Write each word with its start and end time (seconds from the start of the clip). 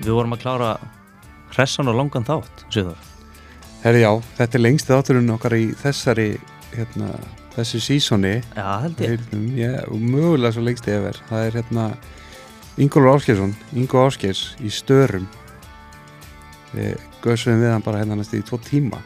við 0.00 0.12
vorum 0.16 0.36
að 0.36 0.42
klára 0.44 0.70
hressan 1.54 1.90
og 1.90 1.98
langan 1.98 2.26
þátt, 2.26 2.64
það. 2.72 2.94
Herri 3.80 4.02
já, 4.02 4.10
þetta 4.36 4.58
er 4.58 4.64
lengst 4.64 4.90
þátturinn 4.90 5.34
okkar 5.34 5.56
í 5.56 5.66
þessari, 5.80 6.28
hérna, 6.74 7.14
þessu 7.54 7.80
sísoni. 7.80 8.34
Já, 8.56 8.66
held 8.84 9.00
ég. 9.04 9.22
Ég, 9.56 9.78
og 9.88 10.02
mögulega 10.04 10.52
svo 10.56 10.64
lengst 10.66 10.88
yfir. 10.90 11.20
Það 11.30 11.46
er 11.46 11.58
hérna 11.60 11.86
Ingólfur 12.80 13.14
Áskeirsson, 13.14 13.54
Ingo 13.76 14.04
Áskeirs 14.04 14.44
í 14.60 14.72
störum. 14.72 15.26
Við 16.74 17.00
göðsum 17.24 17.58
við 17.60 17.72
hann 17.72 17.84
bara 17.84 18.04
hérna 18.04 18.20
næstu 18.20 18.38
í 18.38 18.46
tvo 18.46 18.60
tíma. 18.62 19.00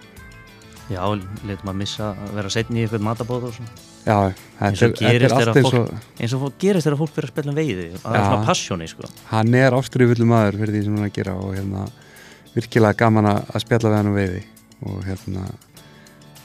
Já, 0.92 1.00
letum 1.48 1.72
að 1.72 1.80
missa 1.80 2.12
að 2.12 2.36
vera 2.40 2.52
setni 2.52 2.82
í 2.82 2.84
eitthvað 2.84 3.06
matabóð 3.06 3.48
og 3.48 3.56
svona. 3.56 3.83
Já, 4.04 4.16
Eins 4.64 4.82
og 4.84 4.98
er, 5.00 5.14
er 5.14 5.22
gerist 5.24 5.34
eins 5.34 5.64
fólk- 5.64 5.76
og, 5.80 6.08
Eins 6.20 6.34
og 6.36 6.42
gerist 6.60 6.86
þegar 6.86 6.98
fólk 7.00 7.12
fyrir 7.16 7.28
að 7.28 7.32
spila 7.34 7.52
um 7.52 7.56
veiði. 7.58 7.86
Það 8.02 8.16
er 8.18 8.24
svona 8.28 8.46
passjóni, 8.48 8.88
sko. 8.90 9.08
hann 9.30 9.54
er 9.58 9.76
ástriðfullu 9.78 10.26
maður 10.28 10.58
fyrir 10.60 10.74
því 10.76 10.82
sem 10.86 10.98
hann 10.98 11.08
að 11.08 11.14
gera 11.16 11.36
og 11.40 11.54
hérna 11.56 11.84
virkilega 12.54 12.98
gaman 13.00 13.30
að 13.32 13.62
spjalla 13.64 13.90
við 13.90 13.96
hann 13.98 14.10
um 14.12 14.18
veiði 14.18 14.42
og 14.84 14.98
hérna 15.08 15.44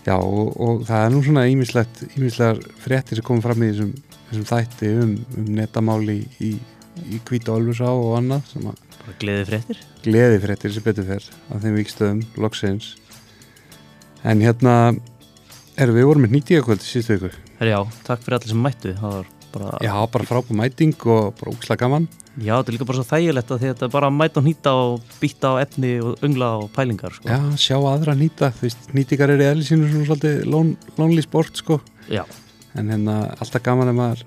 já 0.07 0.15
og, 0.15 0.53
og 0.63 0.85
það 0.87 1.03
er 1.05 1.11
nú 1.13 1.19
svona 1.25 1.43
ímislegt 1.51 2.03
ímislegar 2.15 2.61
fréttir 2.81 3.19
sem 3.19 3.27
komum 3.27 3.43
fram 3.43 3.61
í 3.67 3.69
þessum, 3.73 3.91
þessum 4.29 4.47
þætti 4.49 4.91
um, 5.03 5.11
um 5.37 5.49
netamáli 5.59 6.15
í, 6.47 6.53
í 7.11 7.19
Kvíta 7.27 7.53
Olfusá 7.57 7.91
og 7.91 8.15
annað 8.21 8.47
sem 8.53 8.69
að 8.71 8.79
Bara 9.03 9.17
gleði 9.21 9.45
fréttir. 9.51 9.83
gleði 10.07 10.39
fréttir 10.47 10.73
sem 10.75 10.87
betur 10.87 11.05
fer 11.11 11.27
af 11.51 11.61
þeim 11.63 11.77
vikstöðum, 11.77 12.23
loksins 12.41 12.93
en 14.23 14.41
hérna 14.43 14.73
erum 15.79 15.95
við 15.99 16.09
vorum 16.09 16.25
með 16.25 16.35
nýtíakvöld 16.39 16.83
síðustu 16.83 17.19
viku 17.19 17.31
Herri, 17.59 17.73
já, 17.75 17.81
takk 18.07 18.23
fyrir 18.23 18.39
allir 18.39 18.53
sem 18.53 18.63
mættu. 18.63 18.95
Bara... 19.51 19.77
já, 19.81 19.93
bara 20.13 20.25
frábú 20.29 20.53
mæting 20.53 20.93
og 21.09 21.33
bara 21.39 21.51
úkslega 21.51 21.81
gaman 21.81 22.05
Já, 22.39 22.53
þetta 22.59 22.69
er 22.69 22.75
líka 22.75 22.85
bara 22.87 22.99
svo 23.01 23.07
þægilegt 23.09 23.49
að 23.49 23.55
að 23.57 23.63
þetta 23.65 23.85
er 23.87 23.91
bara 23.95 24.07
að 24.07 24.15
mæta 24.15 24.39
og 24.39 24.45
nýta 24.45 24.73
og 24.77 25.15
býtta 25.19 25.49
á 25.51 25.55
efni 25.59 25.89
og 26.05 26.21
öngla 26.23 26.49
og 26.61 26.69
pælingar, 26.71 27.15
sko. 27.17 27.27
Já, 27.27 27.39
sjá 27.59 27.75
aðra 27.81 28.13
nýta, 28.15 28.51
þú 28.55 28.67
veist, 28.67 28.85
nýtingar 28.95 29.33
eru 29.33 29.43
í 29.43 29.49
eðli 29.49 29.65
sínu 29.67 29.89
svona 29.89 30.07
svolítið 30.07 30.45
lón, 30.53 30.71
lonely 31.01 31.25
sport, 31.25 31.59
sko, 31.59 31.79
Já. 32.07 32.23
en 32.79 32.93
hérna 32.93 33.17
alltaf 33.41 33.65
gaman 33.65 33.91
ef 33.91 33.97
maður, 33.97 34.23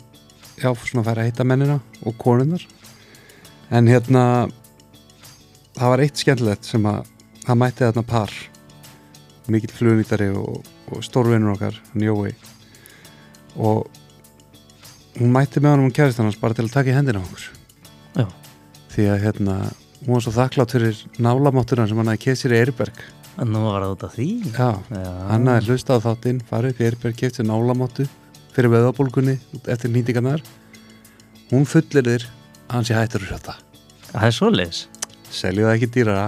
já, 0.59 0.69
svona 0.83 1.07
færa 1.07 1.25
að 1.25 1.31
hitta 1.31 1.47
mennina 1.49 1.79
og 2.03 2.19
konunnar, 2.21 2.67
en 3.71 3.89
hérna, 3.89 4.25
það 5.79 5.95
var 5.95 6.05
eitt 6.05 6.21
skemmtilegt 6.21 6.69
sem 6.69 6.91
að, 6.91 7.07
það 7.47 7.63
mætti 7.63 7.87
þarna 7.87 8.09
par, 8.13 8.35
mikill 9.49 9.77
flugunýtari 9.79 10.33
og, 10.37 10.67
og 10.91 11.07
stórvinnur 11.07 11.55
okkar, 11.55 11.81
hann 11.95 12.11
Jói, 12.11 12.35
og 13.57 13.89
hún 15.19 15.33
mætti 15.35 15.61
með 15.61 15.75
honum 15.77 15.91
og 15.91 15.97
kærist 15.97 16.21
hans 16.23 16.39
bara 16.41 16.55
til 16.57 16.65
að 16.69 16.73
taka 16.77 16.93
í 16.93 16.97
hendina 16.97 17.21
okkur 17.21 17.49
Já. 18.17 18.27
því 18.95 19.09
að 19.13 19.25
hérna, 19.27 19.57
hún 20.05 20.15
var 20.17 20.25
svo 20.25 20.33
þakklátt 20.37 20.73
fyrir 20.77 21.03
nálamátturna 21.23 21.89
sem 21.89 21.99
hann 22.01 22.13
hafði 22.13 22.25
keið 22.27 22.41
sér 22.43 22.57
í 22.57 22.63
Eirberg 22.63 23.03
En 23.41 23.49
nú 23.49 23.63
var 23.65 23.81
það 23.81 23.93
út 23.95 24.03
af 24.05 24.11
því. 24.13 24.25
Já, 24.53 24.67
Já. 24.93 25.13
hann 25.31 25.47
hafði 25.49 25.71
hlustað 25.73 25.97
á 25.97 26.05
þáttinn, 26.05 26.41
farið 26.51 26.75
upp 26.75 26.81
í 26.83 26.85
Eirberg, 26.85 27.15
keift 27.17 27.39
sér 27.39 27.47
nálamáttu 27.49 28.05
fyrir 28.53 28.69
veðabólgunni 28.75 29.39
eftir 29.73 29.89
nýtingarnar. 29.89 30.43
Hún 31.49 31.65
fullir 31.65 32.05
þér 32.05 32.27
að 32.69 32.75
hann 32.75 32.85
sé 32.85 32.93
hættur 32.99 33.25
að 33.25 33.31
sjötta. 33.33 33.55
Það 34.11 34.27
er 34.29 34.37
svoleiðis. 34.37 34.83
Selju 35.33 35.65
það 35.65 35.77
ekki 35.79 35.89
dýrara. 35.95 36.27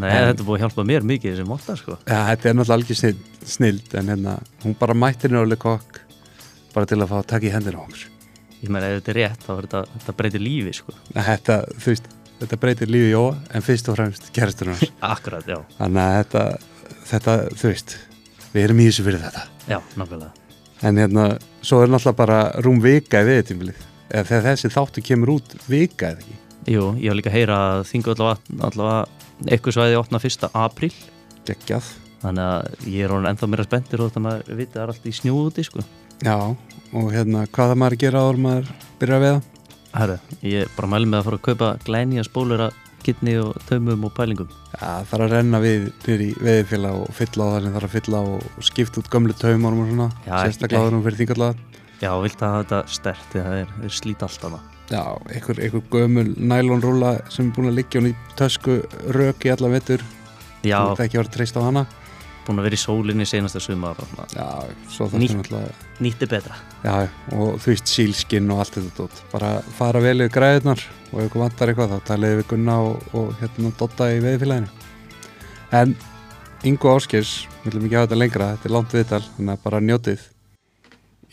Nei, 0.00 0.08
En- 0.08 0.30
þetta 0.32 0.46
búið 0.48 0.56
að 0.56 0.64
hjálpa 0.64 0.86
mér 0.88 1.04
mikið 1.12 1.34
þessi 1.36 1.46
móta, 1.52 1.76
sko. 1.76 1.98
Þetta 2.08 2.48
er 2.48 2.56
náttúrulega 2.56 2.78
algjör 2.78 3.20
snild, 3.44 3.94
en 4.00 4.08
hérna, 4.14 4.38
hún 4.64 4.78
bara 4.80 4.94
mættir 4.96 5.28
nörguleg 5.36 5.60
kokk 5.60 6.00
bara 6.78 6.88
til 6.88 7.00
að 7.02 7.10
fá 7.10 7.18
að 7.18 7.28
taka 7.34 7.48
í 7.48 7.52
hendina 7.52 7.82
okkur. 7.82 8.06
Ég 8.58 8.72
meina, 8.74 8.88
ef 8.90 8.98
þetta 8.98 9.12
er 9.12 9.18
rétt, 9.20 9.44
þá 9.44 9.50
er 9.54 9.66
þetta, 9.66 9.82
þetta 9.94 10.14
breytir 10.18 10.42
lífi, 10.42 10.72
sko. 10.74 10.94
Þetta, 11.14 11.58
þú 11.78 11.92
veist, 11.92 12.08
þetta 12.40 12.58
breytir 12.64 12.90
lífi 12.90 13.12
Jóa 13.12 13.36
en 13.54 13.64
fyrst 13.66 13.90
og 13.90 13.98
fremst 13.98 14.32
geristur 14.34 14.72
hans. 14.72 14.82
Akkurat, 15.12 15.46
já. 15.46 15.60
Þannig 15.78 16.02
að 16.02 16.16
þetta, 16.16 16.42
þetta, 17.12 17.36
þú 17.60 17.70
veist, 17.70 17.94
við 18.54 18.64
erum 18.64 18.82
í 18.82 18.88
þessu 18.88 19.06
fyrir 19.06 19.24
þetta. 19.26 19.44
Já, 19.68 19.78
nákvæmlega. 20.00 20.48
En 20.88 20.98
hérna, 21.02 21.28
svo 21.66 21.80
er 21.82 21.90
náttúrulega 21.90 22.18
bara 22.18 22.40
rúm 22.66 22.82
vika 22.82 23.22
í 23.22 23.28
viðtímilið. 23.28 23.86
Eða 24.08 24.28
þegar 24.32 24.44
þessi 24.48 24.72
þáttu 24.74 25.04
kemur 25.06 25.34
út 25.36 25.56
vika 25.68 26.12
eða 26.12 26.24
ekki. 26.24 26.36
Jú, 26.68 26.84
ég 27.00 27.12
var 27.12 27.18
líka 27.18 27.30
að 27.30 27.38
heyra 27.38 27.56
að 27.68 27.86
þingu 27.92 28.12
allavega, 28.14 28.60
allavega 28.68 29.50
eitthvað 29.54 29.76
svæði 29.78 29.98
opna 29.98 30.20
1. 30.22 30.50
apríl. 30.58 30.92
Geggjað. 31.48 31.90
Þannig 32.22 32.44
að 32.44 32.88
ég 32.90 33.06
er 33.06 33.14
orðin 33.14 33.30
ennþá 33.32 33.48
meira 33.50 33.66
spenntir 33.66 34.02
og 34.02 34.10
þannig 34.14 34.32
að 34.34 34.50
við 34.50 34.60
viti 34.62 34.72
að 34.72 34.78
það 34.78 34.84
er 34.84 34.92
allt 34.94 35.06
í 35.06 35.14
snjú 35.18 35.36
úti, 35.44 35.64
sko. 35.66 35.84
Já, 36.26 36.36
og 36.96 37.08
hérna, 37.12 37.46
hvað 37.52 37.72
það 37.72 37.80
maður 37.82 37.96
að 37.96 38.02
gera 38.04 38.24
áður 38.24 38.42
maður 38.44 38.68
byrja 39.00 39.16
að 39.18 39.24
veiða? 39.26 39.40
Herru, 39.98 40.18
ég 40.44 40.76
bara 40.76 40.90
mæli 40.92 41.08
með 41.08 41.18
að 41.18 41.26
fara 41.28 41.38
að 41.38 41.46
kaupa 41.48 41.70
glæni 41.86 42.20
að 42.20 42.28
spólur 42.28 42.64
að 42.68 42.76
kittni 43.06 43.34
og 43.40 43.54
taumum 43.68 44.04
og 44.08 44.12
pælingum. 44.16 44.48
Já, 44.74 44.80
það 44.82 45.06
þarf 45.12 45.24
að 45.24 45.32
renna 45.34 45.60
við 45.62 45.86
niður 46.04 46.24
í 46.24 46.28
veiðfélag 46.44 46.98
og 47.02 47.12
fylla 47.16 47.46
á 47.46 47.48
það 47.52 47.62
sem 47.64 47.76
þarf 47.76 47.88
að 47.88 47.94
fylla 47.96 48.22
og 48.32 48.66
skipta 48.68 49.00
út 49.00 49.10
gömlu 49.12 49.36
taumunum 49.38 49.84
og 49.84 49.92
svona. 49.92 50.08
Sérstaklega 50.26 50.82
áður 50.82 50.98
um 50.98 51.04
fyrir 51.06 51.20
þingallega. 51.22 51.68
Já, 51.98 52.10
vilt 52.22 52.42
að 52.46 52.58
þetta 52.58 52.80
stert 52.94 53.32
það 53.32 53.54
er, 53.62 53.72
er 53.88 53.94
slít 53.94 54.24
allt 54.26 54.44
hana. 54.46 54.60
Já, 54.88 55.02
einhver, 55.28 55.58
einhver 55.60 55.82
gömul 55.92 56.28
nælonrúla 56.36 57.14
sem 57.32 57.48
er 57.48 57.56
búin 57.56 57.70
að 57.72 57.78
liggja 57.80 58.00
hún 58.00 58.10
í 58.12 58.14
tösku 58.38 58.78
rök 59.16 59.48
í 59.48 59.52
alla 59.52 59.72
vettur. 59.72 60.04
Já, 60.64 60.78
Þú 60.78 60.92
ert 60.94 61.02
ekki 61.06 61.18
að 61.18 61.22
vera 61.22 61.34
treyst 61.34 61.58
á 61.58 61.62
hana. 61.64 61.86
Búin 62.48 62.60
að 62.62 62.68
vera 62.68 62.78
í 62.78 62.82
sólinni 62.82 63.26
senasta 63.28 63.60
sumar 63.62 64.00
og. 64.02 64.12
Já, 64.34 64.48
svo 64.90 65.06
það 65.08 65.22
Nýtt. 65.22 65.30
er 65.30 65.40
náttúrulega... 65.42 65.86
Nýtti 66.02 66.28
betra. 66.30 66.58
Já, 66.84 66.94
og 67.36 67.58
þú 67.62 67.72
veist 67.72 67.92
sílskinn 67.92 68.52
og 68.54 68.62
allt 68.64 68.78
þetta 68.78 68.94
dót. 68.98 69.22
Bara 69.32 69.54
fara 69.78 70.02
vel 70.02 70.18
yfir 70.24 70.34
græðunar 70.38 70.84
og 71.12 71.16
ef 71.20 71.28
ykkur 71.28 71.44
vantar 71.44 71.72
eitthvað 71.72 71.94
þá 71.94 72.10
taliði 72.12 72.40
við 72.40 72.48
Gunna 72.52 72.76
og, 72.88 73.08
og 73.18 73.32
hérna 73.40 73.72
Dotta 73.78 74.10
í 74.14 74.20
veiðfélaginu. 74.24 74.70
En 75.78 75.96
Ingo 76.66 76.90
Áskers, 76.96 77.32
við 77.62 77.74
viljum 77.74 77.86
ekki 77.86 77.98
hafa 78.00 78.08
þetta 78.08 78.18
lengra, 78.18 78.52
þetta 78.56 78.68
er 78.68 78.74
langt 78.74 78.94
viðtal, 78.96 79.24
þannig 79.36 79.54
að 79.54 79.64
bara 79.68 79.80
njótið. 79.84 80.22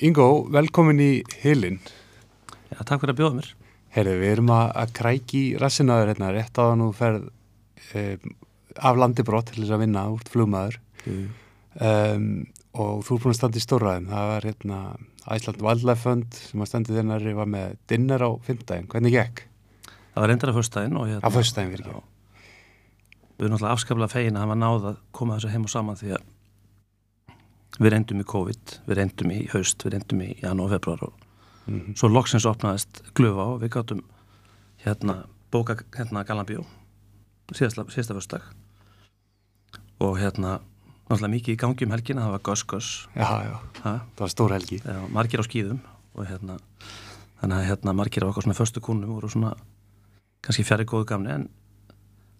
Ingo, 0.05 0.27
velkomin 0.53 0.99
í 1.01 1.11
Hilin. 1.41 1.79
Já, 2.69 2.81
takk 2.83 3.01
fyrir 3.01 3.15
að 3.15 3.21
bjóða 3.21 3.37
mér. 3.39 3.51
Herri, 3.95 4.17
við 4.19 4.33
erum 4.35 4.51
að, 4.51 4.65
að 4.83 4.93
kræki 4.99 5.43
rassinaður 5.61 6.11
hérna, 6.11 6.33
rétt 6.35 6.59
á 6.59 6.63
að 6.67 6.75
nú 6.81 6.89
ferð 6.93 7.29
um, 7.95 8.33
af 8.75 8.99
landi 8.99 9.23
brott 9.25 9.49
til 9.49 9.63
þess 9.63 9.75
að 9.77 9.85
vinna 9.85 10.03
úr 10.11 10.25
flugmaður. 10.29 10.77
Um, 11.05 12.45
og 12.75 13.01
þú 13.03 13.17
er 13.17 13.23
búin 13.23 13.33
að 13.33 13.37
standa 13.39 13.59
í 13.59 13.63
stóraðum 13.63 14.05
það 14.07 14.29
var 14.31 14.45
hérna 14.47 14.77
Æsland 15.35 15.63
Wildlife 15.65 16.01
Fund 16.05 16.37
sem 16.39 16.61
að 16.63 16.69
standi 16.69 16.95
þennari 16.95 17.33
var 17.35 17.49
með 17.51 17.73
dinner 17.91 18.23
á 18.23 18.29
fimmtæðin, 18.45 18.87
hvernig 18.91 19.15
gekk? 19.15 19.41
Það 20.13 20.21
var 20.23 20.31
reyndar 20.31 20.51
að 20.53 20.59
fyrstæðin 20.61 20.95
og 20.99 21.09
hérna... 21.09 21.27
Á 21.27 21.35
föstudaginn 21.35 21.73
fyrir 21.73 21.89
ekki. 21.89 22.03
Við 23.35 23.43
erum 23.43 23.55
náttúrulega 23.57 23.75
afskaplega 23.75 24.13
fegin 24.13 24.37
að 24.39 24.45
hafa 24.45 24.55
náð 24.61 24.87
að 24.93 24.99
koma 25.19 25.35
þessu 25.35 25.51
heim 25.51 25.67
og 25.67 25.73
saman 25.73 25.99
því 25.99 26.13
að 26.15 26.23
við 27.83 27.91
reyndum 27.91 28.21
í 28.23 28.27
COVID, 28.31 28.75
við 28.87 28.99
reyndum 29.01 29.33
í 29.35 29.39
haust, 29.51 29.83
við 29.83 29.97
reyndum 29.97 30.21
í 30.23 30.29
janúar 30.39 30.69
og 30.69 30.75
februar 30.77 31.07
og 31.09 31.21
Mhm. 31.65 31.95
svo 31.97 32.07
loksins 32.13 32.45
opnaðist 32.45 33.01
glufa 33.17 33.45
og 33.55 33.61
við 33.63 33.71
gáttum 33.73 34.01
hérna 34.85 35.25
bóka 35.51 35.75
hérna 35.97 36.21
Galambjó 36.23 36.63
síðasta, 37.51 37.83
fyrstdag 37.89 38.43
og 39.99 40.19
hérna 40.19 40.59
náttúrulega 41.05 41.33
mikið 41.35 41.53
í 41.55 41.59
gangi 41.61 41.85
um 41.85 41.93
helgina, 41.95 42.25
það 42.25 42.35
var 42.35 42.43
Goss 42.49 42.63
Goss 42.69 42.89
Já, 43.15 43.27
já, 43.45 43.55
ha? 43.83 43.93
það 44.15 44.23
var 44.25 44.33
stór 44.33 44.55
helgi. 44.55 44.79
Já, 44.81 44.99
margir 45.13 45.41
á 45.41 45.45
skýðum 45.45 45.79
og 46.15 46.25
hérna 46.29 46.57
þannig 47.41 47.57
að 47.59 47.67
hérna 47.69 47.93
margir 47.97 48.25
á 48.25 48.29
okkur 48.31 48.47
svona 48.47 48.57
föstu 48.57 48.81
kúnum 48.83 49.13
voru 49.17 49.29
svona 49.29 49.53
kannski 50.45 50.65
fjari 50.65 50.85
góðu 50.89 51.07
gamni 51.11 51.33
en 51.35 51.47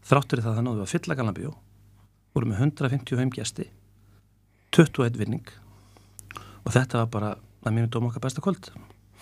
þráttur 0.06 0.42
í 0.42 0.46
það 0.46 0.60
þannig 0.60 0.74
að 0.74 0.80
við 0.80 0.86
að 0.88 0.94
fylla 0.96 1.18
Galambíó 1.20 1.54
voru 2.36 2.50
með 2.52 2.64
155 2.68 3.36
gesti 3.38 3.68
21 4.76 5.16
vinning. 5.20 5.46
Og 6.66 6.74
þetta 6.76 7.04
var 7.04 7.12
bara 7.14 7.30
að 7.66 7.76
mínum 7.76 7.92
dóma 7.94 8.10
okkar 8.10 8.26
besta 8.26 8.42
kvöld. 8.44 8.68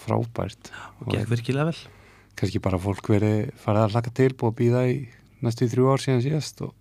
Frábært. 0.03 0.71
Og 1.03 1.11
gekk 1.13 1.29
virkilega 1.29 1.67
vel. 1.69 1.77
Kannski 2.39 2.61
bara 2.63 2.79
fólk 2.81 3.11
verið 3.13 3.51
farið 3.61 3.83
að 3.85 3.93
hlaka 3.93 4.13
til 4.17 4.31
búið 4.33 4.49
að 4.49 4.57
býða 4.61 4.81
í 4.89 4.95
næstu 5.45 5.67
þrjú 5.69 5.91
ár 5.91 6.01
síðan 6.01 6.23
síðast 6.25 6.63
og, 6.65 6.73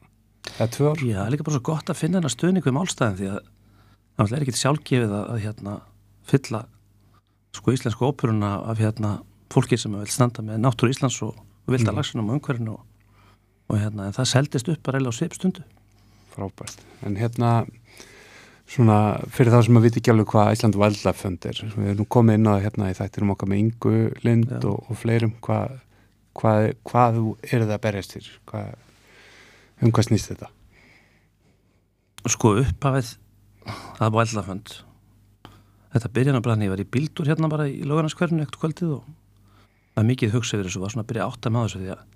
eða 0.59 0.69
tvö 0.77 0.91
ár 0.93 1.03
Já, 1.03 1.17
það 1.19 1.27
er 1.27 1.33
líka 1.37 1.47
bara 1.49 1.57
svo 1.59 1.65
gott 1.71 1.91
að 1.93 2.01
finna 2.03 2.21
hennar 2.21 2.35
stuðning 2.35 2.67
við 2.67 2.77
málstæðin 2.77 3.19
því 3.21 3.29
að 3.33 3.43
það 4.23 4.37
er 4.39 4.45
ekki 4.47 4.55
sjálfgefið 4.63 5.13
að, 5.19 5.27
að 5.35 5.43
hérna 5.47 5.75
fylla 6.33 6.63
sko 7.57 7.75
íslensku 7.77 8.09
óperuna 8.09 8.53
af 8.73 8.81
hérna 8.81 9.13
fólki 9.53 9.77
sem 9.81 9.93
vil 9.93 10.09
standa 10.09 10.43
með 10.47 10.63
náttúru 10.65 10.93
Íslands 10.95 11.19
og, 11.27 11.37
vilda 11.69 11.93
Mm. 11.93 11.99
lagsunum 12.01 12.31
og 12.31 12.39
umhverfinu 12.39 12.73
og, 12.73 12.83
og 13.71 13.79
hérna, 13.79 14.07
en 14.09 14.17
það 14.17 14.29
seldist 14.33 14.69
upp 14.73 14.83
bara 14.83 14.99
eiginlega 14.99 15.13
á 15.15 15.19
svipstundu. 15.21 15.63
frábært 16.33 16.81
en 17.05 17.17
hérna 17.21 17.51
svona 18.73 18.97
fyrir 19.29 19.53
þá 19.53 19.59
sem 19.67 19.77
að 19.77 19.85
viti 19.87 20.01
ekki 20.01 20.13
alveg 20.15 20.31
hvað 20.33 20.53
Æsland 20.55 20.79
Wildlife 20.81 21.21
Fund 21.21 21.45
er 21.51 21.59
við 21.61 21.91
erum 21.93 21.99
nú 22.01 22.07
komið 22.09 22.39
inn 22.39 22.49
á 22.49 22.53
það 22.55 22.63
hérna 22.67 22.89
í 22.89 22.97
þættinum 22.97 23.33
okkar 23.35 23.51
með 23.53 23.61
Ingu 23.67 23.93
Lind 24.25 24.53
og, 24.65 24.79
og 24.89 24.97
fleirum 25.03 25.35
hvað, 25.45 25.75
hvað, 26.39 26.69
hvað 26.89 27.19
þú 27.19 27.27
eru 27.51 27.67
það 27.69 27.75
að 27.77 27.83
berjast 27.87 28.17
fyrir 28.17 28.31
hvað, 28.49 28.73
um 29.83 29.93
hvað 29.95 30.09
snýst 30.09 30.31
þetta? 30.33 30.49
Sko 32.31 32.55
upphafið 32.63 33.17
að 34.03 34.15
vældafönd 34.17 34.77
þetta 35.93 36.13
byrjan 36.17 36.39
að 36.39 36.45
bræðni, 36.47 36.69
ég 36.69 36.73
var 36.73 36.83
í 36.83 36.89
bíldur 36.89 37.29
hérna 37.29 37.51
bara 37.53 37.67
í 37.69 37.83
lögarnaskverfinu 37.85 38.45
ekkert 38.47 38.61
kvöldið 38.63 38.95
og 38.97 39.03
það 39.93 40.03
er 40.03 40.09
mikið 40.09 40.35
hugsa 40.37 40.57
yfir 40.57 40.69
þessu, 40.71 40.83
var 40.83 40.95
svona 40.95 41.05
að 41.05 41.11
byrja 41.11 41.27
að 41.27 41.35
átta 41.35 41.53
með 41.53 41.67
þessu 41.67 41.83
því 41.83 41.91
að 41.97 42.07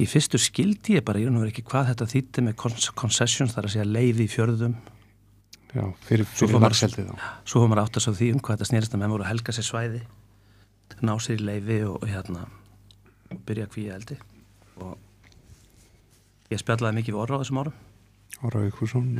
í 0.00 0.06
fyrstu 0.08 0.40
skildi 0.40 0.96
ég 0.96 1.04
bara, 1.04 1.20
ég 1.20 1.28
er 1.28 1.50
ekki 1.50 1.66
hvað 1.68 1.90
þetta 1.90 2.08
þýtti 2.14 2.44
með 2.46 2.56
concessions, 2.96 3.52
þar 3.52 3.68
að 3.68 3.74
segja 3.74 3.84
leiði 3.90 4.24
í 4.24 4.30
fjörðum. 4.32 4.78
Já, 5.70 5.84
fyrir, 6.06 6.24
fyrir 6.24 6.38
fór 6.40 6.54
maður- 6.54 6.64
varseldi 6.64 7.04
þá. 7.04 7.12
svo 7.44 7.60
var 7.60 7.68
maður 7.70 7.82
átt 7.84 7.98
að 8.00 8.04
svo 8.06 8.14
því 8.16 8.30
um 8.34 8.40
hvað 8.40 8.56
þetta 8.56 8.68
snerist 8.70 8.94
að 8.96 9.02
menn 9.02 9.12
voru 9.12 9.22
að 9.26 9.30
helga 9.30 9.52
sér 9.54 9.66
svæði 9.68 10.00
ná 11.06 11.12
sér 11.22 11.36
í 11.38 11.44
leifi 11.46 11.76
og, 11.86 12.00
hérna 12.08 12.46
byrja 13.46 13.68
að 13.68 13.72
kvíja 13.76 13.94
eldi 14.00 14.16
og 14.80 14.96
ég 16.50 16.60
spjallaði 16.60 17.00
mikið 17.00 17.16
við 17.16 17.22
orra 17.24 17.38
á 17.38 17.40
þessum 17.42 17.60
árum. 17.62 17.80
Ára 18.40 18.62
Víkursson 18.64 19.10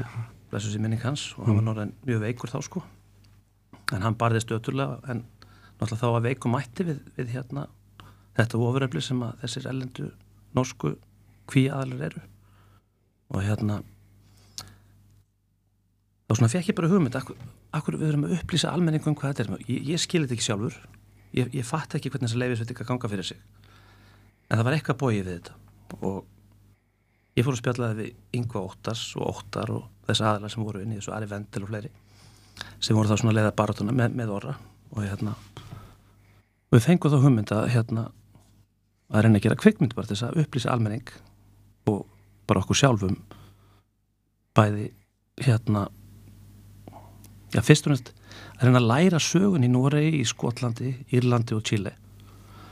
blessu 0.51 0.73
sér 0.73 0.83
minning 0.83 1.03
hans 1.05 1.31
og 1.37 1.47
hann 1.47 1.61
var 1.61 1.67
náttúrulega 1.67 2.09
mjög 2.09 2.25
veikur 2.25 2.51
þá 2.51 2.59
sko. 2.67 2.83
En 3.95 4.03
hann 4.07 4.17
barðist 4.19 4.51
öturlega 4.55 4.99
en 5.11 5.23
náttúrulega 5.79 6.01
þá 6.01 6.09
að 6.11 6.27
veikum 6.27 6.55
mætti 6.57 6.87
við, 6.89 6.99
við 7.19 7.33
hérna 7.37 7.67
þetta 8.39 8.61
ofurefli 8.67 9.03
sem 9.05 9.23
að 9.23 9.39
þessir 9.45 9.69
ellendu 9.71 10.11
norsku 10.57 10.95
kvíaðalir 11.51 12.07
eru. 12.11 12.23
Og 13.31 13.45
hérna 13.47 13.81
þá 16.27 16.35
svona 16.35 16.51
fekk 16.51 16.73
ég 16.73 16.79
bara 16.79 16.91
hugmynd 16.91 17.19
akkur, 17.19 17.39
akkur 17.75 17.99
við 18.01 18.13
erum 18.13 18.27
að 18.27 18.37
upplýsa 18.39 18.75
almenningum 18.75 19.19
hvað 19.19 19.37
þetta 19.37 19.47
er. 19.47 19.65
Ég, 19.71 19.87
ég 19.95 20.03
skil 20.03 20.25
þetta 20.25 20.39
ekki 20.39 20.49
sjálfur. 20.49 20.83
Ég, 21.37 21.51
ég 21.55 21.67
fatt 21.67 21.95
ekki 21.95 22.11
hvernig 22.11 22.31
þessa 22.31 22.43
leifisveit 22.43 22.75
ekki 22.75 22.87
að 22.87 22.91
ganga 22.91 23.11
fyrir 23.13 23.31
sig. 23.31 23.43
En 24.51 24.59
það 24.59 24.67
var 24.67 24.77
eitthvað 24.77 25.01
bóið 25.03 25.21
við 25.21 25.35
þetta. 25.37 25.59
Og 26.01 26.25
ég 27.41 27.47
fór 27.47 27.57
að 27.57 27.63
spjallaði 27.63 27.99
við 27.99 28.39
Yngva 28.39 28.63
Óttars 28.69 29.03
og 29.19 29.33
Óttar 29.33 29.73
og 29.75 29.89
þess 30.07 30.25
aðlar 30.29 30.53
sem 30.53 30.65
voru 30.65 30.85
inn 30.85 30.95
í 30.95 31.01
þessu 31.01 31.15
Ari 31.17 31.29
Vendel 31.31 31.65
og 31.65 31.73
fleiri 31.73 31.91
sem 32.81 32.97
voru 32.97 33.09
þá 33.09 33.21
svona 33.21 33.35
leiða 33.37 33.57
baratuna 33.57 33.95
með, 33.97 34.17
með 34.21 34.33
orra. 34.37 34.55
Og 34.93 35.05
hérna 35.07 35.35
við 36.71 36.85
fengum 36.85 37.13
þá 37.13 37.23
hugmynd 37.25 37.53
að 37.55 37.69
hérna 37.75 38.07
að 39.11 39.25
reyna 39.25 39.41
að 39.41 39.47
gera 39.47 39.59
kvikmynd 39.59 39.97
bara 39.97 40.11
þess 40.11 40.27
að 40.27 40.41
upplýsa 40.45 40.73
almenning 40.75 41.13
og 41.91 42.05
bara 42.51 42.63
okkur 42.63 42.79
sjálfum. 42.79 43.17
Bæði 44.57 44.91
hérna 45.41 45.87
já 47.55 47.63
fyrst 47.67 47.89
og 47.89 47.95
næst 47.95 48.13
að 48.61 48.69
reyna 48.69 48.83
að 48.83 48.91
læra 48.91 49.23
sögun 49.23 49.67
í 49.67 49.71
Noregi, 49.73 50.21
í 50.21 50.27
Skotlandi, 50.29 50.93
Írlandi 51.17 51.57
og 51.57 51.65
Chile. 51.67 51.95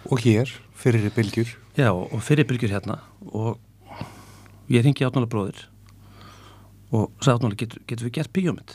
Og 0.08 0.20
hér, 0.22 0.50
fyrir 0.78 1.08
bylgjur. 1.14 1.50
Já, 1.78 1.90
og 1.92 2.20
fyrirbyrgjur 2.24 2.72
hérna. 2.76 2.98
Og 3.32 3.58
ég 4.72 4.84
ringi 4.84 5.06
átnála 5.06 5.28
bróðir 5.30 5.66
og 6.92 7.12
sagði 7.20 7.36
átnála, 7.36 7.58
getur, 7.60 7.84
getur 7.88 8.08
við 8.08 8.16
gert 8.18 8.32
bíómynd, 8.36 8.74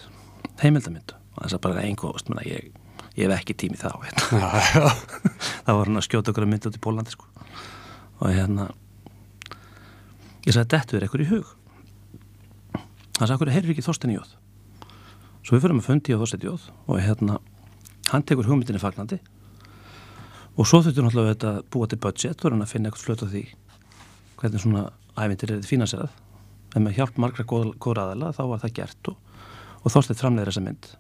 heimildamynd? 0.62 1.16
Og 1.34 1.42
þess 1.46 1.58
að 1.58 1.64
bara 1.66 1.84
einhvað, 1.88 2.30
ég, 2.46 2.70
ég 3.18 3.26
hef 3.26 3.36
ekki 3.40 3.58
tími 3.58 3.80
þá 3.80 3.90
hérna. 4.04 4.54
Það 5.66 5.80
var 5.80 5.90
hann 5.90 6.02
að 6.02 6.08
skjóta 6.08 6.34
okkur 6.34 6.46
að 6.46 6.54
mynda 6.54 6.70
út 6.70 6.78
í 6.78 6.84
Pólandi 6.84 7.14
sko. 7.16 7.30
og 8.20 8.30
hérna 8.30 8.70
ég 10.46 10.54
sagði, 10.54 10.78
þetta 10.78 10.98
er 10.98 11.08
eitthvað 11.08 11.26
í 11.26 11.30
hug. 11.32 11.52
Hann 13.18 13.28
sagði, 13.28 13.36
okkur 13.40 13.54
heyrður 13.56 13.74
ekki 13.74 13.86
Þorstein 13.88 14.18
Jóð 14.18 14.38
svo 15.44 15.58
við 15.58 15.66
fyrir 15.66 15.76
að 15.76 15.88
fundi 15.88 16.16
á 16.16 16.22
Þorstein 16.22 16.46
Jóð 16.48 16.68
og 16.88 17.00
hérna, 17.04 17.38
hann 18.12 18.24
tekur 18.24 18.48
hugmyndinni 18.48 18.80
fagnandi. 18.80 19.20
Og 20.54 20.68
svo 20.70 20.80
þurftur 20.86 21.08
náttúrulega 21.08 21.50
að 21.50 21.64
búa 21.74 21.90
til 21.90 22.00
budget 22.00 22.44
og 22.44 22.54
hann 22.54 22.64
að 22.64 22.72
finna 22.72 22.90
eitthvað 22.90 23.08
flöt 23.08 23.24
á 23.26 23.28
því 23.28 23.44
hvernig 24.40 24.64
svona 24.64 24.84
ævindir 25.20 25.52
er 25.52 25.60
þetta 25.60 25.70
fínanserað. 25.70 26.20
En 26.74 26.86
með 26.86 26.98
hjálp 26.98 27.20
margra 27.22 27.46
góð, 27.46 27.74
góður 27.78 28.04
aðala 28.04 28.34
þá 28.34 28.44
var 28.50 28.62
það 28.64 28.76
gert 28.80 29.10
og, 29.12 29.18
og 29.84 29.94
Þorstein 29.94 30.20
framleiðir 30.20 30.52
þessa 30.52 30.66
mynd. 30.66 30.92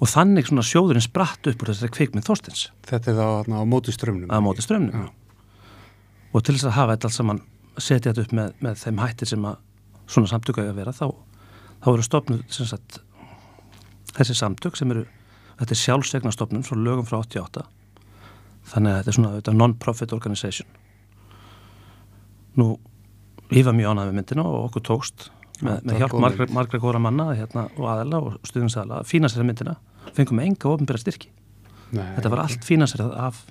Og 0.00 0.08
þannig 0.08 0.48
svona 0.48 0.64
sjóðurinn 0.64 1.04
spratt 1.04 1.50
upp 1.50 1.62
úr 1.62 1.72
þessari 1.72 1.94
kvikmynd 1.96 2.26
Þorsteins. 2.26 2.68
Þetta 2.88 3.12
er 3.12 3.18
þá 3.18 3.26
á 3.50 3.64
móti 3.68 3.92
strömmnum 3.92 4.30
að 4.32 4.44
móti 4.46 4.64
strömmnum 4.64 5.08
Já. 5.08 5.10
og 6.32 6.44
til 6.46 6.54
þess 6.56 6.70
að 6.70 6.76
hafa 6.78 6.96
þetta 6.96 7.10
allt 7.10 7.18
saman 7.18 7.42
setja 7.80 8.12
þetta 8.12 8.24
upp 8.24 8.36
með, 8.36 8.54
með 8.64 8.80
þeim 8.84 9.02
hættir 9.02 9.30
sem 9.30 9.46
að 9.50 9.58
svona 10.10 10.30
samtök 10.30 10.60
að 10.62 10.72
vera 10.78 10.94
þá, 10.94 11.06
þá 11.84 11.88
eru 11.92 12.06
stofnud 12.06 12.54
sem 12.54 12.68
sagt, 12.68 13.00
þessi 14.16 14.36
samtök 14.38 14.78
sem 14.78 14.90
eru 14.94 15.04
þetta 15.60 15.74
er 15.74 15.80
sjálfsegna 15.82 16.32
stofnun 16.34 16.64
frá 16.66 16.78
lögum 16.78 17.06
frá 17.08 17.20
88 17.20 17.66
þannig 18.72 18.92
að 18.92 18.98
þetta 19.00 19.12
er 19.12 19.18
svona 19.18 19.56
non-profit 19.60 20.14
organization 20.16 20.68
nú 22.58 22.72
ég 23.50 23.66
var 23.66 23.76
mjög 23.76 23.94
ánægð 23.94 24.10
með 24.10 24.18
myndina 24.18 24.46
og 24.46 24.68
okkur 24.68 24.86
tókst 24.86 25.28
með, 25.60 25.84
með 25.84 26.00
hjálp 26.00 26.16
margra, 26.22 26.48
margra 26.54 26.80
góra 26.82 27.02
manna 27.02 27.30
hérna, 27.34 27.68
og 27.76 27.88
aðela 27.92 28.22
og 28.24 28.38
stuðningsaðala 28.48 29.02
að 29.02 29.10
fína 29.10 29.28
sér 29.28 29.46
myndina. 29.46 29.76
Fengum 30.16 30.40
enga 30.40 30.70
ofnbæra 30.70 31.00
styrki. 31.02 31.30
Nei, 31.90 32.06
þetta 32.16 32.30
var 32.32 32.44
allt 32.46 32.64
fínasærið 32.64 33.16
af 33.18 33.42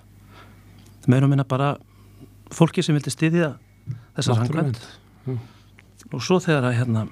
og 1.10 1.30
minna 1.30 1.44
bara 1.44 1.74
fólki 2.54 2.84
sem 2.84 2.96
vildi 2.96 3.12
styðja 3.14 3.54
þessar 4.18 4.44
hangvænt 4.44 4.80
og 6.14 6.22
svo 6.24 6.40
þegar 6.44 6.70
að 6.70 6.78
hérna 6.80 7.06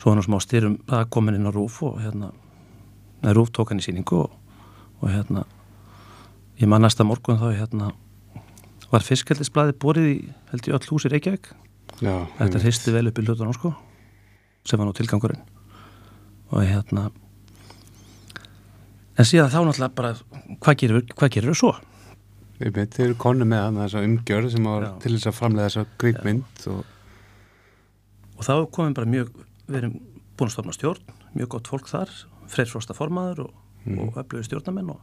svo 0.00 0.10
var 0.10 0.18
nú 0.18 0.24
smá 0.24 0.38
styrum 0.42 0.76
það 0.88 1.08
komin 1.16 1.38
inn 1.38 1.48
á 1.48 1.52
Rúf 1.52 1.80
og 1.86 2.00
hérna 2.00 2.30
Rúf 3.36 3.52
tók 3.52 3.72
hann 3.72 3.80
í 3.82 3.84
síningu 3.84 4.24
og, 4.24 4.36
og 5.00 5.12
hérna 5.12 5.44
ég 6.60 6.68
man 6.68 6.84
næsta 6.84 7.04
morgun 7.04 7.40
þá 7.40 7.50
hérna 7.56 7.92
var 8.90 9.06
fiskaldisblæði 9.06 9.76
borið 9.82 10.08
í 10.10 10.16
held 10.50 10.68
ég 10.68 10.76
öll 10.76 10.90
hús 10.90 11.06
í 11.06 11.12
Reykjavík? 11.12 11.52
Já, 12.00 12.14
þetta 12.38 12.62
hristi 12.64 12.94
vel 12.94 13.08
upp 13.10 13.18
í 13.20 13.24
hlutunum 13.26 13.56
sko 13.56 13.74
sem 14.66 14.80
var 14.80 14.88
nú 14.88 14.94
tilgangurinn. 14.96 15.42
Og 16.50 16.64
hérna 16.66 17.08
en 19.16 19.28
síðan 19.28 19.52
þá 19.52 19.60
náttúrulega 19.66 19.96
bara 19.96 20.14
hvað 20.60 20.80
gerir, 20.82 21.04
hvað 21.14 21.32
gerir 21.36 21.58
svo? 21.58 21.74
Ég 22.60 22.74
veit, 22.76 22.92
þeir 22.92 23.10
eru 23.10 23.18
konu 23.20 23.46
með 23.48 23.62
hann 23.66 23.78
þessa 23.80 24.02
umgjörð 24.04 24.50
sem 24.52 24.66
var 24.68 24.84
Já. 24.84 24.90
til 25.00 25.14
þess 25.14 25.30
að 25.30 25.38
framlega 25.38 25.70
þessa 25.70 26.00
kvikmynd 26.02 26.66
og 26.74 26.80
og 28.40 28.46
þá 28.46 28.52
komum 28.72 28.96
bara 28.96 29.08
mjög 29.08 29.32
við 29.68 29.78
erum 29.82 29.96
búin 30.36 30.48
að 30.48 30.54
stofna 30.54 30.74
stjórn, 30.74 31.16
mjög 31.36 31.50
gott 31.54 31.68
fólk 31.68 31.88
þar 31.90 32.12
Freyr 32.50 32.68
Frosta 32.70 32.96
formaður 32.96 33.44
og, 33.46 33.50
og 34.00 34.16
öflugur 34.16 34.46
stjórnamenn 34.46 34.92
og, 34.94 35.02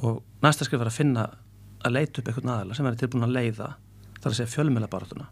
og 0.00 0.20
næsta 0.44 0.66
skrif 0.66 0.80
var 0.80 0.92
að 0.92 0.98
finna 1.00 1.26
að 1.84 1.96
leita 1.96 2.20
upp 2.20 2.28
einhvern 2.30 2.52
aðala 2.54 2.76
sem 2.76 2.86
er 2.88 3.00
tilbúin 3.00 3.26
að 3.26 3.34
leiða 3.36 3.70
þar 4.20 4.30
að 4.30 4.38
segja 4.38 4.52
fjölmjöla 4.54 4.90
baráttuna 4.92 5.28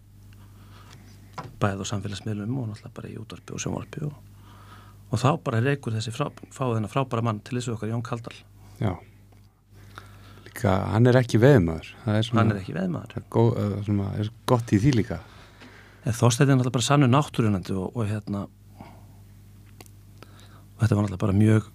bæð 1.62 1.84
og 1.84 1.88
samfélagsmiðlum 1.88 2.58
og 2.60 2.68
náttúrulega 2.70 2.96
bara 2.96 3.10
í 3.10 3.16
útvarpi 3.20 3.54
og 3.54 3.62
sjónvarpi 3.62 4.04
og, 4.06 4.14
og 5.10 5.22
þá 5.22 5.28
bara 5.44 5.62
reykur 5.64 5.96
þessi 5.96 6.12
frá, 6.14 6.28
fáið 6.54 6.76
þennan 6.76 6.92
frábæra 6.92 7.24
mann 7.26 7.40
til 7.44 7.58
þessu 7.58 7.74
okkar 7.76 7.92
Jón 7.92 8.04
Kaldal. 8.06 8.34
Já. 8.82 8.92
Líka, 10.46 10.74
hann 10.92 11.08
er 11.08 11.18
ekki 11.22 11.40
veðmaður 11.42 11.92
er 12.12 12.26
svona, 12.26 12.42
hann 12.42 12.54
er 12.54 12.62
ekki 12.62 12.76
veðmaður 12.76 13.14
það 13.14 13.22
er, 13.22 13.28
góð, 13.36 13.52
uh, 13.62 13.76
svona, 13.86 14.08
er 14.20 14.32
gott 14.52 14.74
í 14.74 14.80
því 14.82 14.96
líka. 14.98 15.20
Þorsteinn 16.02 16.50
er 16.50 16.58
náttúrulega 16.58 16.76
bara 16.76 16.88
sannu 16.88 17.08
náttúrunandi 17.08 17.78
og, 17.78 17.96
og 17.96 18.10
hérna 18.10 18.44
og 20.74 20.82
þetta 20.82 20.98
var 20.98 21.06
náttúrulega 21.06 21.24
bara 21.24 21.38
mjög 21.38 21.70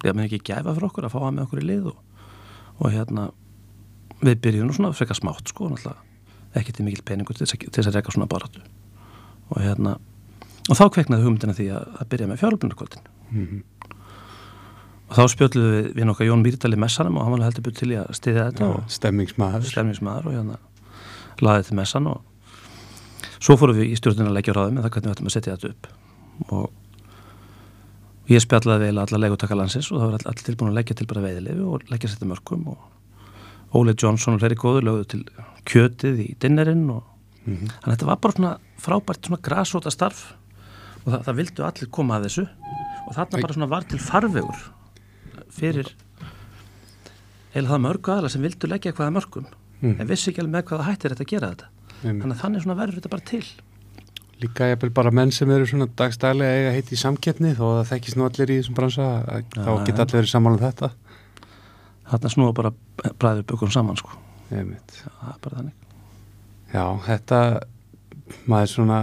ég 0.00 0.14
menn 0.16 0.26
ekki 0.26 0.42
gæfa 0.50 0.74
fyrir 0.74 0.88
okkur 0.88 1.06
að 1.06 1.14
fá 1.14 1.20
hann 1.22 1.36
með 1.38 1.46
okkur 1.46 1.62
í 1.62 1.68
lið 1.68 1.90
og, 1.92 1.98
og 2.80 2.94
hérna 2.94 3.30
við 4.20 4.40
byrjum 4.44 4.72
svona 4.76 4.92
frekar 4.96 5.18
smátt 5.18 5.52
sko 5.52 5.70
ekki 6.58 6.72
til 6.74 6.84
mikil 6.84 7.04
peningur 7.06 7.36
til 7.38 7.46
þess 7.46 7.86
að, 7.86 7.94
reyka 7.94 8.10
svona 8.10 8.26
baráttu. 8.26 8.62
Og 9.54 9.60
hérna 9.62 9.98
og 10.68 10.76
þá 10.76 10.88
kveiknaði 10.96 11.22
hugmyndina 11.22 11.54
því 11.54 11.68
að, 11.76 11.84
að 12.00 12.08
byrja 12.10 12.30
með 12.30 12.40
fjárlunarkvöldin 12.42 13.06
mm 13.30 13.62
og 15.10 15.18
þá 15.18 15.32
spjöldluðu 15.32 15.70
við, 15.74 15.86
við 15.98 16.06
nokkað 16.06 16.28
Jón 16.28 16.42
Mýrdal 16.44 16.70
í 16.70 16.78
messanum 16.78 17.16
og 17.18 17.24
hann 17.26 17.34
var 17.34 17.48
heldur 17.48 17.64
búið 17.66 17.78
til 17.80 17.88
í 17.90 17.96
að 17.98 18.10
styðja 18.14 18.44
þetta 18.50 18.66
og 18.70 18.92
stemmingsmaður 18.94 19.64
stemningsmaður 19.66 20.28
og 20.30 20.36
hérna 20.36 20.58
laðið 21.42 21.70
til 21.70 21.78
messan 21.80 22.06
og 22.06 22.20
svo 23.40 23.56
fórum 23.58 23.80
við 23.80 23.90
í 23.90 23.96
stjórnina 23.98 24.30
að 24.30 24.36
leggja 24.38 24.54
ráðum 24.54 24.78
með 24.78 24.86
það 24.86 24.94
hvernig 24.94 25.10
við 25.10 25.16
ættum 25.16 25.30
að 25.30 25.34
setja 25.34 25.56
þetta 25.56 25.72
upp. 25.72 25.88
Og 26.46 26.68
ég 28.30 28.42
spjallaði 28.44 28.86
vel 28.88 28.98
alla 29.02 29.18
legutaka 29.24 29.56
landsins 29.58 29.90
og 29.92 29.98
það 30.00 30.06
var 30.10 30.18
all- 30.20 30.30
allir 30.32 30.46
tilbúin 30.46 30.70
að 30.70 30.78
leggja 30.80 30.96
til 31.00 31.06
bara 31.10 31.22
veiðilefi 31.24 31.64
og 31.66 31.86
leggja 31.90 32.10
sér 32.12 32.18
til 32.22 32.30
mörgum 32.30 32.66
og 32.72 32.78
Óli 33.74 33.94
Jónsson 33.94 34.34
og 34.34 34.40
fleiri 34.42 34.56
góður 34.58 34.86
lögðu 34.88 35.06
til 35.12 35.24
kjötið 35.66 36.16
í 36.24 36.28
dinnerinn 36.42 36.88
og 36.90 37.02
Mhm. 37.46 37.68
þannig 37.80 37.86
að 37.86 37.96
þetta 37.96 38.06
var 38.06 38.16
bara 38.16 38.32
svona 38.34 38.58
frábært 38.78 39.26
svona 39.26 39.40
grasróta 39.42 39.90
starf 39.90 40.34
og 41.06 41.12
það, 41.12 41.24
það 41.24 41.36
vildu 41.40 41.64
allir 41.64 41.90
koma 41.90 42.18
að 42.18 42.24
þessu 42.26 42.48
og 43.08 43.14
þarna 43.16 43.40
bara 43.42 43.54
svona 43.54 43.68
var 43.68 43.82
til 43.88 43.98
farvegur 43.98 44.58
fyrir 45.50 45.88
eða 47.54 47.66
það 47.72 47.82
mörgu 47.86 48.12
aðla 48.14 48.30
sem 48.30 48.42
vildu 48.44 48.68
leggja 48.70 48.92
eitthvað 48.92 49.08
að 49.10 49.16
mörgum 49.18 49.46
Mhm. 49.80 50.00
en 50.00 50.06
vissi 50.08 50.30
ekki 50.30 50.42
alveg 50.42 50.52
með 50.52 50.64
hvaða 50.68 50.84
hættir 50.90 51.10
þetta 51.14 51.24
að 51.24 51.30
gera 51.32 51.48
þetta 51.54 51.66
Einmitt. 52.04 52.22
þannig 52.22 52.36
að 52.36 52.40
þannig 52.44 52.62
svona 52.62 52.76
verður 52.80 52.96
þetta 53.00 53.10
bara 53.10 53.22
til 53.24 53.44
líka 54.42 54.68
jafnvel 54.70 54.92
bara 54.94 55.12
menn 55.14 55.32
sem 55.34 55.50
eru 55.52 55.66
svona 55.68 55.88
dagstælega 55.98 56.58
eiga 56.58 56.74
heiti 56.74 56.96
í 56.96 57.00
samkeppni 57.00 57.54
þó 57.58 57.64
að 57.68 57.76
það 57.78 57.90
þekkist 57.92 58.18
nú 58.18 58.26
allir 58.26 58.52
í 58.52 58.58
þessum 58.60 58.78
bransa 58.78 59.08
þá 59.54 59.70
geta 59.86 60.04
allir 60.04 60.16
verið 60.18 60.32
sammála 60.32 60.58
um 60.58 60.64
þetta 60.64 60.90
þarna 62.10 62.32
snúa 62.34 62.54
bara 62.56 62.72
bræður 63.20 63.46
bökum 63.52 63.70
saman 63.70 63.98
sko. 64.00 64.16
Einmitt. 64.50 64.96
það 65.04 65.34
er 65.34 65.42
bara 65.44 65.60
þannig 65.60 65.76
Já, 66.70 66.84
þetta 67.06 67.40
maður 68.46 68.64
er 68.64 68.72
svona 68.72 69.00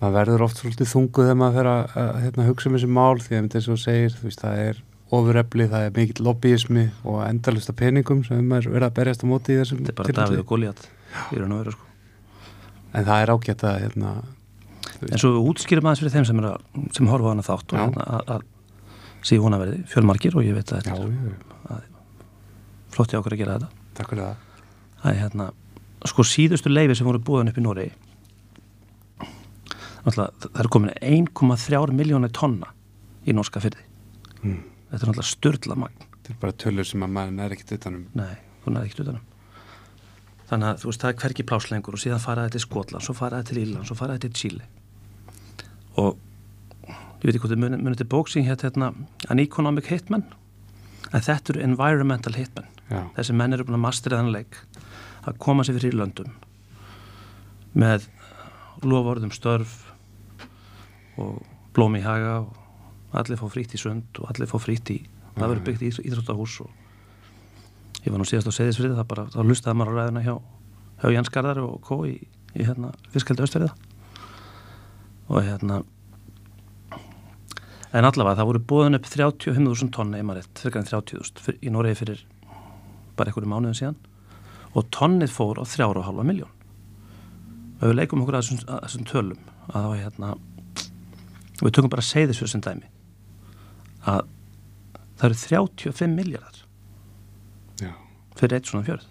maður 0.00 0.16
verður 0.18 0.44
oft 0.48 0.60
svolítið 0.60 0.90
þunguð 0.90 1.30
þegar 1.30 1.38
maður 1.40 1.58
fer 1.58 1.70
að, 1.70 1.94
að 2.02 2.18
hérna, 2.24 2.48
hugsa 2.48 2.68
um 2.68 2.76
þessi 2.76 2.90
mál 2.98 3.22
því 3.24 3.38
að 3.38 3.56
er 3.58 3.64
svo 3.64 3.78
segir, 3.80 4.18
þú 4.18 4.28
veist, 4.28 4.44
það 4.44 4.62
er 4.64 4.82
ofurefli, 5.14 5.70
það 5.70 5.86
er 5.86 5.96
mikill 5.96 6.26
lobbyismi 6.26 6.84
og 7.08 7.18
endalista 7.28 7.76
peningum 7.76 8.24
sem 8.26 8.52
er 8.58 8.68
verið 8.68 8.88
að 8.88 8.96
berjast 8.98 9.24
á 9.24 9.26
móti 9.30 9.54
í 9.54 9.60
þessum 9.60 9.82
þetta 9.84 9.94
er 9.94 10.00
bara. 10.00 10.16
Davíð 10.20 10.44
og 10.44 10.48
Góliat 10.52 10.86
í 11.30 11.40
raun 11.40 11.56
og 11.56 11.64
veru 11.64 11.76
sko 11.76 11.93
en 12.94 13.06
það 13.08 13.22
er 13.24 13.32
ágætt 13.34 13.64
að 13.68 13.80
hérna, 13.84 14.14
En 15.04 15.18
svo 15.20 15.30
útskýrum 15.50 15.84
aðeins 15.88 16.00
fyrir 16.00 16.12
þeim 16.14 16.26
sem, 16.28 16.38
að, 16.44 16.84
sem 16.96 17.08
horfa 17.10 17.28
á 17.28 17.32
hana 17.34 17.44
þátt 17.44 17.72
og 17.74 17.80
hérna 17.80 18.04
að, 18.14 18.30
að 18.34 19.24
síðu 19.26 19.44
hún 19.44 19.56
að 19.56 19.62
verði 19.64 19.78
fjölmarkir 19.90 20.36
og 20.38 20.44
ég 20.46 20.54
veit 20.56 20.70
að 20.72 20.86
já, 20.86 20.94
þetta 20.94 21.74
er 21.74 21.82
já, 21.82 21.88
flott 22.94 23.12
í 23.14 23.18
okkur 23.18 23.34
að 23.36 23.40
gera 23.42 23.56
þetta. 23.58 23.84
takk 23.98 24.12
fyrir 24.12 24.24
það 24.28 24.42
Það 25.04 25.10
er 25.10 25.18
hérna, 25.20 25.46
sko 26.08 26.24
síðustu 26.28 26.70
leifi 26.72 26.96
sem 26.96 27.08
voru 27.08 27.20
búin 27.26 27.50
upp 27.50 27.58
í 27.60 27.64
Nóri, 27.64 27.88
það 30.04 30.60
er 30.62 30.70
komin 30.72 30.94
1,3 31.00 31.92
miljónir 31.96 32.32
tonna 32.32 32.70
í 33.26 33.34
norska 33.36 33.60
fyrði. 33.64 33.84
mm. 34.44 34.62
Þetta 34.92 35.00
er 35.00 35.10
náttúrulega 35.10 35.28
störla 35.32 35.76
magn. 35.80 36.08
þetta 36.14 36.32
er 36.34 36.40
bara 36.40 36.56
tölur 36.64 36.86
sem 36.88 37.02
að 37.04 37.14
maður 37.18 37.44
er 37.44 37.54
ekkert 37.56 37.72
utanum 37.80 38.04
Nei, 38.14 38.34
hún 38.64 38.76
er 38.78 38.86
ekkert 38.86 39.04
utanum. 39.08 39.24
Þannig 40.50 40.68
að 40.68 40.80
þú 40.82 40.90
veist, 40.90 41.02
það 41.02 41.10
er 41.10 41.18
hvergi 41.22 41.46
pláslengur 41.48 41.96
og 41.96 42.02
síðan 42.02 42.22
faraði 42.22 42.54
til 42.54 42.62
Skotland, 42.66 43.04
svo 43.06 43.14
faraði 43.16 43.48
til 43.50 43.60
Írland, 43.62 43.88
svo 43.88 43.96
faraði 43.96 44.26
til 44.26 44.34
Chile. 44.36 44.66
Og 46.00 46.18
ég 46.84 47.24
veit 47.24 47.32
ekki 47.32 47.42
hvað 47.46 47.54
þið 47.54 47.62
munið 47.62 47.84
muni 47.86 48.00
til 48.00 48.08
bóksing 48.12 48.48
hér 48.48 48.60
hérna 48.60 48.90
An 49.32 49.40
Economic 49.40 49.88
Hitman, 49.88 50.26
en 51.10 51.24
þetta 51.24 51.54
eru 51.54 51.64
Environmental 51.64 52.34
Hitman. 52.36 52.68
já, 52.90 53.00
Þessi 53.16 53.36
menn 53.40 53.56
eru 53.56 53.64
búin 53.64 53.78
að 53.78 53.86
mastera 53.86 54.20
þann 54.20 54.34
leik 54.34 54.58
að 55.24 55.38
koma 55.40 55.64
sér 55.64 55.78
fyrir 55.78 55.94
í 55.94 55.98
löndum 56.02 56.34
með 57.74 58.08
lofórðum 58.84 59.32
störf 59.32 59.78
og 61.16 61.40
blóm 61.74 61.96
í 61.96 62.02
haga 62.04 62.42
og 62.44 63.16
allir 63.16 63.40
fá 63.40 63.46
frýtt 63.48 63.74
í 63.74 63.80
sund 63.80 64.20
og 64.20 64.28
allir 64.30 64.50
fá 64.50 64.58
frýtt 64.60 64.92
í 64.92 64.98
það 65.34 65.48
verður 65.48 65.64
byggt 65.68 65.86
í 65.86 65.92
íþróttahús 66.10 66.58
og 66.66 66.83
ég 68.04 68.12
var 68.12 68.20
nú 68.20 68.28
síðast 68.28 68.50
á 68.50 68.58
seðisfrið 68.58 68.96
það 68.98 69.10
bara, 69.10 69.26
þá 69.32 69.40
lustaði 69.48 69.80
maður 69.80 69.92
á 69.92 69.98
ræðina 69.98 70.24
hjá, 70.24 70.34
hjá 71.02 71.08
Jens 71.16 71.32
Garðar 71.34 71.62
og 71.64 71.74
Kó 71.84 71.96
í, 72.08 72.14
í 72.54 72.66
hérna, 72.66 72.92
fiskaldi 73.14 73.44
austverða 73.44 73.72
og 75.28 75.40
hérna 75.44 75.82
en 77.94 78.08
allavega 78.08 78.40
það 78.40 78.50
voru 78.50 78.64
búðan 78.72 78.98
upp 78.98 79.06
35.000 79.08 79.92
tonna 79.94 80.18
í 80.18 80.26
maður 80.26 80.42
rétt, 80.42 80.60
fyrir 80.60 80.80
enn 80.80 80.88
30.000 80.90 81.56
í 81.62 81.72
Noregi 81.72 82.00
fyrir 82.00 82.24
bara 83.14 83.30
einhverju 83.30 83.50
mánuðin 83.50 83.78
síðan. 83.78 83.98
Og 84.74 84.88
tonnið 84.90 85.30
fór 85.30 85.60
á 85.62 85.64
þrjára 85.70 86.00
og 86.02 86.08
halva 86.08 86.26
miljón 86.26 86.50
og 87.84 87.90
við 87.90 87.98
leikum 87.98 88.24
okkur 88.24 88.38
að 88.38 88.44
þessum, 88.44 88.60
að 88.70 88.82
þessum 88.86 89.06
tölum 89.10 89.48
að 89.70 89.88
var 89.90 90.00
hérna 90.00 90.30
við 91.60 91.74
tökum 91.76 91.92
bara 91.92 92.04
seyðisfjörð 92.06 92.52
sem 92.54 92.62
dæmi 92.64 92.90
að 94.10 94.20
það 95.20 95.26
eru 95.28 95.40
35 95.42 96.14
miljardar 96.14 96.63
fyrir 98.38 98.58
eitt 98.58 98.70
svona 98.70 98.86
fjörð. 98.86 99.06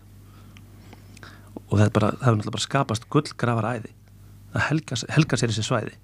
Og 1.63 1.77
það 1.77 1.85
er 1.85 1.93
bara, 1.95 2.09
það 2.13 2.25
hefur 2.25 2.39
náttúrulega 2.39 2.55
bara 2.57 2.65
skapast 2.67 3.07
gullgrafar 3.13 3.69
æði. 3.69 3.93
Að 4.53 4.65
helga, 4.69 4.99
helga 5.15 5.39
sér 5.39 5.53
þessi 5.53 5.67
svæði. 5.67 5.95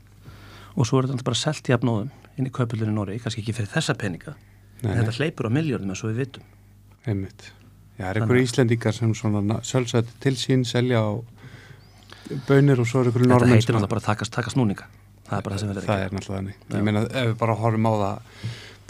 Og 0.76 0.88
svo 0.88 1.00
er 1.00 1.10
þetta 1.10 1.28
bara 1.28 1.40
selt 1.40 1.70
í 1.70 1.76
afnóðum 1.76 2.12
inn 2.40 2.48
í 2.48 2.54
kaupulunni 2.56 2.96
Nóri, 2.96 3.20
kannski 3.22 3.44
ekki 3.44 3.58
fyrir 3.58 3.72
þessa 3.74 3.96
peninga 4.00 4.36
Nei, 4.80 4.94
en 4.94 5.02
þetta 5.02 5.16
hleypur 5.18 5.50
á 5.50 5.52
miljardum 5.52 5.92
eins 5.92 6.04
og 6.06 6.14
við 6.14 6.22
vitum. 6.24 6.46
Einmitt. 7.04 7.50
Já, 7.98 8.06
það 8.06 8.10
er 8.10 8.20
einhverju 8.22 8.46
Íslendingar 8.48 8.96
sem 8.96 9.12
svona 9.18 9.60
sölsætt 9.68 10.14
til 10.24 10.38
sín 10.40 10.64
selja 10.68 11.02
á 11.04 11.12
bönir 12.48 12.80
og 12.80 12.88
svo 12.88 13.02
er 13.02 13.10
einhverju 13.10 13.28
þetta 13.28 13.36
normenn 13.36 13.58
heitir 13.58 13.76
náttúrulega 13.76 13.92
bara 13.92 14.04
að 14.06 14.08
taka, 14.08 14.30
taka 14.38 14.54
snúninga 14.54 14.88
það 15.30 15.38
er 15.38 15.46
bara 15.46 15.56
það 15.56 15.62
sem 15.62 15.70
við 15.70 15.80
erum 15.80 15.90
það 15.90 16.04
er 16.04 16.16
náttúrulega 16.16 16.40
þannig. 16.40 16.58
Ég 16.74 16.86
meina 16.88 17.04
ef 17.06 17.28
við 17.30 17.36
bara 17.42 17.56
horfum 17.60 17.90
á 17.90 17.94
það 18.00 18.16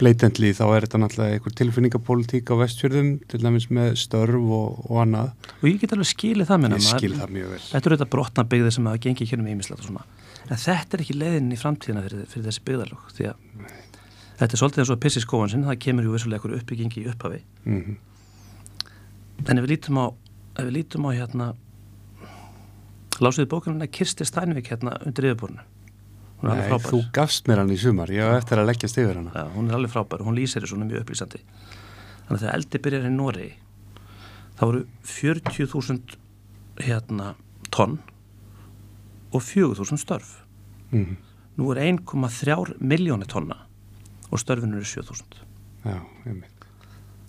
bleitendli 0.00 0.50
þá 0.56 0.64
er 0.66 0.86
þetta 0.86 1.00
náttúrulega 1.02 1.36
einhver 1.36 1.56
tilfinningapólitík 1.60 2.50
á 2.50 2.54
vestfjörðum 2.60 3.12
til 3.30 3.40
dæmis 3.44 3.68
með 3.70 3.94
störf 4.00 4.40
og, 4.40 4.80
og 4.88 5.02
annað. 5.04 5.30
Og 5.60 5.68
ég 5.70 5.78
get 5.84 5.94
alveg 5.96 6.10
skilið 6.10 6.50
það 6.50 6.62
minna 6.64 6.80
ég 6.80 6.88
skil 6.88 7.14
það 7.18 7.34
mjög 7.36 7.54
vel. 7.54 7.62
Þetta 7.68 7.90
eru 7.90 8.00
þetta 8.00 8.10
brotna 8.16 8.46
byggðir 8.50 8.76
sem 8.76 8.90
hafa 8.90 9.04
gengið 9.06 9.32
hér 9.34 9.44
um 9.44 9.50
ímislegt 9.54 9.84
og 9.84 9.90
svona. 9.90 10.04
En 10.50 10.60
þetta 10.64 10.96
er 10.96 11.04
ekki 11.04 11.18
leiðin 11.20 11.54
í 11.54 11.60
framtíðina 11.60 12.04
fyrir, 12.08 12.28
fyrir 12.32 12.48
þessi 12.48 12.66
byggðarlög 12.68 13.10
því 13.16 13.30
að 13.30 13.66
þetta 14.40 14.54
er 14.56 14.62
svolítið 14.62 14.82
eins 14.84 14.94
og 14.94 15.02
pissi 15.04 15.22
skóan 15.22 15.52
sinn 15.52 15.66
það 15.68 15.82
kemur 15.84 16.06
ju 16.08 16.14
vissulega 16.14 16.40
einhverju 16.40 16.62
uppbyggingi 16.62 17.04
í 17.04 17.10
upphafi. 17.12 17.42
Mm 17.68 17.98
en 19.48 19.58
ef 19.58 19.64
við 19.64 19.74
lítum 19.74 20.00
á 20.00 20.06
við 20.60 20.72
lítum 20.76 21.06
á 21.08 21.10
hérna 21.16 21.50
lásuðu 23.20 23.48
bókunum 23.52 23.84
að 23.84 23.92
Kirsti 23.96 24.26
Steinvik 24.28 24.70
hérna 24.72 24.96
undir 25.06 25.30
yfirborinu 25.30 25.64
hún 26.40 26.50
er 26.50 26.54
alveg 26.54 26.64
Nei, 26.64 26.70
frábær. 26.72 26.90
þú 26.90 27.00
gafst 27.16 27.48
mér 27.48 27.62
hann 27.62 27.72
í 27.72 27.78
sumar. 27.80 28.12
Ég 28.12 28.24
hef 28.24 28.42
eftir 28.42 28.60
að 28.62 28.70
leggjast 28.70 29.00
yfir 29.00 29.20
hana. 29.20 29.32
Já, 29.36 29.44
hún 29.54 29.68
er 29.70 29.78
alveg 29.78 29.92
frábær. 29.92 30.20
Og 30.24 30.30
hún 30.30 30.38
lýsir 30.38 30.64
þessu, 30.64 30.76
hún 30.76 30.86
er 30.86 30.90
mjög 30.92 31.04
upplýsandi. 31.04 31.40
Þannig 32.26 32.36
að 32.36 32.44
þegar 32.44 32.54
eldi 32.58 32.82
byrjar 32.84 33.08
í 33.08 33.14
Noregi 33.14 33.50
þá 34.60 34.62
voru 34.66 34.84
40.000 35.08 36.16
hérna 36.84 37.34
tonn 37.72 37.98
og 39.30 39.42
4.000 39.44 40.00
störf. 40.00 40.38
Mm 40.90 41.16
nú 41.60 41.70
er 41.74 41.82
1,3 41.84 42.78
miljóni 42.80 43.26
tonna 43.28 43.56
og 44.30 44.40
störfin 44.40 44.72
eru 44.74 44.86
7.000 44.86 45.42
já, 45.84 45.98
einmitt. 46.24 46.66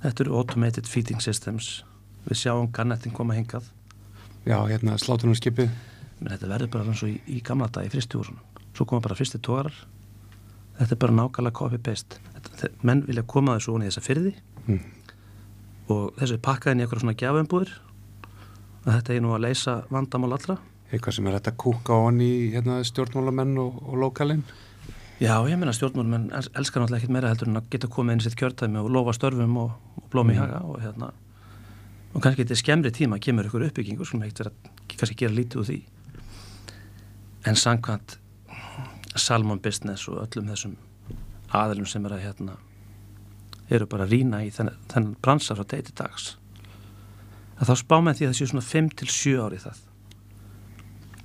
Þetta 0.01 0.24
eru 0.24 0.38
automated 0.39 0.88
feeding 0.89 1.22
systems. 1.22 1.84
Við 2.25 2.39
sjáum 2.39 2.70
gannettin 2.74 3.13
koma 3.13 3.36
hingað. 3.38 3.68
Já, 4.46 4.58
hérna 4.70 4.96
slátunarskipið 4.98 5.70
menn 6.22 6.36
þetta 6.36 6.50
verður 6.50 6.72
bara 6.74 6.89
eins 6.89 7.01
og 7.06 7.10
í, 7.10 7.18
í 7.34 7.41
gamla 7.46 7.68
dag 7.74 7.86
í 7.86 7.91
fristihúsunum 7.94 8.41
svo 8.72 8.88
koma 8.88 9.04
bara 9.04 9.18
fristi 9.18 9.40
tógarar 9.40 9.75
þetta 10.82 10.96
er 10.96 11.01
bara 11.01 11.18
nákvæmlega 11.18 11.58
copy-paste. 11.58 12.20
Menn 12.86 13.06
vilja 13.08 13.24
koma 13.28 13.58
þessu 13.58 13.75
onni 13.75 13.88
í 13.88 13.92
þessa 13.92 14.04
fyrði 14.06 14.34
mm. 14.66 14.82
og 15.94 16.18
þessu 16.18 16.38
er 16.38 16.44
pakkað 16.48 16.74
inn 16.74 16.82
í 16.82 16.86
eitthvað 16.86 17.04
svona 17.04 17.18
gjafumbúðir 17.22 17.74
að 18.82 18.98
þetta 18.98 19.16
er 19.16 19.24
nú 19.25 19.36
að 19.36 19.46
leysa 19.46 19.78
vandamál 19.94 20.34
allra. 20.38 20.58
Eitthvað 20.92 21.18
sem 21.18 21.30
er 21.30 21.38
hægt 21.38 21.51
að 21.51 21.58
kúka 21.62 21.98
í 22.25 22.32
hérna, 22.56 22.82
stjórnmálamenn 22.88 23.56
og, 23.62 23.80
og 23.86 24.00
lokalinn 24.01 24.44
já 25.22 25.36
ég 25.46 25.60
meina 25.62 25.74
stjórnmálum 25.75 26.16
en 26.18 26.24
elskar 26.34 26.82
náttúrulega 26.82 27.04
ekkit 27.04 27.13
meira 27.13 27.30
heldur 27.30 27.51
en 27.51 27.62
að 27.62 27.68
geta 27.75 27.90
komið 27.94 28.16
inn 28.16 28.24
í 28.24 28.25
sitt 28.25 28.38
kjörtæmi 28.40 28.82
og 28.82 28.90
lofa 28.92 29.13
störfum 29.13 29.60
og, 29.62 29.75
og 30.01 30.08
blómi 30.13 30.34
í 30.34 30.40
haga 30.40 30.63
og 30.66 30.82
hérna. 30.82 31.12
Og 32.12 32.24
kannski 32.24 32.42
þetta 32.42 32.58
er 32.58 32.63
skemmri 32.63 32.92
tíma 32.96 33.22
kemur 33.22 33.48
ykkur 33.48 33.68
uppbyggingur 33.70 34.10
skulum 34.10 34.25
ekkert 34.25 34.42
vera 34.42 34.56
að 34.56 34.98
kannski 34.98 35.20
gera 35.22 35.38
lítið 35.38 35.62
úr 35.62 35.70
því. 35.70 35.78
En 37.48 37.58
samkvæmt 37.58 38.18
Salmon 39.15 39.60
Business 39.60 40.08
og 40.10 40.22
öllum 40.24 40.51
þessum 40.51 40.75
aðilum 41.51 41.88
sem 41.89 42.06
er 42.08 42.15
að 42.15 42.25
hérna 42.25 42.58
eru 43.72 43.88
bara 43.88 44.06
að 44.08 44.15
rýna 44.15 44.41
í 44.46 44.51
þennan, 44.53 44.77
þennan 44.91 45.15
bransa 45.24 45.56
frá 45.56 45.65
degi 45.68 45.89
til 45.89 45.98
dags. 46.00 46.36
Að 47.60 47.72
þá 47.72 47.75
spá 47.80 47.96
með 48.03 48.20
því 48.20 48.25
að 48.25 48.32
það 48.32 48.38
séu 48.39 48.51
svona 48.51 48.68
5 48.68 48.91
til 49.00 49.10
7 49.15 49.34
ári 49.46 49.62
það. 49.62 49.82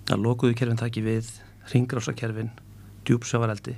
Að 0.06 0.22
lokuðu 0.22 0.56
kerfin 0.58 0.80
taki 0.80 1.02
við 1.02 1.30
ringrásakerfin, 1.72 2.52
djúpsjávareldi. 3.06 3.76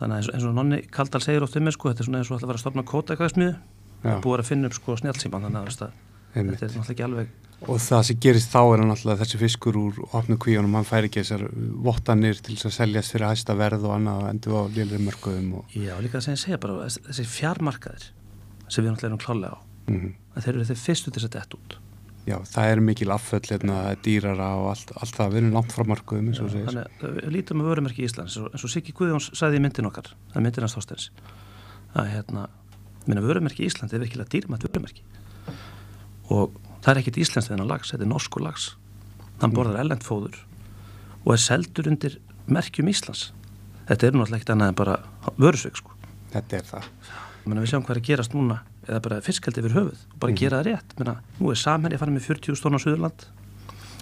Þannig 0.00 0.14
að 0.14 0.18
eins 0.18 0.28
og, 0.28 0.34
eins 0.36 0.48
og 0.48 0.56
nonni 0.56 0.80
Kaldal 0.92 1.20
segir 1.24 1.44
oft 1.44 1.56
um 1.56 1.64
mig 1.68 1.76
sko, 1.76 1.92
þetta 1.92 2.04
er 2.04 2.08
svona 2.08 2.20
eins 2.20 2.32
og 2.32 2.38
ætla 2.38 2.48
að 2.48 2.52
vera 2.52 2.60
að 2.60 2.64
stopna 2.64 2.84
kóta 2.88 3.14
eitthvað 3.14 3.34
smiðu 3.34 3.54
já, 3.56 4.14
búið 4.24 4.42
að 4.42 4.48
finna 4.48 4.70
upp 4.70 4.76
sko 4.76 4.96
snjálfsíman 5.00 5.46
þannig 5.46 5.60
að, 5.60 5.96
þetta 6.32 6.40
er 6.40 6.46
náttúrulega 6.60 6.94
ekki 6.94 7.06
alveg 7.06 7.49
Og 7.68 7.76
það 7.76 8.02
sem 8.08 8.16
gerist 8.24 8.48
þá 8.54 8.60
er 8.72 8.80
náttúrulega 8.88 9.20
þessi 9.20 9.38
fiskur 9.42 9.76
úr 9.76 9.98
opnu 10.16 10.38
kvíunum, 10.40 10.72
hann 10.78 10.86
fær 10.88 11.04
ekki 11.04 11.20
þessar 11.20 11.42
vottanir 11.84 12.38
til 12.40 12.54
þess 12.56 12.70
að 12.70 12.76
seljast 12.78 13.12
fyrir 13.12 13.28
hæsta 13.28 13.56
verð 13.58 13.84
og 13.84 13.92
annað 13.98 14.22
og 14.22 14.30
endur 14.30 14.54
á 14.56 14.62
lélri 14.72 15.00
mörkuðum 15.04 15.50
og 15.58 15.74
já 15.76 15.92
líka 16.00 16.16
það 16.16 16.24
sem 16.24 16.34
ég 16.38 16.40
segja 16.44 16.58
bara 16.62 16.88
þessi- 16.88 17.28
fjármarkaðir 17.28 18.06
sem 18.68 18.84
við 18.84 18.90
náttúrulega 18.94 19.10
erum 19.10 19.20
klálega 19.26 19.52
á. 19.52 19.58
Mm, 19.90 20.14
að 20.36 20.42
þeir 20.46 20.54
eru 20.54 20.64
þeir 20.70 20.80
fyrstu 20.86 21.10
til 21.10 21.20
þess 21.20 21.28
að 21.28 21.36
dett 21.36 21.54
út. 21.58 21.76
Já, 22.30 22.36
það 22.48 22.70
er 22.70 22.80
mikil 22.80 23.10
afföll 23.12 23.40
hérna, 23.50 23.76
dýrara 24.04 24.48
og 24.60 24.66
allt, 24.70 24.92
allt 24.96 25.14
það, 25.16 25.30
við 25.32 25.40
erum 25.40 25.52
langt 25.56 25.72
frá 25.72 25.84
mörkuðum 25.88 26.28
eins 26.30 26.40
og 26.40 26.48
þú 26.48 26.52
segir. 26.52 26.66
þannig 26.70 26.86
við 27.16 27.30
lítum 27.34 27.60
að 27.64 27.70
vörumerki 27.74 28.00
í 28.04 28.08
Íslands 28.08 28.36
eins 28.40 28.64
og, 28.64 28.70
Siggi 28.70 28.92
Guðjóns 28.96 29.30
sagði 29.36 29.56
í 29.60 29.62
myndin 29.64 29.88
okkar 29.88 30.12
það 30.32 30.44
myndin 30.44 30.64
hans 30.64 30.76
Þorsteins 30.76 31.10
að 31.96 32.10
hérna, 32.14 32.48
minna 33.08 33.20
og 36.80 36.84
það 36.86 36.92
er 36.94 37.00
ekkit 37.02 37.18
íslenskt 37.20 37.52
þennan 37.52 37.68
lags, 37.68 37.90
þetta 37.92 38.06
er 38.06 38.10
norsku 38.10 38.40
lags 38.40 38.70
hann 39.40 39.52
borðar 39.56 39.80
ellend 39.82 40.04
fóður 40.04 40.36
og 41.24 41.34
er 41.34 41.42
seldur 41.42 41.88
undir 41.90 42.16
merkjum 42.50 42.88
Íslands. 42.90 43.30
Þetta 43.88 44.06
er 44.08 44.14
náttúrulega 44.16 44.40
ekkit 44.40 44.52
annað 44.54 44.70
en 44.72 44.78
bara 44.78 44.94
vörusveik 45.40 45.76
sko. 45.76 45.92
Þetta 46.32 46.56
er 46.56 46.66
það. 46.68 46.86
Menna, 47.44 47.62
við 47.64 47.72
sjáum 47.72 47.84
hvað 47.84 47.96
er 47.96 48.00
að 48.00 48.08
gerast 48.08 48.34
núna 48.36 48.56
eða 48.86 49.00
bara 49.04 49.18
fiskaldi 49.24 49.62
yfir 49.62 49.74
höfuð 49.76 50.00
og 50.14 50.18
bara 50.22 50.36
gera 50.40 50.60
það 50.60 50.68
rétt. 50.70 50.94
Menna, 51.00 51.14
nú 51.40 51.52
er 51.52 51.60
samherja 51.60 52.00
farin 52.00 52.16
með 52.16 52.26
40 52.30 52.62
tónn 52.64 52.78
á 52.78 52.80
Suðurland 52.80 53.26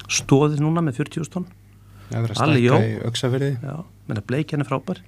stóðið 0.08 0.62
núna 0.64 0.85
með 0.85 1.00
40 1.02 1.32
tónn 1.35 1.49
Það 2.08 2.25
er 2.25 2.32
að 2.32 2.42
Alli 2.47 2.61
Jó. 2.64 2.76
er 4.64 4.68
frábær. 4.68 5.00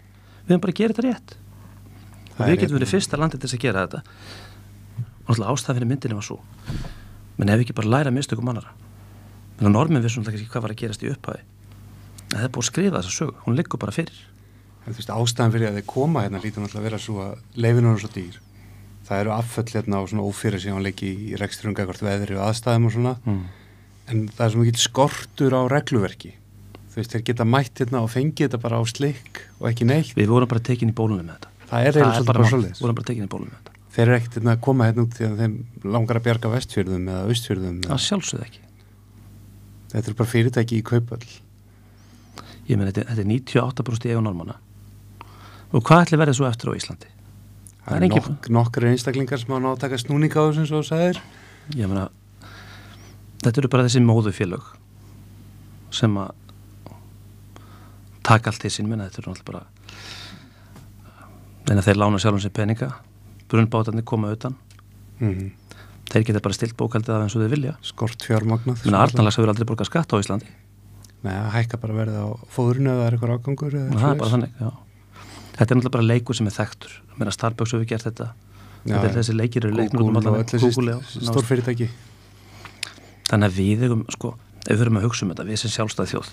Við 0.44 0.50
höfum 0.52 0.64
bara 0.66 0.74
að 0.74 0.80
gera 0.80 0.96
þetta 0.96 1.04
rétt. 1.06 1.36
Og 1.36 2.34
Það 2.36 2.44
við 2.44 2.50
er 2.50 2.56
getum 2.56 2.66
hérna- 2.66 2.78
verið 2.80 2.92
fyrsta 2.92 3.20
landið 3.20 3.40
til 3.40 3.48
þess 3.48 3.56
að 3.56 3.64
gera 3.64 3.84
þetta. 3.86 4.02
Og 5.20 5.30
náttúrulega 5.30 5.54
ástæðan 5.54 5.78
fyrir 5.78 5.90
myndinni 5.94 6.18
var 6.18 6.26
svo 6.28 6.40
menn 7.40 7.52
ef 7.54 7.61
við 7.62 7.66
ekki 7.68 7.78
bara 7.80 7.92
læra 7.97 8.12
mistökum 8.14 8.52
annara 8.52 8.75
menna 9.59 9.73
normin 9.75 10.04
vissum 10.04 10.25
það 10.26 10.37
ekki 10.38 10.50
hvað 10.52 10.66
var 10.68 10.75
að 10.76 10.82
gerast 10.85 11.04
í 11.06 11.11
upphæði 11.14 11.42
það 12.30 12.44
er 12.47 12.52
búið 12.54 12.62
að 12.64 12.68
skrifa 12.70 13.00
þessa 13.00 13.16
sögu, 13.16 13.35
hún 13.47 13.56
liggur 13.59 13.80
bara 13.82 13.97
fyrir 13.97 14.26
En 14.88 14.94
þú 14.97 15.02
veist, 15.02 15.11
ástæðan 15.12 15.52
fyrir 15.52 15.68
að 15.68 15.75
þeir 15.76 15.85
koma 15.92 16.23
hérna 16.25 16.38
lítur 16.40 16.62
náttúrulega 16.64 16.80
að 16.80 16.87
vera 16.88 16.99
svo 17.04 17.16
að 17.20 17.61
leifinur 17.61 17.92
er 17.92 18.00
svo 18.00 18.09
dýr. 18.14 18.37
Það 19.06 19.18
eru 19.20 19.32
afföll 19.35 19.73
hérna 19.75 19.99
og 20.00 20.06
svona 20.09 20.25
ófyrir 20.25 20.62
sem 20.62 20.73
hann 20.73 20.87
leiki 20.87 21.11
í 21.11 21.37
rekstrunga 21.37 21.85
hvort 21.85 22.00
veðri 22.06 22.38
og 22.38 22.47
aðstæðum 22.47 22.87
og 22.88 22.94
svona. 22.94 23.12
mm. 23.28 23.42
En 24.11 24.23
það 24.32 24.40
er 24.47 24.54
svo 24.54 24.62
mikið 24.64 24.80
skortur 24.80 25.52
á 25.52 25.61
regluverki. 25.70 26.32
Þú 26.90 26.97
veist, 26.97 27.12
þeir 27.12 27.26
geta 27.28 27.44
mætt 27.47 27.82
hérna 27.85 28.00
og 28.00 28.09
fengið 28.11 28.49
þetta 28.49 28.62
bara 28.64 28.80
á 28.80 28.82
slik 28.88 29.42
og 29.61 29.68
ekki 29.68 29.85
neitt. 29.87 30.14
við 30.16 30.32
vorum 30.32 30.49
bara 30.49 30.64
tekin 30.64 30.90
í 30.90 30.97
bólunum 30.97 31.28
með 31.28 31.37
þetta 31.44 31.68
Það 31.70 31.80
er 31.85 32.00
eiginlega 32.00 32.16
svolítið 32.16 32.30
bara 32.32 32.40
mál. 32.40 32.50
svolítið. 32.50 32.73
Við 32.80 32.87
vorum 32.87 32.99
bara 33.02 33.09
tekin 33.12 33.28
í 33.28 33.32
bólunum 33.37 33.52
með 33.52 33.61
þetta 33.61 33.69
Þeir 33.90 34.04
eru 34.06 34.16
ekkert 34.20 34.37
hérna 34.38 34.52
að 34.54 34.61
koma 34.62 34.87
hérna 34.87 35.02
út 35.06 35.14
því 35.18 35.25
að 35.26 35.38
þeim 35.42 35.54
langar 35.90 36.16
að 36.20 36.26
bjarga 36.28 36.50
vestfjörðum 36.52 37.09
eða 37.11 37.23
austfjörðum. 37.30 37.78
það 37.88 38.02
sjálfsögð 38.06 38.44
ekki 38.47 38.61
Þetta 39.90 40.06
eru 40.06 40.14
bara 40.20 40.30
fyrirtæki 40.30 40.76
í 40.78 40.82
kaupöll. 40.87 41.26
ég 42.70 42.78
meni 42.78 42.92
þetta, 42.92 43.09
þetta 43.11 43.23
er 43.25 43.30
98% 43.32 44.06
í 44.06 44.12
eigu 44.12 44.23
normanna 44.23 44.54
og 45.73 45.82
hvað 45.87 46.04
ætli 46.04 46.18
verið 46.20 46.37
svo 46.38 46.47
eftir 46.47 46.70
á 46.70 46.78
Íslandi 46.78 47.11
Það 47.80 47.90
er 47.90 47.97
er 47.97 48.02
engin- 48.06 48.28
nokk, 48.30 48.49
nokkur 48.50 48.85
einstaklingar 48.87 49.38
sem 49.42 49.50
nátt 49.50 49.75
að 49.75 49.80
taka 49.82 49.99
snúning 49.99 50.30
á 50.30 50.42
þessum 50.47 50.66
svo 50.70 50.82
sagðir. 50.87 51.18
ég 51.75 51.88
meina 51.90 52.09
þetta 53.42 53.59
eru 53.59 53.68
bara 53.68 53.85
þessi 53.88 54.02
móðufélög 54.06 54.62
sem 55.90 56.14
að 56.14 56.30
taka 58.23 58.50
allt 58.52 58.64
í 58.64 58.70
sín 58.70 58.87
menna 58.87 59.09
þetta 59.11 59.18
eru 59.25 59.32
náttúrulega 59.35 59.50
bara 59.50 59.66
en 61.70 61.78
að 61.78 61.87
þeir 61.88 61.99
lána 61.99 62.18
sjálfum 62.23 62.42
sér 62.44 62.54
peninga 62.54 62.92
brunnbátarnir 63.50 64.07
koma 64.09 64.33
utan. 64.37 64.57
Mm 65.21 65.50
þeir 66.11 66.25
geta 66.26 66.40
bara 66.42 66.57
stilt 66.57 66.75
bókaldið 66.75 67.14
af 67.14 67.23
eins 67.23 67.35
og 67.38 67.45
þeir 67.45 67.52
vilja. 67.52 67.73
Skort 67.87 68.25
fjármagnað. 68.26 68.80
menna 68.83 69.02
Arnarlags 69.04 69.37
hefur 69.38 69.52
aldrei 69.52 69.66
borgað 69.69 69.87
skatt 69.87 70.11
á 70.11 70.19
Íslandi. 70.19 70.49
Nei, 71.23 71.30
það 71.30 71.50
hækka 71.54 71.78
bara 71.85 71.95
verið 72.00 72.16
á 72.19 72.26
fóðurinu 72.50 72.90
eða 72.90 73.04
er 73.07 73.14
eitthvað 73.14 73.35
ágangur 73.37 73.76
er 73.78 73.92
bara 73.95 74.30
þannig 74.33 74.59
já. 74.59 74.71
þetta 75.54 75.69
er 75.69 75.78
náttúrulega 75.78 75.95
bara 75.95 76.09
leikur 76.09 76.38
sem 76.38 76.50
er 76.50 76.57
þekktur. 76.57 76.97
Menna 77.21 77.35
Starbucks 77.37 77.75
hefur 77.76 77.87
gert 77.87 78.09
þetta. 78.09 78.30
Þetta 78.87 79.04
er 79.07 79.16
þessi 79.21 79.37
leikir 79.37 79.69
eru 79.69 79.76
um 79.76 80.19
já, 80.19 80.25
ná- 80.25 81.30
stórfyrirtæki 81.30 81.90
þannig 83.30 83.47
að 83.47 83.59
við 83.61 83.85
eigum, 83.87 84.04
sko, 84.11 84.33
ef 84.64 84.73
við 84.73 84.85
erum 84.87 84.99
að 84.99 85.04
hugsa 85.07 85.26
um 85.26 85.33
þetta 85.35 85.47
við 85.47 85.61
sem 85.61 85.73
sjálfstæð 85.75 86.14
þjóð 86.14 86.30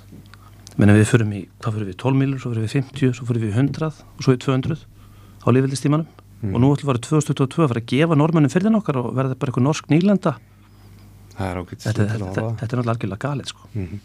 menn 0.77 0.93
við 0.95 1.09
fyrum 1.09 1.33
í, 1.35 1.41
hvað 1.59 1.75
fyrir 1.75 1.89
við, 1.91 1.97
12 2.03 2.21
milur, 2.21 2.39
svo 2.41 2.53
fyrir 2.53 2.65
við 2.65 2.73
50 2.77 3.17
svo 3.17 3.27
fyrir 3.27 3.43
við 3.43 3.59
100 3.59 3.89
og 3.91 4.23
svo 4.25 4.33
í 4.33 4.39
200 4.41 4.79
á 5.43 5.47
lífveldistímanum 5.53 6.16
Mm. 6.37 6.53
og 6.53 6.61
nú 6.61 6.67
ætlum 6.75 6.91
við 6.91 6.99
að 6.99 7.05
2022 7.07 7.63
að 7.63 7.71
fara 7.71 7.81
að 7.81 7.89
gefa 7.89 8.17
normannum 8.19 8.51
fyrir 8.53 8.75
okkar 8.77 8.99
og 9.01 9.07
verða 9.17 9.37
bara 9.39 9.49
eitthvað 9.49 9.65
norsk 9.65 9.87
nýlenda. 9.89 10.35
Það 11.37 11.47
er 11.47 11.59
þetta, 11.71 11.93
þetta, 11.95 12.05
þetta, 12.11 12.43
er 12.43 12.61
náttúrulega 12.61 12.93
algjörlega 12.93 13.23
galið 13.23 13.51
sko. 13.53 13.69
mm 13.73 13.97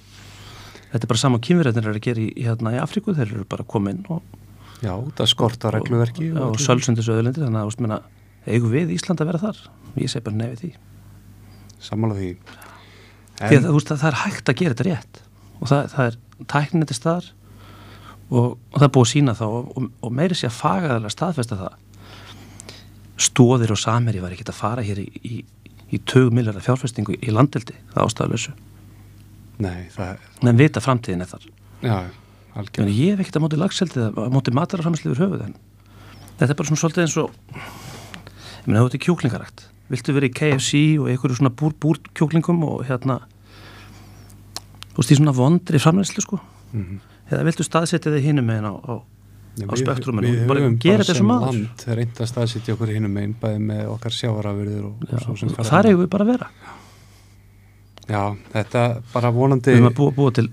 þetta 0.92 1.06
er 1.06 1.10
bara 1.12 1.22
sama 1.22 1.40
kynverðinir 1.42 1.88
er 1.88 1.96
að 1.98 2.04
gera 2.04 2.22
í, 2.22 2.30
hérna, 2.44 2.74
í 2.76 2.80
Afríku, 2.82 3.14
þeir 3.16 3.30
eru 3.30 3.44
bara 3.48 3.64
inn 3.90 4.02
og, 4.12 4.38
Já, 4.82 4.96
það 5.16 5.28
skort 5.30 5.64
á 5.64 5.68
regluverki 5.72 6.32
og, 6.34 6.40
og 6.52 6.60
sölsundis 6.60 7.08
öðulendir 7.08 7.46
þannig 7.46 7.62
að, 7.62 7.76
meina, 7.84 8.00
eigum 8.50 8.72
við 8.72 8.90
Ísland 8.96 9.22
að 9.22 9.30
vera 9.30 9.40
þar? 9.44 9.60
Ég 9.94 10.10
segi 10.10 10.24
bara 10.26 10.38
nefið 10.40 10.62
því. 10.62 10.70
Sammála 11.86 12.16
því. 12.18 12.30
Því 13.38 13.60
að 13.60 13.68
þú 13.68 13.76
veist, 13.76 13.92
það 13.92 14.08
er 14.08 14.18
hægt 14.24 14.50
að 14.50 14.58
gera 14.58 14.74
þetta 14.74 14.86
rétt. 14.88 15.22
Og 15.60 15.70
það, 15.70 15.86
það 15.94 16.08
er 16.08 16.18
tæknin 16.50 16.90
til 16.90 16.98
staðar 16.98 17.30
og, 18.32 18.48
og 18.58 18.76
það 18.76 18.88
er 18.88 18.92
búið 18.96 19.06
að 19.06 19.12
sína 19.12 19.36
þá 19.38 19.44
og, 19.46 19.70
og, 19.78 19.88
og 20.02 20.14
meiri 20.18 20.38
sé 20.38 20.50
að 20.50 20.58
fagaðarlega 20.58 21.14
staðfesta 21.14 21.60
það 21.62 21.78
stóðir 23.22 23.74
og 23.74 23.80
sameri 23.80 24.22
var 24.22 24.34
ekki 24.34 24.46
að 24.48 24.58
fara 24.58 24.84
hér 24.84 25.02
í, 25.02 25.06
í, 25.22 25.40
í 25.92 26.00
20 26.00 26.34
miljardar 26.34 26.64
fjárfestingu 26.64 27.16
í 27.18 27.34
landeldi 27.34 27.76
það 27.94 28.06
ástæðalösu, 28.06 28.54
Nei, 29.62 29.88
það 29.94 30.14
er, 30.14 30.22
en 30.48 30.58
vita 30.58 30.80
framtíðin 30.82 31.22
er 31.22 31.28
þar. 31.30 31.44
Já, 31.84 31.96
algjörn 32.58 32.88
meni, 32.88 32.96
ég 32.96 33.12
hef 33.12 33.22
ekkert 33.22 33.38
að 33.38 33.44
móti 33.44 33.60
lagseldið 33.60 34.06
að 34.08 34.32
móti 34.34 34.54
mataraframsliður 34.56 35.22
höfuð 35.22 35.44
en 35.46 35.54
þetta 36.40 36.48
er 36.48 36.58
bara 36.58 36.70
svona 36.70 36.82
svolítið 36.82 37.04
eins 37.04 37.18
og 37.20 37.36
ég 37.52 38.66
meina 38.66 38.80
þú 38.80 38.88
ert 38.88 38.98
í 38.98 39.02
kjúklingarækt. 39.06 39.68
Viltu 39.92 40.16
verið 40.16 40.32
í 40.32 40.36
KFC 40.38 40.82
og 41.02 41.12
einhverju 41.12 41.38
svona 41.38 41.52
búr, 41.54 41.76
búr 41.78 42.00
kjúklingum 42.16 42.64
og 42.66 42.82
hérna 42.88 43.20
þú 44.94 45.02
veist 45.02 45.14
í 45.14 45.20
svona 45.20 45.36
vondri 45.36 45.82
framleyslu 45.82 46.24
sko? 46.24 46.40
Mm 46.72 47.00
eða 47.32 47.46
viltu 47.48 47.66
staðsetja 47.66 48.12
þig 48.12 48.28
hinum 48.28 48.48
meginn 48.48 48.68
á, 48.68 48.74
á 48.76 48.94
á 49.52 49.74
spektruminu 49.76 50.28
Við 50.28 50.42
og 50.42 50.48
bara 50.48 50.60
gera 50.80 50.96
bara 50.96 51.02
þetta 51.02 51.06
sem 51.12 51.16
sem 51.20 51.26
maður. 51.28 51.52
land. 51.52 51.84
Reynd 51.98 52.20
að 52.22 52.30
staðsitja 52.32 52.74
okkur 52.76 52.92
hinum 52.94 53.16
einn 53.20 53.34
bæði 53.40 53.58
með 53.68 53.82
okkar 53.92 54.14
ferðamenn. 54.16 55.66
þar 55.68 55.88
eigum 55.90 56.00
við 56.02 56.10
bara 56.14 56.24
að 56.24 56.32
vera. 56.32 56.48
Já, 58.08 58.22
þetta 58.52 59.02
bara 59.12 59.30
vonandi 59.30 59.70
við 59.70 59.76
erum 59.76 59.90
að 59.90 59.98
búa, 60.00 60.10
búa 60.16 60.32
til 60.32 60.48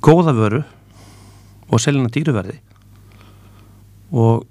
góða 0.00 0.32
vöru 0.34 0.62
og 1.70 1.80
seljana 1.82 2.08
dýruverði 2.08 2.56
og 4.12 4.46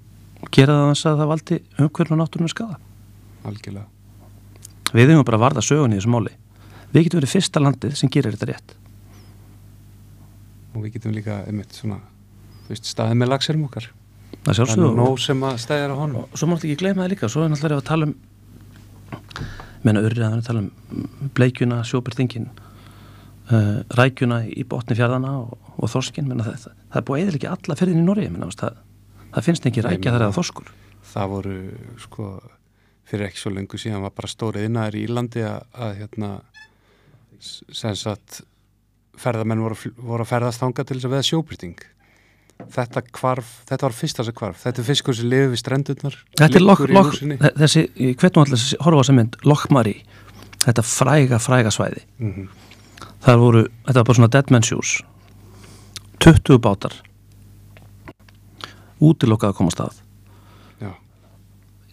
gera 0.52 0.76
það 0.76 0.92
þess 0.92 1.06
að 1.10 1.18
það 1.20 1.30
valdi 1.32 1.58
umhverfum 1.80 2.16
og 2.16 2.20
náttúrunum 2.22 2.52
skada 2.52 2.78
algjörlega. 3.44 3.86
Við 4.92 5.10
eigum 5.14 5.24
bara 5.24 5.38
að 5.40 5.44
varða 5.46 5.62
sögun 5.64 5.92
í 5.94 5.98
þessu 6.00 6.12
máli. 6.12 6.32
Við 6.92 7.04
getum 7.06 7.20
verið 7.20 7.32
fyrsta 7.34 7.60
landið 7.62 7.96
sem 7.96 8.10
gerir 8.12 8.34
þetta 8.34 8.48
rétt. 8.50 8.72
Og 10.74 10.84
við 10.84 10.96
getum 10.96 11.14
líka 11.14 11.40
einmitt 11.46 11.72
svona 11.74 12.00
veist, 12.70 12.88
staðið 12.90 13.20
með 13.20 13.32
lagserum 13.34 13.66
okkar. 13.68 13.90
Það 14.46 14.62
er 14.64 14.82
nóg 14.96 15.20
sem 15.20 15.42
að 15.44 15.58
stæðir 15.60 15.92
á 15.92 15.96
honum. 15.98 16.26
Og 16.26 16.40
svo 16.40 16.48
máttu 16.48 16.68
ekki 16.68 16.80
gleyma 16.84 17.04
það 17.04 17.12
líka 17.12 17.30
svo 17.30 17.44
er 17.44 17.52
náttúrulega 17.52 17.82
að 17.82 17.88
tala 17.90 18.08
um 18.08 18.16
menna 19.86 20.02
urrið 20.04 20.26
að 20.26 20.44
tala 20.44 20.62
um 20.64 21.30
bleikjuna, 21.36 21.80
sjóbyrtingin 21.88 22.48
uh, 23.50 23.80
rækjuna 23.96 24.42
í 24.48 24.64
botni 24.68 24.96
fjárðana 24.98 25.32
og, 25.40 25.56
og 25.76 25.92
þorskin 25.92 26.28
menna, 26.28 26.44
það, 26.46 26.66
það, 26.66 26.78
það 26.92 27.00
er 27.00 27.06
búið 27.08 27.24
eða 27.24 27.38
ekki 27.38 27.50
alla 27.50 27.78
ferðin 27.80 28.02
í 28.02 28.06
Noregi 28.06 28.32
menna, 28.34 28.50
það, 28.60 28.80
það 29.36 29.48
finnst 29.48 29.68
ekki 29.70 29.84
rækja 29.86 30.14
þar 30.14 30.26
eða 30.26 30.36
þorskur. 30.36 30.72
Það 31.10 31.32
voru 31.32 31.56
sko 32.04 32.28
fyrir 33.10 33.26
ekki 33.26 33.42
svo 33.42 33.54
lengur 33.54 33.82
síðan 33.82 34.04
var 34.04 34.14
bara 34.14 34.30
stórið 34.30 34.68
innar 34.68 34.94
í 34.94 35.06
Írlandi 35.06 35.42
að, 35.48 35.64
að 35.74 35.96
hérna 36.02 36.34
sem 37.40 37.96
sagt 37.96 38.42
ferðamenn 39.20 39.64
voru, 39.64 39.94
voru 39.96 40.24
að 40.24 40.30
ferðast 40.34 40.62
þanga 40.62 40.84
til 40.84 40.98
þess 40.98 41.08
að 41.08 41.16
veða 41.16 41.28
sjóbyrting 41.30 41.80
þetta 42.74 43.02
hvarf, 43.16 43.50
þetta 43.68 43.86
var 43.86 43.94
fyrsta 43.96 44.24
sem 44.24 44.34
hvarf 44.34 44.62
þetta 44.64 44.82
er 44.82 44.86
fiskur 44.90 45.14
sem 45.16 45.28
lifi 45.30 45.50
við 45.54 45.60
strendurnar 45.62 46.16
Þetta 46.38 46.58
er 46.60 46.64
lokk, 46.64 46.82
lúsinni. 46.90 47.36
þessi, 47.58 47.84
hvernig 48.20 48.40
allir 48.44 48.64
horfa 48.84 48.96
á 48.96 49.02
þessa 49.02 49.16
mynd, 49.16 49.36
Lokkmari, 49.44 49.94
þetta 50.66 50.82
fræga, 50.84 51.38
fræga 51.40 51.70
svæði. 51.74 52.04
Mhm. 52.18 52.48
Það 53.24 53.38
voru, 53.42 53.62
þetta 53.86 53.98
var 54.00 54.04
bara 54.04 54.18
svona 54.20 54.30
dead 54.32 54.50
man 54.50 54.62
shoes, 54.62 55.02
20 56.20 56.58
bátar, 56.60 56.92
útilokkað 59.00 59.52
að 59.52 59.56
koma 59.58 59.72
á 59.72 59.76
stað. 59.76 60.00
Já, 60.80 60.90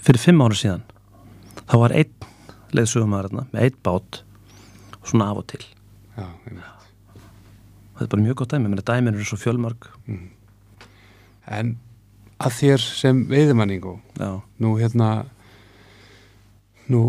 Fyrir 0.04 0.20
fimm 0.24 0.42
ára 0.44 0.56
síðan, 0.60 0.84
þá 1.68 1.76
var 1.84 1.96
einn 1.96 2.14
leiðsögumæðurna 2.76 3.48
með 3.54 3.62
einn 3.68 3.78
bát, 3.84 4.22
svona 5.08 5.30
af 5.32 5.38
og 5.44 5.48
til. 5.48 5.64
já. 6.18 6.28
Þetta 7.98 8.06
er 8.06 8.12
bara 8.14 8.22
mjög 8.28 8.36
gott 8.44 8.52
dæmi, 8.54 8.68
menn 8.70 8.78
að 8.84 8.90
dæmin 8.92 9.16
eru 9.16 9.26
svo 9.26 9.38
fjölmörg. 9.42 9.88
En 11.48 11.76
að 12.44 12.56
þér 12.60 12.86
sem 12.86 13.24
veiðimanningu 13.32 13.98
Já, 14.20 14.32
nú 14.62 14.76
hérna 14.78 15.10
nú 16.92 17.02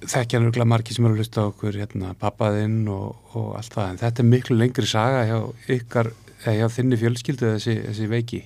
þekkja 0.00 0.40
nörgla 0.40 0.64
margi 0.68 0.96
sem 0.96 1.04
eru 1.04 1.18
að 1.18 1.22
hlusta 1.22 1.44
okkur 1.50 1.76
hérna 1.76 2.14
pappaðinn 2.18 2.86
og, 2.88 3.18
og 3.36 3.50
allt 3.58 3.74
það. 3.74 3.90
En 3.90 4.00
þetta 4.00 4.22
er 4.22 4.30
miklu 4.30 4.56
lengri 4.56 4.88
saga 4.88 5.26
hjá 5.28 5.36
ykkar 5.76 6.12
hjá 6.46 6.66
þinni 6.72 6.98
fjölskyldu 7.00 7.52
þessi, 7.56 7.76
þessi 7.84 8.08
veiki 8.08 8.40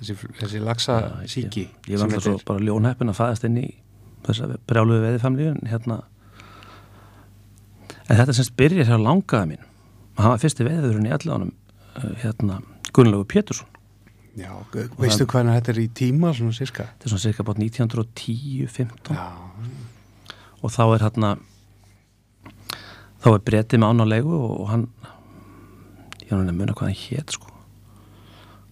þessi, 0.00 0.16
þessi 0.40 0.62
lagsa 0.64 0.96
Já, 1.02 1.28
síki 1.34 1.66
ég 1.88 2.00
var 2.00 2.08
alltaf 2.08 2.24
svo 2.24 2.38
bara 2.48 2.64
ljónheppin 2.64 3.12
að 3.12 3.18
fæðast 3.20 3.46
inn 3.48 3.58
í 3.60 3.66
þess 4.26 4.44
að 4.46 4.54
brjáluðu 4.70 5.04
veðifamlíu 5.04 5.50
en 5.52 5.68
hérna 5.68 5.98
en 8.06 8.16
þetta 8.16 8.36
semst 8.36 8.56
byrjar 8.58 8.88
hjá 8.88 8.96
langaða 8.96 9.50
mín 9.52 9.66
hann 10.20 10.32
var 10.34 10.40
fyrsti 10.42 10.66
veðurinn 10.66 11.08
í 11.08 11.14
allanum 11.16 11.52
hérna 12.22 12.60
Gunnlaugur 12.96 13.28
Pétursson 13.28 13.68
Já, 14.38 14.52
veistu 14.98 15.26
hvernig 15.26 15.56
þetta 15.58 15.72
er 15.72 15.80
í 15.82 15.86
tíma 16.00 16.30
svona 16.36 16.54
sirka? 16.54 16.86
þetta 16.92 17.08
er 17.08 17.12
svona 17.14 17.24
cirka 17.24 17.46
bát 17.46 17.58
1910-15 17.58 19.14
Já, 19.16 19.26
og 20.60 20.74
þá 20.74 20.82
er 20.86 21.06
hérna 21.06 21.30
þá 23.20 23.30
er 23.34 23.42
bretið 23.46 23.82
með 23.82 23.94
ánálegu 23.94 24.36
og, 24.36 24.52
og 24.64 24.68
hann 24.70 24.84
ég 26.30 26.30
er 26.30 26.38
náttúrulega 26.38 26.52
að 26.52 26.60
muna 26.60 26.76
hvað 26.78 26.90
hann 26.90 27.00
hét 27.00 27.34
sko. 27.34 27.48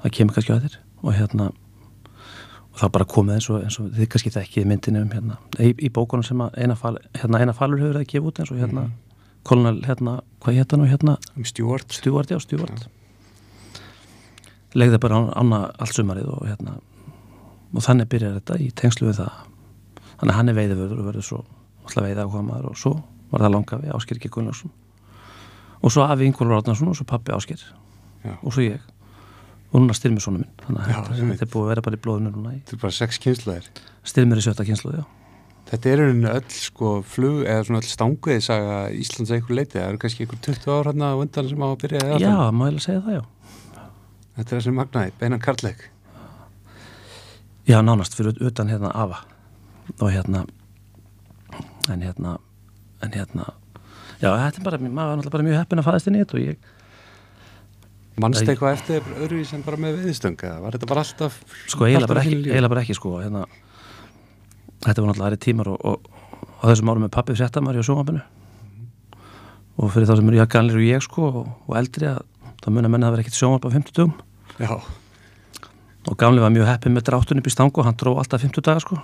Það 0.02 0.14
kemur 0.18 0.36
kannski 0.36 0.54
að 0.54 0.66
þér 0.66 0.76
og 1.02 1.16
hérna 1.16 1.48
og 2.68 2.78
það 2.82 2.92
bara 2.94 3.08
komið 3.10 3.38
eins 3.38 3.48
og, 3.50 3.64
eins 3.66 3.78
og 3.82 3.88
þið 3.96 4.10
kannski 4.12 4.34
þekkið 4.36 4.68
myndinu 4.70 5.02
um 5.02 5.10
hérna 5.14 5.38
í, 5.58 5.72
í 5.74 5.90
bókunum 5.90 6.26
sem 6.26 6.44
að 6.44 6.54
eina, 6.62 6.76
fal, 6.78 6.94
hérna, 7.18 7.42
eina 7.42 7.56
falur 7.56 7.80
hefur 7.82 7.96
verið 7.96 8.06
að 8.06 8.12
gefa 8.12 8.30
út 8.30 8.40
eins 8.42 8.52
og 8.54 8.60
hérna 8.62 8.84
mm. 8.86 8.94
kolonel 9.50 9.80
hérna, 9.88 10.14
hvað 10.44 10.60
hétt 10.60 10.74
hann 10.74 10.84
og 10.84 10.92
hérna? 10.92 11.16
Um 11.34 11.48
stjórn 11.48 12.30
já, 12.30 12.38
Stjúart 12.38 12.88
legði 14.76 15.00
bara 15.00 15.22
ána 15.38 15.62
allt 15.78 15.96
sumarið 15.96 16.32
og 16.34 16.44
hérna 16.48 16.76
og 17.68 17.84
þannig 17.84 18.08
byrjar 18.12 18.36
þetta 18.38 18.58
í 18.64 18.68
tengslu 18.76 19.08
við 19.08 19.20
það. 19.22 19.40
Þannig 20.18 20.38
hann 20.38 20.50
er 20.50 20.58
veiðivörður 20.58 21.00
og 21.02 21.08
verður 21.08 21.26
svo 21.26 21.40
alltaf 21.84 22.04
veiða 22.04 22.24
áhuga 22.26 22.44
maður 22.44 22.70
og 22.72 22.78
svo 22.80 22.94
var 23.30 23.44
það 23.44 23.54
langa 23.54 23.80
við 23.82 23.96
Ásker 23.96 24.20
G. 24.22 24.30
Gunnarsson. 24.32 24.72
Og 25.84 25.92
svo 25.94 26.06
afi 26.08 26.26
Ingvar 26.26 26.50
Ráðnarsson 26.54 26.90
og 26.90 26.96
svo 26.98 27.06
pappi 27.08 27.34
Ásker 27.36 27.60
og 28.42 28.50
svo 28.54 28.64
ég. 28.64 28.80
Og 29.68 29.82
núna 29.82 29.94
styrmir 29.96 30.24
svona 30.24 30.40
minn. 30.42 30.50
Þannig 30.64 30.96
að 30.96 31.12
þetta, 31.12 31.44
er 31.44 31.52
búið 31.52 31.66
að 31.66 31.70
vera 31.74 31.84
bara 31.84 31.98
í 31.98 32.02
blóðinu 32.02 32.32
núna 32.32 32.54
Þetta 32.56 32.76
er 32.76 32.82
bara 32.86 32.96
sex 32.96 33.20
kynslaðir 33.20 33.70
styrmir 34.08 34.40
í 34.40 34.44
sjötta 34.44 34.64
kynslu, 34.64 34.94
já. 34.96 35.04
Þetta 35.68 35.90
er 35.90 36.02
einhvern 36.06 36.30
öll 36.32 36.54
sko 36.56 36.92
flug 37.04 37.42
eða 37.44 37.66
svona 37.68 37.82
öll 37.82 37.90
stanguði 37.92 38.40
saga 38.40 38.78
Íslands 38.96 39.34
að 39.34 39.42
ykkur 39.42 39.58
leiti 39.58 39.76
það 39.76 39.88
eru 39.90 40.00
kannski 40.00 40.24
ykkur 40.24 40.40
20 40.46 40.70
ár 40.72 40.88
hérna 40.88 41.10
undan 41.20 41.50
sem 41.50 41.60
á 41.60 41.68
að 41.68 41.80
byrja 41.82 42.00
Já, 42.08 42.14
ég 42.16 42.30
alveg 42.30 42.84
segja 42.86 43.02
það, 43.04 43.18
já 43.18 43.37
Þetta 44.38 44.54
er 44.54 44.60
þessi 44.60 44.74
magnaði, 44.74 45.14
beinan 45.20 45.42
karlæk 45.42 45.88
Já, 47.68 47.82
nánast 47.84 48.14
fyrir 48.16 48.32
ut- 48.32 48.40
utan 48.48 48.70
hérna 48.72 48.88
afa. 48.96 49.18
Og 50.00 50.08
hérna 50.08 50.46
en 51.92 52.00
hérna 52.04 52.38
en 53.02 53.12
hérna 53.14 53.52
já, 54.20 54.28
þetta 54.34 54.58
er 54.60 54.64
bara, 54.66 54.78
maður 54.78 54.96
var 54.96 55.16
náttúrulega 55.18 55.34
bara 55.36 55.46
mjög 55.46 55.58
heppin 55.60 55.80
að 55.82 55.88
fæðast 55.88 56.10
inn 56.10 56.18
í 56.18 56.22
þetta 56.24 56.36
og 56.38 56.44
ég, 56.44 56.56
Manst 58.18 58.42
Nei. 58.42 58.48
eitthvað 58.50 58.74
eftir 58.74 59.04
öðruvís 59.14 59.52
en 59.54 59.62
bara 59.62 59.78
með 59.78 60.00
viðstöng 60.02 60.40
eða 60.42 60.62
var 60.64 60.74
þetta 60.74 60.88
bara 60.90 61.04
alltaf 61.04 61.36
sko 61.70 61.86
eiginlega 61.86 62.08
bara 62.10 62.70
bara 62.72 62.82
ekki 62.82 62.96
sko, 62.98 63.12
hérna 63.22 63.44
þetta 64.82 65.04
var 65.04 65.12
náttúrulega 65.12 65.28
aðri 65.28 65.40
tímar 65.44 65.70
og, 65.70 65.78
og, 65.86 66.08
og 66.42 66.58
á 66.58 66.64
þessum 66.72 66.90
árum 66.90 67.06
með 67.06 67.14
pappi 67.14 67.36
fréttamari 67.38 67.78
á 67.78 67.86
sjónvapinu 67.86 68.24
og 69.78 69.92
fyrir 69.94 70.10
þá 70.10 70.16
sem 70.18 70.32
eru 70.32 70.40
jakkanlir 70.42 70.80
og 70.80 70.88
ég 70.88 71.06
sko 71.06 71.28
og, 71.30 71.52
og 71.70 71.78
eldri 71.78 72.10
að 72.10 72.24
þá 72.58 72.68
mun 72.74 72.88
að 72.88 72.94
menna 72.96 73.08
að 73.08 73.14
vera 73.16 73.26
ekkert 73.26 73.38
sjónvap 73.38 73.70
á 73.70 73.74
50 73.78 73.94
dugum 74.00 74.16
Já, 74.58 74.72
og 76.08 76.16
gamli 76.18 76.40
var 76.42 76.50
mjög 76.54 76.66
heppin 76.70 76.94
með 76.96 77.06
dráttun 77.10 77.38
upp 77.42 77.46
í 77.46 77.52
stangu 77.54 77.84
hann 77.86 77.96
dró 78.00 78.16
alltaf 78.18 78.42
50 78.42 78.64
daga 78.66 78.82
sko. 78.82 78.98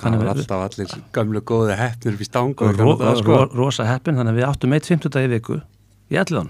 Þannig 0.00 0.22
var 0.22 0.30
alltaf 0.32 0.62
allir 0.64 0.92
gamlu 1.12 1.40
góði 1.44 1.74
upp 2.14 2.22
í 2.24 2.24
stang 2.28 2.54
og 2.64 2.78
ro, 2.78 2.94
sko. 3.18 3.34
ro, 3.36 3.48
rosa 3.58 3.84
heppin 3.84 4.16
þannig 4.16 4.32
að 4.32 4.38
við 4.40 4.46
áttum 4.48 4.72
eitt 4.76 4.88
50 4.88 5.12
dag 5.12 5.26
í 5.26 5.32
viku 5.34 5.58
í 6.10 6.16
alliðan 6.20 6.48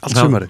Allt 0.00 0.14
það- 0.16 0.24
sumari 0.24 0.48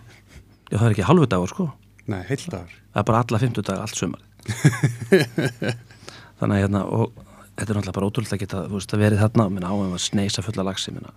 já 0.71 0.77
það 0.79 0.85
er 0.87 0.93
ekki 0.95 1.07
halvu 1.09 1.27
dagur 1.27 1.51
sko. 1.51 1.65
Nei, 2.07 2.23
dagar 2.29 2.71
það 2.71 3.01
er 3.03 3.09
bara 3.09 3.23
alla 3.25 3.39
50 3.43 3.67
dagar 3.67 3.83
allt 3.83 3.99
sumar 3.99 4.23
þannig 6.39 6.55
að 6.55 6.63
hérna 6.63 6.85
og 6.87 7.11
þetta 7.57 7.67
er 7.67 7.77
náttúrulega 7.81 7.97
bara 7.99 8.07
ótrúlega 8.07 8.37
að 8.39 8.43
geta 8.45 8.63
veist 8.71 8.95
að 8.95 9.03
verið 9.03 9.25
þarna 9.25 9.49
minna 9.51 9.73
áum 9.75 9.91
að 9.97 10.05
sneisa 10.07 10.43
fulla 10.47 10.63
lagsi 10.71 10.95
minna. 10.95 11.11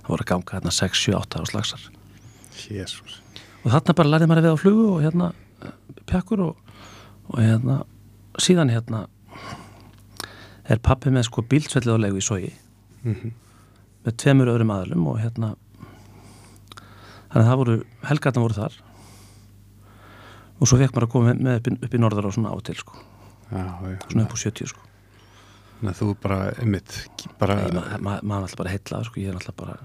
Það 0.00 0.08
voru 0.14 0.24
að 0.24 0.30
ganga 0.32 0.56
hérna 0.56 0.72
6, 0.74 1.04
7, 1.04 1.14
8 1.20 1.42
árs 1.44 1.54
lagsar 1.54 1.84
Jésús 2.64 3.20
og 3.64 3.72
þarna 3.72 3.96
bara 3.96 4.12
lærði 4.12 4.28
maður 4.28 4.40
að 4.40 4.46
við 4.46 4.54
á 4.54 4.62
flugu 4.62 4.86
og 4.92 5.02
hérna 5.04 5.30
eh, 5.64 5.74
pjakkur 6.10 6.42
og, 6.44 6.72
og 7.32 7.38
hérna 7.40 7.80
síðan 8.42 8.72
hérna 8.72 9.04
er 10.64 10.80
pappi 10.84 11.12
með 11.12 11.28
sko 11.28 11.44
bílsvellið 11.48 11.96
á 11.96 12.02
leigu 12.04 12.20
í 12.20 12.24
sogi. 12.24 12.52
Með 13.04 14.16
tveimur 14.20 14.50
öðrum 14.52 14.72
aðlum 14.72 15.08
og 15.10 15.20
hérna 15.20 15.52
þannig 16.74 17.42
að 17.42 17.48
það 17.50 17.60
voru 17.60 17.76
helgarna 18.08 18.44
voru 18.44 18.58
þar. 18.58 18.78
Og 20.54 20.70
svo 20.70 20.78
fekk 20.80 20.94
maður 20.94 21.08
að 21.08 21.12
koma 21.12 21.34
með, 21.34 21.58
upp, 21.58 21.68
í, 21.68 21.76
upp 21.84 21.96
í 21.96 22.00
norðar 22.00 22.28
og 22.28 22.36
svona 22.36 22.54
á 22.54 22.56
til 22.64 22.76
sko. 22.78 23.00
Já, 23.50 23.64
já. 23.64 23.96
Svona 24.06 24.24
upp 24.24 24.36
á 24.36 24.38
70 24.40 24.70
sko. 24.72 24.84
Þannig 25.80 25.90
að 25.90 26.00
þú 26.00 26.08
bara, 26.22 26.38
einmitt 26.62 26.98
bara, 27.40 27.58
Nei, 27.60 27.74
ma, 27.76 27.84
ma, 27.98 28.16
maður 28.22 28.36
er 28.38 28.46
alltaf 28.46 28.60
bara 28.62 28.72
heitlað 28.72 29.08
sko. 29.10 29.20
Ég 29.20 29.32
er 29.32 29.40
alltaf 29.40 29.58
bara 29.58 29.76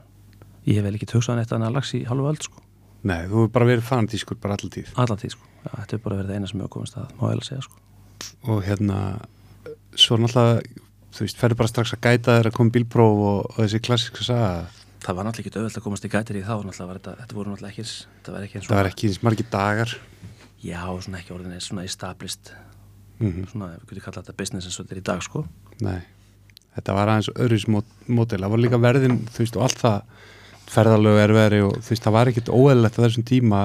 ég 0.70 0.78
hef 0.78 0.86
vel 0.86 0.96
ekki 0.96 1.10
töksaðan 1.10 1.44
eitt 1.44 1.54
annað 1.56 1.80
lags 1.80 1.96
í 1.98 2.04
halvu 2.08 2.30
öld 2.30 2.46
sko 2.46 2.62
Nei, 3.08 3.22
þú 3.30 3.44
hefur 3.44 3.52
bara 3.56 3.70
verið 3.70 3.88
fanatískur 3.88 4.40
bara 4.44 4.58
allir 4.58 4.74
tíð. 4.74 4.90
Allan 5.00 5.22
tíð 5.22 5.36
sko. 5.38 5.48
Já, 5.64 5.72
þetta 5.76 5.96
er 5.96 6.02
bara 6.04 6.20
verið 6.20 6.32
það 6.32 6.40
eina 6.40 6.50
sem 6.52 6.64
hefur 6.64 6.74
komist 6.76 6.98
að 7.00 7.14
má 7.20 7.26
að 7.30 7.46
segja 7.48 7.66
sko. 7.68 7.80
Og 8.52 8.64
hérna 8.66 8.98
svo 10.00 10.18
náttúrulega, 10.20 10.84
þú 11.16 11.26
veist, 11.26 11.40
ferður 11.40 11.60
bara 11.62 11.72
strax 11.72 11.96
að 11.96 12.04
gæta 12.06 12.36
þér 12.40 12.50
að 12.52 12.58
koma 12.60 12.76
bílpróf 12.76 13.24
og, 13.30 13.40
og 13.54 13.60
þessi 13.64 13.82
klassíska 13.88 14.28
saga, 14.28 14.52
það 15.04 15.18
var 15.18 15.28
náttúrulega 15.28 15.50
ekki 15.50 15.60
auðvöld 15.60 15.80
að 15.80 15.86
komast 15.86 16.06
í 16.06 16.12
gætir 16.12 16.40
í 16.40 16.44
þá 16.44 16.54
náttúrulega 16.60 16.90
var 16.90 17.00
þetta, 17.00 17.16
þetta 17.22 17.38
voru 17.40 17.54
náttúrulega 17.54 17.74
ekki 17.74 17.86
þetta 17.90 18.36
var 18.36 18.46
ekki 18.46 18.60
eins 18.60 18.70
það 18.70 18.80
var 18.80 18.90
ekki 18.92 19.10
eins 19.10 19.22
margir 19.26 19.50
dagar. 19.54 19.96
Já, 20.60 20.82
svona 21.00 21.22
ekki 21.22 21.36
orðin 21.36 21.56
eins 21.56 21.70
svona 21.72 21.86
established 21.88 22.52
mm 23.20 23.48
svona, 23.52 23.74
við 23.80 23.90
getum 23.94 24.06
kallað 24.06 24.24
þetta 24.28 24.40
business 24.40 24.68
eins 24.68 24.80
og 24.80 24.86
þetta 24.86 24.96
er 24.96 25.02
í 25.02 25.08
dag 25.10 25.24
sko. 25.24 25.44
Nei, 25.84 26.00
þetta 26.78 26.96
var 26.96 27.14
aðeins 27.14 27.32
öðruðs 27.36 27.68
mótil, 27.72 28.40
það 28.40 28.54
var 28.54 28.64
líka 28.64 28.80
verðin 28.84 29.18
þú 29.28 29.44
veist, 29.44 29.58
og 29.60 29.66
allt 29.66 29.82
það 29.84 30.19
ferðalögu 30.70 31.22
er 31.24 31.34
veri 31.36 31.62
og 31.66 31.78
þú 31.80 31.94
veist, 31.94 32.06
það 32.06 32.16
var 32.18 32.32
ekkit 32.32 32.52
óeðlegt 32.54 33.00
á 33.00 33.04
þessum 33.06 33.26
tíma 33.28 33.62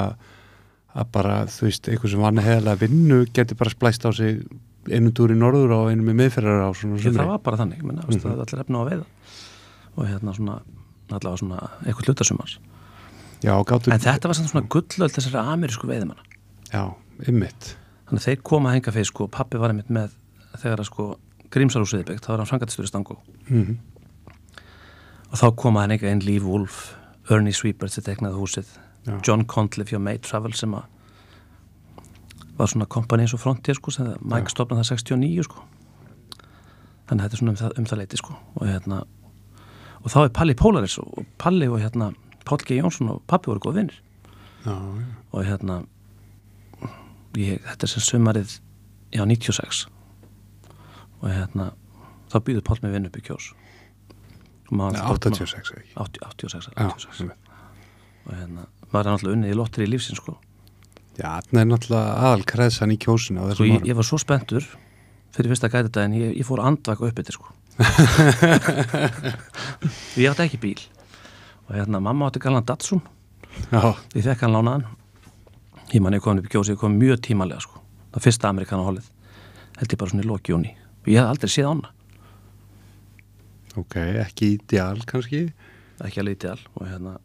að 0.94 1.10
bara, 1.14 1.38
þú 1.50 1.68
veist, 1.68 1.88
eitthvað 1.90 2.14
sem 2.14 2.24
var 2.24 2.36
neðalega 2.36 2.80
vinnu 2.84 3.20
geti 3.34 3.58
bara 3.58 3.74
splæst 3.74 4.06
á 4.06 4.10
sig 4.14 4.44
einum 4.90 5.14
túr 5.16 5.32
í 5.34 5.38
norður 5.38 5.76
og 5.78 5.90
einum 5.90 6.10
í 6.12 6.16
miðferðar 6.16 6.66
á 6.68 6.70
svona 6.76 7.00
Ég, 7.00 7.16
það 7.16 7.32
var 7.32 7.42
bara 7.44 7.60
þannig, 7.62 7.82
menna, 7.82 8.04
mm 8.04 8.10
-hmm. 8.10 8.24
það 8.24 8.44
allir 8.44 8.64
efna 8.64 8.78
á 8.80 8.88
veiða. 8.88 9.06
Og 9.94 10.08
hérna 10.08 10.34
svona 10.34 10.58
allavega 11.10 11.36
svona 11.36 11.70
eitthvað 11.84 12.08
hlutasumars. 12.08 12.58
Já, 13.44 13.54
gáttu, 13.64 13.92
en 13.92 14.00
þetta 14.00 14.28
var 14.28 14.34
svona 14.34 14.68
gullöld 14.68 15.12
þessari 15.12 15.40
amerísku 15.40 15.86
veiðimanna. 15.86 16.22
Já, 16.72 16.94
ymmit 17.28 17.76
þannig 18.04 18.20
að 18.20 18.28
þeir 18.28 18.42
koma 18.50 18.70
að 18.70 18.78
henga 18.78 18.94
fyrir 18.94 19.08
sko 19.08 19.26
pappi 19.32 19.60
var 19.60 19.72
einmitt 19.72 19.90
með 19.92 20.14
þegar 20.60 20.82
að 20.82 20.90
sko 20.90 21.08
Grímsarúsiði 21.54 22.06
byggt, 22.08 22.24
þá 22.24 22.32
var 22.32 22.40
hann 22.42 22.50
frangatistur 22.50 22.86
í 22.86 22.90
Stangó. 22.90 23.18
Mm 23.46 23.76
og 25.34 25.40
þá 25.40 25.48
koma 25.58 25.82
hann 25.82 25.90
einhver 25.90 26.12
einn 26.12 26.22
Líf 26.22 26.44
Wolf 26.46 26.94
Ernie 27.32 27.54
Sweepert 27.56 27.90
sem 27.90 28.04
teknaði 28.06 28.38
húsið. 28.38 28.68
Já. 29.04 29.16
John 29.26 29.42
Contliffe 29.50 29.96
hjá 29.96 30.00
May 30.00 30.20
Travel 30.22 30.54
sem 30.54 30.74
að 30.76 30.84
var 32.54 32.70
svona 32.70 32.86
kompani 32.86 33.24
eins 33.24 33.34
og 33.34 33.42
Frontier 33.42 33.74
sko 33.74 33.90
sem 33.90 34.12
Mike 34.22 34.52
stopnaði 34.52 34.84
það 34.84 35.00
69 35.02 35.46
sko. 35.48 35.64
Þannig 37.08 37.18
að 37.18 37.24
þetta 37.24 37.34
er 37.34 37.40
svona 37.40 37.54
um 37.54 37.58
það, 37.58 37.72
um 37.80 37.88
það 37.90 38.00
leiti 38.00 38.20
sko. 38.20 38.36
Og 38.60 38.68
hérna 38.70 39.00
og 40.04 40.12
þá 40.12 40.18
er 40.20 40.32
Palli 40.38 40.54
Polaris 40.60 40.98
og 41.02 41.26
Palli 41.40 41.66
og 41.66 41.80
hérna 41.82 42.12
Páll 42.44 42.62
G. 42.62 42.78
Jónsson 42.78 43.10
og 43.10 43.24
pappi 43.26 43.50
voru 43.50 43.64
góð 43.64 43.80
vinnir 43.80 43.98
Já, 44.64 44.76
já, 44.76 45.04
og 45.32 45.44
hérna 45.48 45.80
ég, 47.40 47.58
þetta 47.64 47.88
er 47.88 47.92
sem 47.92 48.04
sumarið 48.04 48.58
já 49.12 49.24
96 49.24 49.86
og 51.24 51.28
hérna 51.32 51.72
þá 52.30 52.38
býður 52.44 52.66
Páll 52.68 52.84
með 52.84 52.96
vinn 52.98 53.08
upp 53.08 53.18
í 53.18 53.24
kjós. 53.24 53.50
og 53.52 53.63
Nei, 54.70 55.00
alltaf- 55.00 55.36
86 55.36 55.72
ekki? 55.76 55.90
80, 55.96 56.18
86, 56.24 56.68
Já, 56.76 56.88
86 56.88 57.20
einmitt. 57.20 57.38
og 58.26 58.32
hérna 58.38 58.62
var 58.92 59.04
hann 59.04 59.12
alltaf 59.18 59.32
unnið 59.34 59.50
í 59.52 59.54
lottir 59.58 59.84
í 59.84 59.90
lífsins 59.90 60.18
sko, 60.22 60.32
Já, 61.18 61.40
það 61.50 61.60
er 61.60 61.66
náttúrulega 61.70 62.14
aðal 62.26 62.44
kreðsan 62.50 62.92
í 62.94 62.96
kjósinu 62.98 63.38
á 63.44 63.46
sko 63.54 63.64
ég, 63.68 63.84
ég 63.86 63.94
var 63.94 64.04
svo 64.08 64.18
spenntur 64.18 64.64
fyrir 65.34 65.50
fyrsta 65.52 65.68
en 66.04 66.12
ég, 66.14 66.36
ég 66.38 66.46
fór 66.46 66.60
andvaka 66.62 67.04
upp 67.06 67.16
þetta 67.18 67.32
sko. 67.34 67.46
Ég 70.14 70.30
átti 70.30 70.44
ekki 70.46 70.58
bíl. 70.62 70.78
Og 71.66 71.74
hérna 71.74 71.98
mamma 71.98 72.28
átti 72.28 72.38
galan 72.38 72.62
Datsun. 72.64 73.02
Já, 73.72 73.94
ég 74.14 74.22
fekk 74.22 74.40
hann 74.46 74.54
lánaðan. 74.54 74.84
Ég 75.90 76.00
man 76.02 76.14
ég 76.14 76.22
kom 76.22 76.38
upp 76.38 76.46
í 76.46 76.52
kjósi, 76.54 76.70
ég 76.74 76.78
kom 76.78 76.94
mjög 76.98 77.18
tímalega 77.26 77.60
sko. 77.66 77.74
Það 78.14 78.22
fyrsta 78.28 78.46
amerikana 78.48 78.86
hólið 78.86 79.10
held 79.78 79.94
ég 79.94 79.98
bara 79.98 80.12
svona 80.12 80.24
í 80.24 80.28
lokjóni 80.30 80.72
og 81.02 81.08
ég 81.10 81.18
hef 81.18 81.30
aldrei 81.32 81.50
séð 81.50 81.70
ána 81.72 81.90
ok, 83.80 83.96
ekki 84.24 84.52
ideal 84.58 85.00
kannski. 85.08 85.46
ekki 86.04 86.20
alveg 86.22 86.36
ideal 86.38 86.60
og 86.74 86.86
hérna 86.88 87.16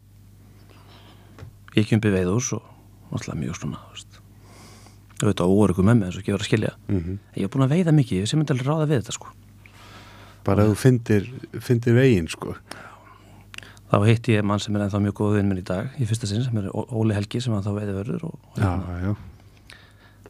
ég 1.76 1.86
kemur 1.90 2.14
veiðús 2.16 2.52
og 2.56 2.64
náttúrulega 3.10 3.40
mjög 3.44 3.58
svona 3.60 3.80
auðvitað 5.20 5.52
óörugum 5.52 5.84
með 5.90 5.98
mig 5.98 6.06
eins 6.08 6.16
og 6.16 6.22
ekki 6.22 6.32
verið 6.32 6.44
að 6.46 6.48
skilja 6.50 6.72
Mm 6.88 7.18
ég 7.36 7.42
hef 7.44 7.50
búin 7.52 7.64
að 7.66 7.72
veiða 7.74 7.92
mikið, 7.92 8.20
ég 8.22 8.28
sem 8.30 8.38
myndi 8.40 8.54
alveg 8.54 8.66
ráða 8.66 8.86
við 8.90 9.00
þetta 9.02 9.16
sko 9.18 9.32
Bara 10.44 10.64
að 10.64 10.70
þú 10.70 10.76
fyndir, 10.80 11.26
fyndir 11.60 11.94
veginn, 11.94 12.28
sko. 12.32 12.54
þá 13.92 13.96
hitti 14.08 14.32
ég 14.32 14.44
mann 14.46 14.58
sem 14.62 14.74
er 14.76 14.86
ennþá 14.86 15.00
mjög 15.04 15.14
góð 15.18 15.34
vinn 15.36 15.48
minn 15.50 15.60
í 15.60 15.66
dag 15.66 15.90
í 16.00 16.06
fyrsta 16.08 16.26
sinn 16.30 16.42
sem 16.46 16.56
er 16.56 16.70
Óli 16.72 17.12
Helgi 17.14 17.40
sem 17.44 17.52
er 17.52 17.60
þá 17.66 17.74
veiði 17.76 17.96
verður 17.98 18.24
og, 18.30 18.38
og 18.48 18.56
Já, 18.56 18.70
hérna, 18.70 18.96
já. 19.04 19.76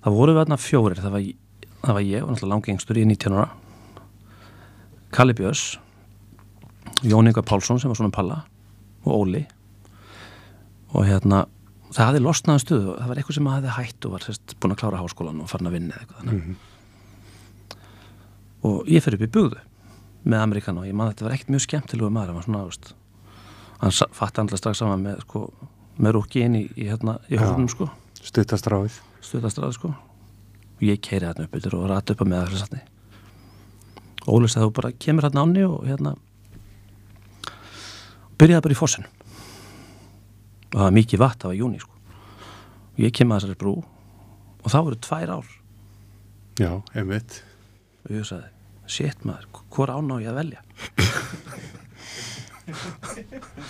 það 0.02 0.16
voru 0.18 0.32
við 0.34 0.40
þarna 0.42 0.58
fjórir 0.58 0.98
það 1.04 1.14
var, 1.14 1.28
það 1.84 1.94
var 1.94 2.02
ég 2.08 2.22
og 2.24 2.32
náttúrulega 2.32 2.54
langengstur 2.56 2.98
í 2.98 3.04
19 3.06 3.36
ára 3.38 3.48
Kalli 5.14 5.34
Björns 5.38 5.78
Jón 7.02 7.30
Inga 7.30 7.42
Pálsson 7.46 7.80
sem 7.80 7.90
var 7.90 7.98
svona 7.98 8.12
palla 8.14 8.42
og 9.06 9.14
Óli. 9.14 9.44
Og 10.92 11.06
hérna 11.06 11.46
það 11.90 12.06
hafði 12.10 12.22
losnaðan 12.24 12.62
stuðu 12.62 12.94
það 12.98 13.10
var 13.10 13.20
eitthvað 13.20 13.38
sem 13.38 13.50
hafði 13.50 13.74
hætt 13.76 14.06
og 14.06 14.14
var 14.14 14.26
sérst, 14.26 14.54
búin 14.60 14.74
að 14.74 14.80
klára 14.82 15.00
háskólan 15.00 15.40
og 15.42 15.50
farin 15.50 15.70
að 15.70 15.76
vinna 15.78 15.96
eða 15.96 16.04
eitthvað 16.04 16.20
þannig. 16.20 16.44
Mhm. 16.44 16.56
og 18.60 18.88
ég 18.92 19.00
fyrir 19.02 19.16
upp 19.16 19.24
í 19.24 19.32
bugðu 19.32 19.60
með 20.28 20.42
Amerikana 20.44 20.80
og 20.82 20.86
ég 20.86 20.94
man 20.94 21.08
að 21.08 21.14
þetta 21.14 21.24
var 21.24 21.34
ekkert 21.34 21.52
mjög 21.54 21.64
skemmtilegu 21.64 22.10
maður 22.12 22.26
hann 22.26 22.36
var 22.36 22.44
svona, 22.44 22.64
veist 22.68 22.94
hann 23.80 24.12
fatti 24.12 24.42
andla 24.42 24.58
strax 24.60 24.82
saman 24.82 25.04
með 25.04 25.22
sko, 25.24 25.46
með 25.96 26.16
rúki 26.18 26.44
inn 26.44 26.58
í, 26.58 26.64
í, 26.76 26.88
hérna, 26.90 27.16
í 27.32 27.40
húnum 27.40 27.68
sko. 27.72 27.88
Stuttastráið. 28.20 29.00
stuðastraði 29.24 29.76
sko. 29.78 29.94
Og 30.76 30.82
ég 30.84 31.00
keiri 31.00 31.28
hérna 31.28 31.46
upp 31.46 31.56
yfir 31.56 31.76
og 31.78 31.88
rati 31.88 32.12
upp 32.12 32.24
að 32.24 32.32
með 32.34 32.56
það 32.60 32.80
Óli 34.28 34.50
sagði 34.52 34.66
þú 34.68 34.72
bara 34.76 34.92
kemur 35.00 35.24
hérna 35.24 35.42
áni 35.46 35.62
og 35.64 35.86
hérna 35.88 36.10
byrjaði 38.40 38.64
bara 38.66 38.76
í 38.76 38.80
fossin 38.80 39.06
og 40.70 40.76
það 40.76 40.84
var 40.86 40.94
mikið 40.96 41.22
vatn, 41.24 41.40
það 41.42 41.50
var 41.50 41.58
júni 41.58 41.80
sko. 41.82 41.96
Og 42.94 43.00
ég 43.04 43.14
kem 43.16 43.32
að 43.32 43.40
þessari 43.40 43.58
brú 43.60 43.72
og 44.60 44.70
það 44.70 44.86
voru 44.86 44.98
tvær 45.06 45.32
ár. 45.34 45.50
Já, 46.60 46.70
einmitt. 46.94 47.40
og 48.04 48.14
ég 48.14 48.26
sagði, 48.28 48.50
shit 48.90 49.24
maður, 49.26 49.48
hvor 49.72 49.92
ána 49.94 50.18
á 50.18 50.22
ég 50.22 50.30
að 50.30 50.40
velja? 50.40 50.60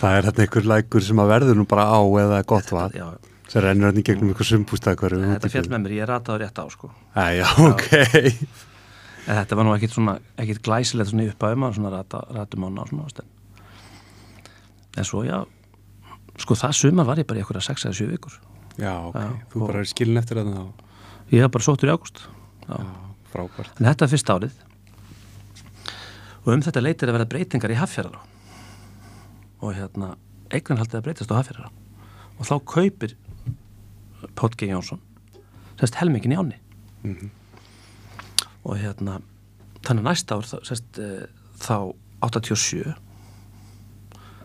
Það 0.00 0.14
er 0.16 0.26
þarna 0.28 0.44
einhver 0.44 0.68
lækur 0.74 1.04
sem 1.06 1.22
að 1.22 1.30
verður 1.32 1.60
nú 1.60 1.66
bara 1.68 1.86
á 1.88 2.00
eða 2.24 2.40
gott 2.48 2.72
vatn. 2.74 2.98
já, 3.00 3.06
Það 3.50 3.64
rennur 3.64 3.90
hann 3.90 3.98
í 3.98 4.04
gegnum 4.06 4.30
eitthvað 4.30 4.48
sumbústað 4.52 4.98
hverju 5.00 5.20
þetta 5.26 5.48
fjall 5.50 5.68
með 5.72 5.80
mér, 5.84 5.94
ég 5.96 6.06
rataði 6.10 6.44
rétt 6.44 6.60
á 6.62 6.64
sko. 6.70 6.90
Æja, 7.18 7.48
ok. 7.66 7.86
En 9.26 9.40
þetta 9.40 9.58
var 9.58 9.66
nú 9.66 9.72
ekkit 9.74 9.96
svona, 9.96 10.14
ekkit 10.38 10.60
glæsilegt 10.66 11.10
svona 11.10 11.26
upp 11.32 11.46
að 11.48 11.56
um 11.56 11.66
að 11.88 11.96
rata, 11.96 12.20
ána 12.30 12.84
og 12.84 12.92
svona 12.92 13.08
veist, 13.08 13.24
en, 14.96 15.04
svo 15.04 15.22
já 15.24 15.44
sko 16.40 16.54
það 16.56 16.72
sumar 16.78 17.06
var 17.06 17.18
ég 17.20 17.26
bara 17.28 17.40
í 17.40 17.42
eitthvað 17.44 17.62
6 17.66 17.84
eða 17.86 17.98
7 17.98 18.08
vikur. 18.14 18.38
Já, 18.80 18.94
ok, 19.10 19.14
Já, 19.20 19.28
þú 19.52 19.66
bara 19.66 19.80
er 19.82 19.88
skilin 19.90 20.16
eftir 20.20 20.38
þá? 20.40 20.62
Ég 21.30 21.42
hef 21.44 21.50
bara 21.52 21.64
sóttur 21.66 21.90
í 21.90 21.92
ágúst. 21.92 22.22
Já. 22.66 22.78
Já, 22.80 22.86
frábært. 23.32 23.74
En 23.80 23.86
þetta 23.90 24.06
er 24.06 24.12
fyrst 24.14 24.30
árið. 24.32 24.54
Og 26.46 26.54
um 26.54 26.62
þetta 26.64 26.80
leitir 26.82 27.10
að 27.10 27.18
vera 27.18 27.28
breytingar 27.28 27.74
í 27.74 27.76
haffjörðara 27.76 28.22
og 29.60 29.74
hérna 29.76 30.14
eignarhaldið 30.50 30.96
að 30.96 31.04
breytast 31.04 31.30
á 31.34 31.36
haffjörðara 31.36 31.70
og 32.40 32.48
þá 32.48 32.54
kaupir 32.64 33.12
G. 34.56 34.70
Jónsson 34.70 35.00
sérst 35.80 35.98
helmingin 36.00 36.32
í 36.32 36.38
áni 36.40 36.56
Mhm. 37.04 37.30
og 38.64 38.76
hérna 38.80 39.20
þannig 39.84 40.04
næsta 40.04 40.36
ár 40.36 40.44
sérst, 40.64 40.98
e, 40.98 41.26
þá 41.60 41.92
87 42.24 42.94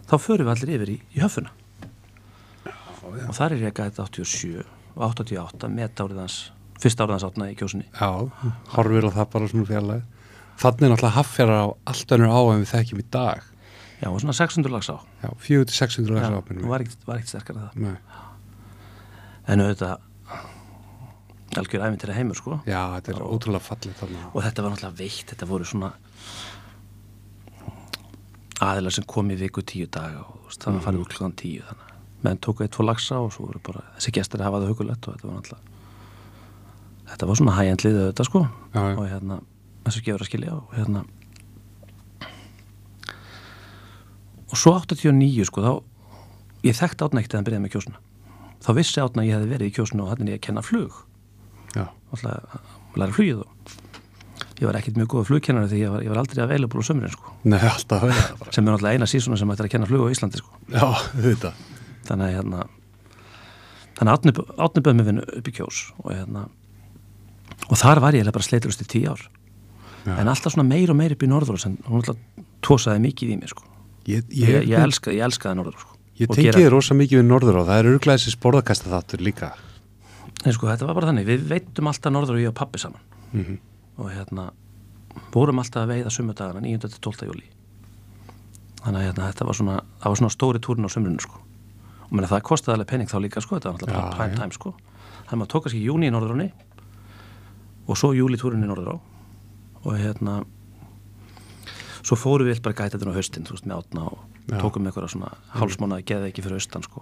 þá 0.10 0.16
förum 0.22 0.48
við 0.48 0.54
allir 0.56 0.76
yfir 0.78 0.94
í, 0.96 0.98
í 1.16 1.24
höfuna 1.24 1.54
og 3.06 3.36
þar 3.38 3.56
er 3.56 3.64
ég 3.64 3.72
að 3.72 3.80
gæta 3.84 4.06
87 4.10 4.64
og 4.96 5.02
88 5.12 5.70
met 5.72 6.02
árið 6.02 6.22
hans 6.24 6.38
fyrsta 6.82 7.06
árið 7.06 7.16
hans 7.16 7.26
átna 7.28 7.50
í 7.52 7.56
kjósunni. 7.60 7.86
Já, 7.94 8.10
horfir 8.76 9.08
á 9.08 9.12
það 9.16 9.32
bara 9.36 9.50
svona 9.52 9.70
fjarlæg 9.70 10.04
Þannig 10.56 10.86
er 10.88 10.92
náttúrulega 10.94 11.16
haffjara 11.18 11.56
á 11.60 11.66
allt 11.92 12.14
önnur 12.16 12.32
á 12.32 12.40
en 12.54 12.62
við 12.64 12.70
þekkjum 12.72 13.02
í 13.02 13.06
dag. 13.12 13.48
Já 14.00 14.08
og 14.08 14.20
svona 14.24 14.36
600 14.38 14.72
lags 14.72 14.88
á. 14.88 14.98
Já, 15.20 15.30
400-600 15.44 16.08
Já, 16.08 16.16
lags 16.16 16.28
það 16.30 16.38
ápinum 16.40 16.70
var 16.72 16.84
ekkert, 16.86 17.02
var 17.08 17.20
ekkert 17.20 17.34
sterkar 17.34 17.58
en 17.58 17.66
það. 17.66 17.72
Nei. 17.84 17.96
en 19.52 19.64
auðvitað 19.66 19.96
algjör 21.60 21.84
æfintir 21.86 22.12
að 22.12 22.20
heimur 22.20 22.40
sko. 22.40 22.60
Já, 22.68 22.80
þetta 22.96 23.14
er 23.14 23.22
ótrúlega 23.24 23.64
fallið 23.68 24.00
þarna. 24.00 24.24
og 24.32 24.46
þetta 24.48 24.64
var 24.64 24.74
náttúrulega 24.74 25.00
veitt 25.00 25.34
þetta 25.34 25.50
voru 25.52 25.68
svona 25.68 25.92
aðilar 28.64 28.96
sem 28.96 29.08
kom 29.10 29.32
í 29.34 29.38
viku 29.40 29.64
tíu 29.68 29.88
daga 29.92 30.24
og 30.24 30.52
það 30.56 30.78
var 30.78 30.86
farið 30.86 31.04
úr 31.04 31.12
klukkan 31.12 31.38
tíu 31.40 31.64
þannig 31.68 31.90
að 31.90 31.96
menn 32.26 32.42
tóku 32.42 32.64
eitt 32.64 32.74
tvo 32.76 32.86
lagsa 32.86 33.20
og 33.22 33.34
svo 33.36 33.50
voru 33.50 33.62
bara 33.66 33.84
þessi 33.98 34.14
gestur 34.16 34.42
að 34.42 34.50
hafa 34.50 34.62
það 34.64 34.72
hugulegt 34.72 35.08
og 35.08 35.18
þetta 35.18 35.28
var 35.28 35.36
náttúrulega 35.40 35.74
þetta 37.10 37.30
var 37.30 37.40
svona 37.40 37.56
hægjandlið 37.60 38.00
auðvitað 38.00 38.30
sko. 38.30 38.42
Já, 38.74 38.82
já. 38.82 38.96
og 38.96 39.06
hérna 39.12 39.40
þessu 39.86 40.04
gefur 40.06 40.24
að 40.24 40.30
skilja 40.30 40.56
og 40.56 40.74
hérna 40.76 41.04
og 44.50 44.60
svo 44.62 44.74
89 44.80 45.50
sko 45.50 45.66
þá 45.66 45.72
ég 46.66 46.78
þekkti 46.80 47.06
átna 47.06 47.22
ekkert 47.22 47.36
að 47.36 47.40
hann 47.40 47.48
byrjaði 47.50 47.66
með 47.66 47.74
kjósuna. 47.76 48.00
Þá 48.66 48.70
vissi 48.80 49.02
átna 49.04 49.22
að 49.22 49.28
ég 49.28 49.36
hefði 49.36 49.52
verið 49.52 49.70
í 49.70 49.76
kjósuna 49.76 50.06
og 50.06 50.12
hann 50.12 50.26
er 50.26 50.32
ég 50.34 50.40
að 50.40 50.46
kenna 50.48 50.64
flug. 50.66 51.02
Já, 51.76 51.86
alltaf 52.16 52.56
að 52.56 53.02
læra 53.02 53.18
flugið 53.18 53.44
og 53.44 53.74
ég 54.60 54.66
var 54.70 54.78
ekkert 54.80 54.96
mjög 55.00 55.10
góð 55.12 55.26
flugkennari 55.30 55.68
því 55.72 55.80
ég 55.84 55.92
var, 55.92 56.04
ég 56.06 56.12
var 56.14 56.20
aldrei 56.22 56.44
available 56.46 56.80
á 56.80 56.88
sömurinn 56.88 57.12
sko. 57.16 57.34
Nei, 57.44 57.60
alltaf 57.60 58.04
að 58.08 58.54
sem 58.56 58.68
er 58.68 58.76
alltaf 58.78 58.92
eina 58.96 59.08
sísona 59.12 59.38
sem 59.40 59.52
ætti 59.52 59.66
að 59.66 59.72
kenna 59.76 59.90
flug 59.90 60.06
á 60.08 60.14
Íslandi 60.16 60.40
sko. 60.42 60.52
Já, 60.72 60.86
þetta 61.26 61.52
þannig 62.08 62.26
að 62.30 62.36
hérna 62.38 62.62
þannig 63.96 64.12
að 64.12 64.16
Átni, 64.16 64.34
Átni 64.68 64.84
böð 64.86 64.96
mig 65.00 65.06
vinnu 65.10 65.26
upp 65.40 65.50
í 65.50 65.56
kjós 65.56 65.82
og 66.04 66.12
hérna 66.14 66.46
og 67.70 67.78
þar 67.80 68.02
var 68.04 68.14
ég 68.16 68.22
eiginlega 68.24 68.36
bara 68.38 68.48
sleiturust 68.48 68.84
í 68.84 68.88
tíu 68.92 69.12
ár. 69.12 69.22
Já. 70.06 70.20
en 70.22 70.28
alltaf 70.30 70.54
svona 70.54 70.68
meir 70.70 70.92
og 70.94 70.98
meir 71.00 71.16
upp 71.16 71.24
í 71.26 71.28
norður 71.32 71.58
sem 71.58 71.78
hún 71.90 72.04
alltaf 72.04 72.20
tósaði 72.62 73.02
mikið 73.08 73.32
í 73.34 73.38
mig 73.42 73.50
sko. 73.50 73.64
Ég, 74.06 74.22
ég, 74.30 74.50
ég, 74.52 74.68
ég, 74.70 74.84
elskaði, 74.86 75.18
ég 75.18 75.26
elskaði 75.26 75.58
norður 75.58 75.80
sko. 75.82 75.96
Ég 76.20 76.30
Og 76.30 76.36
tengi 76.38 76.46
gera- 76.52 76.60
þér 76.62 76.70
rosa 76.76 76.94
mikið 76.96 77.20
við 77.20 77.26
norður 77.26 77.58
og 77.64 77.66
það 77.68 77.80
er 77.82 77.90
örglega 77.96 78.20
þessi 78.22 78.34
sporðakasta 78.36 78.92
þáttur 78.94 79.24
líka. 79.26 79.50
Nei, 80.46 80.54
sko, 80.54 80.68
þetta 80.70 80.86
var 80.86 80.94
bara 81.00 81.10
þannig, 81.10 81.26
við 81.26 81.48
veitum 81.50 81.90
alltaf 81.90 82.14
norður 82.14 82.38
og 82.38 82.44
ég 82.46 82.52
og 82.54 82.56
pappi 82.62 82.80
saman. 82.84 83.02
Mhm. 83.34 83.58
Og 83.98 84.12
hérna 84.12 84.50
vorum 85.34 85.62
alltaf 85.62 85.86
að 85.86 85.94
veiða 85.94 86.14
sumudagana 86.14 86.64
9. 86.64 86.80
til 86.86 87.02
12. 87.02 87.30
júli 87.30 87.48
þannig 88.82 89.00
að 89.00 89.06
hérna, 89.08 89.30
þetta 89.30 89.48
var 89.50 89.60
svona 89.60 89.78
var 90.04 90.20
svona 90.20 90.34
stóri 90.34 90.62
túrin 90.62 90.88
á 90.88 90.92
sumrunu 90.92 91.24
sko 91.24 91.42
og 92.06 92.12
menna, 92.14 92.30
það 92.30 92.46
kostiði 92.50 92.76
alveg 92.76 92.92
penning 92.92 93.10
þá 93.12 93.18
líka 93.24 93.44
sko 93.44 93.58
þetta 93.58 93.72
var 93.72 93.80
alltaf 93.80 93.94
bara 93.96 94.18
prime 94.18 94.36
já. 94.36 94.42
time 94.42 94.58
sko 94.58 94.74
þannig 94.76 95.32
að 95.32 95.42
maður 95.42 95.54
tók 95.54 95.66
kannski 95.66 95.84
júni 95.86 96.10
í 96.10 96.14
norðuráni 96.14 96.50
og 97.86 98.00
svo 98.00 98.12
júli 98.18 98.40
túrin 98.42 98.66
í 98.66 98.70
norðurá 98.70 99.00
og 99.86 99.98
hérna 100.02 100.44
svo 102.06 102.18
fórum 102.20 102.50
við 102.50 102.62
bara 102.66 102.78
gæta 102.78 102.98
þetta 102.98 103.14
á 103.14 103.18
haustin 103.18 103.48
þú 103.48 103.58
veist 103.58 103.70
með 103.70 103.82
átna 103.82 104.06
og 104.12 104.20
Já. 104.46 104.60
tókum 104.62 104.86
eitthvað 104.86 105.10
svona 105.10 105.32
hálsmánaði 105.56 106.06
geði 106.12 106.30
ekki 106.30 106.46
fyrir 106.46 106.60
austan 106.60 106.86
sko 106.86 107.02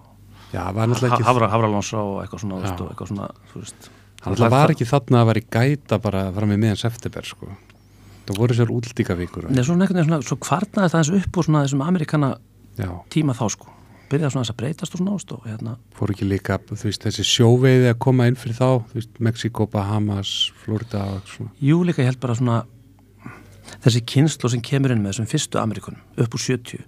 Já, 0.54 0.62
það 0.70 0.78
var 0.78 0.90
náttúrulega 0.92 1.18
ekki 1.18 1.28
Hafra, 1.28 1.50
Hafralónsá 1.52 2.00
og 2.00 2.18
eitthvað 2.22 2.44
svona, 2.44 2.60
og 2.62 2.92
eitthvað 2.92 3.10
svona 3.10 3.30
þú 3.52 3.64
veist, 3.64 3.90
Það 4.24 4.54
var 4.54 4.74
ekki 4.74 4.88
þarna 4.88 5.22
að 5.22 5.30
vera 5.30 5.42
í 5.44 5.46
gæta 5.52 6.00
bara 6.04 6.24
fram 6.36 6.56
í 6.56 6.58
miðan 6.62 6.80
september 6.80 7.28
sko. 7.28 7.52
Það 8.24 8.40
voru 8.40 8.56
sér 8.56 8.72
úldíkavíkur 8.72 9.50
Nei, 9.52 9.64
svona 9.68 9.84
einhvern 9.84 10.00
veginn 10.00 10.10
svona, 10.14 10.24
svo 10.24 10.38
kvartnaði 10.40 10.92
það 10.94 11.02
eins 11.02 11.14
upp 11.18 11.40
úr 11.40 11.48
svona 11.50 11.64
þessum 11.66 11.82
amerikana 11.84 12.30
Já, 12.80 12.90
tíma 13.12 13.36
þá 13.36 13.44
sko. 13.52 13.74
Byrjaði 14.14 14.32
svona 14.32 14.46
þess 14.46 14.54
að 14.54 14.60
breytast 14.62 14.96
og 14.96 15.02
svona 15.02 15.16
ást 15.18 15.34
og 15.36 15.48
hérna. 15.50 15.74
Fóru 15.98 16.16
ekki 16.16 16.28
líka 16.30 16.58
þú 16.70 16.78
veist, 16.86 17.04
þessi 17.04 17.26
sjóveiði 17.28 17.90
að 17.92 18.00
koma 18.06 18.30
inn 18.30 18.40
fyrir 18.40 18.56
þá 18.62 18.70
þú 18.94 19.00
veist, 19.02 19.20
Mexiko, 19.28 19.68
Bahamas, 19.74 20.32
Florida 20.64 21.04
og 21.18 21.28
svona. 21.28 21.52
Jú 21.60 21.82
líka 21.84 22.06
ég 22.06 22.14
held 22.14 22.22
bara 22.24 22.38
svona 22.40 22.62
þessi 23.84 24.04
kynslu 24.14 24.54
sem 24.54 24.64
kemur 24.64 24.96
inn 24.96 25.04
með 25.04 25.18
þessum 25.18 25.30
fyrstu 25.34 25.60
Amerikunum 25.60 26.24
upp 26.24 26.38
úr 26.38 26.46
70 26.46 26.88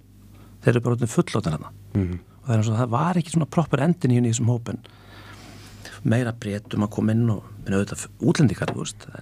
þeir 0.64 0.72
eru 0.72 0.84
bara 0.86 0.96
orðin 0.96 1.12
fullóttin 1.12 1.56
hérna 1.58 1.72
mm 1.92 2.16
og 2.46 2.52
það 2.52 2.60
eins 2.60 2.68
og 2.70 2.78
það 2.78 2.92
var 2.94 3.18
ekki 3.18 3.32
svona 3.34 3.48
proper 3.50 3.82
endin 3.82 4.12
í 4.14 4.20
þessum 4.22 4.50
hópen 4.52 4.76
meira 6.06 6.32
breytum 6.32 6.84
að 6.86 6.90
koma 6.96 7.12
inn 7.16 7.26
og 7.34 7.44
minna 7.64 7.80
auðvitað 7.80 8.06
útlendikar 8.30 8.72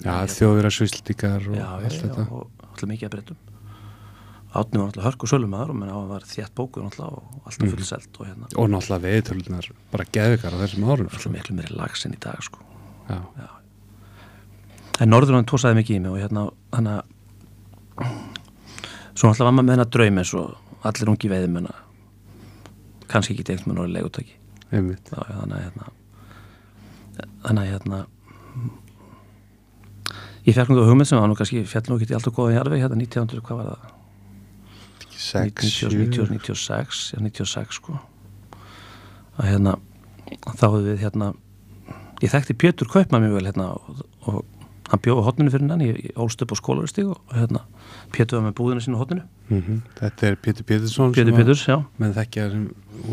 Já, 0.05 0.15
þjóðvira 0.35 0.71
svíslíkar 0.75 1.49
og 1.49 1.57
já, 1.57 1.65
já, 1.65 1.71
allt 1.81 1.97
já, 1.97 2.03
þetta. 2.05 2.25
og 2.31 2.65
alltaf 2.69 2.89
mikið 2.91 3.09
að 3.09 3.15
breytum 3.17 3.43
Átni 4.55 4.79
var 4.79 4.87
alltaf 4.87 5.03
hörku 5.09 5.27
sölumæður 5.27 5.71
og 5.73 5.79
menn 5.81 5.91
á 5.91 5.99
að 5.99 6.11
var 6.13 6.27
þétt 6.31 6.53
bókur 6.55 6.85
alltaf 6.87 7.11
og 7.11 7.25
alltaf 7.43 7.65
Mhm. 7.65 7.73
fullselt 7.75 8.21
og 8.21 8.27
hérna. 8.29 8.47
Og 8.55 8.69
náttúrulega 8.71 9.03
veiðtölunar 9.09 9.71
bara 9.91 10.05
geðvikar 10.05 10.55
á 10.55 10.59
þessum 10.63 10.85
árum 10.87 11.09
alltaf 11.09 11.21
sko. 11.25 11.31
miklu 11.35 11.57
meiri 11.59 11.75
lags 11.75 12.05
enn 12.07 12.15
í 12.15 12.21
dag 12.21 12.39
sko. 12.43 12.59
Já, 13.11 13.19
en 15.01 15.11
Norðurland 15.11 15.47
tósaði 15.51 15.75
mikið 15.83 15.97
í 15.97 16.01
mig 16.05 16.13
og 16.13 16.19
hérna 16.23 16.53
að 16.71 17.03
svo 19.15 19.29
alltaf 19.29 19.45
var 19.47 19.53
maður 19.53 19.67
með 19.67 19.75
hennar 19.75 19.91
draum 19.91 20.19
eins 20.23 20.35
og 20.39 20.55
allir 20.85 21.09
ungi 21.13 21.31
veiðum 21.33 21.59
kannski 23.09 23.35
ekki 23.35 23.45
tengt 23.45 23.67
með 23.67 23.75
norður 23.79 23.93
legutaki 23.99 24.35
einmitt. 24.71 25.11
Já, 25.11 25.19
já, 25.19 25.35
þannig 25.43 25.59
að 25.59 25.65
hérna 25.67 25.91
þannig 27.45 27.63
að 27.63 27.71
hérna 27.73 28.01
ég 30.45 30.57
fekk 30.57 30.73
það 30.73 30.89
hugmynd 30.91 31.09
sem 31.09 31.21
var 31.21 31.31
nú 31.31 31.37
kannski 31.39 31.65
fjall 31.69 31.87
nú 31.89 31.99
ekki 31.99 32.11
til 32.11 32.19
allt 32.19 32.29
og 32.31 32.37
góða 32.37 32.57
jarfi 32.59 32.81
hérna 32.83 32.99
1900, 33.01 33.45
hvað 33.45 33.61
var 33.61 33.71
það? 33.73 33.93
6, 35.25 35.63
90, 35.95 36.27
96, 36.35 37.05
já 37.15 37.21
96 37.23 37.79
sko. 37.79 37.95
Að 39.41 39.49
hérna 39.49 39.77
þá 40.45 40.67
hefðu 40.67 40.83
við 40.91 41.05
hérna 41.05 41.31
ég 42.23 42.33
þekkti 42.33 42.57
Pétur 42.61 42.91
Kaupmann 42.91 43.25
mjög 43.25 43.39
vel 43.39 43.47
hérna 43.49 43.71
og, 43.73 44.03
og 44.29 44.43
hann 44.91 45.03
bjóði 45.05 45.25
hotninu 45.27 45.53
fyrir 45.55 45.73
hann 45.73 45.85
ég, 45.85 46.01
ég 46.11 46.21
ólst 46.21 46.45
upp 46.45 46.53
á 46.53 46.57
skólaristíg 46.61 47.09
og 47.15 47.35
hérna 47.35 47.65
Pétur 48.15 48.39
var 48.39 48.49
með 48.51 48.57
búðinu 48.61 48.85
sínu 48.85 49.01
hotninu 49.01 49.25
mm 49.49 49.81
Þetta 50.01 50.29
er 50.29 50.37
Pétur 50.37 50.69
Pétursson 50.69 51.15
Pétur 51.17 51.37
Péturs, 51.37 51.65
já, 51.69 51.79
með 51.99 52.19
þekkja 52.21 52.51
sem 52.53 52.67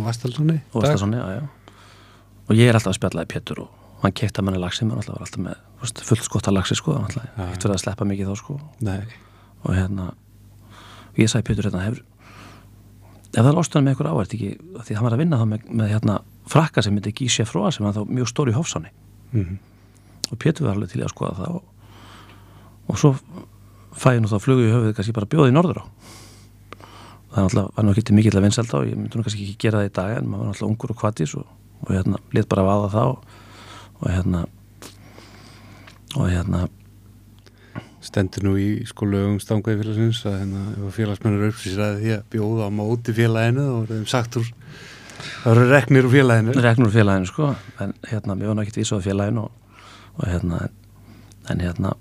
Vastalssoni 0.04 0.58
og 0.74 0.82
Vastarsson, 0.82 1.16
já, 1.16 1.40
já. 1.40 1.44
Og 2.50 2.58
ég 2.60 2.68
er 2.68 2.76
alltaf 2.76 2.92
að 2.94 3.00
spjallaði 3.00 3.32
Pétur 3.32 3.64
og 3.64 3.81
hann 4.02 4.16
keitt 4.18 4.40
að 4.40 4.48
manni 4.48 4.62
lagsi, 4.62 4.86
mann 4.88 5.02
alltaf 5.02 5.18
var 5.18 5.26
alltaf 5.28 5.44
með 5.46 5.58
þú 5.62 5.86
veist, 5.86 6.04
fullt 6.08 6.28
skotta 6.28 6.54
lagsi 6.54 6.78
sko, 6.78 6.96
alltaf 6.98 7.26
eitt 7.48 7.66
verið 7.66 7.76
að 7.76 7.84
sleppa 7.84 8.08
mikið 8.10 8.32
þá 8.32 8.40
sko. 8.40 8.60
Nei, 8.86 9.02
og 9.66 9.76
hérna 9.78 10.12
og 11.12 11.20
ég 11.22 11.32
sagði 11.32 11.50
Pétur 11.50 11.70
hérna 11.70 11.86
hefur 11.86 12.04
ef 13.32 13.40
það 13.40 13.52
er 13.52 13.60
ástöðan 13.62 13.86
með 13.88 13.94
ykkur 13.96 14.12
áhært 14.12 14.34
ekki 14.36 14.54
því 14.88 14.96
hann 14.98 15.08
var 15.08 15.16
að 15.16 15.22
vinna 15.22 15.40
þá 15.40 15.46
með, 15.54 15.68
með 15.82 15.92
hérna 15.94 16.16
frakka 16.52 16.84
sem 16.84 16.96
myndi 16.96 17.14
Gísja 17.16 17.46
Fróa 17.48 17.70
sem 17.72 17.86
var 17.86 17.96
þá 17.96 18.02
mjög 18.10 18.32
stór 18.32 18.52
í 18.52 18.56
Hofsáni 18.58 18.92
mm 19.32 19.60
og 20.32 20.40
Pétur 20.40 20.68
var 20.68 20.78
alveg 20.78 20.94
til 20.94 21.02
í 21.02 21.06
að 21.06 21.12
skoða 21.12 21.38
það 21.42 21.56
og, 21.58 21.64
og 22.88 23.00
svo 23.00 23.12
fæði 24.00 24.24
nú 24.24 24.32
þá 24.32 24.38
flugu 24.40 24.68
í 24.68 24.72
höfuð 24.72 24.94
kannski 24.96 25.16
bara 25.16 25.30
bjóði 25.32 25.52
í 25.52 25.56
norður 25.56 25.82
á. 25.84 25.86
Það 27.32 27.38
er 27.38 27.46
náttúrulega 27.46 27.76
var 27.76 27.86
nú 27.86 27.94
ekki 27.94 28.06
til 28.08 28.16
mikill 28.18 28.38
að 28.38 28.46
vinsælda 28.48 28.80
og 28.80 28.88
ég 28.88 29.00
myndi 29.00 29.20
nú 29.20 29.26
kannski 29.26 29.46
ekki 29.46 29.60
gera 29.66 29.82
það 29.82 29.90
í 29.90 29.94
dag 29.98 30.14
en 30.16 30.30
maður 30.32 30.44
var 30.44 30.52
náttúrulega 30.52 30.72
ungur 30.72 30.94
og 30.94 31.00
kvatis 31.02 31.36
og, 31.40 31.52
og 31.84 31.92
hérna 31.96 32.22
og, 34.02 34.08
hérna 34.10 34.46
og 36.18 36.30
hérna 36.30 36.68
stendur 38.02 38.48
nú 38.48 38.56
í 38.58 38.70
sko 38.90 39.06
lögum 39.06 39.38
stangveið 39.42 39.84
félagsins 39.84 40.22
að 40.26 40.38
hérna, 40.40 40.64
að 40.74 40.94
félagsmennur 40.98 41.52
uppsýsraði 41.52 42.00
því 42.02 42.14
að 42.18 42.24
bjóða 42.34 42.68
á 42.68 42.70
móti 42.74 43.16
félaginu 43.16 43.66
og 43.76 43.90
þeim 43.92 44.08
sagt 44.10 44.40
úr 44.42 44.48
það 45.22 45.52
eru 45.52 45.66
reknir 45.70 46.08
úr 46.08 46.16
félaginu. 46.16 46.56
Regnur 46.66 46.90
úr 46.90 46.96
félaginu 46.96 47.30
sko 47.30 47.50
en 47.84 47.94
hérna, 48.10 48.34
var 48.34 48.42
náttúrulega 48.42 48.68
ekki 48.68 48.82
vísað 48.82 49.06
félaginu 49.06 49.46
og, 49.46 49.76
og 50.18 50.24
hérna 50.28 50.64
en, 50.66 50.80
en 51.54 51.66
hérna 51.68 51.94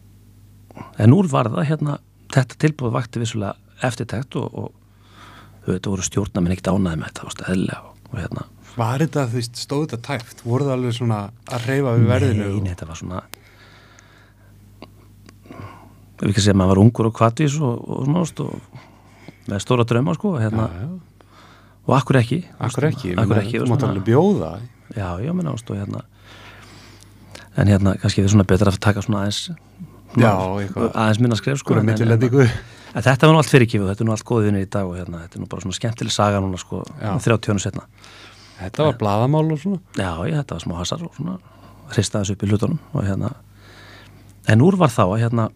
en 0.96 1.16
úr 1.16 1.28
var 1.28 1.52
það 1.52 1.68
hérna 1.68 1.98
þetta 2.32 2.60
tilbúið 2.64 2.96
vakti 2.96 3.20
vissulega 3.20 3.84
eftirtækt 3.84 4.38
og, 4.40 4.56
og 4.64 5.68
þetta 5.68 5.92
voru 5.92 6.06
stjórnamenn 6.06 6.56
ekkert 6.56 6.72
ánæði 6.72 7.02
með 7.02 7.12
þetta, 7.12 7.76
og, 7.76 7.92
og 8.10 8.18
hérna 8.22 8.48
Var 8.76 9.02
þetta, 9.04 9.24
þú 9.30 9.38
veist, 9.40 9.56
stóð 9.64 9.86
þetta 9.88 9.98
tæft? 10.06 10.42
Voru 10.46 10.64
það 10.68 10.76
alveg 10.76 10.94
svona 10.96 11.18
að 11.50 11.66
reyfa 11.68 11.94
við 11.98 12.06
verðinu? 12.10 12.48
Nei, 12.54 12.60
nei, 12.64 12.70
þetta 12.74 12.86
var 12.90 13.00
svona 13.00 13.22
ef 16.20 16.28
ekki 16.28 16.36
að 16.36 16.44
segja 16.44 16.52
að 16.54 16.58
maður 16.60 16.70
var 16.74 16.80
ungur 16.84 17.08
og 17.08 17.14
kvatvís 17.16 17.54
og, 17.64 17.78
og 17.80 18.02
svona 18.04 18.24
og 18.44 19.48
með 19.50 19.62
stóra 19.64 19.86
drauma 19.88 20.14
sko 20.16 20.34
hérna, 20.36 20.66
Já, 20.68 20.82
já, 20.84 20.88
og 21.88 21.94
akkur 21.96 22.18
ekki? 22.20 22.38
Akkur 22.60 22.86
ekki, 22.90 23.14
akkur 23.18 23.40
ekki? 23.40 23.56
þú 23.62 23.68
mátt 23.72 23.86
alveg 23.88 24.04
bjóða. 24.06 24.50
Já, 24.94 25.08
já, 25.24 25.32
menn 25.34 25.48
ást 25.50 25.70
og 25.72 25.78
hérna 25.80 26.02
en 27.58 27.66
hérna, 27.72 27.96
kannski 28.02 28.22
er 28.22 28.30
svona 28.30 28.44
betra 28.46 28.70
að 28.70 28.78
taka 28.84 29.02
svona 29.02 29.24
aðeins 29.24 29.40
Já, 30.20 30.30
aðeins 30.92 31.20
minna 31.24 31.38
skref 31.40 31.62
sko 31.62 31.74
en- 31.74 31.82
en- 31.82 31.88
mittilendingu 31.88 32.44
en 32.44 33.02
þetta 33.06 33.26
var 33.26 33.34
nú 33.34 33.40
allt 33.40 33.50
fyrirkifið, 33.50 33.88
þetta 33.90 34.04
er 34.04 34.08
nú 34.10 34.14
allt 34.14 34.26
góðið 34.28 34.48
vinni 34.50 34.62
í 34.66 34.70
dag 34.70 34.86
og 34.90 34.96
hérna, 35.00 35.24
þetta 35.24 35.38
er 35.38 35.42
nú 35.44 35.48
bara 35.50 35.62
svona 35.64 35.78
skemmtileg 35.78 36.12
saga 36.14 36.40
núna 36.42 36.58
sko, 36.60 36.82
Já. 37.00 37.14
30 37.16 37.38
tjónu 37.48 37.62
setna 37.64 37.86
Þetta 38.60 38.86
var 38.90 38.98
blaðamál 39.00 39.46
og 39.54 39.60
svona. 39.62 39.80
Já, 39.96 40.10
ég, 40.28 40.36
þetta 40.36 40.56
var 40.56 40.64
smá 40.64 40.76
hasar 40.78 41.04
og 41.06 41.16
svona. 41.16 41.38
Hristaðis 41.90 42.34
upp 42.34 42.44
í 42.44 42.50
hlutunum 42.50 42.78
og 42.92 43.06
hérna. 43.06 43.32
En 44.50 44.62
úr 44.64 44.76
var 44.80 44.92
þá 44.92 45.04
að 45.06 45.20
hérna 45.24 45.48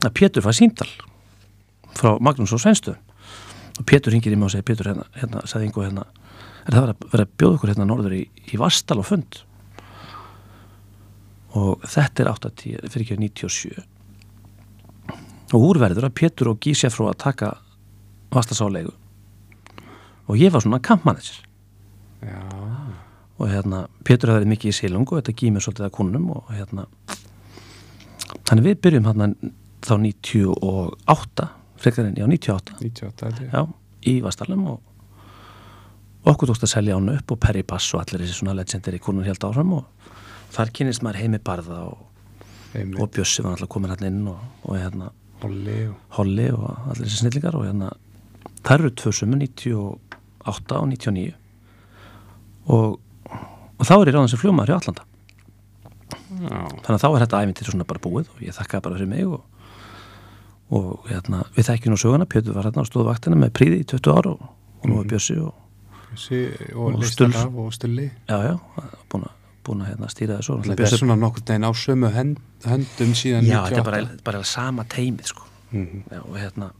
að 0.00 0.14
Pétur 0.16 0.44
fær 0.44 0.56
síndal 0.56 0.88
frá 1.98 2.14
Magnús 2.22 2.54
og 2.56 2.62
Sveinstu. 2.62 2.94
Og 3.80 3.84
Pétur 3.88 4.14
hingir 4.14 4.34
í 4.34 4.38
mig 4.38 4.48
og 4.48 4.54
segir 4.54 4.68
Pétur 4.70 4.92
hérna, 4.92 5.06
hérna 5.18 5.44
sagði 5.48 5.68
Ingo 5.68 5.84
hérna 5.84 6.06
er 6.66 6.74
það 6.74 6.82
verið 6.84 6.94
að, 6.94 7.06
verið 7.12 7.26
að 7.26 7.38
bjóða 7.40 7.58
ykkur 7.58 7.72
hérna 7.72 7.88
norður 7.88 8.16
í, 8.16 8.24
í 8.52 8.60
Vastal 8.60 9.00
og 9.00 9.08
fund? 9.08 9.40
Og 11.58 11.86
þetta 11.90 12.22
er 12.22 12.30
80, 12.30 12.90
fyrir 12.92 13.06
ekki 13.06 13.18
97 13.18 13.88
og 15.50 15.64
úrverður 15.66 16.06
að 16.06 16.16
Pétur 16.20 16.52
og 16.52 16.60
Gísja 16.62 16.92
frá 16.92 17.08
að 17.10 17.20
taka 17.24 17.48
Vastasáleigu 18.30 18.92
og 20.30 20.38
ég 20.38 20.52
var 20.54 20.62
svona 20.62 20.80
kampmanager 20.82 21.40
og 23.40 23.48
hérna, 23.48 23.86
Pétur 24.04 24.34
verið 24.34 24.50
mikið 24.52 24.72
í 24.72 24.76
sílungu 24.76 25.16
og 25.16 25.22
þetta 25.22 25.36
gímið 25.40 25.64
svolítið 25.64 25.86
að 25.86 25.94
kunnum 25.96 26.28
og 26.34 26.50
hérna 26.52 26.84
þannig 28.48 28.66
við 28.66 28.80
byrjum 28.84 29.08
hérna 29.08 29.30
þá 29.80 29.94
98 30.04 31.48
frekar 31.80 32.10
en, 32.10 32.18
já 32.20 32.26
98 32.28 32.76
98 32.82 33.26
held 33.26 33.40
ég. 33.40 33.54
Já, 33.54 33.62
í 34.12 34.14
Vastalum 34.24 34.66
og 34.74 36.28
okkur 36.28 36.50
tókst 36.50 36.66
að 36.68 36.74
selja 36.74 36.98
hann 36.98 37.08
upp 37.14 37.32
og 37.32 37.40
Perry 37.40 37.64
Bass 37.64 37.88
og 37.94 38.02
allir 38.02 38.26
þessi 38.26 38.42
svona 38.42 38.56
legendir 38.58 38.98
í 38.98 39.00
kunnum 39.02 39.24
held 39.24 39.48
áfram 39.48 39.72
og 39.78 40.12
þar 40.52 40.74
kynist 40.76 41.04
maður 41.06 41.22
heimi 41.24 41.40
barða 41.40 41.80
og, 41.88 42.04
og 42.76 43.08
Bjössi 43.14 43.46
var 43.46 43.56
alltaf 43.56 43.72
komin 43.72 43.94
hann 43.94 44.06
inn 44.10 44.22
og, 44.28 44.44
og 44.66 44.76
hérna 44.76 45.10
Holli 46.18 46.50
og 46.52 46.68
allir 46.92 47.06
þessi 47.06 47.22
snillingar 47.22 47.56
og 47.56 47.64
hérna 47.70 47.94
það 48.60 48.74
eru 48.76 48.94
tvö 49.00 49.14
sumu 49.16 49.40
98 49.40 50.09
og 50.46 50.88
99 50.88 51.34
og, 52.70 52.98
og 53.78 53.86
þá 53.86 53.94
er 53.96 54.10
ég 54.10 54.14
ráðan 54.16 54.30
sem 54.32 54.40
fljómaður 54.40 54.72
hjá 54.72 54.78
Allanda 54.80 55.06
Já, 56.40 56.60
þannig 56.84 56.96
að 56.96 57.02
þá 57.02 57.08
er 57.10 57.22
þetta 57.24 57.40
æfintir 57.42 57.68
svona 57.68 57.86
bara 57.86 58.02
búið 58.02 58.28
og 58.32 58.42
ég 58.44 58.54
þakkaði 58.56 58.84
bara 58.86 58.96
fyrir 58.98 59.10
mig 59.10 59.26
og, 59.28 59.40
og 60.74 61.08
hérna, 61.10 61.42
við 61.56 61.66
þekkjum 61.68 61.92
nú 61.94 61.98
söguna. 62.00 62.26
Pétur 62.30 62.54
var 62.56 62.68
hérna 62.68 62.84
og 62.84 62.88
stóð 62.88 63.08
vaktina 63.10 63.38
með 63.38 63.52
príði 63.58 63.80
í 63.82 63.86
20 63.90 64.14
ára 64.14 64.32
og, 64.32 64.46
og 64.80 64.86
nú 64.88 65.00
er 65.02 65.10
Bjössi 65.10 65.36
og 65.42 65.52
Bjössi 66.12 66.40
og 66.72 66.86
Og 66.86 66.98
listar 67.02 67.30
Stull. 67.30 67.36
af 67.42 67.58
og 67.60 67.74
stulli 67.76 68.06
já, 68.08 68.38
já, 68.46 68.54
búin 69.12 69.26
að, 69.26 69.34
búin 69.66 69.84
að 69.84 69.90
hérna, 69.92 70.10
stýra 70.14 70.38
þessu 70.38 70.58
Þetta 70.70 70.86
er 70.88 70.96
svona 71.02 71.18
nokkur 71.20 71.44
deginn 71.50 71.68
á 71.68 71.72
sömu 71.76 72.12
hend, 72.14 72.42
höndum 72.64 73.14
síðan 73.18 73.46
já, 73.50 73.58
þetta 73.68 73.82
er 73.82 73.84
98 73.84 73.90
bara, 73.90 74.20
bara 74.30 74.42
sama 74.44 74.86
teimið 74.90 75.32
sko. 75.34 75.46
Mhm. 75.74 76.02
já, 76.10 76.20
og 76.24 76.36
hérna 76.38 76.70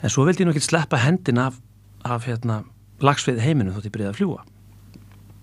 en 0.00 0.12
svo 0.12 0.24
vildi 0.24 0.44
ég 0.44 0.48
nú 0.48 0.56
ekki 0.56 0.64
sleppa 0.64 1.00
hendin 1.04 1.38
af, 1.40 1.60
af 2.04 2.26
hérna, 2.26 2.62
lagsveið 3.00 3.40
heiminu 3.44 3.72
þótt 3.74 3.88
ég 3.90 3.94
byrjaði 3.96 4.12
að 4.14 4.18
fljúa 4.20 4.44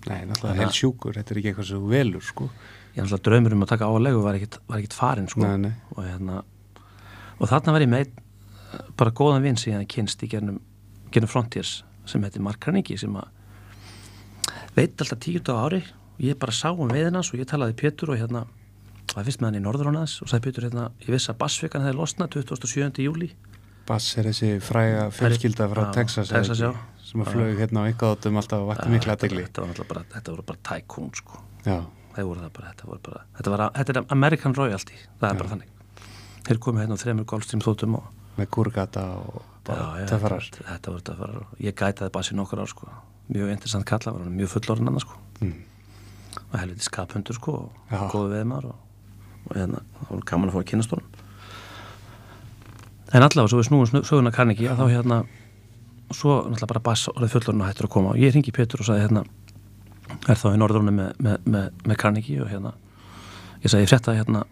Nei, 0.08 0.22
náttúrulega 0.24 0.66
að- 0.68 0.76
sjúkur, 0.78 1.14
þetta 1.18 1.30
er 1.34 1.38
ekki 1.40 1.50
eitthvað 1.52 1.68
sem 1.68 1.80
þú 1.82 1.88
velur 1.92 2.22
sko 2.24 2.46
ég 2.94 3.02
náttúrulega 3.02 3.24
draumur 3.28 3.52
um 3.56 3.62
að 3.66 3.68
taka 3.74 3.84
álegu 3.90 4.22
var 4.22 4.34
ekkit, 4.38 4.58
var 4.68 4.78
ekkit 4.78 4.94
farin 4.96 5.28
sko 5.28 5.40
Nei, 5.44 5.56
nei. 5.68 5.72
og 5.96 6.04
hérna 6.04 6.42
og 7.38 7.48
þarna 7.50 7.72
var 7.76 7.80
ég 7.84 7.88
með 7.92 8.08
bara 8.96 9.10
góðan 9.10 9.42
vinn 9.42 9.56
sem 9.56 9.72
ég 9.72 9.78
hafði 9.78 9.90
kynst 9.94 10.22
í 10.22 10.28
gernum, 10.28 10.60
gernum 11.10 11.28
Frontiers 11.30 11.82
sem 12.08 12.22
heitir 12.22 12.40
Mark 12.42 12.60
Carnegie 12.60 12.98
sem 12.98 13.14
að 13.16 13.28
veit 14.76 15.00
alltaf 15.02 15.18
tíu 15.22 15.40
dag 15.42 15.56
á 15.58 15.62
ári 15.68 15.82
og 15.82 16.20
ég 16.24 16.38
bara 16.38 16.52
sá 16.54 16.70
um 16.72 16.88
veiðina 16.90 17.20
og 17.22 17.38
ég 17.38 17.46
talaði 17.48 17.76
Pétur 17.78 18.10
og 18.14 18.18
hérna 18.20 18.46
það 19.08 19.24
fyrst 19.28 19.40
með 19.42 19.48
hann 19.50 19.58
í 19.60 19.64
Norðurónaðis 19.64 20.16
og 20.22 20.28
sagði 20.30 20.44
Pétur 20.48 20.66
hérna 20.68 20.88
ég 21.02 21.10
vissi 21.14 21.30
að 21.32 21.38
Bassvikan 21.42 21.84
hefði 21.86 21.98
losnað 21.98 22.32
27. 22.38 23.02
júli 23.04 23.30
Bass 23.88 24.18
er 24.20 24.28
þessi 24.28 24.50
fræga 24.64 25.06
fjölskylda 25.16 25.68
frá 25.72 25.82
Já, 25.86 25.92
Texas, 25.96 26.32
Texas, 26.32 26.60
ekki? 26.60 26.68
já. 26.68 27.04
sem 27.08 27.22
að 27.24 27.30
flög 27.32 27.60
hérna 27.62 27.84
á 27.84 27.88
einhverjum 27.88 28.40
alltaf 28.42 28.64
og 28.64 28.68
vakti 28.68 28.88
mikla 28.92 29.14
þetta, 29.16 29.28
aðdegli 29.28 29.44
þetta 29.48 30.04
þetta 30.14 30.34
voru 30.34 30.44
bara 30.50 30.62
tycoon 30.68 31.12
sko. 31.16 31.40
Já, 31.64 31.78
voru 32.18 32.50
bara, 32.52 32.72
þetta 32.72 32.88
voru 32.90 33.00
bara 33.08 33.22
þetta, 33.38 33.52
var, 33.54 33.64
þetta 33.78 33.94
er 33.96 34.00
American 34.16 34.56
Royalty, 34.58 34.98
það 35.20 35.30
er 35.30 35.40
bara 35.42 35.52
þannig. 35.54 35.70
Þeir 36.48 36.60
komið 36.64 36.84
hérna 36.84 36.98
á 36.98 37.02
þremur 37.02 37.28
Gulfstream 37.32 37.64
þóttum 37.64 37.96
og 37.98 38.10
með 38.38 38.50
gúrgata 38.54 39.06
og 39.18 39.40
Já, 39.68 40.00
já, 40.00 40.04
töffarar. 40.08 40.44
þetta, 40.58 40.92
voru 40.92 41.04
töffarar 41.04 41.40
og 41.42 41.58
ég 41.60 41.74
gætaði 41.76 42.12
bara 42.12 42.24
sér 42.24 42.38
nokkur 42.38 42.62
ár 42.62 42.70
sko. 42.70 42.88
Mjög 43.28 43.50
interessant 43.52 43.84
kalla, 43.88 44.12
var 44.14 44.24
hann 44.24 44.36
mjög 44.38 44.52
fullorinn 44.54 44.88
annars 44.88 45.04
sko. 45.04 45.18
Mm. 45.42 45.56
og 46.52 46.58
helviti 46.60 46.86
skaphundur 46.86 47.36
sko 47.36 47.52
og 47.52 47.92
Já. 47.92 48.00
góðu 48.12 48.30
veðmar 48.32 48.68
og, 48.70 48.76
og 49.48 49.56
hérna, 49.56 49.82
það 49.98 50.12
var 50.14 50.24
gaman 50.30 50.50
að 50.50 50.54
fá 50.56 50.60
að 50.62 50.68
kynast 50.72 50.94
honum 50.94 51.17
en 53.12 53.24
allavega 53.24 53.48
svo 53.50 53.60
við 53.60 53.68
snúum 53.70 54.04
söguna 54.04 54.32
kann 54.34 54.52
ekki 54.52 54.68
að 54.68 54.82
þá 54.82 54.86
hérna 54.92 55.18
svo 56.14 56.38
náttúrulega 56.48 56.70
bara 56.72 56.84
bass 56.84 57.08
orðið 57.12 57.34
fullorinn 57.34 57.62
og 57.62 57.68
hættur 57.68 57.88
að 57.88 57.94
koma. 57.94 58.14
Og 58.14 58.22
ég 58.22 58.34
ringi 58.34 58.54
Pétur 58.54 58.82
og 58.82 58.88
sagði 58.88 59.06
hérna 59.06 59.24
er 60.28 60.40
þá 60.40 60.46
í 60.52 60.60
norðrunni 60.60 60.94
með, 60.94 61.10
með, 61.24 61.42
með, 61.44 61.66
með 61.84 62.00
Carnegie? 62.00 62.40
Og 62.44 62.52
hérna 62.52 62.72
ég 63.62 63.72
sagði 63.72 63.84
ég 63.84 63.92
frétta 63.92 64.16
hérna 64.16 64.44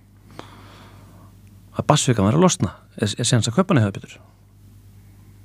að 1.77 1.89
bassvikan 1.89 2.29
var 2.29 2.37
að 2.37 2.45
losna. 2.45 2.75
Er, 2.97 3.09
er 3.09 3.29
séðans 3.29 3.51
að 3.51 3.63
hann 3.63 3.83
eða 3.83 3.97
Pétur? 3.97 4.19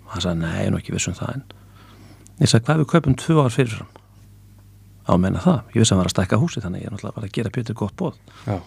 Og 0.06 0.14
hann 0.16 0.26
sagði 0.28 0.44
nei, 0.44 0.54
ég 0.60 0.70
er 0.70 0.76
nú 0.76 0.82
ekki 0.82 0.96
viss 0.96 1.10
um 1.12 1.18
það 1.18 1.34
en 1.38 1.48
ég 2.42 2.52
sagði 2.52 2.68
hvað 2.68 2.84
við 2.84 2.92
kaupum 2.96 3.18
tvö 3.20 3.40
ár 3.44 3.56
fyrirfram? 3.56 3.98
Á 5.08 5.14
menna 5.18 5.42
það, 5.44 5.64
ég 5.74 5.82
vissi 5.82 5.92
að 5.92 5.98
hann 5.98 6.04
var 6.04 6.12
að 6.12 6.16
stækka 6.16 6.40
húsi 6.42 6.62
þannig 6.64 6.84
ég 6.84 6.88
er 6.88 6.94
náttúrulega 6.96 7.18
bara 7.18 7.28
að 7.28 7.36
gera 7.36 7.54
Pétur 7.56 7.78
gott 7.80 7.96
bóð 8.00 8.20
Já, 8.46 8.60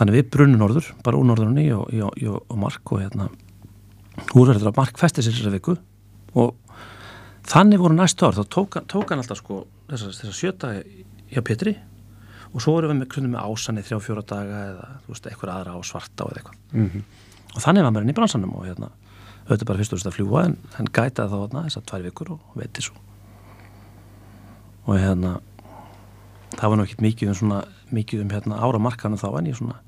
þannig 0.00 0.16
við 0.16 0.30
brunnum 0.34 0.62
norður, 0.64 0.88
bara 1.04 1.20
úr 1.20 1.28
norðurunni 1.28 1.66
og, 1.76 1.90
og, 1.92 2.16
og, 2.32 2.40
og 2.48 2.58
mark 2.64 2.92
og 2.96 3.02
hérna 3.04 3.28
úrverður 4.34 4.70
að 4.72 4.80
mark 4.80 4.98
festi 5.00 5.22
sér 5.24 5.36
þessari 5.36 5.58
viku. 5.58 5.76
Og 6.40 6.56
þannig 7.50 7.80
voru 7.82 7.96
næstu 7.98 8.26
ár, 8.26 8.36
þá 8.40 8.44
tók, 8.56 8.78
hann- 8.78 8.88
tók 8.90 9.12
hann 9.12 9.22
alltaf 9.22 9.40
sko 9.42 9.62
þessar 9.90 10.16
þessa 10.16 10.36
sjöta 10.36 10.72
hjá 11.30 11.42
Pétri. 11.46 11.76
Og 12.50 12.58
svo 12.64 12.72
vorum 12.74 12.96
við 12.98 13.04
með 13.04 13.28
með 13.30 13.44
ásanni 13.46 13.84
þrjá 13.86 14.00
fjóra 14.02 14.24
daga 14.26 14.62
eða 14.72 14.86
veist, 15.06 15.26
eitthvað 15.30 15.52
aðra 15.54 15.76
á 15.76 15.80
svarta 15.86 16.24
eða 16.26 16.40
eitthvað. 16.40 16.62
Mm 16.72 17.04
og 17.50 17.58
þannig 17.64 17.82
var 17.82 17.90
maður 17.90 18.04
inn 18.06 18.10
í 18.12 18.14
bransanum 18.14 18.50
og 18.54 18.66
hérna 18.68 18.88
auðvitað 19.48 19.66
bara 19.66 19.78
fyrst 19.80 19.92
og 19.92 19.98
fyrst 19.98 20.06
að 20.06 20.12
fljúa 20.14 20.42
en, 20.46 20.52
en 20.78 20.86
gætaði 20.94 21.30
þá 21.32 21.38
þarna 21.40 21.62
þessar 21.64 21.82
tvær 21.90 22.04
vikur 22.04 22.28
og 22.36 22.52
veitir 22.60 22.84
svo. 22.86 22.94
Og 24.86 24.98
hérna 25.02 25.32
það 26.54 26.70
var 26.70 26.82
ekkert 26.84 27.02
mikið 27.02 27.32
um 27.32 27.38
svona 27.40 27.58
mikið 27.90 28.22
um 28.22 28.30
hérna 28.30 28.60
ára 28.62 28.78
markanum 28.82 29.18
þá 29.18 29.26
en 29.40 29.48
ég 29.50 29.58
svona 29.58 29.80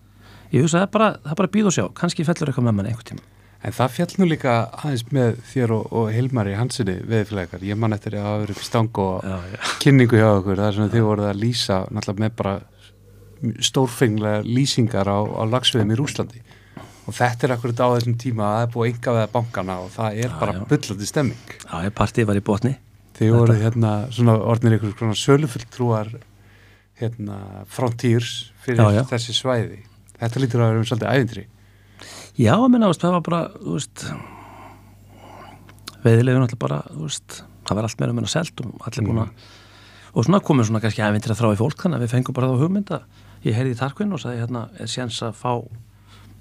ég 0.52 0.64
hugsa 0.64 0.78
það 0.80 0.86
er 0.88 0.90
bara, 0.96 1.10
það 1.26 1.38
bara 1.40 1.48
að 1.50 1.54
býða 1.56 1.70
og 1.70 1.76
sjá 1.76 1.84
kannski 2.02 2.26
fellur 2.28 2.52
eitthvað 2.52 2.66
með 2.68 2.76
mann 2.80 2.90
einhvern 2.92 3.12
tíma 3.14 3.28
En 3.62 3.70
það 3.70 3.92
fjall 3.94 4.14
nú 4.18 4.26
líka 4.26 4.52
aðeins 4.74 5.04
með 5.14 5.36
þér 5.52 5.72
og, 5.76 5.82
og 5.94 6.08
Hilmari 6.10 6.56
Hansinni 6.58 6.96
veðflækar. 7.06 7.60
Ég 7.62 7.76
man 7.78 7.94
eftir 7.94 8.16
að 8.18 8.24
hafa 8.26 8.40
verið 8.42 8.62
stang 8.66 8.98
og 8.98 9.20
já, 9.22 9.36
já. 9.52 9.58
kynningu 9.84 10.18
hjá 10.18 10.26
okkur. 10.32 10.56
Það 10.58 10.66
er 10.66 10.74
svona 10.78 10.90
þið 10.96 11.04
voruð 11.06 11.28
að 11.28 11.38
lýsa 11.44 11.76
náttúrulega 11.94 12.24
með 12.24 12.32
bara 12.40 12.54
stórfenglega 13.68 14.40
lýsingar 14.46 15.06
á, 15.10 15.18
á 15.22 15.42
lagsveðum 15.46 15.92
í 15.94 15.98
Rúslandi. 16.00 16.42
Og 17.06 17.14
þetta 17.14 17.46
er 17.48 17.54
akkurat 17.56 17.82
á 17.82 17.88
þessum 17.94 18.18
tíma 18.22 18.48
að 18.48 18.56
það 18.58 18.66
er 18.66 18.74
búið 18.74 18.90
enga 18.92 19.14
veða 19.18 19.30
bankana 19.36 19.78
og 19.82 19.94
það 19.94 20.18
er 20.24 20.28
Já, 20.28 20.34
bara 20.42 20.56
já. 20.58 20.60
bullandi 20.74 21.08
stemming. 21.12 21.54
já, 21.62 21.76
ég 21.86 21.94
partíð 22.02 22.28
var 22.32 22.38
í 22.38 22.44
botni 22.50 22.74
Þið 23.18 23.32
voruð 23.36 23.62
hérna 23.62 23.94
svona 24.10 24.36
orðnir 24.40 24.76
ykkur 24.80 24.94
svona 24.98 25.18
sölufulltrúar 25.18 26.12
hérna 26.98 27.38
frontiers 27.70 28.30
fyrir 28.64 28.90
já. 28.98 29.02
þessi 29.10 29.34
svæði. 29.36 29.82
Þetta 30.22 30.42
lítur 30.42 30.62
að 30.62 30.70
vera 30.70 30.82
um 30.82 30.86
svolítið 30.88 31.12
ævindri. 31.12 31.46
já, 32.38 32.54
að 32.54 32.68
minna, 32.72 32.92
það 32.92 33.16
var 33.16 33.24
bara 33.28 33.40
þú 33.58 33.76
veist 33.76 34.04
veiðilegu 36.02 36.42
náttúrulega 36.42 36.62
bara, 36.62 36.78
þú 36.90 37.08
veist 37.08 37.42
það 37.66 37.78
var 37.78 37.88
allt 37.88 38.00
meira 38.00 38.16
meira 38.16 38.30
selt 38.30 38.62
og 38.64 38.86
allir 38.86 39.08
búin 39.08 39.24
að 39.26 39.50
og 40.12 40.26
svona 40.26 40.42
komið 40.44 40.68
svona 40.68 40.82
kannski 40.84 41.02
æfintir 41.02 41.32
að 41.32 41.40
þrá 41.40 41.52
í 41.54 41.60
fólk 41.60 41.84
þannig 41.84 41.98
að 41.98 42.04
við 42.04 42.12
fengum 42.12 42.36
bara 42.36 42.50
þá 42.50 42.62
hugmynda 42.62 42.98
ég 43.46 43.56
heyrði 43.56 43.72
í 43.72 43.78
Tarkvinn 43.80 44.12
og 44.12 44.20
sagði 44.20 44.42
hérna 44.42 44.66
er 44.76 44.90
séns 44.92 45.22
að 45.24 45.38
fá 45.40 45.52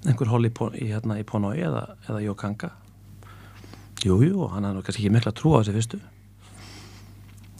einhver 0.04 0.28
hól 0.28 0.44
í, 0.44 0.50
í, 0.52 0.90
hérna, 0.92 1.16
í 1.16 1.24
Ponoi 1.24 1.56
eða, 1.62 1.86
eða 2.08 2.20
Jókanga 2.26 2.72
Jú, 4.02 4.16
jú, 4.26 4.40
og 4.42 4.56
hann 4.56 4.66
hafði 4.66 4.82
kannski 4.82 5.04
ekki 5.04 5.14
mikla 5.14 5.32
trú 5.38 5.52
á 5.54 5.62
þessi 5.62 5.76
fyrstu. 5.76 5.98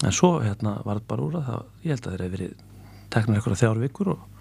En 0.03 0.15
svo 0.15 0.33
hérna 0.43 0.81
var 0.83 0.99
þetta 0.99 1.11
bara 1.13 1.23
úr 1.23 1.37
að 1.39 1.45
það, 1.47 1.67
ég 1.85 1.93
held 1.93 2.07
að 2.07 2.15
þeir 2.15 2.25
hefði 2.25 2.33
verið 2.33 2.55
teknar 3.15 3.39
eitthvað 3.39 3.61
þrjár 3.61 3.83
vikur 3.85 4.11
og 4.17 4.32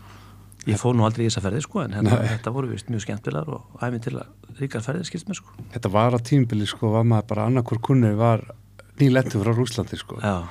ég 0.69 0.79
fór 0.81 0.95
nú 0.97 1.05
aldrei 1.07 1.25
í 1.25 1.29
þessa 1.29 1.43
ferði 1.47 1.63
sko 1.65 1.83
en 1.85 1.97
hérna, 1.97 2.21
þetta 2.35 2.53
voru 2.53 2.71
vist 2.71 2.89
mjög 2.91 3.05
skemmtilegar 3.07 3.51
og 3.55 3.81
æfinn 3.81 4.05
til 4.05 4.15
að 4.21 4.57
ríkar 4.61 4.85
ferðið 4.85 5.09
skilst 5.09 5.29
mér 5.29 5.41
sko. 5.41 5.53
Þetta 5.73 5.93
var 5.93 6.17
á 6.17 6.19
tímbili 6.21 6.69
sko 6.69 6.93
var 6.93 7.05
maður 7.07 7.29
bara 7.33 7.47
annarkur 7.49 7.81
kunnur 7.81 8.17
var 8.19 8.43
nýlendur 9.01 9.41
frá 9.41 9.55
Rúslandi 9.57 9.97
sko. 9.97 10.19
Já, 10.21 10.45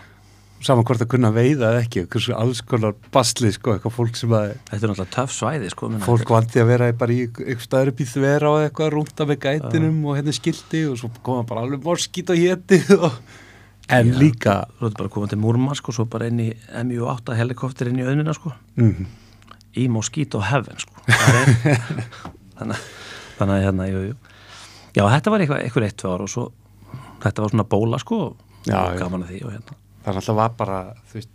saman 0.64 0.84
hvort 0.84 1.00
að 1.00 1.10
kunna 1.14 1.30
veiða 1.32 1.70
eða 1.72 1.84
ekki 1.84 2.32
alls 2.36 2.60
konar 2.68 2.96
basli 3.14 3.50
sko 3.54 3.74
eitthvað 3.74 3.94
fólk 3.96 4.18
sem 4.18 4.32
að 4.36 4.50
þetta 4.68 4.76
er 4.76 4.90
náttúrulega 4.92 5.14
töff 5.14 5.32
svæði 5.34 5.70
sko, 5.72 5.90
fólk 6.04 6.32
vandi 6.34 6.60
að 6.60 6.72
vera 6.72 6.88
bara 7.00 7.14
í 7.14 7.20
eitthvað 7.28 7.64
staður 7.64 7.92
upp 7.92 8.02
í 8.02 8.08
þvera 8.10 8.50
og 8.50 8.64
eitthvað 8.66 8.90
rúnda 8.96 9.28
með 9.30 9.40
gætinum 9.46 10.02
og 10.04 10.18
hérna 10.18 10.34
skildi 10.36 10.82
og 10.90 10.98
svo 11.00 11.12
koma 11.24 11.46
bara 11.48 11.64
alveg 11.64 11.86
morskít 11.86 12.34
og 12.34 12.42
hétti 12.42 12.80
og... 12.98 13.16
en 13.90 14.12
Já. 14.12 14.18
líka 14.20 14.56
er 14.66 14.84
þetta 14.84 15.00
bara 15.00 15.14
komað 15.16 15.32
til 15.32 15.40
Múrmansk 15.46 15.88
og 15.90 15.96
svo 15.96 16.06
bara 16.10 16.28
inn 16.30 16.44
í 16.44 16.50
MU-8 16.84 17.38
helikopter 17.40 17.88
inn 17.90 18.02
í 18.02 18.04
auðnina 18.04 18.36
sko. 18.36 18.52
Mm, 18.76 19.08
í 19.78 19.86
Mosquito 19.92 20.40
Heaven 20.42 20.80
sko. 20.82 21.04
Það 21.06 21.38
þannig, 22.58 22.86
þannig 23.38 23.54
að 23.56 23.64
hérna, 23.66 23.88
jú, 23.90 24.00
jú. 24.10 24.16
Já, 24.96 25.04
þetta 25.06 25.32
var 25.34 25.44
eitthvað, 25.44 25.62
eitthvað 25.66 25.86
eitt, 25.86 26.04
ár 26.06 26.24
og 26.24 26.32
svo 26.32 26.46
þetta 27.22 27.44
var 27.44 27.52
svona 27.54 27.68
bóla 27.70 28.00
sko 28.02 28.20
Já, 28.66 28.74
já. 28.90 28.98
gaman 29.00 29.24
að 29.24 29.34
því 29.34 29.42
og 29.46 29.54
hérna. 29.54 29.76
Það 30.00 30.10
er 30.12 30.20
alltaf 30.20 30.38
var 30.40 30.54
bara 30.58 30.80
þú 31.10 31.18
veist, 31.20 31.34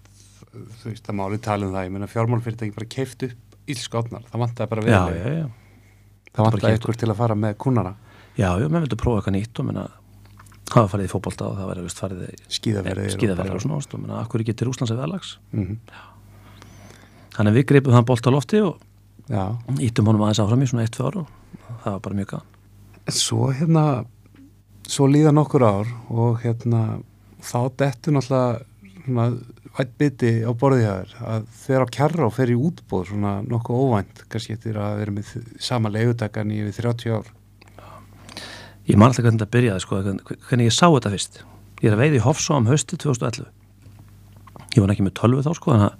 þú 0.51 0.91
veist 0.91 1.09
að 1.09 1.17
máli 1.19 1.39
tala 1.41 1.67
um 1.67 1.73
það. 1.73 1.87
Ég 1.87 1.93
meina 1.95 2.09
fjármálfyrirtæki 2.11 2.75
bara 2.75 2.89
keift 2.95 3.25
upp 3.29 3.45
ílskotnar, 3.71 4.25
það 4.29 4.43
vantaði 4.43 4.71
bara 4.71 4.85
Já, 4.85 4.99
við 5.09 5.21
já, 5.21 5.29
já, 5.39 5.45
það 6.29 6.41
bara 6.41 6.49
vantaði 6.49 6.65
keypt 6.65 6.75
eitthvað 6.75 6.99
til 7.01 7.11
að 7.11 7.21
fara 7.21 7.37
með 7.39 7.55
kunnara 7.63 7.93
já, 8.35 8.49
já, 8.61 8.67
menn 8.67 8.83
vildu 8.85 8.99
prófa 8.99 9.21
eitthvað 9.21 9.35
nýtt 9.37 9.61
og 9.61 9.69
menna 9.69 9.85
hafa 10.75 10.91
farið 10.91 11.07
í 11.07 11.11
fótbolta 11.13 11.47
og 11.49 11.57
það 11.61 11.81
vist 11.85 12.01
farið 12.01 12.21
í 12.27 12.35
skíðaverðir 12.57 13.55
og 13.55 13.63
svona 13.63 13.79
og 13.79 14.03
menna, 14.03 14.19
akkur 14.21 14.43
ekki 14.43 14.55
til 14.57 14.69
Úslands 14.71 14.93
eða 14.93 15.07
Alags 15.07 15.37
mm 15.55 15.79
Þannig 17.35 17.51
að 17.51 17.57
við 17.59 17.65
greipum 17.71 17.95
þann 17.95 18.07
bolta 18.07 18.31
á 18.31 18.35
lofti 18.35 18.61
og 18.63 18.77
já, 19.31 19.43
ítum 19.83 20.07
honum 20.11 20.23
aðeins 20.25 20.41
áfram 20.43 20.63
í 20.63 20.69
svona 20.69 20.85
eitt, 20.85 20.95
tvö 20.95 21.09
ár 21.09 21.17
og 21.21 21.27
það 21.83 21.91
var 21.91 22.03
bara 22.05 22.19
mjög 22.21 22.35
en 23.05 23.13
svo 23.19 23.49
hérna 23.53 23.83
svo 24.89 25.07
líða 25.09 25.33
nokkur 25.35 25.65
ár 25.65 25.89
og 26.09 26.39
hérna 26.45 26.81
þá 27.45 27.59
dettur 27.81 28.15
náttúrulega 28.15 28.63
svona 29.05 29.25
vætt 29.75 29.91
biti 29.99 30.29
á 30.47 30.51
borðið 30.55 30.85
þér 30.87 31.15
að 31.35 31.47
þeir 31.65 31.83
á 31.83 31.87
kjarra 31.97 32.25
og 32.29 32.33
fer 32.37 32.53
í 32.53 32.55
útbóð 32.57 33.09
svona 33.11 33.33
nokkuð 33.45 33.81
óvænt 33.83 34.23
kannski 34.31 34.55
eftir 34.55 34.79
að 34.79 35.01
vera 35.01 35.15
með 35.17 35.33
sama 35.61 35.91
leigutakan 35.91 36.53
í 36.55 36.61
yfir 36.63 36.87
30 36.93 37.17
ár 37.19 37.33
Ég 38.85 38.97
man 39.01 39.09
alltaf 39.09 39.25
hvernig 39.25 39.39
þetta 39.41 39.53
byrjaði 39.55 39.81
sko, 39.81 39.99
hvern- 40.05 40.19
hvernig 40.45 40.67
ég 40.69 40.73
sá 40.75 40.85
þetta 40.85 41.09
fyrst. 41.09 41.39
Ég 41.81 41.87
er 41.89 41.95
að 41.95 42.01
veiði 42.03 42.19
í 42.19 42.21
Hofsá 42.21 42.51
um 42.53 42.67
hausti 42.69 42.97
2011. 43.01 43.47
Ég 44.75 44.83
var 44.83 44.91
ekki 44.93 45.05
með 45.07 45.15
tölvu 45.17 45.41
þá 45.41 45.49
sko, 45.57 45.71
þannig 45.73 45.87
að 45.89 45.95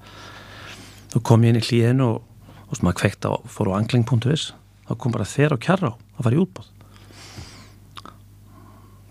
þá 1.16 1.22
kom 1.24 1.46
ég 1.46 1.54
inn 1.54 1.62
í 1.62 1.64
hlíðinu 1.64 2.08
og, 2.12 2.48
og 2.68 2.76
svona 2.76 2.96
kveikt 3.00 3.24
á, 3.24 3.40
fór 3.48 3.72
á 3.72 3.80
angling.is, 3.80 4.50
þá 4.84 4.94
kom 5.00 5.14
bara 5.16 5.28
þeir 5.30 5.56
á 5.56 5.58
kjarra 5.64 5.92
að 5.96 6.26
fara 6.28 6.36
í 6.36 6.42
útbóð. 6.44 6.72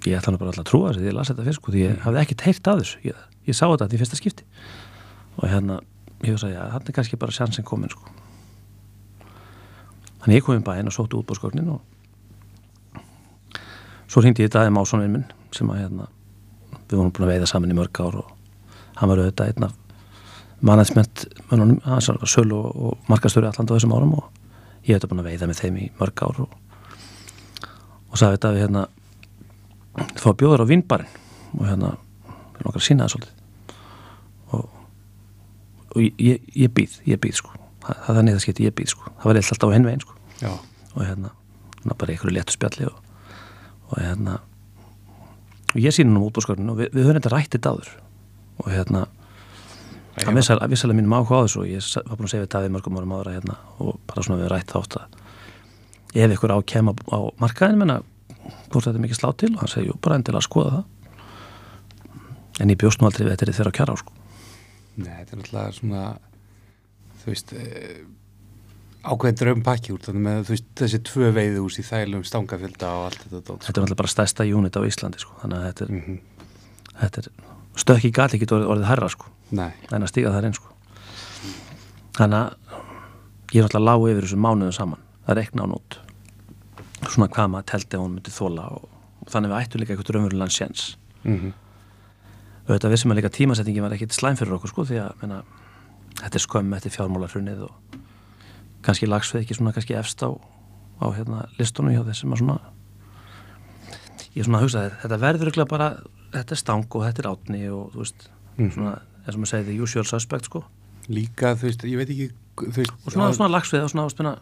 Ég 0.05 0.19
ætla 0.19 0.35
nú 0.35 0.41
bara 0.43 0.53
alltaf 0.53 0.67
að 0.67 0.69
trúa 0.69 0.91
þessu 0.91 1.01
því 1.01 1.09
ég 1.09 1.17
las 1.17 1.31
þetta 1.33 1.47
fyrst 1.47 1.63
sko, 1.63 1.73
því 1.73 1.85
ég 1.87 2.03
hafði 2.05 2.21
ekkert 2.21 2.45
heyrt 2.45 2.69
af 2.69 2.83
þessu. 2.83 2.99
Ég, 3.09 3.23
ég 3.49 3.57
sá 3.57 3.65
þetta 3.65 3.89
í 3.89 4.01
fyrsta 4.03 4.19
skipti. 4.21 4.45
Og 5.39 5.47
hérna, 5.49 5.79
ég 6.21 6.35
hugsa, 6.35 6.51
já, 6.53 6.61
þannig 6.75 6.91
er 6.93 6.97
kannski 6.99 7.21
bara 7.23 7.37
sjansin 7.39 7.65
komin 7.65 7.93
sko. 7.93 8.13
Þannig 10.21 10.37
ég 10.37 10.45
kom 10.45 10.59
inn 10.59 10.67
bæinn 10.67 10.91
og 10.93 10.97
sótti 10.97 11.17
útbóðskognin 11.17 11.73
og 11.73 13.01
svo 14.13 14.21
hringdi 14.21 14.45
ég 14.45 14.53
Daði 14.53 14.73
Másson 14.77 15.03
minn 15.09 15.25
sem 15.57 15.73
að 15.73 15.81
hérna 15.87 16.11
við 16.85 16.99
vorum 16.99 17.13
búin 17.17 17.27
að 17.27 17.33
veiða 17.33 17.49
saman 17.49 17.73
í 17.73 17.77
mörg 17.77 18.01
ár 18.05 18.21
og 18.21 18.31
hann 19.01 19.11
var 19.11 19.21
auðvitað 19.21 19.51
einn 19.55 19.67
af 19.69 19.84
management 20.61 21.27
var 21.51 22.29
sölu 22.29 22.59
og, 22.59 22.77
og 22.77 23.11
markastöru 23.11 23.49
allan 23.49 23.69
á 23.69 23.75
þessum 23.75 23.95
árum 23.97 24.15
og 24.19 24.31
ég 24.85 24.97
hef 24.97 25.09
búin 25.09 25.23
að 25.23 25.31
veiða 25.31 25.49
með 25.51 25.61
þeim 25.63 25.81
í 25.81 25.89
mörg 25.99 26.23
ár 26.25 26.41
og, 26.45 26.55
og 28.11 28.21
sagði 28.21 28.37
þetta 28.37 28.53
við 28.55 28.65
hérna 28.65 28.87
fá 30.21 30.31
bjóður 30.35 30.65
á 30.65 30.71
vínbarinn 30.71 31.21
og 31.59 31.67
hérna 31.69 31.95
við 32.55 32.67
nokkar 32.67 32.81
að 32.81 32.87
sína 32.87 33.07
það 33.07 33.15
svolítið. 33.15 33.43
Og, 34.55 34.65
og 35.95 36.03
ég, 36.03 36.43
ég, 36.55 36.71
býð, 36.75 36.99
ég 37.09 37.21
býð 37.23 37.41
sko. 37.41 37.55
Það, 37.85 38.01
það 38.07 38.21
er 38.21 38.27
niður 38.29 38.45
skipti, 38.45 38.67
ég 38.69 38.77
býð 38.77 38.93
sko. 38.95 39.13
Það 39.21 39.31
var 39.31 39.41
alltaf 39.43 39.71
á 39.71 39.77
hinvegin 39.77 40.05
sko. 40.05 40.19
Já, 40.41 40.51
og 40.95 41.01
hérna, 41.03 41.31
svona 41.81 41.99
bara 42.01 42.15
einhverju 42.15 42.35
léttu 42.35 42.55
spjalli 42.57 42.89
og, 42.89 42.99
og 43.91 43.97
hérna 44.01 44.39
og 45.75 45.83
ég 45.83 45.95
sín 45.95 46.11
hann 46.11 46.21
um 46.21 46.27
útbúrsköfninu 46.29 46.75
og 46.75 46.81
við, 46.81 46.91
við 46.95 47.07
höfum 47.09 47.19
þetta 47.19 47.33
rættið 47.35 47.63
dáður 47.67 47.93
og 48.63 48.71
hérna 48.71 49.05
hann 50.23 50.39
vissal, 50.39 50.59
vissalega 50.71 50.99
mínum 51.01 51.15
áhuga 51.17 51.43
á 51.43 51.45
þessu 51.45 51.63
og 51.63 51.69
ég 51.71 51.87
var 52.07 52.19
búin 52.19 52.29
að 52.29 52.33
segja 52.33 52.45
við 52.45 52.51
Davíð 52.55 52.75
mörgum 52.75 52.99
árum 53.01 53.15
ára 53.19 53.35
hérna 53.35 53.57
og 53.83 54.01
bara 54.07 54.25
svona 54.27 54.41
við 54.43 54.51
rætt 54.53 54.75
þátt 54.75 54.99
að 55.01 55.21
ef 56.15 56.35
ykkur 56.37 56.55
á 56.55 56.59
kema 56.63 56.95
á 57.11 57.19
markaðin 57.43 57.81
menna 57.81 58.01
hvort 58.71 58.87
þetta 58.87 58.95
er 58.95 59.05
mikið 59.07 59.19
slá 59.19 59.31
til 59.41 59.53
og 59.55 59.63
hann 59.65 59.73
segi 59.73 59.89
jú 59.89 59.97
bara 60.05 60.19
endilega 60.21 60.43
að 60.43 60.49
skoða 60.49 60.75
það. 60.75 60.85
En 62.63 62.71
ég 62.71 62.79
bjóst 62.79 63.01
nú 63.01 63.09
aldrei 63.09 63.25
við 63.25 63.33
þetta 63.35 63.47
er 63.47 63.57
þeirra 63.59 63.75
kjara 63.75 63.95
á 63.95 63.97
sko. 63.99 64.13
Nei, 64.95 65.15
þetta 65.19 65.35
er 65.35 65.41
náttúrulega 65.41 65.75
svona 65.75 66.03
þú 67.25 67.33
veist 67.33 67.55
eh, 67.59 68.05
ákveðin 69.05 69.41
drömpakki 69.41 69.95
úr 69.95 70.05
þannig 70.05 70.27
með 70.29 70.53
veist 70.53 70.69
þessi 70.79 71.01
tvö 71.09 71.33
veiðús 71.35 71.81
í 71.81 71.87
þælum 71.89 72.23
stangafjölda 72.29 72.93
og 73.01 73.09
allt 73.09 73.25
þetta 73.25 73.41
dót, 73.41 73.65
þetta 73.65 73.75
er 73.75 73.83
náttúrulega 73.83 74.01
bara 74.05 74.13
stærsta 74.15 74.47
unit 74.47 74.79
á 74.79 74.87
Íslandi 74.87 75.25
sko 75.25 75.41
þannig 75.43 75.59
að 75.59 75.67
þetta 75.71 75.87
er, 75.89 75.99
mm 75.99 76.23
þetta 76.95 77.23
er 77.23 77.31
stökki 77.81 78.11
gati 78.15 78.39
ekki 78.39 78.51
orðið, 78.55 78.87
herra 78.87 79.11
sko 79.11 79.31
en 79.59 80.03
að 80.03 80.09
stíga 80.13 80.33
þar 80.35 80.45
inn 80.49 80.55
sko. 80.57 80.71
þannig 82.19 82.39
að 82.41 83.55
ég 83.55 83.61
er 83.61 83.67
alltaf 83.69 83.83
lág 83.85 84.07
yfir 84.11 84.25
þessu 84.27 84.39
mánuðum 84.41 84.73
saman. 84.75 85.01
Að 85.27 85.37
rekna 85.41 85.65
á 85.65 85.67
nót 85.71 85.99
svona 87.11 87.29
hvað 87.29 87.51
maður 87.53 87.67
teldi 87.71 87.97
að 87.97 88.03
hún 88.05 88.15
myndi 88.17 88.33
þóla 88.33 88.65
og, 88.75 88.89
og 89.23 89.29
þannig 89.33 89.51
við 89.53 89.59
ættum 89.61 89.81
líka 89.83 89.93
eitthvað 89.95 90.15
raunverulegan 90.17 90.55
séns. 90.55 90.97
Mm 91.25 91.53
auðvitað 92.65 92.91
vissum 92.95 93.11
að 93.13 93.19
líka 93.19 93.29
tímasetningin 93.29 93.85
var 93.85 93.93
ekkit 93.93 94.15
slæm 94.17 94.39
fyrir 94.41 94.55
okkur 94.57 94.71
sko 94.73 94.85
því 94.89 94.97
að 95.03 95.19
menna, 95.21 95.43
þetta 96.17 96.39
er 96.39 96.45
skömm 96.47 96.71
eftir 96.79 96.95
fjármálarhrunnið 96.95 97.59
og 97.67 97.99
kannski 98.87 99.05
lagsveið 99.05 99.43
ekki 99.45 99.57
svona 99.59 99.73
kannski 99.77 99.97
efst 99.99 100.25
á, 100.25 100.33
á 100.33 101.07
hérna, 101.13 101.43
listunum 101.59 101.93
hjá 101.93 102.01
þessum 102.09 102.33
að 102.33 102.41
svona 102.41 102.57
ég 104.33 104.47
svona 104.49 104.63
hugsaði 104.65 104.95
þetta 105.03 105.19
verður 105.27 105.45
örugglega 105.51 105.71
bara, 105.75 105.89
þetta 106.33 106.57
er 106.57 106.63
stang 106.63 106.89
og 106.97 107.05
þetta 107.05 107.21
er 107.27 107.29
átni 107.35 107.61
og 107.69 107.93
þú 107.93 108.01
veist 108.01 108.29
Mhm. 108.57 108.71
svona, 108.71 108.95
eins 109.25 109.37
og 109.37 109.43
maður 109.43 109.53
segi 109.53 109.69
the 109.69 109.77
usual 109.81 110.07
suspect 110.09 110.49
sko. 110.51 110.65
Líka 111.09 111.55
þú 111.59 111.69
veist, 111.69 111.85
ég 111.89 112.01
veit 112.01 112.13
ekki 112.13 112.29
veist, 112.79 112.93
og 113.05 113.13
svona, 113.13 113.33
svona 113.37 113.51
lagsveið 113.53 113.87
og 113.87 113.93
svona 113.93 114.13
spina, 114.13 114.35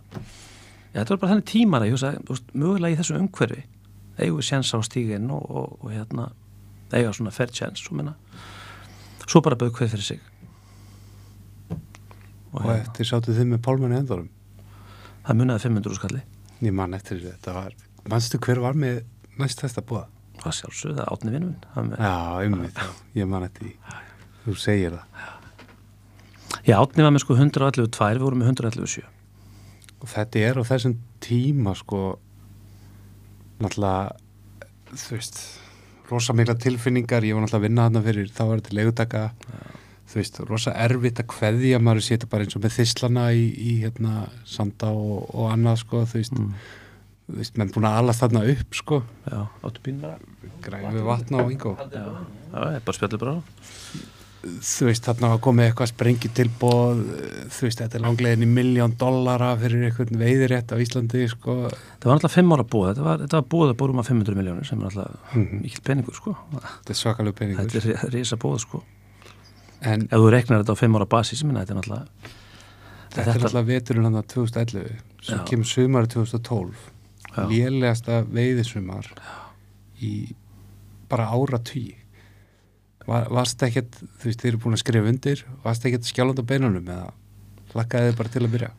já, 0.93 1.01
þetta 1.01 1.15
var 1.15 1.23
bara 1.23 1.33
þannig 1.33 1.49
tímar 1.51 1.85
að 1.85 1.91
ég 1.91 1.97
hugsa, 1.97 2.43
mögulega 2.53 2.95
í 2.95 2.99
þessu 3.01 3.19
umhverfi 3.19 3.63
eigum 4.19 4.39
við 4.39 4.47
séns 4.47 4.75
á 4.77 4.79
stígin 4.85 5.31
og, 5.33 5.47
og, 5.49 5.79
og 5.81 5.95
hérna, 5.95 6.29
eiga 6.93 7.15
svona 7.17 7.33
fair 7.35 7.51
chance 7.55 7.95
minna, 7.97 8.15
svo 9.25 9.43
bara 9.43 9.59
bauð 9.59 9.73
hver 9.79 9.91
fyrir 9.91 10.07
sig. 10.07 10.21
Og 12.53 12.61
og 12.61 12.67
hérna, 12.67 12.83
eftir 12.83 13.09
sátu 13.09 13.35
þið 13.35 13.55
með 13.55 13.65
pálmanni 13.65 13.99
endurum 14.03 14.29
það 15.23 15.39
munaði 15.39 15.67
500 15.69 15.99
skalli. 15.99 16.23
Ég 16.63 16.75
man 16.77 16.95
eftir 16.95 17.23
þetta 17.23 17.57
var 17.57 17.75
manstu 18.11 18.39
hver 18.43 18.61
var 18.63 18.79
með 18.79 19.03
næst 19.41 19.63
þesta 19.63 19.85
búa 19.87 20.07
hvað 20.43 20.59
það 20.59 21.03
er 21.03 21.13
átni 21.13 21.35
vinnum 21.35 21.53
já, 21.95 22.15
einmitt, 22.43 22.79
já, 22.79 22.89
ég 23.21 23.29
man 23.31 23.47
eftir 23.47 23.69
því 23.69 24.11
þú 24.45 24.57
segir 24.59 24.99
það. 24.99 25.31
Já, 26.63 26.77
átni 26.79 27.03
var 27.03 27.15
með 27.15 27.25
sko 27.25 27.37
111 27.39 27.91
tvær, 27.97 28.19
við 28.19 28.27
vorum 28.27 28.43
með 28.43 28.53
111 28.53 28.93
sjö. 28.93 29.07
Og 30.03 30.11
þetta 30.11 30.45
er 30.47 30.61
á 30.61 30.63
þessum 30.67 30.99
tíma 31.23 31.75
sko 31.79 32.03
náttúrulega 33.63 34.17
þú 34.93 35.17
veist 35.17 35.41
rosa 36.11 36.35
mikla 36.37 36.57
tilfinningar, 36.61 37.25
ég 37.25 37.37
var 37.37 37.45
náttúrulega 37.45 37.63
að 37.63 37.69
vinna 37.69 37.87
þarna 37.87 38.05
fyrir 38.07 38.31
þá 38.33 38.43
var 38.43 38.61
þetta 38.61 38.77
legutaka 38.79 39.23
þú 40.13 40.21
veist, 40.21 40.41
rosa 40.51 40.75
erfitt 40.85 41.23
að 41.23 41.29
kveðja 41.33 41.81
maður 41.81 42.07
setja 42.09 42.29
bara 42.31 42.47
eins 42.47 42.59
og 42.59 42.65
með 42.65 42.77
þislana 42.77 43.27
í, 43.33 43.47
í 43.49 43.75
hérna, 43.85 44.27
sanda 44.49 44.93
og, 44.93 45.29
og 45.31 45.51
annað 45.55 45.83
sko, 45.85 46.03
þú 46.11 46.21
veist, 46.21 46.37
mm. 46.37 46.65
þú 47.29 47.39
veist 47.41 47.61
menn 47.61 47.73
búin 47.75 47.89
að 47.89 48.01
alast 48.03 48.25
þarna 48.25 48.45
upp 48.53 48.77
sko. 48.77 49.03
Já, 49.31 49.39
áttu 49.63 49.85
bín 49.87 50.03
bara 50.03 50.19
græði 50.63 50.97
við 50.99 51.07
vatna 51.09 51.45
og 51.47 51.55
yngo 51.55 51.77
já, 51.81 52.03
já, 52.05 52.59
ég 52.77 52.85
bara 52.85 52.99
spjallir 52.99 53.23
bara 53.23 53.39
á 53.39 53.41
þú 54.43 54.87
veist, 54.89 55.05
þarna 55.07 55.29
var 55.33 55.39
komið 55.45 55.69
eitthvað 55.69 55.91
sprengi 55.93 56.29
tilbóð 56.35 57.03
þú 57.55 57.67
veist, 57.69 57.79
þetta 57.83 57.99
er 57.99 58.03
langlegin 58.03 58.43
í 58.43 58.49
miljón 58.51 58.97
dollara 58.99 59.53
fyrir 59.61 59.85
einhvern 59.87 60.19
veiðirétt 60.19 60.73
á 60.75 60.77
Íslandi 60.83 61.29
sko. 61.31 61.55
Það 61.71 62.09
var 62.11 62.17
alltaf 62.17 62.35
5 62.35 62.55
ára 62.57 62.65
búið, 62.67 62.89
þetta 62.93 63.07
var, 63.07 63.23
þetta 63.23 63.39
var 63.39 63.47
búið 63.55 63.71
að 63.73 63.79
búið 63.83 63.95
um 63.95 64.03
að 64.03 64.09
500 64.11 64.39
miljónir 64.41 64.67
sem 64.67 64.81
er 64.83 64.89
alltaf 64.91 65.35
Mhm. 65.37 65.63
mikill 65.63 65.85
peningur 65.87 66.15
sko. 66.19 66.37
Þetta 66.59 66.91
er 66.91 67.01
svakalegu 67.03 67.37
peningur. 67.39 67.71
Þetta 67.71 68.05
er 68.07 68.11
risa 68.17 68.37
búið 68.37 68.61
sko. 68.67 68.83
En 69.83 70.03
ef 70.11 70.19
þú 70.19 70.31
reknar 70.31 70.63
þetta 70.65 70.75
á 70.75 70.83
5 70.83 70.97
ára 70.99 71.09
basis 71.09 71.45
minna, 71.45 71.65
þetta 71.65 71.71
er 71.71 71.81
náttúrulega 71.83 72.09
Þetta, 73.13 73.35
er 73.35 73.43
alltaf 73.45 73.67
veturinn 73.67 74.05
hann 74.05 74.15
að 74.23 74.27
2011 74.33 74.99
svo 75.21 75.37
Já. 75.37 75.45
kemur 75.45 75.67
sumari 75.69 76.07
2012 76.09 76.75
Já. 77.37 77.47
lélegasta 77.47 78.23
veiðisumar 78.25 79.05
í 80.01 80.35
bara 81.11 81.27
ára 81.29 81.59
tí 81.61 81.95
Var, 83.07 83.27
varst 83.35 83.63
ekkert, 83.67 83.97
þú 84.21 84.29
veist, 84.29 84.43
þið 84.43 84.51
eru 84.53 84.61
búin 84.63 84.77
að 84.77 84.83
skrifa 84.85 85.11
undir 85.11 85.41
varst 85.65 85.87
ekkert 85.89 86.07
skjálfand 86.07 86.43
á 86.43 86.51
beinunum 86.53 86.91
eða 86.95 87.09
lakkaði 87.75 88.11
þið 88.11 88.19
bara 88.21 88.33
til 88.33 88.43
að 88.43 88.53
byrja? 88.53 88.71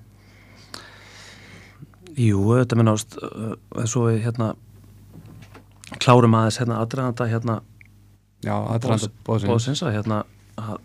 Jú, 2.13 2.39
þetta 2.53 2.78
minna 2.78 2.93
ást 2.95 3.17
uh, 3.19 3.55
svo 3.89 4.05
við 4.07 4.21
hérna 4.28 4.53
klárum 5.99 6.38
aðeins 6.38 6.59
hérna 6.61 6.80
aðdraðanda 6.82 7.30
hérna 7.32 7.59
Já, 8.43 8.55
aðranda 8.55 9.09
bóðsins 9.26 9.49
bóðsins 9.49 9.84
að 9.84 9.95
hérna 9.97 10.24
að, 10.59 10.80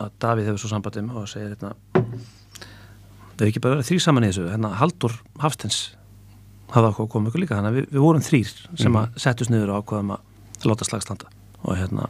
að 0.00 0.12
Davíð 0.22 0.50
hefur 0.50 0.62
svo 0.62 0.70
sambandum 0.72 1.10
og 1.18 1.28
segir 1.30 1.54
hérna 1.54 1.74
við 1.94 3.46
hefum 3.46 3.50
ekki 3.50 3.62
bara 3.64 3.78
verið 3.78 3.90
þrý 3.90 3.98
saman 4.04 4.26
í 4.26 4.30
þessu 4.30 4.48
hérna 4.50 4.72
Haldur 4.80 5.16
Hafstens 5.42 5.80
hafði 6.70 6.92
ákvað 6.92 7.04
að 7.04 7.12
koma 7.14 7.30
ykkur 7.30 7.44
líka 7.44 7.58
þannig 7.58 7.70
að 7.70 7.78
við, 7.78 7.86
við 7.90 8.04
vorum 8.04 8.24
þrýr 8.24 8.50
sem 8.78 8.98
að 9.00 9.20
settust 9.24 9.52
niður 9.52 9.74
og 9.74 9.84
ákvaðum 9.84 10.14
að 10.16 10.70
láta 10.70 10.86
slagstanda 10.86 11.30
og 11.64 11.76
hérna 11.78 12.08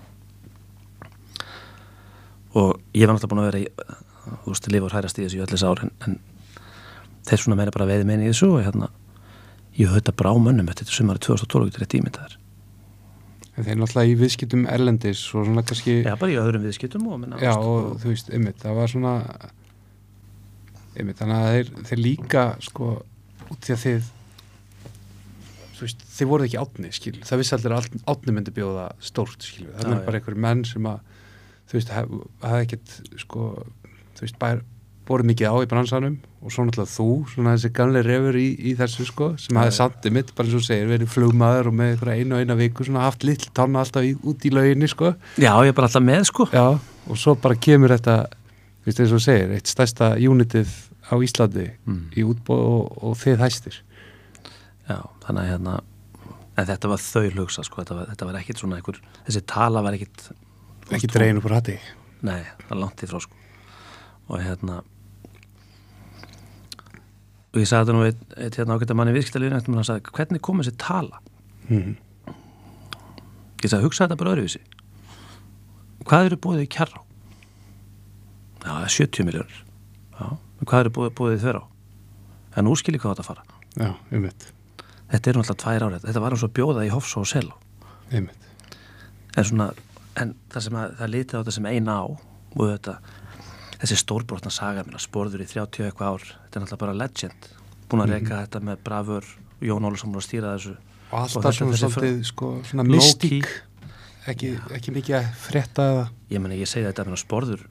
og 2.58 2.80
ég 2.96 3.06
var 3.06 3.14
náttúrulega 3.14 3.32
búin 3.32 3.42
að 3.42 3.50
vera 3.50 3.62
í 3.62 3.68
þú 4.30 4.52
veist, 4.52 4.70
lifa 4.72 4.88
og 4.88 4.94
hærast 4.94 5.18
í 5.20 5.24
þessu 5.26 5.38
í 5.38 5.44
öllis 5.44 5.66
ár 5.66 5.84
en, 5.84 5.92
en 6.06 6.18
þeir 7.28 7.44
svona 7.44 7.58
meina 7.60 7.74
bara 7.74 7.88
veiði 7.90 8.08
meina 8.08 8.26
í 8.26 8.32
þessu 8.32 8.50
og 8.56 8.64
hérna 8.64 8.90
ég 9.76 9.88
höfði 9.88 10.02
þetta 10.02 10.16
bara 10.20 10.34
á 10.34 10.36
mönnum 10.46 10.70
þetta 10.70 10.90
sumari 10.90 11.22
2012 11.22 11.70
þetta 11.70 11.86
er 11.86 11.92
tímyndaðar 11.96 12.36
En 13.58 13.66
þeir 13.66 13.80
náttúrulega 13.80 14.08
í 14.12 14.18
viðskiptum 14.20 14.62
erlendis 14.70 15.22
og 15.34 15.44
svona 15.48 15.64
kannski 15.66 15.96
Já, 16.04 16.14
bara 16.16 16.32
í 16.32 16.38
öðrum 16.40 16.62
viðskiptum 16.64 17.08
og 17.10 17.18
minna 17.20 17.40
Já, 17.42 17.52
og 17.58 17.98
þú 18.00 18.12
veist, 18.12 18.30
einmitt, 18.32 18.60
það 18.62 18.78
var 18.78 18.92
svona 18.92 19.14
einmitt, 20.94 21.18
þannig 21.18 21.36
að 21.36 21.50
þeir, 21.56 21.72
þeir 21.90 22.02
líka 22.04 22.44
sko, 22.64 22.92
út 23.50 23.66
því 23.66 23.74
að 23.74 23.84
þið 23.84 24.08
þú 25.80 25.86
veist, 25.86 26.04
þið 26.16 26.30
voruð 26.30 26.48
ekki 26.48 26.60
átni, 26.60 26.92
skil, 26.94 27.14
það 27.26 27.42
vissi 27.42 27.56
allir 27.56 27.74
að 27.76 27.90
átni 28.12 28.36
myndi 28.36 28.54
bjóða 28.54 28.86
stórt, 29.02 29.46
skil, 29.46 29.68
það 29.76 29.94
er 29.94 30.02
bara 30.06 30.20
einhverjum 30.20 30.44
menn 30.44 30.64
sem 30.68 30.88
að, 30.90 31.19
þú 31.70 31.78
veist, 31.78 31.94
hef, 31.94 32.10
hafði 32.42 32.66
ekkert, 32.66 32.96
sko, 33.22 33.46
þú 34.18 34.26
veist, 34.26 34.38
bær, 34.42 34.60
borið 35.10 35.26
mikið 35.30 35.50
á 35.50 35.54
í 35.64 35.68
bransanum 35.70 36.16
og 36.40 36.52
svo 36.54 36.64
náttúrulega 36.66 36.92
þú, 36.94 37.06
svona 37.32 37.54
þessi 37.56 37.70
gamle 37.74 38.02
refur 38.06 38.36
í, 38.38 38.44
í 38.70 38.74
þessu, 38.78 39.06
sko, 39.08 39.30
sem 39.42 39.58
hafði 39.58 39.74
sandið 39.78 40.14
mitt, 40.16 40.30
bara 40.38 40.46
eins 40.48 40.58
og 40.60 40.66
segir, 40.66 40.86
verið 40.90 41.10
flugmaður 41.10 41.70
og 41.72 41.74
með 41.80 41.94
einhverja 41.94 42.22
einu 42.24 42.36
og 42.36 42.44
eina 42.44 42.56
viku, 42.60 42.86
svona 42.86 43.02
haft 43.08 43.24
lill 43.26 43.40
tanna 43.56 43.82
alltaf 43.82 44.06
í, 44.06 44.12
út 44.22 44.46
í 44.46 44.52
lauginni, 44.54 44.88
sko. 44.92 45.10
Já, 45.42 45.50
ég 45.66 45.72
er 45.72 45.76
bara 45.76 45.90
alltaf 45.90 46.04
með 46.06 46.22
sko. 46.30 46.46
Já, 46.54 46.66
og 47.10 47.18
svo 47.18 47.34
bara 47.42 47.58
kemur 47.58 47.90
þetta 47.96 48.16
þú 48.30 48.86
veist 48.90 49.02
eins 49.04 49.14
og 49.18 49.24
segir, 49.24 49.52
eitt 49.58 49.68
stærsta 49.72 50.12
unitið 50.16 50.70
á 51.10 51.14
Íslandi 51.18 51.66
Mm. 51.90 52.04
í 52.14 52.22
útbóð 52.24 52.60
og, 52.70 52.98
og 53.10 53.16
þið 53.18 53.42
hæstir. 53.42 53.80
Já, 54.88 55.00
þannig 55.26 55.42
að 55.42 55.50
hérna 55.50 55.74
en 56.60 56.66
þetta 56.70 56.88
var 56.92 57.02
þau 57.02 57.26
hugsa 57.40 57.64
sko 57.66 57.82
þetta 57.82 57.96
var, 57.98 58.06
þetta 58.14 58.26
var 58.30 58.38
ekkit 58.40 58.62
svona 58.62 58.78
einhver, 58.78 59.00
þessi 59.26 59.42
tala 59.48 59.82
var 59.82 59.96
ekkit 59.98 60.30
ekki 60.90 61.06
veist, 61.06 61.14
dregin 61.16 61.40
upp 61.40 61.48
úr 61.50 61.56
hatti 61.58 61.76
Nei, 62.26 62.42
það 62.60 62.70
var 62.72 62.80
langt 62.84 63.02
í 63.04 63.08
frá 63.10 63.20
sko 63.24 63.36
og 64.30 64.42
hérna 64.44 64.80
og 67.50 67.58
ég 67.58 67.66
sagði 67.66 67.80
þetta 67.88 67.94
nú 67.96 68.04
eitt, 68.06 68.20
eitt 68.38 68.58
hérna 68.60 68.76
ágætt 68.76 68.92
að 68.94 68.98
manni 69.00 69.14
viðskiptalíðin 69.16 69.56
eftir 69.58 69.72
mér 69.72 69.80
hann 69.80 69.88
sagði, 69.88 70.12
hvernig 70.14 70.42
kom 70.46 70.60
þessi 70.62 70.74
tala? 70.78 71.18
mm. 71.70 71.96
Ég 73.60 73.72
sagði, 73.72 73.84
hugsa 73.88 74.06
þetta 74.06 74.18
bara 74.20 74.34
öðruvísi 74.36 74.62
Hvað 76.06 76.28
eru 76.30 76.38
búið 76.46 76.62
í 76.64 76.68
kjarrá? 76.72 77.02
Já, 78.62 78.72
70 79.00 79.26
miljónir 79.28 79.58
Já, 80.20 80.28
hvað 80.62 80.84
eru 80.84 80.94
búið, 80.96 81.12
búið 81.18 81.34
í 81.36 81.42
þverjá? 81.42 81.62
En 82.58 82.66
nú 82.66 82.76
skilji 82.78 83.00
hvað 83.02 83.16
þetta 83.18 83.26
fara 83.26 83.44
Já, 83.80 83.90
einmitt, 84.14 84.46
Þetta 85.10 85.30
er 85.32 85.40
náttúrulega 85.40 85.62
tvær 85.64 85.84
árið, 85.88 86.06
þetta 86.06 86.22
var 86.22 86.34
eins 86.36 86.46
og 86.46 86.54
bjóða 86.54 86.86
í 86.86 86.90
Hofsó 86.94 87.24
og 87.24 87.28
Selá 87.30 87.54
einmitt. 88.14 88.46
en 89.38 89.44
svona, 89.46 89.66
en 90.22 90.34
það 90.52 90.66
sem 90.66 90.78
að 90.80 90.92
það 90.98 91.12
litið 91.14 91.34
á 91.34 91.40
þetta 91.40 91.54
sem 91.56 91.68
eina 91.70 91.96
á 91.96 92.04
og 92.06 92.62
þetta, 92.66 92.94
þessi 93.78 93.98
stórbrotna 94.02 94.52
saga 94.54 94.84
minna, 94.86 95.00
sporður 95.02 95.44
í 95.44 95.48
30 95.50 95.88
eitthvað 95.88 96.14
ár 96.14 96.28
þetta 96.28 96.60
er 96.60 96.64
náttúrulega 96.64 96.82
bara 96.84 96.98
legend. 96.98 97.50
Búin 97.90 98.04
að 98.04 98.14
reyka 98.14 98.44
þetta 98.44 98.62
með 98.68 98.84
Bravur 98.86 99.26
og 99.26 99.66
Jón 99.66 99.88
Ólusson 99.88 100.14
að 100.14 100.26
stýra 100.26 100.54
þessu. 100.54 100.76
Og 101.10 101.18
alltaf 101.24 101.56
svona 101.56 101.80
svolítið 101.80 102.22
sko, 102.28 102.52
svona 102.68 102.86
mystík. 102.86 103.50
Ekki, 104.30 104.54
ekki 104.76 104.94
mikið 104.94 105.18
að 105.18 105.28
frétta 105.42 105.86
eða? 105.90 106.08
Ég 106.30 106.42
menna 106.42 106.58
ég 106.58 106.70
segi 106.70 106.86
þetta 106.86 107.06
að 107.08 107.22
sporður 107.22 107.68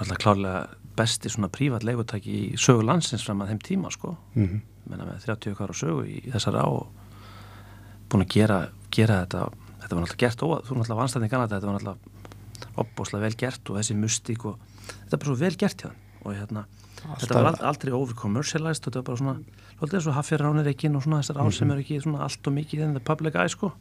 náttúrulega 0.00 0.20
klárlega 0.22 0.60
besti 0.96 1.28
svona 1.32 1.50
prívat 1.52 1.84
leigutæki 1.84 2.32
í 2.32 2.44
sögu 2.60 2.86
landsins 2.88 3.24
fram 3.26 3.42
að 3.44 3.52
þeim 3.52 3.64
tíma 3.66 3.90
sko. 3.92 4.14
Mm 4.36 4.60
menna 4.90 5.06
með 5.06 5.26
30 5.26 5.52
eitthvað 5.52 5.68
ára 5.68 5.78
sögu 5.78 6.04
í 6.08 6.20
þessar 6.30 6.58
á 6.60 6.66
og 6.66 8.10
búin 8.10 8.24
að 8.24 8.32
gera, 8.34 8.58
gera 8.92 9.20
þetta 9.22 9.42
þetta 9.90 9.98
var 9.98 10.04
náttúrulega 10.06 10.22
gert 10.22 10.42
óað, 10.46 10.60
þú 10.66 10.70
er 10.70 10.78
náttúrulega 10.80 11.00
vannstæðin 11.00 11.30
kannada 11.32 11.56
þetta 11.58 11.70
var 11.70 11.76
náttúrulega 11.80 12.76
opbóslega 12.80 13.24
vel 13.26 13.36
gert 13.40 13.70
og 13.72 13.78
þessi 13.80 13.96
mystík 13.98 14.44
og 14.46 14.58
þetta 14.86 15.16
er 15.16 15.20
bara 15.24 15.30
svo 15.30 15.38
vel 15.40 15.56
gert 15.58 15.82
hjá 15.82 15.88
þeim. 15.90 15.98
Og 16.20 16.34
hérna, 16.36 16.62
þetta 17.00 17.34
var 17.40 17.48
ald- 17.50 17.62
aldrei 17.70 17.92
over-commercialized 17.96 18.84
þetta 18.86 19.00
var 19.00 19.06
bara 19.08 19.20
svona, 19.20 19.34
lótið 19.80 19.96
eins 19.98 20.08
og 20.10 20.16
Haffjörðránir 20.18 20.68
ekki 20.70 20.90
og 20.94 21.02
svona 21.06 21.20
þessar 21.22 21.40
ár 21.40 21.54
sem 21.56 21.70
eru 21.74 21.80
ekki 21.82 21.98
svona 22.04 22.20
allt 22.26 22.46
og 22.50 22.56
mikið 22.58 22.84
in 22.84 22.92
the 22.94 23.00
public 23.00 23.34
eye 23.40 23.48
sko. 23.48 23.72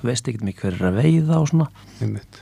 Þú 0.00 0.08
veist 0.08 0.28
ekki 0.32 0.48
mikið 0.48 0.64
hver 0.64 0.78
er 0.80 0.88
að 0.88 0.98
veiða 1.02 1.40
og 1.44 1.48
svona. 1.52 1.66
Einmitt, 2.00 2.40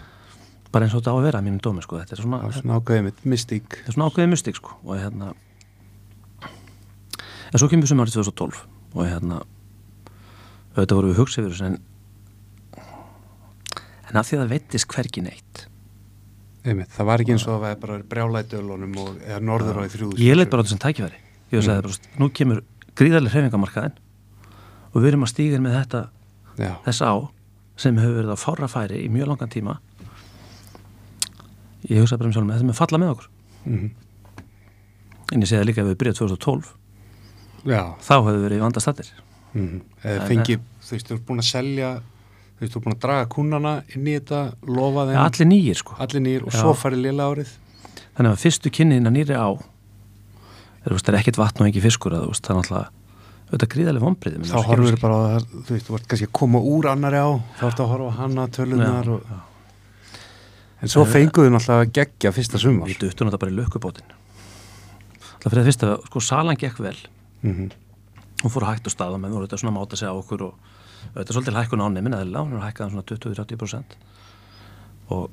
bara 0.70 0.86
eins 0.86 0.94
og 0.94 1.02
þetta 1.02 1.10
á 1.12 1.16
að 1.18 1.26
vera 1.26 1.40
að 1.42 1.46
mínum 1.48 1.62
dómi 1.66 1.82
sko. 1.82 1.98
Þetta 1.98 2.14
er 2.16 2.22
svona, 2.22 2.40
svona 2.54 2.78
einmitt, 2.96 3.24
mystík. 3.26 3.66
Þetta 3.82 3.90
er 3.90 3.96
svona 3.98 4.08
ákveðið 4.12 4.32
mystík 4.36 4.60
sko. 4.62 4.78
Og 4.86 4.94
hérna 5.02 5.32
en 7.52 7.60
svo 7.60 7.68
kemur 7.68 7.90
sem 7.90 8.00
árið 8.00 8.16
2012 8.22 8.62
og 8.94 9.02
hérna 9.08 9.42
auðvitað 10.72 10.96
vorum 10.96 11.12
við 11.12 11.18
þessu 11.26 11.66
en 11.66 11.80
en 14.12 14.20
af 14.20 14.28
því 14.28 14.38
að 14.38 14.42
það 14.42 14.54
veittist 14.54 14.88
hvergi 14.92 15.24
neitt. 15.26 15.64
Einmitt, 16.62 16.92
það 16.94 17.08
var 17.08 17.24
ekki 17.24 17.34
eins 17.34 17.46
og 17.48 17.56
það 17.56 17.62
var 17.64 17.78
bara 17.82 17.98
brjálæti 18.12 18.58
ölunum 18.60 18.98
og 19.02 19.16
eða 19.24 19.40
norður 19.42 19.80
á 19.80 19.82
í 19.82 19.92
þrjúðu 19.96 20.22
ég 20.22 20.38
leitt 20.38 20.52
bara 20.52 20.62
á 20.62 20.66
þessum 20.68 20.82
tækifæri. 20.84 21.22
Ég 21.50 21.58
veist 21.58 21.72
að 21.72 21.80
það 21.80 21.88
bara, 21.88 22.12
nú 22.22 22.28
kemur 22.38 22.60
gríðarlega 23.00 23.34
hreifingamarkaðin 23.34 23.96
og 24.92 24.98
við 25.00 25.08
erum 25.10 25.26
að 25.26 25.32
stíga 25.32 25.62
með 25.64 25.78
þetta 25.80 26.02
Já, 26.60 26.70
þess 26.86 27.02
á 27.02 27.12
sem 27.82 27.98
hefur 27.98 28.18
verið 28.20 28.36
á 28.36 28.38
fára 28.38 28.68
færi 28.70 29.00
í 29.02 29.10
mjög 29.10 29.32
langan 29.32 29.50
tíma. 29.50 29.80
Ég 31.88 31.98
hugsaði 31.98 32.20
bara 32.20 32.30
um 32.30 32.36
sjálf 32.36 32.46
með 32.46 32.60
þetta 32.60 32.70
með 32.70 32.78
falla 32.78 33.02
með 33.02 33.14
okkur. 33.16 33.28
Mm 33.66 33.90
en 35.32 35.42
ég 35.42 35.48
segi 35.48 35.60
það 35.60 35.68
líka 35.70 35.82
ef 35.82 35.90
við 35.90 35.98
byrjað 36.00 36.18
2012 36.20 36.70
já. 37.72 37.82
Þá 38.04 38.14
hefur 38.14 38.36
við 38.36 38.46
verið 38.46 38.58
í 38.58 38.64
vandastattir 38.66 39.10
mm. 39.54 39.76
En- 40.02 40.24
fengi, 40.28 40.58
þú 40.82 40.96
veist, 40.96 41.08
þú 41.08 41.16
ert 41.16 41.26
búin 41.28 41.42
að 41.42 41.48
selja 41.48 41.92
veist, 42.62 42.72
þú 42.72 42.78
ert 42.80 42.86
búin 42.86 42.96
að 42.96 43.02
draga 43.02 43.28
kúnana 43.32 43.74
inn 43.92 44.06
í 44.08 44.14
þetta, 44.16 44.40
lofa 44.68 45.04
þeim. 45.08 45.16
Ja, 45.16 45.26
allir 45.28 45.48
nýjir 45.50 45.78
sko. 45.82 45.98
Allir 46.02 46.24
nýr 46.24 46.46
og 46.46 46.54
Já. 46.54 46.58
svo 46.60 46.72
farið 46.78 47.04
lila 47.08 47.28
árið. 47.32 47.52
Þannig 48.16 48.32
að 48.32 48.42
fyrstu 48.42 48.72
kynnin 48.72 49.10
að 49.10 49.16
nýri 49.18 49.36
á 49.36 49.50
er, 49.52 50.94
veist, 50.94 51.08
er 51.10 51.18
ekkert 51.20 51.40
vatn 51.40 51.64
og 51.64 51.70
ekki 51.70 51.84
fiskur 51.84 52.16
að, 52.16 52.26
veist, 52.32 52.46
það 52.46 52.54
er 52.54 52.60
náttúrulega 52.60 52.90
auðvitað 53.52 53.72
gríðarlega 53.74 54.06
vombrið 54.06 54.48
þá 54.48 54.56
horfur 54.64 54.98
bara 55.02 55.16
á 55.16 55.20
það, 55.22 55.48
þú 55.52 55.76
veist, 55.76 55.88
þú 55.88 55.96
ert 55.98 56.06
kannski 56.08 56.28
að 56.28 56.34
koma 56.38 56.62
úr 56.72 56.88
annari 56.88 57.20
á, 57.20 57.30
þá 57.58 57.64
ert 57.68 57.82
að 57.84 57.90
horfa 57.92 58.14
hana 58.16 58.46
tölunar 58.48 59.10
og... 59.12 59.34
en 60.80 60.92
svo 60.92 61.04
fenguðu 61.04 61.52
náttúrulega 61.52 61.84
að 61.84 61.92
gegja 61.98 62.32
fyrsta 62.32 62.60
sumar. 62.62 62.88
Við 62.88 63.02
duttum 63.04 63.28
þetta 63.28 63.42
bara 63.44 63.52
í 63.52 63.58
lukkubótin 63.58 64.16
það 65.42 65.48
fyrir 65.50 65.60
það 65.60 65.68
fyrsta, 65.68 65.92
sko 66.08 66.24
salan 66.24 66.60
gekk 66.60 66.80
vel. 66.80 66.96
Mm 67.42 67.70
hún 68.42 68.50
fór 68.50 68.66
hægt 68.66 68.88
og 68.88 68.94
staða 68.94 69.18
með 69.20 69.36
voru 69.36 69.46
þetta 69.46 69.60
svona 69.60 69.72
að 69.72 69.78
máta 69.78 69.98
sig 69.98 70.10
á 70.10 70.14
okkur 70.14 70.46
og 70.48 70.71
þetta 71.14 71.28
er 71.28 71.36
svolítið 71.36 71.58
hækkun 71.60 71.82
á 71.84 71.88
nefn 71.92 72.14
eða 72.18 72.44
hún 72.46 72.56
er 72.58 72.66
hækkað 72.66 72.86
um 72.86 72.92
svona 72.94 73.06
20-30% 73.10 73.96
og 75.12 75.30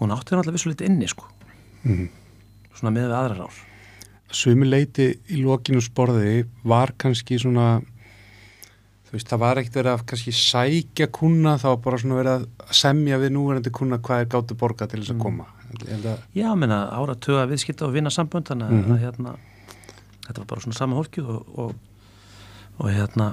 hún 0.00 0.14
átti 0.14 0.32
náttúrulega 0.32 0.54
vissu 0.56 0.70
litið 0.72 0.88
inni 0.90 1.08
sko. 1.10 1.26
Mhm. 1.84 2.08
svona 2.80 2.92
með 2.96 3.08
við 3.10 3.16
aðrar 3.18 3.40
ár. 3.46 3.56
Sumi 4.32 4.66
leiti 4.68 5.06
í 5.34 5.40
lokinu 5.44 5.80
sporði 5.84 6.46
var 6.64 6.92
kannski 6.96 7.36
svona 7.40 7.80
þú 9.10 9.12
veist, 9.16 9.26
það 9.28 9.38
var 9.42 9.58
ekkert 9.60 9.74
verið 9.80 9.92
að 9.96 10.04
kannski 10.06 10.32
sækja 10.32 11.08
kuna, 11.12 11.56
þá 11.58 11.64
var 11.72 11.76
bara 11.84 11.98
svona 11.98 12.18
verið 12.20 12.34
að 12.36 12.72
semja 12.78 13.18
við 13.18 13.32
núverandi 13.34 13.72
kuna 13.74 13.98
hvað 13.98 14.20
er 14.22 14.28
gáttu 14.30 14.54
borga 14.56 14.86
til 14.86 15.00
þess 15.02 15.12
að 15.16 15.18
koma. 15.24 15.46
Ég 15.80 15.88
held 15.96 16.06
að, 16.06 16.18
já, 16.34 16.48
menna 16.54 16.78
ára 16.94 17.14
tuga 17.18 17.46
viðskipta 17.50 17.86
og 17.88 17.92
vinna 17.92 18.10
sambönd 18.10 18.46
þannig 18.48 18.70
að 18.70 18.86
Mhm. 18.86 18.98
hérna 19.02 19.36
þetta 20.26 20.38
var 20.38 20.46
bara 20.46 20.60
svona 20.60 20.74
sama 20.78 20.96
hólkið 20.96 21.28
og, 21.28 21.58
og, 21.58 21.74
og 22.80 22.90
hérna 22.94 23.30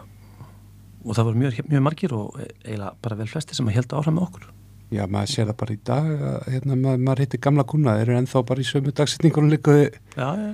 og 1.07 1.15
það 1.15 1.27
voru 1.29 1.41
mjög, 1.41 1.59
mjög 1.71 1.83
margir 1.85 2.13
og 2.17 2.37
eiginlega 2.41 2.93
bara 3.03 3.17
vel 3.21 3.29
flesti 3.31 3.55
sem 3.55 3.69
að 3.69 3.77
heldu 3.79 3.99
áfram 3.99 4.17
með 4.17 4.27
okkur. 4.27 4.47
Já, 4.91 5.03
maður 5.11 5.31
sér 5.33 5.49
það 5.49 5.57
bara 5.61 5.75
í 5.75 5.79
dag 5.87 6.05
að 6.31 6.37
hérna, 6.53 6.77
maður, 6.79 7.01
maður 7.07 7.21
hittir 7.23 7.41
gamla 7.43 7.65
kuna, 7.67 7.95
þeir 7.97 8.05
eru 8.07 8.19
ennþá 8.21 8.43
bara 8.47 8.63
í 8.63 8.67
sömu 8.67 8.93
dagsetningunum 8.95 9.51
líkaði 9.51 9.87
já, 10.15 10.27
já, 10.39 10.51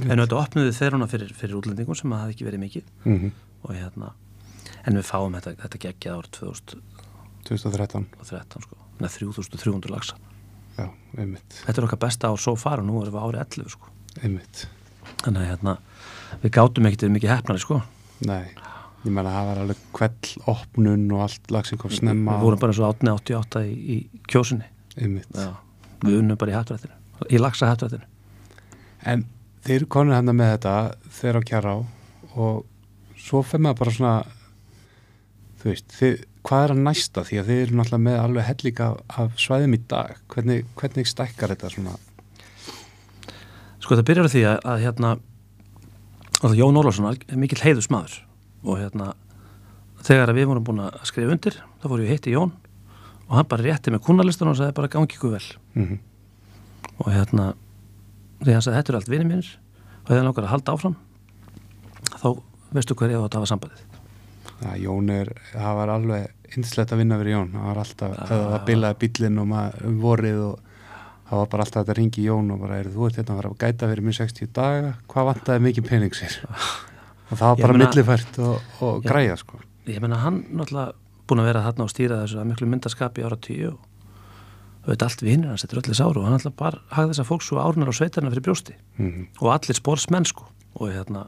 en 0.00 0.22
þetta 0.22 0.38
opnuði 0.40 0.76
þeirruna 0.78 1.08
fyrir, 1.10 1.34
fyrir 1.36 1.58
útlendingum 1.58 1.98
sem 1.98 2.14
að 2.16 2.22
það 2.22 2.32
ekki 2.32 2.46
verið 2.48 2.62
mikið. 2.64 2.94
Mm 3.04 3.18
-hmm. 3.18 3.34
og 3.62 3.74
hérna 3.76 4.12
en 4.86 4.96
við 4.96 5.06
fáum 5.08 5.36
þetta, 5.36 5.54
þetta 5.64 5.82
geggjað 5.84 6.16
árið 6.20 6.32
2013 6.38 6.82
2013 7.46 8.64
sko, 8.64 8.78
með 9.00 9.18
3300 9.18 9.92
lagsa 9.92 10.16
já, 10.78 10.88
einmitt, 11.18 11.60
þetta 11.66 11.80
er 11.80 11.88
okkar 11.88 12.02
besta 12.06 12.30
ár 12.32 12.40
svo 12.40 12.56
fara, 12.56 12.82
nú 12.82 13.02
erum 13.02 13.14
við 13.14 13.22
árið 13.22 13.44
11 13.44 13.74
sko. 13.76 13.92
einmitt. 14.22 14.66
Þannig 15.22 15.42
að 15.42 15.50
hérna, 15.50 15.76
við 16.42 16.54
gátum 16.56 16.88
ekkert 16.88 17.14
mikið 17.14 17.34
hefnari 17.34 17.62
sko. 17.62 17.80
nei, 18.26 18.48
ég 19.04 19.12
menna 19.12 19.34
það 19.34 19.50
var 19.50 19.62
alveg 19.64 19.84
kvell 19.96 20.34
opnun 20.52 21.06
og 21.12 21.24
allt 21.26 21.54
lagsin 21.54 21.80
kom 21.80 21.94
snemma. 21.94 22.36
við 22.36 22.48
vorum 22.48 22.62
bara 22.64 22.74
eins 22.74 22.82
og 22.82 22.90
átni 22.90 23.14
88 23.14 23.64
í, 23.66 23.74
í 23.96 24.24
kjósunni. 24.30 24.68
Já. 24.96 25.50
við 26.04 26.20
unnum 26.22 26.38
bara 26.40 26.54
í 26.54 26.56
hættrættinu 26.56 26.96
í 27.32 27.40
lagsa 27.40 27.70
hættrættinu 27.70 28.06
En 29.06 29.26
þeir 29.66 29.84
konur 29.92 30.16
hérna 30.16 30.32
með 30.34 30.56
þetta 30.56 30.72
þeir 31.18 31.38
á 31.38 31.42
kjara 31.46 31.74
á 31.74 31.78
og 32.36 32.64
svo 33.20 33.42
fer 33.46 33.62
maður 33.62 33.78
bara 33.82 33.94
svona 33.94 34.14
þú 35.60 35.70
veist, 35.70 35.94
þið, 35.98 36.18
hvað 36.46 36.64
er 36.64 36.74
að 36.74 36.82
næsta? 36.86 37.24
Því 37.26 37.38
að 37.40 37.48
þið 37.50 37.62
eru 37.62 37.78
náttúrulega 37.78 38.04
með 38.06 38.18
alveg 38.22 38.48
hellik 38.50 38.82
af, 38.84 38.98
af 39.22 39.40
svæðum 39.40 39.76
í 39.76 39.80
dag, 39.90 40.20
hvernig, 40.32 40.66
hvernig 40.78 41.10
stækkar 41.10 41.54
þetta 41.54 41.72
svona? 41.74 41.96
Sko 43.82 43.98
það 43.98 44.06
byrjar 44.10 44.28
á 44.28 44.34
því 44.34 44.44
að, 44.50 44.58
að 44.72 44.84
hérna 44.84 45.12
að 46.46 46.60
Jón 46.60 46.80
Ólafsson 46.80 47.08
er 47.12 47.38
mikill 47.40 47.62
heiðusmaður 47.62 48.18
og 48.66 48.80
hérna 48.80 49.12
þegar 50.06 50.34
við 50.36 50.50
vorum 50.50 50.66
búin 50.66 50.84
að 50.86 51.00
skrifa 51.08 51.34
undir 51.34 51.58
þá 51.82 51.88
fór 51.88 52.02
ég 52.04 52.12
hitti 52.14 52.34
Jón. 52.34 52.52
Og 53.26 53.34
hann 53.34 53.48
bara 53.50 53.64
rétti 53.66 53.90
með 53.90 54.04
kunnalistan 54.06 54.52
og 54.52 54.58
sagði 54.58 54.76
bara 54.76 54.90
gangi 54.92 55.16
ykkur 55.16 55.32
vel. 55.34 55.46
Mm 55.74 55.96
og 56.96 57.12
hérna 57.12 57.50
því 58.40 58.54
hann 58.54 58.64
sagði 58.64 58.78
þetta 58.78 58.92
er 58.92 58.98
allt 59.00 59.10
vinið 59.10 59.28
mínir. 59.30 59.50
Og 60.00 60.08
þegar 60.08 60.20
hann 60.20 60.28
langar 60.30 60.46
að 60.46 60.52
halda 60.54 60.76
áfram 60.76 60.96
þá 62.16 62.28
veistu 62.76 62.96
hver 62.96 63.12
ég 63.12 63.20
á 63.20 63.26
að 63.26 63.32
tafa 63.36 63.50
sambandið 63.50 63.84
Það 64.56 64.76
Jón 64.80 65.10
er, 65.12 65.30
það 65.52 65.74
var 65.76 65.92
alveg 65.92 66.54
yndislegt 66.56 66.92
að 66.94 67.00
vinna 67.02 67.18
fyrir 67.20 67.34
Jón, 67.34 67.50
það 67.52 67.66
var 67.68 67.80
alltaf 67.82 68.14
það 68.30 68.44
var 68.52 68.62
bilaði 68.70 68.98
bílinn 69.02 69.40
og 69.42 69.48
maður 69.50 69.88
um 69.90 69.98
vorið 70.00 70.38
og 70.46 70.65
það 71.30 71.42
var 71.42 71.48
bara 71.52 71.66
alltaf 71.66 71.82
þetta 71.82 71.96
ringi 71.98 72.26
Jón 72.26 72.52
og 72.54 72.60
bara, 72.62 72.80
er 72.82 72.90
þú 72.92 73.08
ert 73.08 73.18
hérna 73.20 73.34
að 73.34 73.40
fara 73.40 73.52
að 73.52 73.58
gæta 73.64 73.90
fyrir 73.90 74.06
mér 74.06 74.18
60 74.20 74.52
daga, 74.56 74.92
hvað 75.10 75.28
vantaði 75.32 75.64
mikið 75.66 75.88
pening 75.90 76.14
sér 76.16 76.38
og 77.30 77.34
það 77.34 77.48
var 77.48 77.58
Ég 77.58 77.66
bara 77.66 77.80
millifært 77.82 78.38
og, 78.38 78.70
og 78.80 79.02
Já. 79.02 79.10
græja 79.10 79.36
sko. 79.42 79.60
ég 79.90 80.00
menna 80.02 80.22
hann 80.22 80.44
náttúrulega 80.52 80.94
búin 81.26 81.42
að 81.42 81.50
vera 81.50 81.66
þarna 81.66 81.86
og 81.86 81.92
stýra 81.92 82.22
þessu 82.22 82.40
að 82.42 82.50
miklu 82.52 82.70
myndaskapi 82.70 83.22
í 83.22 83.26
ára 83.26 83.38
tíu 83.42 83.74
og 83.74 83.84
og 84.86 84.92
veit 84.92 85.02
allt 85.02 85.22
vinnir 85.26 85.50
hans, 85.50 85.64
þetta 85.64 85.74
er 85.74 85.80
öllis 85.82 86.00
áru 86.00 86.20
og 86.20 86.26
hann 86.28 86.36
náttúrulega 86.36 86.60
bara 86.60 86.78
hafði 86.94 87.10
þess 87.10 87.22
að 87.24 87.28
fólks 87.32 87.48
og 87.50 87.58
árunar 87.58 87.90
á 87.90 87.94
sveitarna 87.98 88.30
fyrir 88.30 88.44
brjósti. 88.46 88.76
Mm 89.02 89.24
og 89.42 89.48
allir 89.50 89.74
spórsmenn 89.74 90.28
sko. 90.30 90.46
Og 90.78 90.92
hérna 90.94 91.24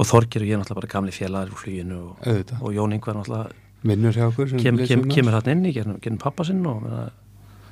og 0.00 0.08
Þorgir 0.08 0.46
og 0.46 0.48
ég 0.48 0.60
náttúrulega 0.60 0.80
bara 0.80 0.92
gamli 0.94 1.12
félagar 1.12 1.52
úr 1.52 1.60
fluginu 1.60 1.98
og, 2.00 2.22
auðvitað, 2.24 2.62
og 2.64 2.72
Jón 2.78 2.94
Ingvar 2.96 3.18
náttúrulega 3.20 4.62
kem, 4.62 4.80
kem, 4.88 5.04
kemur 5.12 5.36
hann 5.36 5.52
inn 5.52 5.68
í 5.68 5.74
genum, 5.76 5.98
genum 6.00 6.20
pappa 6.22 6.46
sinn 6.48 6.64
og 6.64 6.80
menna, 6.86 7.10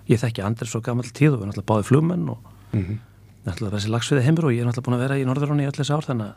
ég 0.09 0.20
þekki 0.22 0.44
Andri 0.46 0.68
svo 0.70 0.80
gammal 0.84 1.04
tíð 1.09 1.34
og 1.34 1.38
við 1.38 1.42
erum 1.42 1.52
náttúrulega 1.52 1.70
báði 1.72 1.88
flugmenn 1.90 2.28
og 2.32 2.38
Mhm. 2.72 2.98
náttúrulega 3.46 3.78
þessi 3.78 3.92
lagsviði 3.94 4.24
heimur 4.26 4.44
og 4.48 4.52
ég 4.52 4.61
er 4.61 4.66
náttúrulega 4.68 4.86
búin 4.88 4.96
að 4.98 5.04
vera 5.06 5.18
í 5.18 5.24
Norðuráni 5.28 5.64
í 5.64 5.68
öll 5.70 5.78
þessi 5.78 5.94
ár 5.96 6.04
þannig 6.09 6.28
að 6.28 6.34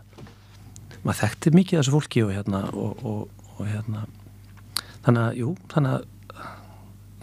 maður 1.03 1.19
þekkti 1.22 1.51
mikið 1.57 1.80
þessu 1.82 1.91
fólki 1.95 2.24
og 2.24 2.32
hérna 2.36 2.61
og, 2.74 3.05
og, 3.05 3.30
og 3.57 3.65
hérna 3.67 4.05
þannig 5.05 5.22
að, 5.26 5.36
jú, 5.41 5.55
þannig 5.74 5.91
að 5.97 6.05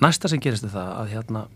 næsta 0.03 0.29
sem 0.29 0.41
gerist 0.41 0.65
er 0.67 0.73
það 0.75 0.91
að 0.99 1.13
hérna 1.15 1.47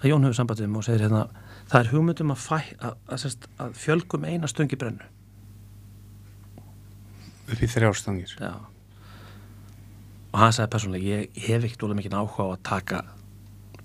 að 0.00 0.08
Jón 0.10 0.24
hefur 0.24 0.34
samband 0.40 0.60
við 0.62 0.68
mig 0.72 0.80
og 0.80 0.84
segir 0.88 1.04
hérna 1.06 1.22
það 1.70 1.80
er 1.84 1.90
hugmyndum 1.92 2.32
að, 2.34 2.40
fæ, 2.40 2.58
að, 2.80 2.94
að, 3.14 3.36
að, 3.60 3.72
fjölgum 3.78 4.24
eina 4.26 4.48
stöngi 4.50 4.78
brennu 4.80 5.06
upp 7.50 7.62
í 7.62 7.68
þrjárstangir 7.70 8.34
Já. 8.40 8.52
og 10.32 10.38
hann 10.38 10.52
sagði 10.54 10.72
persónulega 10.74 11.08
ég 11.14 11.40
hef 11.46 11.64
ekkert 11.66 11.84
úrlega 11.86 12.00
mikið 12.00 12.16
áhuga 12.20 12.46
á 12.46 12.48
að 12.54 12.62
taka 12.70 13.00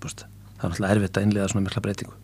búst, 0.06 0.24
það 0.56 0.66
er 0.66 0.72
náttúrulega 0.72 0.96
erfitt 0.96 1.20
að 1.20 1.26
innlega 1.28 1.48
svona 1.52 1.66
mikla 1.66 1.84
breytingu. 1.84 2.14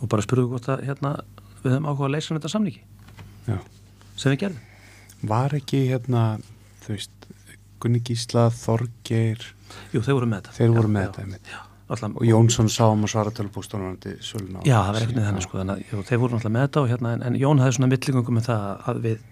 Og 0.00 0.10
bara 0.12 0.24
spurðu 0.24 0.50
hvort 0.52 0.68
að 0.72 0.84
hérna, 0.88 1.14
við 1.60 1.74
höfum 1.74 1.88
áhuga 1.90 2.08
að 2.08 2.14
leysa 2.16 2.36
þetta 2.36 2.52
samlíki 2.54 2.84
Já. 3.48 3.56
sem 4.16 4.34
við 4.34 4.42
gerðum. 4.44 4.68
Var 5.30 5.56
ekki 5.60 5.80
hérna 5.90 6.22
þú 6.84 6.94
veist, 6.94 7.26
Gunni 7.80 8.00
Gísla, 8.04 8.46
Þorgeir 8.52 9.42
Jú, 9.94 10.00
þeir 10.02 10.16
voru 10.16 10.28
með 10.30 10.40
þetta. 10.40 10.56
Þeir 10.56 10.72
voru 10.76 10.88
Já, 10.88 10.94
með 10.94 11.18
þetta 11.18 11.66
allan, 11.90 12.14
og 12.14 12.26
Jónsson 12.26 12.70
sá 12.70 12.84
um 12.86 13.04
að 13.06 13.12
svara 13.14 13.32
söluna 13.34 14.62
Já, 14.66 14.78
það 14.78 14.92
var 14.92 15.00
ekkert 15.00 15.16
með 15.16 15.26
þannig 15.26 15.46
sko. 15.46 15.58
Þannig, 15.58 15.84
jú, 15.90 16.02
þeir 16.06 16.20
voru 16.22 16.36
náttúrulega 16.36 16.54
með 16.54 16.66
þetta 16.66 16.80
og 16.82 16.90
hérna 16.90 17.14
en, 17.16 17.22
en 17.26 17.38
Jón 17.40 17.62
hafði 17.62 17.76
svona 17.76 17.90
millingungum 17.90 18.38
með 18.38 18.46
það 18.46 18.84
að 18.92 19.00
við 19.06 19.24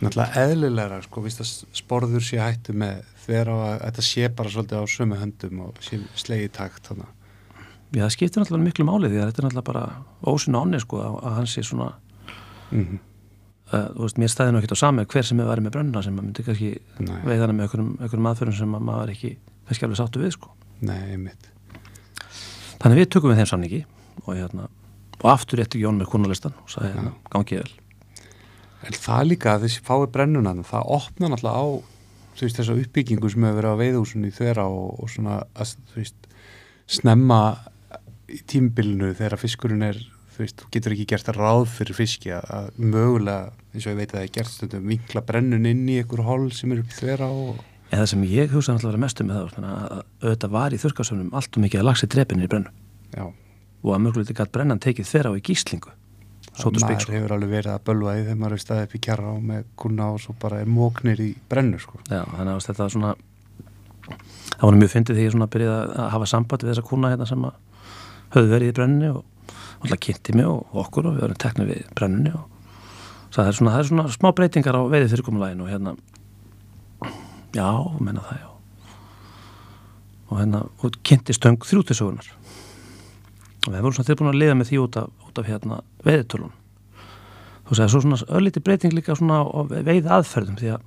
náttúrulega 0.00 0.44
eðlilegra 0.46 1.00
sko, 1.04 1.22
víst 1.24 1.42
að 1.42 1.50
sporður 1.76 2.24
sé 2.24 2.40
hættu 2.40 2.74
með 2.76 3.02
þegar 3.24 3.50
á 3.52 3.56
að 3.56 3.74
þetta 3.84 4.04
sé 4.06 4.28
bara 4.36 4.52
svolítið 4.52 4.80
á 4.80 4.84
sömu 4.90 5.18
höndum 5.20 5.64
og 5.66 5.80
slegi 5.84 6.48
takt 6.54 6.90
þannig 6.90 7.16
Já, 7.90 8.04
það 8.04 8.12
skiptir 8.14 8.42
náttúrulega 8.42 8.66
miklu 8.68 8.86
máli 8.86 9.10
því 9.10 9.18
að 9.18 9.30
þetta 9.30 9.40
er 9.40 9.46
náttúrulega 9.48 9.66
bara 9.66 9.84
og 10.22 10.44
onni 10.60 10.80
sko 10.82 11.00
að, 11.02 11.16
hann 11.34 11.48
sé 11.50 11.64
svona 11.66 11.88
mm 12.70 12.84
-hmm. 12.84 12.98
uh, 13.72 13.88
þú 13.96 14.02
veist, 14.04 14.18
mér 14.22 14.30
stæði 14.30 14.52
nú 14.52 14.58
ekkert 14.58 14.76
á 14.78 14.82
sami 14.82 15.04
hver 15.04 15.26
sem 15.26 15.40
er 15.40 15.50
verið 15.50 15.64
með 15.64 15.74
brönna 15.74 16.02
sem 16.02 16.14
maður 16.14 16.26
myndi 16.26 16.42
kannski 16.46 16.70
Nei. 16.98 17.20
veiðana 17.26 17.52
með 17.52 17.62
einhverjum, 17.66 18.26
aðferðum 18.26 18.58
sem 18.58 18.74
að 18.74 18.82
maður 18.82 19.10
ekki 19.10 19.36
kannski 19.66 19.84
alveg 19.84 19.98
sáttu 19.98 20.20
við 20.20 20.30
sko. 20.30 20.50
Nei, 20.80 21.12
einmitt 21.12 21.50
Þannig 22.80 22.98
við 22.98 23.10
tökum 23.10 23.30
við 23.30 23.36
þeim 23.36 23.50
samningi 23.50 23.84
og, 24.24 24.34
hérna, 24.36 24.68
og 25.20 25.30
aftur 25.30 25.58
rétti 25.58 25.80
Jón 25.82 25.98
mér 25.98 26.06
kunnalistan 26.06 26.54
og 26.62 26.70
sagði 26.70 26.94
hérna, 26.94 27.12
gangið 27.30 27.58
vel. 27.58 27.72
En 28.88 28.96
það 28.96 29.26
líka 29.28 29.54
að 29.54 29.66
þessi 29.66 29.82
fái 29.84 30.06
brennuna 30.12 30.54
það 30.64 30.92
opna 30.96 31.28
náttúrulega 31.28 31.60
á 31.60 31.68
veist, 32.40 32.56
þessa 32.56 32.76
uppbyggingu 32.78 33.30
sem 33.30 33.44
hefur 33.44 33.58
verið 33.58 33.74
á 33.76 33.80
veiðhúsunni 33.82 34.30
þeirra 34.34 34.64
og, 34.70 34.94
og 35.02 35.10
svona 35.12 35.42
að, 35.52 35.74
veist, 35.96 36.30
snemma 36.90 37.40
í 38.30 38.40
tímbilinu 38.48 39.12
þegar 39.18 39.40
fiskurinn 39.40 39.84
er 39.84 39.98
þú 40.34 40.44
veist, 40.44 40.62
þú 40.62 40.70
getur 40.76 40.94
ekki 40.96 41.08
gert 41.12 41.32
ráð 41.36 41.66
fyrir 41.74 41.98
fiski 41.98 42.32
að, 42.34 42.46
að 42.56 42.70
mögulega, 42.94 43.50
eins 43.74 43.84
og 43.86 43.92
ég 43.92 43.98
veit 43.98 44.14
að 44.14 44.16
það 44.16 44.24
er 44.24 44.32
gert 44.38 44.52
stundum, 44.54 44.88
vinkla 44.94 45.24
brennun 45.26 45.68
inn 45.68 45.84
í 45.90 45.98
einhver 46.00 46.24
hol 46.26 46.48
sem 46.56 46.72
er 46.72 46.82
upp 46.82 46.94
í 46.94 46.98
þeirra 47.00 47.30
og 47.34 47.60
það 47.90 48.08
sem 48.12 48.26
ég 48.30 48.52
hugsa 48.54 48.74
náttúrulega 48.74 48.94
vera 48.94 49.04
mestu 49.04 49.26
með 49.26 49.38
það 49.38 49.60
að 49.60 49.70
að 49.70 50.02
auðvitað 50.22 50.52
var 50.54 50.74
í 50.74 50.80
þurrkasöfnum 50.80 51.32
allt 51.40 51.56
og 51.56 51.64
mikið 51.64 51.82
að 51.82 51.88
lagsi 51.88 52.08
drepinni 52.14 52.46
í 52.46 52.50
brennu 52.50 52.70
já, 53.16 53.24
og 53.82 53.94
að 53.96 54.04
mörguleiti 54.06 54.36
gætt 54.38 54.52
brennan 54.54 54.82
tekið 54.82 55.10
þeirra 55.10 55.34
á 55.34 55.38
í 55.38 55.44
gíslingu 55.50 55.94
spik 56.60 57.00
maður 57.00 57.14
hefur 57.16 57.32
alveg 57.36 57.50
verið 57.50 57.72
að 57.74 57.84
bölva 57.88 58.14
í 58.18 58.22
þegar 58.24 58.38
maður 58.40 58.52
er 58.56 58.62
staðið 58.64 58.82
upp 58.88 58.94
í 58.94 59.00
kjarra 59.06 59.32
og 59.34 59.42
með 59.50 59.64
kuna 59.76 60.08
og 60.14 60.20
svo 60.20 60.34
bara 60.40 60.60
er 60.60 60.66
móknir 60.70 61.20
í 61.24 61.30
brennu 61.48 61.78
sko. 61.80 61.98
Já, 62.10 62.22
þannig 62.36 62.52
að 62.54 62.66
þetta 62.68 62.88
svona 62.94 63.14
það 64.60 64.66
var 64.68 64.78
mjög 64.80 64.92
fyndið 64.94 65.16
því 65.20 65.24
ég 65.26 65.32
svona 65.34 65.50
byrjaði 65.54 65.96
að- 65.96 66.10
hafa 66.14 66.26
samband 66.26 66.62
við 66.64 66.70
þessa 66.74 66.86
kuna 66.90 67.10
hérna 67.14 67.26
sem 67.26 67.44
höfðu 68.34 68.50
verið 68.54 68.68
í 68.68 68.76
brennunni 68.76 69.10
og 69.10 69.24
alltaf 69.80 70.00
kynnti 70.00 70.34
mig 70.36 70.46
og 70.46 70.66
okkur 70.84 71.06
og 71.06 71.14
við 71.16 71.20
varum 71.24 71.40
teknið 71.40 71.70
við 71.72 71.94
brennunni 71.96 72.32
og 72.34 72.44
það 73.32 73.46
er 73.48 73.52
svona, 73.58 73.70
það 73.74 73.78
er 73.80 73.88
svona 73.90 74.08
smá 74.12 74.32
breytingar 74.34 74.76
á 74.76 74.82
veiði 74.90 75.08
fyrirkomulægin 75.14 75.62
og 75.64 75.70
hérna 75.70 75.96
já, 77.54 77.68
menna 78.00 78.20
það 78.20 78.38
já. 78.42 78.46
Og 80.30 80.38
hérna, 80.38 80.60
og 80.84 80.98
kynnti 81.02 81.34
stöng 81.34 81.58
þrjútisögunar 81.66 82.28
og 83.66 83.74
við 83.74 83.80
vorum 83.80 83.96
svona 83.96 84.08
tilbúin 84.08 84.32
að 84.32 84.40
liða 84.40 84.56
með 84.56 84.70
því 84.70 84.76
út 84.84 84.94
af, 85.00 85.10
út 85.28 85.40
af 85.40 85.50
hérna 85.50 85.80
veiðitölun 86.06 86.54
þú 87.68 87.72
segir 87.78 87.92
svo 87.92 88.00
svona 88.02 88.18
öllíti 88.38 88.62
breyting 88.64 88.92
líka 88.96 89.14
svona 89.14 89.42
á 89.46 89.60
veið 89.70 90.08
aðferðum 90.10 90.58
því 90.58 90.68
að 90.74 90.82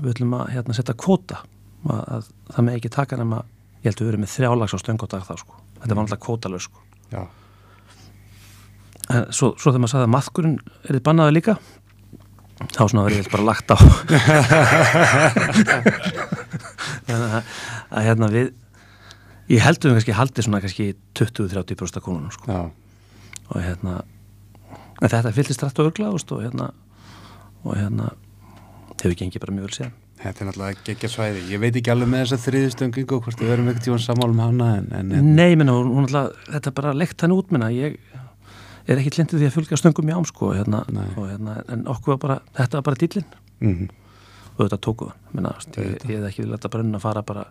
við 0.00 0.10
ætlum 0.14 0.36
að 0.38 0.50
hérna 0.54 0.76
setja 0.76 0.94
kvóta. 0.96 1.36
Að, 1.88 2.00
að 2.00 2.22
það 2.54 2.62
með 2.66 2.74
ekki 2.78 2.90
taka 2.94 3.18
nema 3.20 3.38
ég 3.82 3.88
held 3.90 3.98
að 3.98 4.00
við 4.00 4.08
verðum 4.08 4.24
með 4.24 4.34
þrjálags 4.34 4.74
á 4.74 4.78
stöng 4.82 5.00
á 5.04 5.06
dag 5.12 5.22
þá 5.26 5.34
sko. 5.42 5.52
Þetta 5.78 5.92
var 5.92 6.00
náttúrulega 6.00 6.24
kvótalög 6.24 6.62
sko. 6.64 6.78
Já, 7.12 7.22
en 9.08 9.22
svo, 9.32 9.46
svo 9.56 9.68
þegar 9.70 9.82
maður 9.84 9.94
sagði 9.94 10.06
að 10.08 10.14
maðkurinn 10.14 10.58
er 10.58 10.92
þið 10.96 11.06
bannaði 11.08 11.32
líka 11.36 11.54
þá 12.74 12.82
svona 12.82 13.06
verið 13.06 13.20
ég 13.22 13.32
bara 13.32 13.48
lagt 13.48 13.68
á. 13.72 13.76
Þannig 17.08 17.28
að, 17.28 17.42
að 17.92 18.02
hérna 18.08 18.26
við 18.32 18.46
ég 19.48 19.64
heldur 19.64 19.92
við 19.92 19.98
kannski 19.98 20.16
haldið 20.18 20.46
svona 20.46 20.60
kannski 20.64 20.88
20-30% 21.18 22.04
konunum 22.04 22.32
sko. 22.34 22.58
Og 23.48 23.62
hérna 23.64 24.02
en 24.98 25.08
þetta 25.08 25.32
fyllist 25.36 25.64
rætt 25.64 25.80
og 25.80 25.90
örgla 25.90 26.12
og 26.12 26.42
hérna 26.42 26.72
og 27.64 27.74
hérna 27.76 28.12
hefur 28.98 29.16
gengið 29.18 29.42
bara 29.44 29.54
mjög 29.56 29.68
vel 29.68 29.76
síðan. 29.76 29.96
Þetta 30.18 30.42
er 30.42 30.48
náttúrulega 30.48 30.84
geggja 30.88 31.08
svæði. 31.12 31.42
Ég 31.52 31.60
veit 31.62 31.76
ekki 31.78 31.92
alveg 31.92 32.08
með 32.10 32.24
þessa 32.24 32.38
þriðustöngingu 32.48 33.18
hvort 33.22 33.38
við 33.38 33.52
verum 33.52 33.68
ekkert 33.70 33.84
tíma 33.86 33.98
sammála 34.02 34.34
um 34.34 34.40
hana 34.42 34.70
en, 34.80 34.88
en, 34.98 35.12
en 35.14 35.28
Nei, 35.36 35.52
menna, 35.54 35.76
hún, 35.78 36.08
alltaf, 36.08 36.40
þetta 36.48 36.72
er 36.72 36.74
bara 36.80 36.94
lekt 36.98 37.22
hann 37.22 37.36
út 37.36 37.54
minna, 37.54 37.68
ég 37.70 37.94
er 38.88 38.98
ekki 38.98 39.14
lindið 39.20 39.44
því 39.44 39.46
að 39.46 39.54
fylgja 39.54 39.78
stöngum 39.78 40.10
í 40.10 40.16
ám 40.16 40.26
sko, 40.26 40.50
hérna, 40.56 40.82
og, 41.12 41.22
hérna, 41.28 41.60
en 41.70 41.86
okkur 41.92 42.16
var 42.16 42.20
bara, 42.24 42.38
þetta 42.58 42.80
var 42.80 42.86
bara 42.88 43.00
dýlinn 43.04 43.30
mm 43.62 43.88
og 44.58 44.66
þetta 44.66 44.78
tóku 44.82 45.06
hann, 45.06 45.18
minna, 45.30 45.54
ég, 45.78 45.96
ég 46.02 46.18
hef 46.18 46.28
ekki 46.32 46.42
viljað 46.42 46.58
þetta 46.58 46.70
brenna 46.72 46.98
að 46.98 47.04
fara 47.04 47.22
bara, 47.26 47.44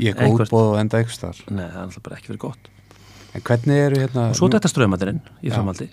ég 0.00 0.16
er 0.16 0.34
góð 0.34 0.54
og 0.58 0.76
enda 0.80 1.00
ekki 1.02 1.18
þar 1.22 1.40
nei, 1.48 1.64
það 1.64 1.78
er 1.78 1.82
alltaf 1.86 2.04
bara 2.06 2.18
ekki 2.18 2.32
verið 2.32 2.44
gott. 2.44 2.70
En 3.30 3.44
hvernig 3.46 3.82
eru 3.86 4.00
hérna 4.00 4.28
og 4.30 4.38
svo 4.38 4.48
þetta 4.50 4.70
strömatirinn 4.70 5.20
í 5.46 5.52
framhaldi. 5.52 5.90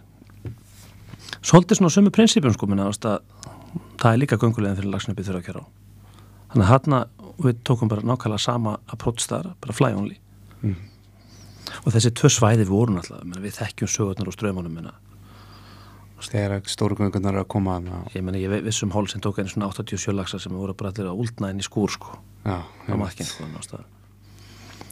Svolítið 1.46 1.80
svona 1.80 1.94
sömu 1.94 2.12
prinsipum 2.14 2.54
sko, 2.56 2.70
minna, 2.70 2.88
að, 2.90 3.20
það 4.02 4.10
er 4.12 4.22
líka 4.24 4.40
göngulegðin 4.42 4.80
fyrir 4.82 4.94
lagsnöpið 4.94 5.30
þurfa 5.30 5.42
að 5.42 5.48
kjöra 5.48 5.62
á. 5.62 5.66
Þannig 6.52 6.66
að 6.66 6.72
hérna, 6.72 7.02
við 7.46 7.60
tókum 7.68 7.92
bara 7.92 8.06
nákvæmlega 8.08 8.42
sama 8.42 8.78
approach 8.94 9.28
þar, 9.30 9.52
bara 9.62 9.76
fly 9.78 9.92
only. 9.94 10.18
Mm. 10.64 10.78
og 11.84 11.94
þessi 11.94 12.10
tvö 12.18 12.32
svæði 12.34 12.66
voru 12.66 12.96
náttúrulega, 12.96 13.28
menna, 13.28 13.44
við 13.44 13.60
þekkjum 13.60 13.92
sögurnar 13.94 14.32
og 14.32 14.36
strömanum 14.36 14.74
minna. 14.74 14.96
Þegar 16.18 16.64
stóru 16.66 16.98
göngunar 16.98 17.36
eru 17.36 17.44
að 17.44 17.52
koma 17.54 17.76
þarna 17.78 18.00
ég 18.16 18.24
meni 18.26 18.42
ég 18.42 18.64
vissum 18.66 18.90
hól 18.96 19.06
sem 19.12 19.22
tók 19.22 19.38
einu 19.38 19.52
svona 19.52 19.70
87 19.70 20.16
laxa 20.18 20.40
sem 20.42 20.56
voru 20.58 20.74
bara 20.74 20.90
allir 20.90 21.12
að 21.12 21.22
úldna 21.22 21.52
inn 21.54 21.62
í 21.62 21.68
skúr 21.68 21.94
sko 21.94 22.18
já, 22.42 22.58
á 22.66 22.94
maðkinn 22.98 23.30
sko 23.30 23.46
þannig 23.46 23.78
að 23.78 23.86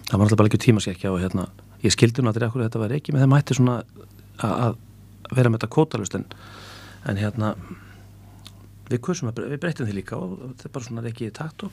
það 0.10 0.18
var 0.20 0.26
alltaf 0.26 0.38
bara 0.42 0.52
ekki 0.52 0.62
tímaskekkja 0.66 1.12
og 1.14 1.22
hérna 1.24 1.48
ég 1.86 1.94
skildi 1.94 2.22
nú 2.24 2.32
að 2.32 2.40
þetta 2.42 2.82
var 2.82 2.94
ekki 2.98 3.14
með 3.16 3.26
þeim 3.26 3.36
hætti 3.38 3.58
svona 3.58 3.78
að, 4.40 4.54
að 4.66 4.78
vera 5.36 5.50
með 5.52 5.60
þetta 5.60 5.74
kótalust 5.76 6.16
en, 6.20 6.26
en 7.10 7.18
hérna 7.22 7.54
við 8.90 9.02
kursum 9.02 9.32
við 9.34 9.58
breytum 9.62 9.88
því 9.90 9.96
líka 9.98 10.18
og 10.20 10.36
þetta 10.52 10.68
er 10.70 10.74
bara 10.76 10.86
svona 10.90 11.06
ekki 11.10 11.30
í 11.30 11.34
takt 11.34 11.66
og 11.66 11.72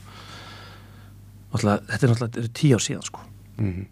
náttúrulega, 1.52 1.82
þetta 1.90 2.06
er 2.06 2.12
náttúrulega 2.14 2.52
tíu 2.56 2.76
ár 2.78 2.84
síðan 2.86 3.04
sko. 3.08 3.26
Mhm. 3.60 3.82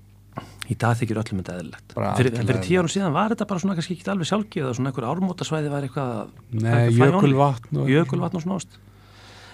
í 0.71 0.77
dag 0.79 0.95
þykir 0.97 1.19
öllum 1.21 1.41
þetta 1.43 1.55
eðlilegt. 1.59 1.93
Fyrir, 2.17 2.33
fyrir 2.39 2.61
tíu 2.65 2.79
árum 2.81 2.89
síðan 2.93 3.13
var 3.13 3.33
þetta 3.35 3.47
bara 3.51 3.61
svona 3.61 3.75
kannski 3.77 3.97
ekki 3.97 4.07
alveg 4.13 4.29
sjálfgið 4.31 4.63
eða 4.63 4.77
svona 4.79 4.93
einhver 4.93 5.07
ármótasvæði 5.11 5.73
var 5.73 5.83
eitthvað 5.85 6.13
að- 6.21 6.29
Nei, 6.63 6.91
jökulvatn 6.95 7.81
og- 7.83 7.91
jökulvatn 7.91 8.39
og 8.39 8.45
svona 8.45 8.57
ást 8.61 8.79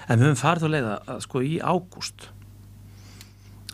en 0.07 0.21
við 0.21 0.27
höfum 0.29 0.43
farið 0.43 0.63
þá 0.63 0.69
leið 0.75 0.89
að, 0.93 1.21
sko 1.25 1.41
í 1.43 1.55
ágúst 1.59 2.29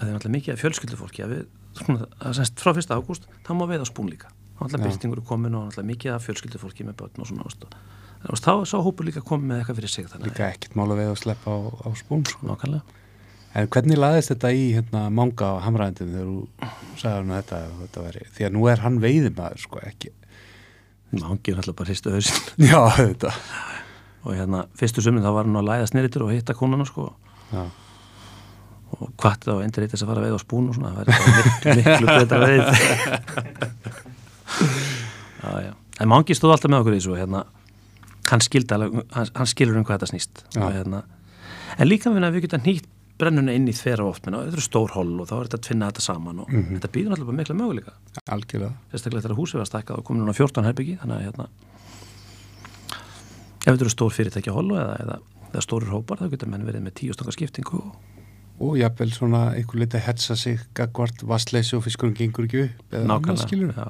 það 0.03 0.09
er 0.11 0.17
náttúrulega 0.17 0.37
mikið 0.37 0.55
af 0.57 0.63
fjölskyldufólki 0.63 1.25
að 1.25 1.35
við, 1.37 1.43
svona, 1.81 2.07
að 2.21 2.39
semst 2.41 2.63
frá 2.63 2.73
fyrsta 2.77 2.99
ágúst 2.99 3.29
þá 3.47 3.53
má 3.59 3.65
við 3.71 3.85
á 3.85 3.87
spún 3.89 4.11
líka 4.13 4.33
þá 4.33 4.65
náttúrulega 4.65 4.83
Já. 4.83 4.87
byrtingur 4.91 5.23
er 5.23 5.29
komin 5.31 5.59
og 5.59 5.69
náttúrulega 5.69 5.91
mikið 5.93 6.17
af 6.17 6.27
fjölskyldufólki 6.27 6.89
með 6.89 6.99
börn 7.03 7.23
og 7.23 7.31
svona 7.31 7.47
ást 7.49 7.67
og, 7.67 8.41
þá 8.43 8.53
er 8.55 8.67
sá 8.71 8.77
hópur 8.83 9.09
líka 9.09 9.23
komið 9.27 9.49
með 9.51 9.63
eitthvað 9.63 9.79
fyrir 9.81 9.95
sig 9.95 10.11
þannig 10.11 10.33
líka 10.33 10.51
ekkert 10.53 10.77
mála 10.79 10.99
við 10.99 11.13
að 11.13 11.23
sleppa 11.23 11.55
á, 11.55 11.59
á 11.87 11.89
spún 11.99 12.27
sko. 12.29 12.47
nákvæmlega 12.51 12.99
En 13.53 13.67
hvernig 13.69 13.99
laðist 14.01 14.31
þetta 14.33 14.49
í 14.57 14.63
hérna, 14.73 15.01
manga 15.13 15.51
á 15.53 15.61
hamræðindin 15.61 16.13
þegar 16.15 16.29
þú 16.31 16.69
sagði 17.03 17.17
hann 17.19 17.33
þetta, 17.35 17.59
þetta 17.83 18.05
veri, 18.07 18.23
því 18.33 18.47
að 18.47 18.55
nú 18.55 18.63
er 18.73 18.81
hann 18.81 18.95
veiðimaður 19.03 19.61
sko 19.61 19.83
ekki. 19.85 20.13
Mangi 21.13 21.53
er 21.53 21.59
náttúrulega 21.59 21.77
bara 21.83 21.91
hristu 21.91 22.15
hausinn 22.15 22.47
Já, 22.71 22.81
þetta. 22.97 23.33
og 24.25 24.39
hérna 24.39 24.63
fyrstu 24.81 25.05
sumin 25.05 25.25
þá 25.25 25.35
var 25.37 25.51
hann 25.51 25.61
að 25.61 25.69
læða 25.69 25.91
sniritur 25.91 26.25
og 26.25 26.33
hitta 26.33 26.57
konuna 26.57 26.87
sko 26.89 27.11
Já. 27.53 27.67
Og 28.93 29.13
hvatti 29.23 29.49
þá 29.49 29.55
endur 29.65 29.83
eitt 29.87 29.93
þess 29.95 30.05
að 30.05 30.11
fara 30.13 30.21
að 30.21 30.27
veið 30.29 30.37
á 30.37 30.41
spún 30.45 30.69
og 30.69 30.75
svona 30.77 30.93
það 30.93 30.99
væri 31.01 31.11
bara 31.19 31.31
miklu, 31.39 31.71
miklu 31.81 32.07
betra 32.21 32.39
veið 32.43 32.63
já, 35.43 35.51
já. 35.67 35.73
en 36.01 36.09
Mangi 36.13 36.35
stóð 36.37 36.55
alltaf 36.57 36.71
með 36.73 36.83
okkur 36.85 36.97
í 36.97 37.01
þessu 37.01 37.19
hérna 37.19 37.45
hann, 38.31 38.43
alveg, 38.77 39.05
hann, 39.17 39.31
hann 39.37 39.51
skilur 39.51 39.79
um 39.81 39.85
hvað 39.87 39.99
þetta 40.01 40.11
snýst 40.13 40.45
og, 40.57 40.69
hérna, 40.75 41.03
en 41.79 41.89
líka 41.91 42.13
að 42.13 42.37
við 42.37 42.47
getum 42.47 42.65
nýtt 42.69 42.87
brennuna 43.23 43.53
inn 43.55 43.69
í 43.71 43.75
þverja 43.77 44.07
oft 44.09 44.25
menn, 44.27 44.39
þetta 44.41 44.57
eru 44.57 44.65
stór 44.65 44.95
holl 44.97 45.13
og 45.23 45.29
þá 45.29 45.35
er 45.37 45.45
þetta 45.49 45.59
að 45.61 45.67
tvinna 45.69 45.89
þetta 45.93 46.03
saman 46.07 46.39
og 46.43 46.49
Mhm. 46.53 46.73
þetta 46.79 46.89
býður 46.95 47.13
alltaf 47.17 47.35
mikla 47.39 47.55
möguleika 47.59 47.93
Algjörlega. 48.35 48.73
sérstaklega 48.91 49.23
þegar 49.27 49.39
húsið 49.39 49.61
var 49.63 49.69
stækkað 49.71 49.99
og 50.01 50.05
komin 50.09 50.23
núna 50.25 50.35
14 50.35 50.65
herbyggi 50.67 50.97
þannig 51.03 51.17
að 51.21 51.25
hérna 51.29 51.47
ef 53.63 53.69
þetta 53.69 53.85
eru 53.85 53.93
stór 53.95 54.11
fyrirtækja 54.17 54.53
hollu 54.57 54.75
eða, 54.81 54.97
eða, 55.05 55.19
eða 55.53 55.63
stórir 55.63 55.93
hópar 55.93 56.19
þá 56.19 56.31
getur 56.33 56.51
menn 56.51 56.67
verið 56.67 56.83
með 56.89 56.97
tíu 56.99 57.15
stanga 57.15 57.33
skiptingu 57.37 57.79
og 57.79 57.93
Og 58.63 58.77
jafnvel 58.79 59.11
svona 59.15 59.41
einhver 59.57 59.81
liti 59.83 59.99
að 59.99 60.05
hetsa 60.07 60.37
sig 60.39 60.61
gagvart 60.79 61.23
vastleysi 61.27 61.75
og 61.79 61.83
fiskurinn 61.87 62.15
gengur 62.19 62.47
ekki 62.47 62.61
upp 62.69 62.95
eða 62.95 63.09
nákvæmlega 63.11 63.73
já, 63.75 63.89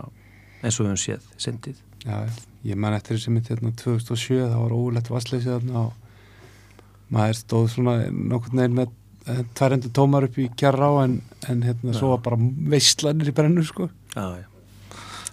eins 0.62 0.78
og 0.80 0.86
við 0.86 0.92
höfum 0.92 1.02
séð 1.02 1.26
sendið 1.46 1.80
Já, 2.02 2.16
já. 2.26 2.30
ég 2.72 2.78
man 2.82 2.94
eftir 2.96 3.18
þessi 3.18 3.30
mitt 3.34 3.50
hérna 3.52 3.70
2007 3.78 4.38
það 4.40 4.56
var 4.62 4.72
óulegt 4.74 5.10
vastleysi 5.12 5.50
þarna 5.50 5.82
og 5.86 7.12
maður 7.12 7.38
stóð 7.42 7.66
svona 7.74 7.96
nokkurn 8.10 8.62
veginn 8.62 8.78
með 8.80 8.94
eh, 9.28 9.42
tvær 9.58 9.76
endur 9.76 9.92
tómar 9.98 10.26
upp 10.26 10.38
í 10.40 10.48
kjarra 10.58 10.88
á 10.88 10.94
en, 11.04 11.18
en 11.52 11.62
hérna 11.66 11.94
svo 11.98 12.14
var 12.14 12.22
bara 12.24 12.38
veistlanir 12.72 13.28
í 13.30 13.34
brennu 13.36 13.62
sko. 13.68 13.90
já, 14.16 14.24
já. 14.40 14.46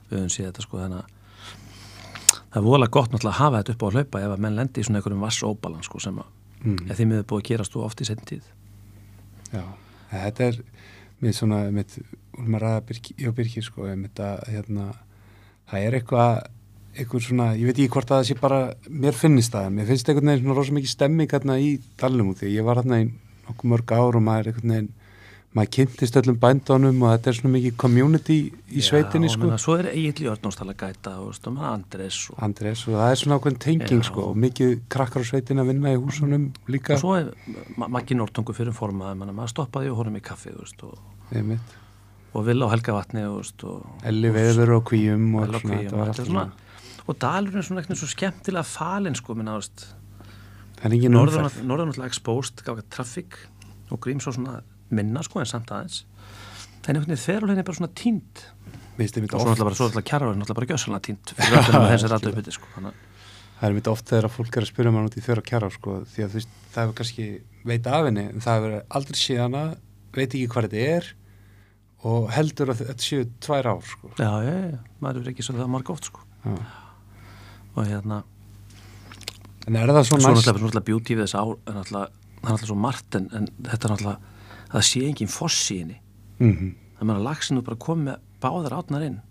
við 0.09 0.17
höfum 0.19 0.33
séð 0.35 0.49
þetta 0.51 0.65
sko 0.67 0.81
þannig 0.83 0.99
að 0.99 1.15
það 2.49 2.59
er 2.59 2.65
voðalega 2.67 2.93
gott 2.97 3.11
náttúrulega 3.13 3.33
að 3.37 3.41
hafa 3.45 3.61
þetta 3.63 3.73
upp 3.77 3.81
á 3.81 3.87
að 3.87 3.95
hlaupa 3.97 4.21
ef 4.25 4.35
að 4.35 4.43
menn 4.45 4.59
lendi 4.59 4.81
í 4.81 4.85
svona 4.89 4.99
einhverjum 5.01 5.25
vassóbalan 5.25 5.87
sko 5.87 6.03
sem 6.03 6.19
að 6.25 6.35
Mm. 6.59 6.89
því 6.91 7.05
miður 7.07 7.21
búið 7.23 7.39
að 7.39 7.45
gerast 7.47 7.71
þú 7.71 7.81
oft 7.85 8.01
í 8.03 8.05
sendið 8.09 8.47
Já, 9.53 9.63
þetta 10.11 10.47
er 10.49 10.61
mér 11.19 11.35
svona, 11.35 11.63
mitt, 11.75 11.97
úr 12.37 12.47
maður 12.47 12.65
ræða 12.65 12.85
Birki, 12.89 13.15
já, 13.19 13.31
Birkir, 13.35 13.65
sko, 13.65 13.89
mitt 13.99 14.21
að 14.23 14.43
hérna, 14.53 14.87
það 15.71 15.87
er 15.87 15.99
eitthvað 15.99 16.31
eitthvað 16.99 17.23
svona, 17.23 17.47
ég 17.55 17.69
veit 17.69 17.77
ekki 17.77 17.93
hvort 17.93 18.11
að 18.11 18.21
það 18.21 18.27
sé 18.29 18.35
bara 18.39 18.59
mér 18.89 19.15
finnist 19.15 19.53
það, 19.53 19.67
mér 19.75 19.89
finnst 19.89 20.09
veginn 20.09 20.39
svona 20.41 20.55
rosa 20.57 20.75
mikið 20.75 20.91
stemming 20.91 21.33
hérna 21.35 21.57
í 21.61 21.69
dalnum 21.99 22.31
út 22.33 22.41
því 22.41 22.53
ég 22.55 22.65
var 22.65 22.81
hérna 22.81 23.01
í 23.03 23.09
nokkuð 23.47 23.71
mörg 23.73 23.93
ár 23.93 24.17
og 24.19 24.25
maður 24.25 24.49
veginn, 24.73 24.89
maður 25.57 25.71
kynntist 25.73 26.17
öllum 26.19 26.35
bændunum 26.37 26.99
og 27.01 27.13
þetta 27.15 27.31
er 27.31 27.37
svona 27.39 27.51
mikið 27.55 27.75
community 27.81 28.35
í 28.69 28.83
sveitinni, 28.85 29.29
já, 29.31 29.33
sko. 29.33 29.47
menna, 29.47 29.57
svo 29.61 29.77
er 29.81 29.87
Egil 29.89 30.27
Jörnóstala 30.27 30.75
gæta 30.77 31.15
og 31.23 31.33
og 31.33 31.55
maður 31.55 31.71
Andres 31.71 32.19
og, 32.29 32.37
Andrés 32.45 32.83
og 32.85 32.99
það 32.99 33.13
er 33.15 33.21
svona 33.23 33.39
ákveðin 33.39 33.59
tenging, 33.65 34.05
sko 34.05 34.27
og 34.29 34.37
mikið 34.45 34.75
krakkar 34.93 35.25
á 35.25 35.29
sveitin 35.31 35.63
að 35.63 35.71
vinna 35.71 35.95
í 35.95 35.97
húsunum 35.97 36.47
líka, 36.69 36.93
og 36.93 37.01
svo 37.01 37.17
er 37.17 37.33
Ma- 37.81 37.89
Maggi 37.89 38.19
Nortungu 38.19 38.53
fyrir 38.53 38.77
formaði 38.77 39.17
maður 39.25 39.53
stoppaði 39.55 39.89
og 39.89 40.01
horfum 40.03 40.21
í 40.21 40.23
kaffi 40.29 40.53
þú 40.53 40.61
veist, 40.61 40.85
og, 40.85 40.95
og 42.37 42.45
vill 42.45 42.61
á 42.61 42.67
Helgavatni 42.69 43.25
og, 43.25 43.85
Elli 44.05 44.33
veður 44.37 44.77
og 44.77 44.87
kvíum 44.93 45.31
og 45.33 45.47
alltaf 45.47 45.65
svona, 45.65 46.17
svona 46.21 46.49
og 47.09 47.17
dalurinn 47.17 47.57
er 47.57 47.65
svona 47.65 47.81
eitthvað 47.81 48.03
svo 48.03 48.11
skemmtilega 48.13 48.69
falinn 48.69 49.17
sko, 49.17 49.33
minna, 49.33 49.57
er 50.85 50.99
norðan 51.09 52.05
exposed, 52.05 52.61
gáða 52.61 52.85
traffic 52.85 53.47
og 53.89 53.97
grím 54.05 54.21
svo 54.21 54.35
svona 54.37 54.61
minna 54.95 55.23
sko 55.25 55.41
en 55.41 55.49
samt 55.49 55.71
aðeins. 55.73 56.03
En 56.87 56.95
einhvern 56.95 57.11
veginn 57.11 57.21
þegar 57.25 57.53
er 57.53 57.67
bara 57.67 57.77
svona 57.77 57.93
tínt. 57.93 58.45
Og 58.99 59.05
svo 59.05 59.45
náttúrulega 59.51 59.67
bara, 59.67 59.77
svo 59.77 59.89
náttúrulega 59.91 60.57
bara 60.57 60.69
gjössalega 60.73 61.05
tínt 61.05 61.33
sko 62.57 62.73
að 62.79 62.91
Það 63.59 63.67
er 63.67 63.75
mitt 63.75 63.87
oft 63.91 64.07
þegar 64.07 64.25
að 64.29 64.35
fólk 64.37 64.55
er 64.55 64.63
að 64.63 64.69
spyrja 64.69 64.91
mann 64.95 65.07
út 65.09 65.15
í 65.19 65.21
þjóra 65.23 65.41
kjara 65.43 65.67
sko, 65.73 65.95
því 66.07 66.23
að 66.23 66.35
veist, 66.37 66.51
það 66.71 66.85
hefur 66.85 66.93
kannski 66.95 67.25
veit 67.67 67.87
af 67.91 68.05
henni, 68.07 68.23
en 68.31 68.43
það 68.45 68.59
hefur 68.59 68.75
aldrei 68.95 69.17
séð 69.19 69.39
hana 69.43 69.63
veit 70.15 70.29
ekki 70.29 70.45
hvað 70.53 70.67
þetta 70.69 70.85
er 70.93 71.09
og 72.07 72.29
heldur 72.31 72.71
að 72.71 72.83
þetta 72.85 73.03
séu 73.03 73.25
tvær 73.43 73.67
ár 73.73 73.81
sko. 73.83 74.11
já, 74.15 74.31
já, 74.47 74.53
já, 74.71 74.79
maður 75.03 75.25
er 75.25 75.33
ekki 75.33 75.43
svo 75.43 75.57
það 75.57 75.71
marg 75.73 75.91
oft 75.91 76.07
sko. 76.07 76.23
Og 77.75 77.83
hérna, 77.83 78.21
En 79.67 79.75
er 79.75 79.91
það 79.91 80.07
svo 80.07 80.17
svo 80.17 80.31
næst 80.31 80.47
náttúrulega, 80.47 80.63
náttúrulega 80.63 80.87
beauty 80.87 81.17
við 81.17 81.25
þess 81.27 81.35
ár 81.35 81.51
það 81.67 81.73
er 81.75 81.81
náttúrulega 82.47 82.69
svo 82.71 82.77
margt 82.79 83.17
en, 83.19 83.27
en 83.35 83.49
þetta 83.67 83.89
er 83.89 83.93
náttúrulega, 83.93 84.31
það 84.71 84.87
sé 84.89 85.03
engin 85.07 85.31
foss 85.31 85.71
í 85.71 85.79
henni. 85.81 85.99
Mm 86.39 86.55
-hmm. 86.55 86.73
það 86.97 87.09
meðan 87.09 87.27
lagsinu 87.27 87.61
bara 87.61 87.77
komið 87.77 88.05
með 88.05 88.17
báðar 88.41 88.77
átnar 88.79 89.05
inn. 89.05 89.21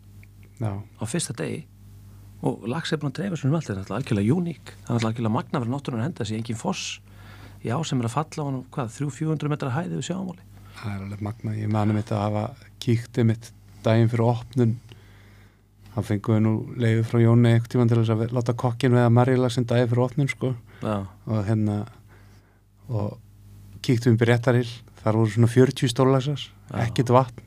Já, 0.59 0.73
á 0.83 1.05
fyrsta 1.07 1.35
degi. 1.35 1.67
Og 2.43 2.69
lags 2.69 2.93
er 2.93 2.99
búin 2.99 3.11
að 3.11 3.19
dreifa 3.19 3.37
sem 3.37 3.51
um 3.51 3.57
allt, 3.57 3.67
það 3.67 3.91
er 3.91 3.97
algjörlega 3.97 4.35
uník. 4.35 4.75
Það 4.87 4.97
er 4.97 5.07
algjörlega 5.07 5.35
magna 5.35 5.61
verið 5.61 5.73
náttúrulega 5.75 6.05
henda 6.05 6.25
þessi 6.25 6.37
engin 6.37 6.57
foss. 6.57 7.01
Í 7.65 7.69
á 7.75 7.79
sem 7.83 7.99
er 7.99 8.07
að 8.07 8.15
falla 8.15 8.43
á 8.43 8.47
hann 8.47 8.65
hvað, 8.71 8.89
300-400 8.95 9.49
metra 9.49 9.75
hæði 9.75 9.97
við 9.99 10.07
sjámáli 10.07 10.43
það 10.79 10.95
er 10.95 11.05
alveg 11.07 11.23
magna 11.25 11.55
ég 11.57 11.71
mani 11.73 11.97
mitt 11.97 12.13
að 12.15 12.25
hafa 12.27 12.45
kíkt 12.83 13.19
mitt 13.27 13.51
daginn 13.85 14.11
fyrir 14.11 14.29
opnun. 14.29 14.77
Fengum 15.99 16.37
við 16.37 16.43
nú 16.45 16.51
leiði 16.79 17.07
frá 17.09 17.19
Jóni 17.19 17.51
einhvern 17.51 17.71
tímann 17.73 17.89
til 17.91 17.97
þess 17.99 18.13
að 18.15 18.35
láta 18.37 18.55
kokkin 18.55 18.95
veða 18.95 19.11
margilagsin 19.11 19.67
daginn 19.67 19.89
fyrir 19.91 20.05
opnun 20.05 20.31
sko. 20.31 20.53
Já, 20.79 20.99
og 21.27 21.41
hérna 21.49 21.79
og 22.87 23.17
kíktum 23.83 24.15
við 24.21 24.31
réttarill 24.31 24.71
þar 25.05 25.19
voru 25.21 25.31
svona 25.35 25.51
40 25.53 25.89
stólagsar 25.93 26.41
Já. 26.45 26.77
ekkert 26.87 27.11
vatn. 27.15 27.45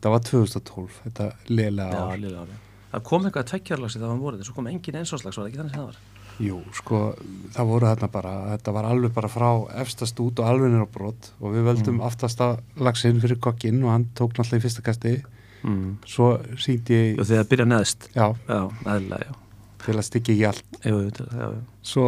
Það 0.00 0.14
var 0.14 0.22
2012, 0.30 1.00
þetta 1.04 1.24
lélega 1.52 1.90
já, 1.92 2.00
ár. 2.06 2.18
liðlega 2.18 2.44
ári 2.46 2.58
það 2.90 3.02
kom 3.06 3.26
eitthvað 3.28 3.44
tveggjarlagsi 3.50 3.98
það 4.00 4.08
var 4.10 4.20
vorið, 4.24 4.40
svo 4.48 4.54
kom 4.56 4.66
engin 4.70 4.96
einsváslags 4.98 5.36
var 5.38 5.44
það 5.44 5.50
ekki 5.50 5.58
þannig 5.60 5.74
sem 5.74 5.80
það 5.80 5.90
var. 5.90 5.98
Jú, 6.40 6.56
sko, 6.72 6.98
það 7.52 7.68
voru 7.68 7.86
þarna 7.90 8.08
bara 8.14 8.32
þetta 8.54 8.72
var 8.72 8.86
alveg 8.88 9.12
bara 9.12 9.28
frá 9.28 9.50
efstast 9.82 10.22
út 10.24 10.40
og 10.40 10.48
alveg 10.48 10.72
nýr 10.72 10.86
á 10.88 10.94
brot 10.94 11.28
og 11.38 11.52
við 11.52 11.66
völdum 11.68 11.98
Mm. 12.00 12.06
aftasta 12.08 12.48
lagsinn 12.80 13.20
fyrir 13.20 13.38
kokkinn 13.38 13.82
og 13.84 13.90
hann 13.92 14.06
tók 14.16 14.32
náttúrulega 14.38 14.56
í 14.58 14.64
fyrsta 14.64 14.82
kasti. 14.82 15.12
Mm. 15.62 15.98
svo 16.08 16.40
síndi 16.56 16.96
ég, 16.96 17.18
og 17.20 17.26
þegar 17.28 17.44
byrja 17.50 17.66
neðst. 17.68 18.08
Já, 18.16 18.32
já, 18.48 18.60
eðlilega, 18.86 19.26
já. 19.28 19.34
Til 19.84 19.94
að 19.94 20.06
styggja 20.08 20.32
ekki 20.34 20.46
allt. 20.48 20.80
Jú, 20.88 20.96
jú, 21.04 21.10
já. 21.36 21.48
svo 21.82 22.06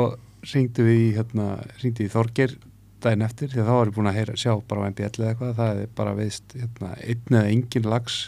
ringdu 0.54 0.82
við 0.88 0.98
í 1.04 1.14
hérna, 1.18 1.46
ringdu 1.82 2.06
í 2.06 2.08
Þorger 2.08 2.56
daginn 3.04 3.24
eftir 3.26 3.50
því 3.52 3.62
að 3.62 3.68
þá 3.68 3.74
var 3.76 3.90
ég 3.90 3.96
búin 3.96 4.10
að 4.10 4.18
heyra, 4.18 4.36
sjá 4.40 4.52
bara 4.68 4.84
á 4.84 4.88
MBL 4.90 5.08
eða 5.10 5.30
eitthvað, 5.32 5.54
það 5.58 5.80
er 5.82 5.90
bara 5.98 6.14
veist 6.18 6.56
hérna, 6.56 6.92
einn 7.02 7.36
eða 7.36 7.50
engin 7.52 7.88
lags 7.92 8.18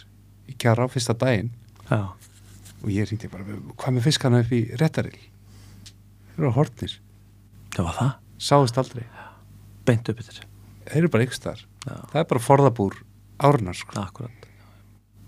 í 0.50 0.56
kjara 0.60 0.86
á 0.86 0.92
fyrsta 0.92 1.16
daginn. 1.18 1.52
Já. 1.90 2.00
og 2.84 2.88
ég 2.92 3.08
ringdi 3.08 3.28
bara, 3.32 3.44
hvað 3.80 3.96
með 3.96 4.06
fiskana 4.06 4.40
upp 4.44 4.52
í 4.52 4.62
réttarill 4.80 5.16
þeir 5.16 6.38
eru 6.38 6.50
á 6.52 6.56
hortnir, 6.56 6.94
það 7.76 7.88
var 7.88 7.98
það, 7.98 8.10
sáðust 8.48 8.80
aldrei. 8.80 9.04
Beint 9.84 10.08
upp 10.08 10.22
yfir 10.24 10.40
þeir 10.84 10.98
eru 11.00 11.12
bara 11.12 11.26
ykkur 11.26 11.62
já, 11.64 11.96
það 12.12 12.18
er 12.20 12.28
bara 12.32 12.44
forðabúr 12.44 12.98
árnar 13.44 13.76
sko, 13.76 14.04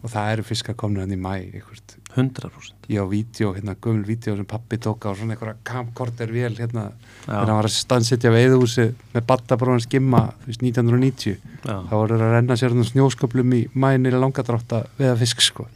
og 0.02 0.12
það 0.12 0.32
eru 0.34 0.46
fiskar 0.48 0.76
komnir 0.78 1.04
hann 1.04 1.16
í 1.16 1.20
mæ 1.20 1.32
eitthvað, 1.36 1.96
100% 2.16 2.90
ég 2.92 3.02
á 3.02 3.06
vídeo, 3.10 3.52
hérna 3.56 3.76
gömul 3.76 4.06
vídeo 4.08 4.36
sem 4.36 4.48
pappi 4.48 4.78
tók 4.82 5.06
á 5.06 5.12
svona 5.12 5.36
einhverja 5.36 5.56
camcorder 5.66 6.32
vél 6.32 6.56
hérna, 6.58 6.90
já, 7.26 7.32
hann 7.32 7.54
var 7.54 7.68
að 7.68 7.76
stannsitja 7.76 8.32
veiðhúsi 8.34 8.88
með 9.14 9.26
battabróðan 9.30 9.84
skimma, 9.84 10.22
þú 10.44 10.52
veist, 10.52 10.64
1990 10.64 11.36
já. 11.36 11.76
þá 11.90 11.94
voru 11.94 12.18
að 12.18 12.32
renna 12.36 12.56
sér 12.56 12.76
snjósköplum 12.92 13.56
í 13.58 13.66
mænir 13.74 14.16
langadrátt 14.18 14.78
að 14.80 14.88
veiða 15.00 15.18
fisk 15.24 15.44
sko 15.44 15.68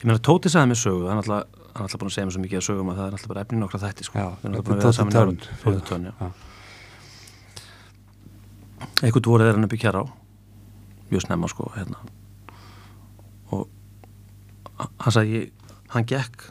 ég 0.00 0.06
meina 0.06 0.20
Tóti 0.20 0.52
sagði 0.52 0.72
mér 0.72 0.80
sögu, 0.80 1.08
hann 1.08 1.20
er 1.20 1.24
alltaf 1.24 1.58
hann 1.70 1.84
er 1.84 1.86
alltaf 1.86 2.00
búin 2.00 2.10
að 2.10 2.14
segja 2.16 2.26
mér 2.28 2.34
svo 2.34 2.44
mikið 2.44 2.60
að 2.60 2.66
sögum 2.66 2.88
að 2.90 2.96
það 3.00 3.06
er 3.06 3.16
alltaf 3.16 3.30
bara 3.30 3.42
efnin 3.44 3.66
okkar 3.66 3.82
þætti 3.84 4.06
sko. 4.06 4.18
Já, 4.18 4.28
að 4.30 4.46
er 4.50 4.52
Tóti 4.66 5.18
árun. 5.20 5.36
Tönn. 5.36 5.58
Tóti 5.62 5.82
Tönn, 5.86 6.08
já. 6.08 6.14
Já. 6.20 6.30
einhvern 9.04 9.28
voru 9.28 9.46
þeir 9.46 9.56
hann 9.56 9.68
upp 9.68 9.76
í 9.76 9.80
kjara 9.80 10.02
á 10.02 10.06
mjög 11.10 11.26
snemma 11.26 11.50
sko 11.50 11.70
hérna. 11.76 12.00
Og 14.80 15.04
hann 15.04 15.14
sagði 15.14 15.44
hann 15.92 16.06
gekk 16.08 16.46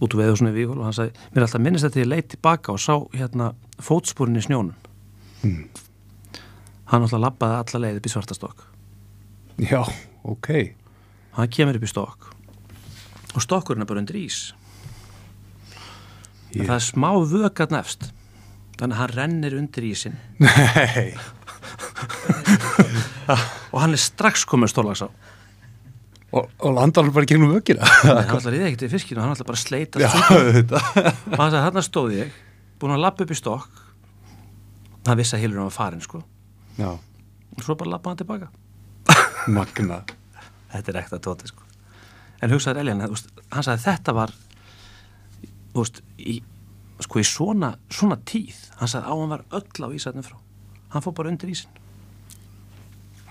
út 0.00 0.14
úr 0.14 0.22
veðu 0.22 0.38
svona 0.40 0.52
í 0.54 0.56
Víhól 0.56 0.78
og 0.78 0.86
hann 0.88 0.96
sagði, 0.96 1.12
mér 1.30 1.42
er 1.42 1.46
alltaf 1.46 1.62
minnist 1.64 1.86
þetta 1.86 2.02
ég 2.02 2.08
leit 2.08 2.28
tilbaka 2.32 2.74
og 2.74 2.80
sá 2.80 2.94
hérna 3.16 3.52
fótspúrin 3.80 4.38
í 4.40 4.44
snjónum. 4.44 4.76
Mm. 5.44 5.64
hann 6.92 7.04
alltaf 7.04 7.20
labbaði 7.20 7.58
alla 7.60 7.82
leið 7.86 8.00
upp 8.00 8.06
í 8.08 8.12
svartastokk 8.12 8.66
Já, 9.60 9.84
ok. 10.24 10.48
Hann 11.36 11.52
kemur 11.52 11.76
upp 11.76 11.84
í 11.84 11.90
stokk 11.90 12.30
og 13.30 13.44
stokkurinn 13.44 13.84
er 13.84 13.88
bara 13.88 14.00
undir 14.02 14.16
ís. 14.18 14.38
En 16.56 16.66
það 16.66 16.74
er 16.74 16.82
smá 16.82 17.10
vögat 17.30 17.70
nefst 17.70 18.08
þannig 18.80 18.96
að 18.96 19.00
hann 19.00 19.14
rennir 19.14 19.56
undir 19.58 19.86
ísin 19.86 20.16
Nei. 20.40 21.12
Og 23.70 23.78
hann 23.78 23.94
er 23.94 24.00
strax 24.02 24.42
komin 24.48 24.70
stólags 24.70 25.04
á 25.04 25.08
Og, 26.30 26.46
og 26.62 26.76
landar 26.76 27.02
hann 27.06 27.14
bara 27.14 27.26
gegnum 27.26 27.50
vökkina 27.56 27.86
hann 28.04 28.28
ætlar 28.36 28.54
í 28.54 28.60
ekkert 28.68 28.84
í 28.86 28.90
fiskinu 28.92 29.22
hann 29.24 29.32
ætlar 29.34 29.48
bara 29.48 29.58
að 29.58 29.64
sleita 29.64 29.98
Já, 29.98 30.10
þetta 30.54 30.82
hann 31.34 31.50
sagði 31.50 31.62
hann 31.64 31.82
stóð 31.82 32.12
ég 32.20 32.36
búin 32.80 32.96
að 32.96 33.02
lappa 33.04 33.24
upp 33.24 33.32
í 33.34 33.36
stokk. 33.38 33.80
Hann 35.06 35.18
vissi 35.20 35.36
að 35.36 35.44
hilurinn 35.44 35.68
var 35.68 35.74
farin 35.74 36.04
sko. 36.04 36.22
Já, 36.78 36.92
og 36.96 37.64
svo 37.64 37.76
bara 37.80 37.96
lappa 37.96 38.12
hann 38.12 38.20
tilbaka. 38.20 38.48
Magna. 39.56 40.02
Þetta 40.70 40.92
er 40.92 41.00
ekta 41.02 41.20
tóti 41.22 41.50
sko. 41.50 41.66
En 42.40 42.52
hugsaður 42.54 42.80
Eljan, 42.84 43.02
hann 43.04 43.66
sagði 43.66 43.84
þetta 43.84 44.14
var 44.16 44.32
veist, 45.74 46.00
í, 46.16 46.38
sko 47.04 47.20
í 47.20 47.26
svona, 47.26 47.74
svona 47.92 48.16
tíð. 48.28 48.56
Hann 48.80 48.92
sagði 48.92 49.12
á 49.12 49.14
hann 49.14 49.34
var 49.34 49.44
öll 49.60 49.84
á 49.84 49.88
ísætnum 49.96 50.24
frá. 50.24 50.38
Hann 50.94 51.04
fór 51.04 51.16
bara 51.20 51.32
undir 51.32 51.52
ísin 51.52 51.79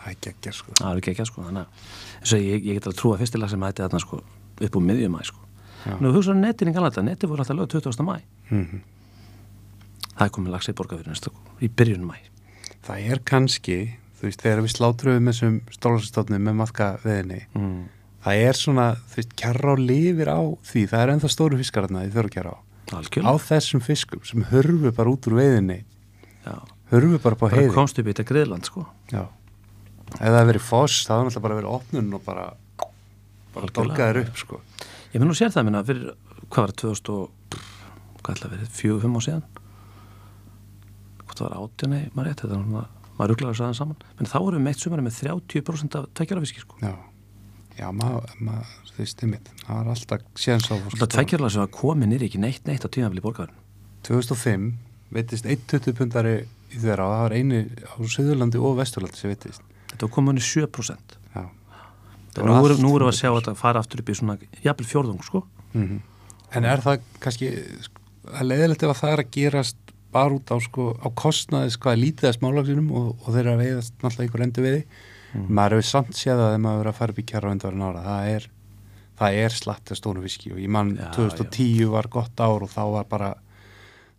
Það 0.09 0.15
er 0.15 0.21
geggja 0.25 0.55
sko. 0.57 0.75
Það 0.79 0.91
er 0.91 1.01
ekki 1.13 1.27
sko 1.29 1.45
þannig 1.45 1.85
að 2.25 2.43
ég, 2.43 2.63
ég 2.65 2.79
get 2.79 2.89
alveg 2.89 2.99
trúa 2.99 3.19
fyrstilega 3.21 3.53
sem 3.53 3.67
hætti 3.69 3.85
þarna 3.85 4.01
sko 4.03 4.23
upp 4.59 4.79
úr 4.79 4.87
miðjum 4.89 5.13
mæ 5.15 5.21
sko. 5.29 5.45
Já. 5.85 5.93
nú 6.03 6.11
hugsaður 6.11 6.41
netin 6.41 6.67
í 6.67 6.75
galata, 6.75 7.03
neti 7.05 7.27
voru 7.29 7.45
alltaf 7.45 7.55
lög 7.55 7.69
20. 7.71 8.03
mæ 8.03 8.17
mm 8.51 8.79
það 10.19 10.27
er 10.27 10.33
komið 10.35 10.55
lagsið 10.55 10.75
borgarfyrir 10.75 11.63
í 11.63 11.69
byrjunum 11.71 12.11
mæ 12.11 12.19
Það 12.83 13.05
er 13.11 13.19
kannski, 13.27 13.77
þú 14.17 14.25
veist, 14.27 14.41
þegar 14.43 14.61
við 14.63 14.73
slátruðum 14.73 15.29
þessum 15.29 15.55
stólarsstofnum 15.75 16.45
með 16.47 16.57
maðka 16.61 16.87
veðinni 17.03 17.39
mm. 17.55 17.79
Það 18.23 18.43
er 18.47 18.59
svona, 18.59 18.85
þú 19.11 19.19
veist, 19.19 19.35
kjarrá 19.39 19.73
lifir 19.79 20.31
á 20.31 20.39
því. 20.67 20.81
Það 20.91 21.03
er 21.03 21.11
ennþá 21.13 21.29
stóru 21.31 21.59
fiskararna 21.59 22.03
í 22.07 22.11
þörru 22.15 22.33
kjarrá 22.33 22.53
Á 22.55 22.95
algjörlega 22.97 23.35
þessum 23.45 23.83
fiskum 23.85 24.23
sem 24.27 24.43
hörfu 24.49 24.91
bara 24.95 25.11
út 25.13 25.27
úr 25.29 25.37
veiðinni. 25.37 25.83
Já. 26.41 26.55
Hörfu 26.89 27.19
bara 27.21 27.37
på 27.37 27.51
heiði. 27.51 27.69
komst 27.75 27.99
upp 28.01 28.07
í 28.07 28.15
þetta 28.15 28.25
griðland 28.31 28.65
sko. 28.67 28.87
Já 29.13 29.27
Ef 30.09 30.19
það 30.19 30.37
hefur 30.39 30.49
verið 30.51 30.65
foss, 30.65 31.03
það 31.07 31.15
hefur 31.15 31.27
náttúrulega 31.29 31.45
bara 31.45 31.57
verið 31.59 31.75
opnun 31.75 32.15
og 32.17 32.23
bara, 32.25 32.45
bara 33.55 33.71
dolgaðir 33.75 34.21
upp 34.23 34.39
sko. 34.41 34.61
Ég 35.13 35.21
mun 35.21 35.31
nú 35.31 35.37
sér 35.37 35.53
það 35.53 35.67
minna 35.69 35.83
fyrir, 35.85 36.13
hvað 36.47 36.65
var 36.65 36.73
það, 36.73 36.79
2000 36.83 37.11
og, 37.15 37.59
hvað 38.19 38.33
ætla 38.33 38.49
að 38.49 38.55
verið, 38.55 38.71
fjögur, 38.79 39.03
fimm 39.05 39.19
á 39.19 39.21
síðan? 39.25 39.45
Hvað 41.23 41.37
það 41.39 41.45
var 41.45 41.59
átjani, 41.59 42.01
maður 42.15 42.29
rétt, 42.29 42.43
þetta 42.43 42.59
maður 43.19 43.33
rugglaði 43.33 43.53
að 43.53 43.59
saðan 43.59 43.79
saman. 43.79 44.03
Menn 44.19 44.31
þá 44.31 44.37
vorum 44.39 44.59
við 44.59 44.67
meitt 44.67 44.83
sumari 44.83 45.05
með 45.05 45.17
30% 45.23 45.97
af 45.99 46.05
tveggjarafiski 46.19 46.63
sko. 46.63 46.77
Já, 46.83 46.93
já, 47.79 47.87
maður, 47.95 48.35
ma, 48.47 48.59
þú 48.99 49.01
veist, 49.03 49.23
einmitt 49.23 49.49
Það 49.63 49.79
var 49.79 49.89
alltaf 49.93 50.23
séðans 50.39 50.69
á 50.69 50.75
Alltaf 50.75 51.11
tveggjaralega 51.15 51.55
sem 51.55 51.63
var 51.63 51.73
komið 51.75 52.11
nýri 52.13 52.29
ekki 52.29 52.41
neitt 52.43 52.67
neitt 52.67 52.83
á 52.83 52.89
tímafili 52.91 53.23
borgarinn 53.23 53.59
2005 54.07 54.69
veitist 55.15 55.47
1,20 55.49 55.95
pundari 55.97 56.35
í 56.69 56.79
þeirra 56.81 57.07
og 57.07 57.13
það 57.13 57.23
var 57.23 57.35
eini 57.37 57.61
á 57.87 57.95
Suðurlandi 58.13 58.61
og 58.61 58.77
Vesturlandi 58.79 59.19
sem 59.19 59.33
veitist 59.33 59.63
Þetta 59.89 60.05
var 60.05 60.13
komið 60.15 60.37
niður 60.37 60.69
7% 60.69 61.17
Já, 61.35 61.43
Nú 62.39 62.55
erum 62.61 62.81
nú 62.83 62.93
erum 62.95 63.09
við 63.09 63.13
að 63.13 63.19
sjá 63.19 63.29
þetta 63.33 63.55
fara 63.59 63.81
aftur 63.83 64.03
upp 64.03 64.09
í 64.09 64.17
svona 64.19 64.37
jafnvel 64.63 64.89
fjórðung 64.93 65.23
sko. 65.25 65.43
Mm 65.73 65.99
En 66.57 66.65
er 66.65 66.81
það 66.81 67.03
kannski 67.21 67.47
sko, 67.85 68.01
að 68.33 68.47
leiðilegt 68.49 68.83
ef 68.83 68.89
að 68.89 68.99
það 69.03 69.11
er 69.13 69.21
að 69.21 69.33
gerast 69.35 69.91
bara 70.09 70.33
út 70.33 70.49
á, 70.49 70.57
sko, 70.65 70.85
á 70.97 71.07
kostnaðis 71.13 71.77
hvað 71.77 71.93
er 71.93 71.99
lítið 72.01 72.29
að 72.29 72.37
smálagsinum 72.39 72.87
og, 72.97 73.09
og 73.21 73.27
þeir 73.35 73.43
eru 73.43 73.51
að 73.51 73.59
veiðast 73.61 73.93
náttúrulega 74.01 74.25
einhver 74.25 74.45
endur 74.47 74.65
veiði 74.65 74.79
maður 75.45 75.75
hefur 75.77 75.85
samt 75.85 76.17
séð 76.17 76.41
að 76.41 76.55
þeim 76.55 76.65
að 76.71 76.79
vera 76.79 76.93
að 76.93 76.97
fara 76.97 77.13
upp 77.13 77.21
í 77.21 77.25
kjara 77.29 77.51
undan 77.53 77.83
ára, 77.85 78.01
það 78.07 78.31
er 78.31 78.47
það 79.19 79.37
er 79.43 79.55
slatt 79.59 79.91
að 79.93 79.99
stónu 79.99 80.23
fiski 80.25 80.53
og 80.55 80.63
ég 80.63 80.73
mann 80.73 80.95
Já, 80.97 81.05
2010 81.19 81.91
var 81.93 82.09
gott 82.09 82.41
ár 82.41 82.65
og 82.65 82.73
þá 82.73 82.81
var 82.95 83.07
bara 83.11 83.29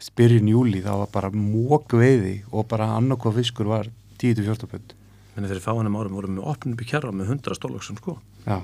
spyrjun 0.00 0.48
júli, 0.48 0.84
þá 0.84 0.92
var 1.02 1.10
bara 1.12 1.32
mók 1.34 1.96
veiði 1.98 2.36
og 2.54 2.68
bara 2.70 2.92
annarkoð 2.94 3.40
fiskur 3.40 3.68
var 3.72 3.90
10-14 4.22 4.70
pund 4.70 4.94
Menni 5.40 5.54
fyrir 5.54 5.64
fáinum 5.64 5.94
árum 5.96 6.18
vorum 6.18 6.36
við 6.36 6.48
opnum 6.52 6.76
upp 6.76 6.82
í 6.84 6.86
kjara 6.90 7.10
með 7.16 7.30
100 7.32 7.56
stólöksum 7.56 7.96
sko. 7.96 8.18
Já, 8.44 8.58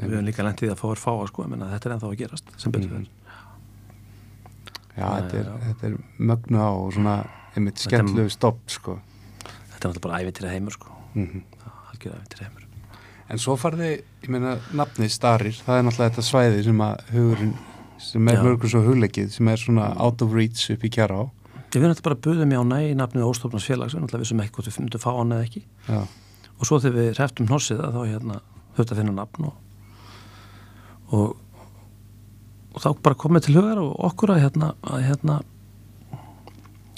Við 0.00 0.14
höfum 0.14 0.28
líka 0.30 0.44
lent 0.46 0.62
í 0.62 0.64
því 0.64 0.72
að 0.72 0.80
fá 0.80 1.02
fáa 1.02 1.26
sko, 1.28 1.44
menna 1.50 1.68
þetta 1.74 1.88
er 1.88 1.94
ennþá 1.96 2.08
að 2.08 2.20
gerast 2.22 2.52
sem 2.62 2.72
betur 2.72 2.94
mm. 2.94 3.08
já, 4.94 5.04
þetta 5.04 5.36
er, 5.36 5.48
já. 5.50 5.56
þetta 5.66 5.88
er 5.90 5.96
mögnu 6.30 6.62
á 6.62 6.70
og 6.70 6.92
svona 6.96 7.16
einmitt 7.58 7.82
skemmtlegu 7.82 8.32
stopp 8.32 8.62
sko. 8.72 8.96
Þetta 9.42 9.76
er 9.76 9.90
náttúrulega 9.90 10.04
bara 10.06 10.20
ævintýra 10.22 10.54
heimur 10.54 10.76
sko. 10.76 10.94
Mm 11.18 11.42
Algjör 11.90 12.14
ævintýra 12.16 12.46
heimur. 12.46 12.66
En 13.30 13.38
svo 13.42 13.56
farði, 13.60 13.90
ég 14.24 14.30
meina, 14.32 14.56
nafnið 14.74 15.12
Starir, 15.14 15.58
það 15.66 15.76
er 15.76 15.84
náttúrulega 15.86 16.14
þetta 16.14 16.26
svæði 16.30 16.62
sem 16.66 16.80
að 16.86 17.04
hugurinn, 17.14 17.52
sem 18.02 18.30
er 18.32 18.40
mörgur 18.46 18.72
svo 18.72 18.80
hugleikið, 18.86 19.28
sem 19.34 19.50
er 19.52 19.60
svona 19.60 19.90
out 20.00 20.24
of 20.24 20.32
reach 20.34 20.72
upp 20.72 20.86
í 20.86 20.90
kjara 20.96 21.20
á. 21.20 21.24
Við 21.70 21.84
náttúrulega 21.86 22.06
bara 22.08 22.22
buðum 22.26 22.54
ég 22.54 22.62
á 22.62 22.64
næ 22.66 22.78
nafnið 22.98 23.28
Óstofnars 23.28 23.66
félags 23.68 23.94
við 23.94 24.02
náttúrulega 24.04 24.24
vissum 24.24 24.40
ekki 24.42 24.56
hvort 24.56 24.70
við 24.70 24.80
myndum 24.80 25.02
fá 25.02 25.10
hann 25.14 25.34
eða 25.36 25.46
ekki. 25.46 25.62
Já, 25.86 26.00
og 26.56 26.66
svo 26.66 26.80
þegar 26.82 26.96
við 26.98 27.12
hreftum 27.14 27.50
hnossið 27.50 27.84
þá 27.84 28.00
hérna 28.08 28.40
höfðu 28.76 28.94
að 28.94 29.00
finna 29.00 29.14
nafn 29.14 29.46
og, 29.50 29.54
og 31.14 31.38
og 32.70 32.82
þá 32.82 32.90
bara 33.02 33.18
komið 33.18 33.46
til 33.46 33.56
hugar 33.58 33.80
og 33.82 33.94
okkur 34.10 34.34
að 34.34 34.44
hérna 34.44 34.72
að, 34.86 35.00
hérna, 35.08 35.38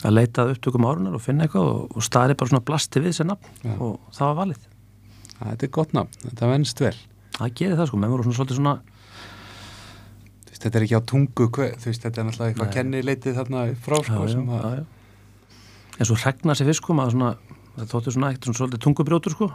að 0.03 0.17
leita 0.19 0.45
að 0.45 0.55
upptökum 0.57 0.87
árunar 0.89 1.17
og 1.17 1.25
finna 1.25 1.47
eitthvað 1.47 1.71
og, 1.71 1.97
og 1.97 2.07
staði 2.07 2.37
bara 2.39 2.53
svona 2.53 2.67
blasti 2.69 3.03
við 3.03 3.17
sér 3.17 3.31
nafn. 3.31 3.49
Já. 3.65 3.75
og 3.79 4.13
það 4.13 4.29
var 4.29 4.39
valið. 4.43 4.69
Þetta 5.43 5.67
er 5.67 5.73
gott 5.75 5.95
nafn, 5.97 6.19
þetta 6.27 6.51
venst 6.53 6.83
vel. 6.83 6.97
það 7.39 7.55
gerir 7.59 7.79
það 7.81 7.89
sko, 7.91 8.01
menn 8.03 8.13
voru 8.13 8.27
svona 8.27 8.39
svolítið 8.39 8.61
svona 8.61 8.75
veist, 10.63 10.69
þetta 10.69 10.79
er 10.79 10.87
ekki 10.87 10.99
á 10.99 11.03
tungu, 11.11 11.49
þú 11.53 11.89
veist, 11.89 12.05
þetta 12.07 12.23
er 12.23 12.29
náttúrulega 12.29 12.53
eitthvað 12.53 12.71
kennileitið 12.77 13.39
þarna 13.41 13.65
frá, 13.83 13.99
sko, 14.07 14.21
já, 14.23 14.33
sem 14.33 14.47
já, 14.47 14.61
að, 14.63 14.77
já, 14.79 14.85
en 15.99 16.09
svo 16.09 16.21
hregnar 16.23 16.59
sér 16.59 16.71
fiskum 16.71 17.03
að 17.03 17.13
svona 17.17 17.33
það 17.77 17.91
þóttu 17.93 18.15
svona 18.15 18.31
eitt 18.33 18.47
svona 18.47 18.61
svolítið 18.61 18.83
tungubrjótur 18.87 19.37
sko. 19.37 19.51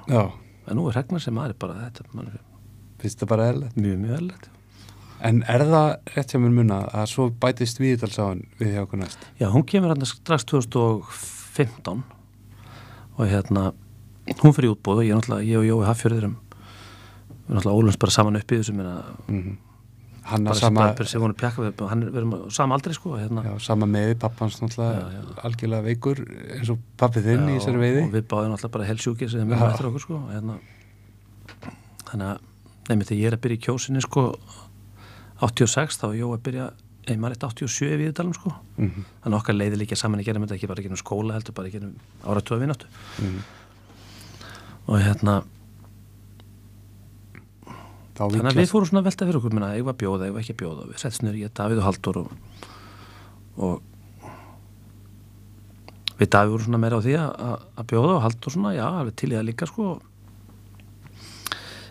En 0.68 0.78
nú 0.78 0.86
er 0.90 0.98
hregnar 0.98 1.24
sem 1.24 1.36
maður 1.38 1.56
er 1.56 1.60
bara 1.64 1.80
þetta 1.86 2.08
maður 2.12 2.38
er 2.38 2.46
finnst 3.02 3.22
það 3.22 3.32
bara 3.32 3.50
eðlilegt. 3.52 3.76
mjög 3.78 4.00
mjög 4.02 4.16
eðlilegt. 4.18 4.48
En 5.28 5.42
er 5.50 5.64
það 5.66 5.88
rétt 6.14 6.34
sem 6.34 6.44
mér 6.44 6.54
munna 6.54 6.80
að 6.94 7.06
svo 7.14 7.28
bætist 7.42 7.80
viðtalsáin 7.82 8.44
við 8.60 8.76
hjá 8.76 8.84
okkur 8.84 9.02
næst? 9.02 9.28
Já, 9.40 9.48
hún 9.54 9.66
kemur 9.66 9.94
hérna 9.94 10.10
strax 10.10 10.46
2015 10.50 12.04
og 13.18 13.24
hérna 13.26 13.72
hún 14.42 14.54
fyrir 14.54 14.74
útbóð 14.76 15.02
og 15.02 15.08
ég, 15.08 15.14
er 15.14 15.22
náttúrulega, 15.22 15.48
ég 15.48 15.62
og 15.62 15.66
Jói 15.66 15.88
Hafjörður 15.88 16.18
við 16.18 16.24
erum 16.24 16.36
náttúrulega 17.48 17.78
ólumst 17.78 18.02
bara 18.02 18.18
saman 18.18 18.38
upp 18.42 18.52
í 18.52 18.60
þessu 18.60 18.76
minna, 18.78 18.98
Mm 19.28 19.56
Hann 20.28 20.48
að 20.52 20.58
sama, 20.60 20.82
sama, 20.84 20.88
er 20.92 21.32
við 21.64 21.82
hann 21.88 22.02
er, 22.04 22.26
á 22.28 22.52
sama 22.52 22.76
aldrei 22.76 22.94
sko 22.98 23.14
hérna, 23.16 23.44
já, 23.48 23.54
sama 23.64 23.86
meði, 23.88 24.16
pappans 24.20 24.58
náttúrulega 24.60 24.98
Já, 25.00 25.12
já. 25.16 25.22
algjörlega 25.48 25.84
veikur 25.86 26.18
eins 26.58 26.70
og 26.74 26.80
pappið 27.00 27.30
þinn 27.30 27.46
í 27.48 27.54
þessari 27.60 27.80
veiði. 27.84 28.02
og 28.04 28.12
við 28.18 28.26
báðum 28.28 28.52
náttúrulega 28.52 28.74
bara 28.76 28.88
helsjúki 28.90 29.30
sem 29.32 29.48
við 29.48 29.64
eftir 29.70 29.88
okkur 29.88 30.04
sko 30.04 30.20
hérna, 30.34 30.58
þannig 32.10 32.28
að 32.28 32.38
nefnir 32.90 33.08
þegar 33.08 33.22
ég 33.22 33.28
er 33.32 33.38
að 33.38 33.42
byrja 33.46 33.58
í 33.58 33.64
kjósinni 33.68 34.02
sko 34.04 34.26
86 35.48 35.98
þá 36.02 36.06
er 36.12 36.18
Jói 36.20 36.34
að 36.36 36.44
byrja 36.48 36.68
nei, 37.08 37.16
maður 37.18 37.36
er 37.38 37.48
87 37.48 37.98
við 38.02 38.14
talum 38.20 38.34
sko 38.36 38.52
Mm 38.78 38.90
-hmm. 38.92 39.04
þannig 39.24 39.36
að 39.36 39.40
okkar 39.42 39.56
leiði 39.56 39.78
líka 39.80 39.96
saman 39.96 40.20
í 40.20 40.24
gerum 40.28 40.44
þetta 40.44 40.56
ekki 40.60 40.68
bara 40.68 40.82
í 40.82 40.84
gerum 40.84 40.98
skóla 41.00 41.34
heldur 41.34 41.54
bara 41.56 41.68
í 41.68 41.72
gerum 41.72 41.94
áratöða 42.24 42.60
vináttu 42.62 42.86
Mhm. 43.22 43.40
og 44.88 45.00
hérna 45.02 45.44
þannig 48.18 48.52
að 48.52 48.58
við 48.62 48.72
fórum 48.72 48.90
svona 48.90 49.02
að 49.04 49.08
velta 49.12 49.26
fyrir 49.28 49.40
okkur 49.42 49.54
minna, 49.58 49.70
ég 49.78 49.86
var 49.88 49.98
bjóða, 50.02 50.28
ég 50.30 50.34
var 50.36 50.42
ekki 50.44 50.56
að 50.56 50.62
bjóða 50.64 50.86
við 50.90 50.98
settum 51.04 51.18
snur 51.22 51.38
ég, 51.38 51.52
Davíð 51.60 51.82
og 51.82 51.88
Haldur 51.88 52.18
og, 52.24 52.30
og 53.58 53.82
við 56.18 56.30
Davíð 56.34 56.54
vorum 56.56 56.66
svona 56.66 56.80
meira 56.82 56.98
á 56.98 57.02
því 57.06 57.14
að, 57.22 57.32
að- 57.48 57.66
að 57.82 57.90
bjóða 57.92 58.14
og 58.18 58.24
Haldur 58.26 58.54
svona, 58.56 58.72
já, 58.78 58.86
alveg 58.90 59.16
til 59.22 59.30
í 59.32 59.36
það 59.38 59.46
líka 59.52 59.68
sko. 59.70 59.88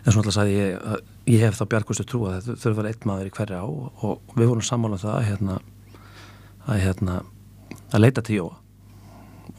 En 0.06 0.12
svona 0.14 0.22
alltaf 0.24 0.36
sagði 0.36 0.56
ég 0.58 0.76
að 0.86 1.00
ég 1.26 1.42
hef 1.42 1.56
þá 1.58 1.64
bjargvæstu 1.72 2.04
trú 2.06 2.20
að 2.28 2.36
þetta 2.40 2.58
þurfa 2.62 2.72
að 2.74 2.78
vera 2.80 2.90
eitt 2.94 3.06
maður 3.10 3.26
í 3.30 3.34
hverja 3.38 3.58
á 3.62 3.66
og, 3.66 4.20
við 4.38 4.50
vorum 4.50 4.66
sammála 4.66 4.98
um 4.98 5.02
það 5.02 5.14
að 5.16 5.26
hérna 5.30 5.56
að 6.66 6.82
hérna 6.84 7.16
að 7.94 8.02
leita 8.02 8.22
til 8.26 8.36
Jóa. 8.40 8.54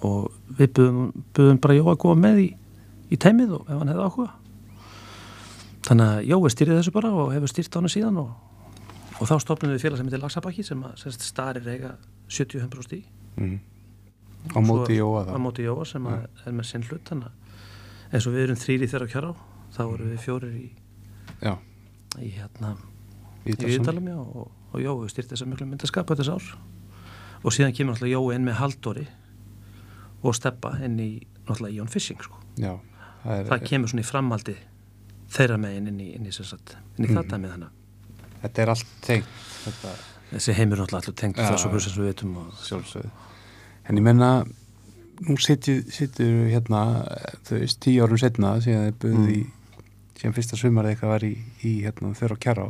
Og 0.07 0.27
við 0.59 0.71
buðum, 0.77 1.07
buðum 1.35 1.59
bara 1.63 1.75
Jóa 1.79 1.93
að 1.95 1.99
koma 2.03 2.21
með 2.27 2.39
í, 2.43 2.47
í 3.11 3.19
teimið 3.19 3.55
og 3.57 3.67
ef 3.71 3.75
hann 3.79 3.91
hefði 3.91 4.07
áhuga 4.07 4.27
þannig 5.87 6.11
að 6.11 6.19
Jói 6.27 6.51
stýrið 6.53 6.79
þessu 6.81 6.93
bara 6.95 7.11
og 7.15 7.31
hefur 7.35 7.51
stýrt 7.51 7.75
á 7.75 7.79
hann 7.79 7.91
síðan 7.91 8.19
og, 8.21 8.31
og 9.21 9.29
þá 9.29 9.35
stopnum 9.43 9.73
við 9.73 9.83
félag 9.85 10.01
sem 10.01 10.09
heitir 10.09 10.23
Laxabakki 10.23 10.65
sem 10.67 10.83
að 10.87 10.97
semst, 11.03 11.25
starir 11.27 11.67
eiga 11.73 11.95
75% 12.29 12.97
í 12.99 13.03
Mhm. 13.37 13.59
Á 14.49 14.59
móti 14.63 14.95
Jóa 14.97 15.21
á 15.21 15.29
það. 15.29 15.41
móti 15.43 15.63
Jóa 15.67 15.85
sem 15.85 16.05
að 16.09 16.27
er 16.47 16.53
með 16.57 16.65
sinn 16.65 16.83
hlut 16.87 17.11
eins 17.13 18.25
og 18.27 18.33
við 18.33 18.43
erum 18.47 18.55
þrýri 18.57 18.87
þeirra 18.89 19.07
kjara 19.11 19.29
á 19.29 19.35
þá 19.75 19.81
erum 19.93 20.11
við 20.13 20.21
fjórir 20.23 20.53
í, 20.57 20.69
Já, 21.43 21.53
í 22.17 22.29
hérna 22.33 22.75
í 23.45 23.53
já 23.53 24.17
og 24.17 24.51
og 24.73 24.81
Jói 24.83 25.09
styrti 25.11 25.33
þess 25.33 25.45
að 25.45 25.51
miklu 25.51 25.67
myndaskapa 25.69 26.15
þess 26.19 26.31
ár 26.33 26.47
og 27.43 27.53
síðan 27.55 27.75
kemur 27.75 27.95
náttúrulega 27.95 28.17
Jói 28.17 28.35
inn 28.35 28.47
með 28.47 28.57
Haldóri 28.61 29.05
og 30.23 30.35
Steppa 30.35 30.73
inn 30.83 30.97
í 30.99 31.09
náttúrulega 31.47 31.77
Ion 31.77 31.91
Fishing 31.91 32.19
sko. 32.23 32.39
Já, 32.59 32.73
það, 33.23 33.33
er, 33.37 33.45
það 33.51 33.65
kemur 33.71 33.91
svona 33.91 34.03
í 34.03 34.07
framaldi 34.09 34.55
þeirra 35.33 35.57
megin 35.61 35.87
inn 35.91 35.99
í, 35.99 36.09
inn 36.15 36.25
í, 36.29 36.31
sagt, 36.35 36.75
inn 36.97 37.05
í 37.05 37.09
Mhm. 37.09 37.17
það 37.17 37.27
dæmið 37.33 37.51
þannig 37.55 37.73
þetta 38.43 38.61
er 38.63 38.69
allt 38.73 38.85
tengt 39.01 39.25
þetta 39.65 39.93
þessi 40.31 40.53
heimur 40.57 40.77
náttúrulega 40.81 41.03
allur 41.03 41.15
tengt 41.15 41.37
Já, 41.37 41.49
þessu 41.51 41.67
og 41.67 41.75
við 41.97 42.07
veitum 42.11 42.37
og 42.37 42.53
sjálfsögðu. 42.67 43.09
En 43.89 43.95
ég 43.97 44.03
menna 44.03 44.45
nú 45.27 45.37
sittur 45.39 46.49
hérna 46.51 46.81
þú 47.47 47.59
veist, 47.61 47.79
tíu 47.81 48.03
árum 48.03 48.19
setna 48.21 48.57
síðan 48.61 48.91
þið 48.91 48.97
buðið 49.01 49.31
í 49.33 49.39
síðan 50.19 50.35
fyrsta 50.35 50.57
sumar 50.59 50.85
eitthvað 50.85 51.13
var 51.13 51.23
í, 51.25 51.31
í 51.63 51.71
hérna 51.85 52.11
þeirra 52.13 52.37
kjara 52.43 52.67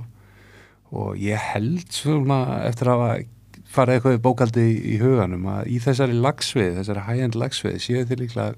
og 0.91 1.17
ég 1.19 1.35
held 1.51 1.89
svona 1.91 2.39
eftir 2.67 2.87
að 2.93 3.25
farið 3.67 3.97
eitthvað 3.97 4.21
bókaldi 4.23 4.63
í, 4.63 4.77
í 4.95 4.97
huganum 5.01 5.43
að 5.51 5.67
í 5.67 5.79
þessari 5.83 6.15
lagsvið, 6.15 6.77
þessari 6.79 7.03
high-end 7.09 7.35
lagsvið 7.35 7.79
séu 7.83 8.05
þið 8.07 8.21
líklega 8.23 8.55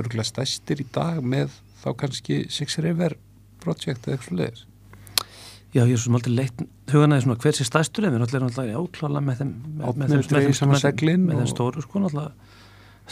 örgulega 0.00 0.26
stæstir 0.26 0.80
í 0.82 0.86
dag 0.92 1.20
með 1.22 1.54
þá 1.84 1.88
kannski 2.02 2.40
Six 2.50 2.78
River 2.82 3.14
Project 3.64 4.08
eða 4.08 4.16
eitthvað 4.18 4.40
leiðis 4.42 4.66
Já, 5.70 5.84
ég 5.86 5.92
er 5.94 6.00
svo 6.02 6.16
aldrei 6.18 6.32
leitt 6.34 6.62
huganaði 6.90 7.22
svona 7.26 7.38
hver 7.44 7.54
sé 7.54 7.64
stæstur 7.68 8.06
en 8.08 8.14
við 8.16 8.22
náttúrulega 8.24 8.40
erum 8.40 8.48
náttúrulega 8.50 8.80
áklála 8.82 9.20
með 9.22 9.36
þeim 9.40 9.52
með, 9.78 10.08
þeim- 10.10 11.52
stóru 11.52 11.84
sko 11.84 12.02
náttúrulega 12.02 12.32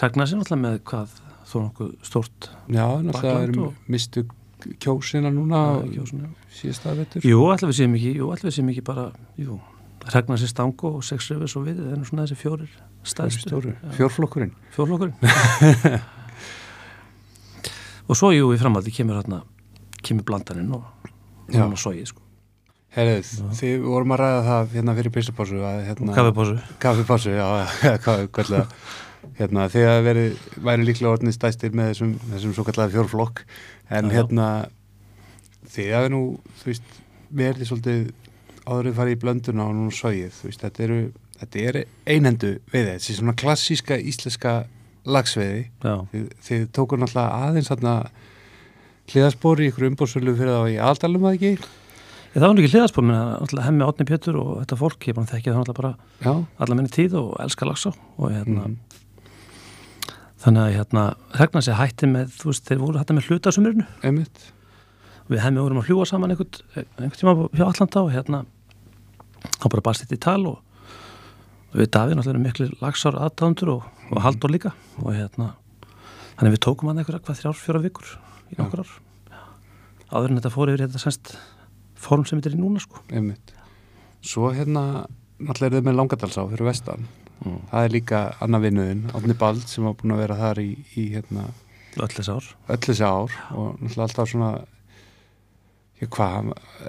Ragnar 0.03 0.27
sér 0.31 0.41
náttúrulega 0.41 0.65
með 0.65 0.81
hvað 0.91 1.15
þó 1.49 1.57
nokkuð 1.63 1.93
stórt 2.11 2.49
Já, 2.75 2.85
náttúrulega 3.07 3.45
erum 3.47 3.77
mistu 3.95 4.25
kjósina 4.83 5.31
núna 5.31 5.61
svona 6.03 6.33
síðasta 6.51 6.91
vetur. 6.99 7.23
Jú, 7.23 7.39
allir 7.47 7.71
við 7.71 7.77
séum 7.79 7.93
ekki, 7.95 8.11
jú, 8.19 8.27
allir 8.35 8.49
við 8.51 8.57
séum 8.57 8.71
ekki 8.73 8.83
bara 8.89 9.05
jú, 9.39 9.61
Ragnar 10.11 10.41
sér 10.43 10.51
stango 10.51 10.91
og 10.99 11.05
sex 11.07 11.29
röfis 11.31 11.55
og 11.61 11.69
við, 11.69 11.79
það 11.79 11.95
er 11.95 12.09
svona 12.11 12.25
þessi 12.27 12.39
fjórir 12.43 12.73
stæstu, 13.07 13.45
Stóru, 13.47 13.75
fjórflokkurinn. 13.95 14.51
Fjórflokkurinn. 14.75 15.15
Og 18.09 18.17
svo 18.17 18.31
jú 18.33 18.51
í 18.55 18.59
framaldi 18.61 18.93
kemur 18.95 19.19
hérna 19.21 19.43
kemur 20.05 20.27
blandaninn 20.29 20.73
og 20.79 21.13
Já. 21.49 21.65
og 21.65 21.77
sogið 21.81 22.11
sko, 22.13 22.25
Herrið, 22.97 23.33
þið 23.59 23.85
vorum 23.85 24.15
að 24.17 24.23
ræða 24.23 24.41
það 24.47 24.73
hérna 24.77 24.95
fyrir 24.99 25.15
pislupásu 25.15 25.61
að 25.65 25.83
hérna, 25.89 26.17
kaffipásu 26.17 26.57
kaffipásu, 26.83 27.35
já, 27.41 27.47
hvað, 28.05 28.73
hérna, 29.39 29.69
þið 29.73 29.91
að 29.93 30.01
verið, 30.09 30.41
væri 30.69 30.89
líklega 30.89 31.13
orðnið 31.15 31.37
stæstir 31.37 31.77
með 31.77 31.93
þessum, 31.93 32.17
þessum 32.33 32.57
svo 32.57 32.67
kallega 32.69 32.95
fjórflokk, 32.97 33.45
en 33.89 34.11
Já, 34.11 34.19
hérna 34.19 34.49
þið 35.69 35.95
að 36.01 36.11
nú, 36.15 36.23
þú 36.61 36.73
veist 36.73 36.99
verið 37.29 37.71
svolítið 37.71 38.05
áður 38.69 38.91
við 38.91 38.99
farið 39.01 39.17
í 39.17 39.23
blönduna 39.23 39.69
og 39.69 39.77
nú 39.77 39.89
sogið, 39.95 40.33
þú 40.37 40.51
veist, 40.51 40.65
þetta 40.65 40.87
eru 40.89 41.01
þetta 41.39 41.65
er 41.69 41.79
einhendu 42.09 42.51
veiði, 42.73 42.97
þessi 42.97 43.17
svona 43.19 43.35
klassíska 43.39 43.99
íslenska 43.99 44.55
lagsveiði. 45.09 45.69
Þið, 46.13 46.25
þið 46.47 46.65
tókur 46.77 47.01
náttúrulega 47.01 47.47
aðeins 47.49 47.71
hérna 47.73 47.95
hliðaspor 49.13 49.61
í 49.63 49.69
ykkur 49.71 49.89
umbóðsölu 49.91 50.35
fyrir 50.39 50.55
þá 50.55 50.63
í 50.73 50.79
aldalum 50.89 51.27
að 51.29 51.37
ekki? 51.39 51.53
Ég, 51.59 52.37
það 52.37 52.45
var 52.49 52.61
ekki 52.63 52.73
hliðaspor, 52.75 53.07
menn 53.09 53.21
að 53.21 53.63
hemmi 53.65 53.87
Átni 53.89 54.07
Pétur 54.09 54.37
og 54.43 54.51
þetta 54.61 54.77
fólk, 54.83 55.07
ég 55.09 55.17
bara 55.17 55.31
þekki 55.31 55.49
það 55.53 55.59
náttúrulega 55.63 55.79
bara 55.81 56.27
Já, 56.27 56.33
alla 56.65 56.77
minni 56.79 56.93
tíð 56.93 57.17
og 57.23 57.31
elska 57.45 57.69
lagsa 57.69 57.93
og 58.19 58.31
hérna, 58.35 58.67
Mhm. 58.69 58.77
þannig 60.45 60.63
að 60.63 60.77
hérna 60.77 61.05
Ragnar 61.41 61.65
sér 61.67 61.79
hætti 61.81 62.07
með, 62.11 62.29
þú 62.39 62.51
veist, 62.53 62.65
þeir 62.69 62.79
voru 62.85 62.99
hætti 63.01 63.17
með 63.17 63.27
hlutasumurinu 63.31 63.87
einmitt. 64.07 64.39
Við 65.29 65.43
hemmi 65.45 65.61
vorum 65.65 65.81
að 65.83 65.89
hljúa 65.91 66.07
saman 66.07 66.31
einhvern, 66.31 66.61
einhvern 66.77 67.19
tíma 67.19 67.35
hjá 67.59 67.65
Allanda 67.67 68.03
og 68.05 68.13
hérna 68.15 68.45
þá 69.59 69.67
bara 69.69 69.83
barst 69.89 70.05
þetta 70.05 70.15
í 70.17 70.23
tal 70.25 70.47
og 70.47 70.61
við 71.75 71.91
Davíð 71.93 72.17
náttúrulega 72.21 72.45
miklu 72.47 72.69
lagsár 72.81 73.19
aðdáðundur 73.19 73.73
og, 73.75 73.83
og 74.13 74.23
haldur 74.25 74.51
líka 74.55 74.73
og 75.03 75.13
hérna 75.13 75.51
þannig 76.39 76.55
við 76.55 76.63
tókum 76.65 76.89
hann 76.89 77.03
einhverja 77.03 77.21
hvað 77.27 77.41
þrjár, 77.43 77.59
fjóra 77.61 77.83
vikur 77.85 78.15
í 78.53 78.59
nokkur 78.59 78.85
ár. 78.85 78.93
Áður 80.09 80.31
en 80.33 80.39
þetta 80.41 80.53
fór 80.55 80.73
yfir 80.73 80.87
þetta 80.87 81.03
semst 81.03 81.35
form 81.99 82.25
sem 82.25 82.39
þetta 82.41 82.53
er 82.55 82.59
í 82.59 82.61
núna 82.63 82.81
sko. 82.83 83.03
Einmitt. 83.13 83.53
Svo 84.25 84.51
hérna, 84.55 85.07
náttúrulega 85.39 85.69
er 85.73 85.77
þið 85.79 85.89
með 85.91 85.99
Langadalsá 86.01 86.45
fyrir 86.51 86.69
vestan. 86.71 87.09
Mm. 87.39 87.59
það 87.71 87.85
er 87.87 87.93
líka 87.95 88.21
annað 88.43 88.65
vinnuðin, 88.65 89.03
Átni 89.15 89.35
Bald 89.39 89.61
sem 89.71 89.85
var 89.87 89.93
búin 89.95 90.11
að 90.17 90.23
vera 90.25 90.37
þar 90.41 90.59
í, 90.59 90.73
í 90.99 91.05
hérna, 91.13 91.45
öll 92.03 92.09
þess 92.11 92.31
ár. 92.35 92.49
öll 92.75 92.79
þessi 92.83 93.05
ár 93.07 93.37
og 93.55 93.77
náttúrulega 93.79 94.07
alltaf 94.09 94.31
svona 94.33 94.49
já, 96.01 96.07
hvað, 96.17 96.49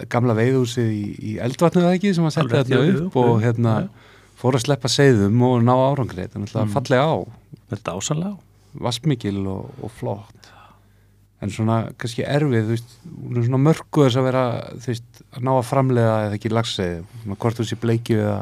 gamla 0.09 0.35
veiðhúsið 0.39 0.89
í, 0.89 1.03
í 1.21 1.35
eldvatnu 1.45 1.83
eða 1.83 1.93
ekki 1.99 2.15
sem 2.17 2.25
að 2.25 2.33
setja 2.35 2.63
þetta 2.63 2.79
jú, 2.79 2.87
jú, 2.89 3.03
upp 3.05 3.19
og 3.21 3.29
jú, 3.29 3.37
hérna 3.45 3.75
fór 4.41 4.57
að 4.57 4.65
sleppa 4.65 4.89
seiðum 4.89 5.45
og 5.51 5.55
ná 5.69 5.73
árangrið 5.77 6.33
þannig 6.33 6.55
að 6.55 6.65
Mm. 6.65 6.73
fallega 6.79 7.05
á, 7.05 7.17
þetta 7.69 7.93
er 7.93 8.01
ásanlega 8.01 8.33
á. 8.33 8.37
Vassmikil 8.89 9.39
og, 9.53 9.69
og 9.85 9.93
flott 10.01 10.49
en 11.39 11.51
svona 11.55 11.77
kannski 11.97 12.25
erfið, 12.27 12.71
veist, 12.73 12.95
er 13.07 13.45
svona 13.47 13.61
mörgu 13.63 14.05
þess 14.05 14.19
að 14.19 14.25
vera, 14.27 14.45
veist, 14.85 15.21
að 15.31 15.45
ná 15.47 15.51
að 15.55 15.67
framlega 15.69 16.15
eða 16.25 16.39
ekki 16.39 16.51
svona 16.51 17.37
hvort 17.39 17.59
þú 17.59 17.67
sé 17.69 17.79
bleikju 17.79 18.19
eða, 18.23 18.39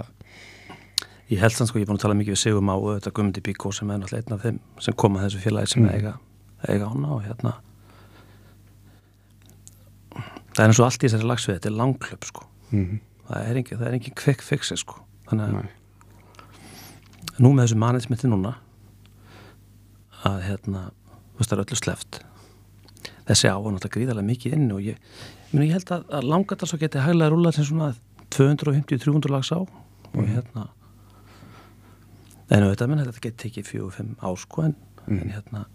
Ég 1.27 1.41
held 1.43 1.51
sann 1.51 1.67
sko, 1.67 1.75
ég 1.75 1.83
er 1.83 1.89
búin 1.89 1.97
að 1.99 2.05
tala 2.05 2.15
mikið 2.15 2.31
við 2.31 2.39
Sigum 2.39 2.69
á 2.71 2.75
þetta 2.79 3.11
Guðmundi 3.11 3.41
Bíkó 3.43 3.71
sem 3.75 3.89
er 3.91 3.97
náttúrulega 3.99 4.23
einn 4.23 4.35
af 4.37 4.43
þeim 4.45 4.59
sem 4.79 4.95
koma 4.95 5.19
þessu 5.25 5.41
félagi 5.43 5.67
sem 5.73 5.83
Mm. 5.83 5.89
eiga, 5.91 6.13
eiga 6.71 6.87
ána 6.87 7.09
og 7.11 7.25
hérna. 7.25 7.51
Það 10.55 10.61
er 10.63 10.69
eins 10.69 10.79
og 10.79 10.85
allt 10.85 11.03
í 11.03 11.09
þessari 11.09 11.27
lagsvið 11.27 11.57
þetta 11.57 11.69
er 11.69 11.75
langklöp 11.81 12.23
sko. 12.29 12.47
Mm 12.71 12.99
það 13.27 13.43
er 13.43 13.59
engin, 13.59 13.77
það 13.77 13.87
er 13.87 13.97
engin 13.97 14.15
quick 14.15 14.41
fixi 14.41 14.77
sko. 14.79 15.01
Þannig 15.27 15.43
að 15.51 15.67
nú 17.43 17.51
með 17.51 17.65
þessu 17.65 17.79
management 17.81 18.23
núna 18.31 18.53
að 20.23 20.37
hérna 20.47 20.85
þú 21.35 21.41
veist 21.41 21.51
það 21.51 21.57
er 21.57 21.63
öllu 21.65 21.79
sleft 21.81 22.19
þessi 23.27 23.49
á 23.51 23.55
er 23.57 23.71
náttúrulega 23.75 23.95
gríðarlega 23.97 24.29
mikið 24.31 24.53
inn 24.57 24.71
og 24.71 24.81
ég, 24.81 24.97
meni, 25.51 25.67
ég 25.69 25.77
held 25.77 25.91
að, 25.97 26.03
að 26.19 26.23
langar 26.31 26.57
það 26.57 26.71
svo 26.71 26.79
geti 26.81 27.03
hæglega 27.03 27.31
rúlað 27.33 27.55
sem 27.57 27.65
svona 27.69 27.93
250-300 28.31 29.29
lags 29.31 29.51
á 29.51 29.59
og 29.59 29.69
Mhm. 30.15 30.33
hérna 30.35 30.67
en 32.49 32.63
auðvitað 32.63 32.87
menn 32.89 33.03
þetta 33.05 33.21
geti 33.27 33.49
tekið 33.49 33.65
4-5 33.67 34.15
á 34.23 34.29
sko 34.39 34.61
en, 34.63 34.75
Mhm. 35.07 35.19
en 35.21 35.29
hérna 35.35 35.65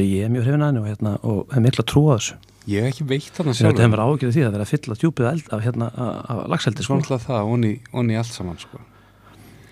ég 0.00 0.24
er 0.24 0.30
mjög 0.30 0.44
hrifin 0.46 0.62
að 0.62 0.68
henni 0.70 0.80
og 0.80 0.86
hérna 0.88 1.12
og 1.24 1.52
hef 1.52 1.62
mikla 1.64 1.84
trú 1.84 2.02
á 2.12 2.16
þessu 2.18 2.34
Ég 2.68 2.82
hef 2.84 2.92
ekki 2.92 3.04
veitt 3.08 3.32
þarna 3.34 3.52
Þetta 3.56 3.72
sjálfur. 3.72 3.80
hefur 3.80 4.02
ágjörð 4.04 4.34
því 4.36 4.42
að 4.44 4.52
vera 4.52 4.64
að 4.64 4.70
fylla 4.70 4.94
djúpið 5.00 5.28
eld 5.30 5.46
af, 5.50 5.60
hérna, 5.64 5.86
af, 5.96 6.46
lagseldi 6.52 6.82
sko. 6.84 6.92
Svo 6.92 7.00
náttúrulega 7.00 7.24
það, 7.24 7.80
onni, 7.96 8.16
allt 8.20 8.26
saman, 8.36 8.58
sko. 8.60 8.78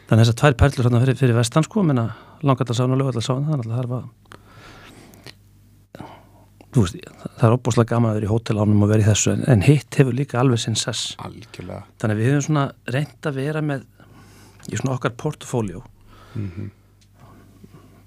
Þannig 0.09 0.23
að 0.25 0.25
þessar 0.25 0.39
tvær 0.41 0.55
perlur 0.63 0.85
hérna 0.89 1.01
fyrir, 1.05 1.17
fyrir 1.21 1.35
vestan 1.37 1.63
sko, 1.69 1.83
menna 1.85 2.07
langartalsána 2.43 2.97
og 2.97 2.99
lögartalsána, 2.99 3.45
þannig 3.45 3.67
að 3.69 3.75
það 3.77 3.83
er 3.85 3.91
bara 3.93 4.09
veist, 6.85 6.97
það 7.39 7.47
er 7.49 7.55
opbúslega 7.59 7.93
gaman 7.95 8.11
að 8.11 8.19
vera 8.19 8.29
í 8.29 8.33
hótelánum 8.33 8.83
og 8.85 8.91
vera 8.93 9.05
í 9.05 9.09
þessu, 9.09 9.35
en, 9.35 9.45
en 9.53 9.63
hitt 9.67 10.01
hefur 10.01 10.17
líka 10.17 10.41
alveg 10.41 10.63
sinn 10.63 10.79
sess. 10.79 11.15
Algjörlega. 11.25 11.85
Þannig 12.01 12.19
við 12.21 12.31
hefum 12.31 12.45
svona 12.49 12.67
reynd 12.95 13.31
að 13.31 13.39
vera 13.39 13.63
með 13.63 13.87
í 14.69 14.77
svona 14.77 14.97
okkar 14.97 15.17
portfóljó 15.19 15.85
Mm 16.37 16.69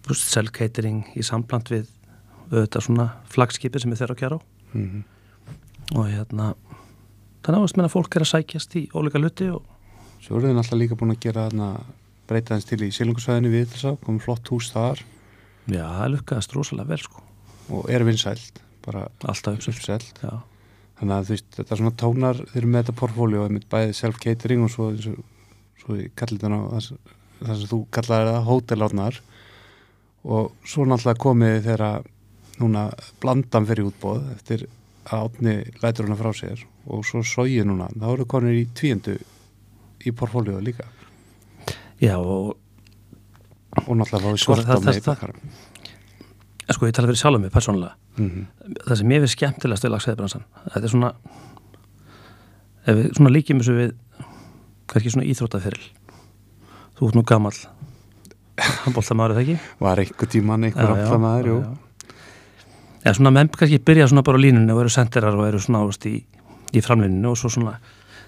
þú 0.02 0.14
veist, 0.14 0.30
self-catering 0.34 1.04
í 1.18 1.26
sambland 1.26 1.70
við 1.72 1.90
auðvitað 2.52 2.86
svona 2.88 3.08
flagskipið 3.32 3.84
sem 3.84 3.94
er 3.94 4.02
þeirra 4.02 4.18
á 4.18 4.22
kjara 4.22 4.38
á 4.38 4.42
-hmm. 4.74 5.04
og 5.96 6.08
hérna 6.10 6.54
þannig 7.44 7.62
að 7.62 7.78
menna 7.78 7.90
fólk 7.90 8.16
er 8.16 8.26
að 8.26 8.34
sækjast 8.34 8.76
í 8.76 8.90
ólíka 8.94 9.22
luti 9.22 9.50
og 9.50 9.64
Svo 10.22 10.38
eru 10.38 10.48
þið 10.48 10.56
náttúrulega 10.56 10.82
líka 10.82 10.96
búin 10.96 11.12
að 11.12 11.20
gera 11.20 11.50
þarna 11.50 11.84
breyta 12.28 12.56
þess 12.56 12.66
til 12.66 12.82
í 12.84 12.92
Silungarsvæðinu 12.92 13.50
við 13.50 13.68
þess 13.72 13.86
að 13.86 14.02
komið 14.06 14.22
flott 14.22 14.48
hús 14.48 14.72
þar 14.72 15.00
já, 15.66 15.86
það 15.86 16.12
lukkaðast 16.12 16.54
rosalega 16.54 16.90
vel 16.90 16.98
sko, 16.98 17.24
og 17.70 17.90
er 17.92 18.04
vinsælt, 18.08 18.62
bara 18.86 19.08
alltaf 19.24 19.60
uppselt. 19.70 20.22
Þannig 21.02 21.16
að 21.18 21.30
veist, 21.34 21.48
þetta 21.58 21.74
er 21.76 21.80
svona 21.82 21.96
tónar, 21.98 22.40
þeir 22.52 22.62
eru 22.62 22.68
með 22.74 22.84
þetta 22.84 22.98
portfóljó, 23.00 23.46
einmitt 23.48 23.70
bæði 23.72 23.94
self-catering 23.98 24.64
og 24.68 24.70
svo, 24.74 24.90
svo, 25.02 25.14
svo 25.82 25.98
ég 25.98 26.12
kalli 26.20 26.38
þetta 26.38 26.52
ná, 26.54 26.60
það, 26.76 26.90
sem 27.62 27.70
þú 27.72 27.80
kallaði 27.98 28.28
það, 28.32 28.42
hótelátnar 28.50 29.22
og 30.30 30.52
svo 30.70 30.86
náttúrulega 30.86 31.24
komið 31.24 31.56
þegar 31.66 32.06
núna 32.62 32.84
blandan 33.24 33.66
fyrir 33.66 33.88
útbóð 33.90 34.28
eftir 34.36 34.68
að 35.10 35.24
átni 35.26 35.56
lætur 35.82 36.06
hana 36.06 36.20
frá 36.20 36.30
sér 36.38 36.62
og 36.86 37.02
svo 37.10 37.24
sóið 37.26 37.66
núna, 37.66 37.88
þá 37.98 38.06
eru 38.14 38.28
konir 38.30 38.60
í 38.60 38.68
tvíendu 38.78 39.16
í 40.06 40.14
portfóljóðu 40.14 40.62
líka. 40.70 40.86
Já 42.02 42.18
og 42.22 42.58
og 43.88 43.96
náttúrulega 43.98 44.28
fáið 44.28 44.38
Sko, 44.44 44.56
svart 44.60 44.68
það- 44.68 44.78
á 44.78 45.71
það- 46.68 46.78
sko 46.78 46.88
ég 46.88 46.94
tala 46.96 47.08
fyrir 47.08 47.22
sjálfum 47.22 47.42
mig 47.42 47.52
persónulega. 47.52 47.94
Mm 48.18 48.30
-hmm. 48.30 48.76
það 48.88 48.96
sem 48.98 49.12
ég 49.12 49.22
við 49.22 49.34
skemmtilegast 49.36 49.84
við 49.86 49.92
lagsveðbransan 49.92 50.44
þetta 50.74 50.84
er 50.84 50.90
svona 50.90 51.14
ef 52.88 52.96
við 52.98 53.14
svona 53.18 53.30
líkjum 53.30 53.60
þessu 53.62 53.76
við 53.78 53.94
kannski 54.88 55.12
svona 55.14 55.28
íþróttaferil. 55.30 55.86
Þú 56.98 57.08
ert 57.08 57.16
nú 57.16 57.24
gamall. 57.24 57.60
Handbóltamæður 58.86 59.32
er 59.32 59.36
það 59.36 59.42
ekki? 59.42 59.60
Var 59.80 60.00
einhver 60.00 60.28
tíman 60.28 60.64
já, 60.64 60.74
aftamæður, 60.76 61.48
jú. 61.48 61.62
já, 61.62 61.68
já. 61.68 61.78
Já, 63.06 63.14
svona 63.18 63.32
menn 63.34 63.50
kannski 63.50 63.80
byrja 63.80 64.08
svona 64.08 64.22
bara 64.22 64.38
á 64.38 64.42
línunni 64.44 64.74
og 64.74 64.82
eru 64.84 64.90
sendirar 64.90 65.34
og 65.34 65.48
eru 65.48 65.60
svona 65.60 65.82
ást 65.88 66.06
í, 66.06 66.24
í 66.74 66.82
framlínunni 66.86 67.26
og 67.32 67.38
svo 67.38 67.50
svona 67.50 67.80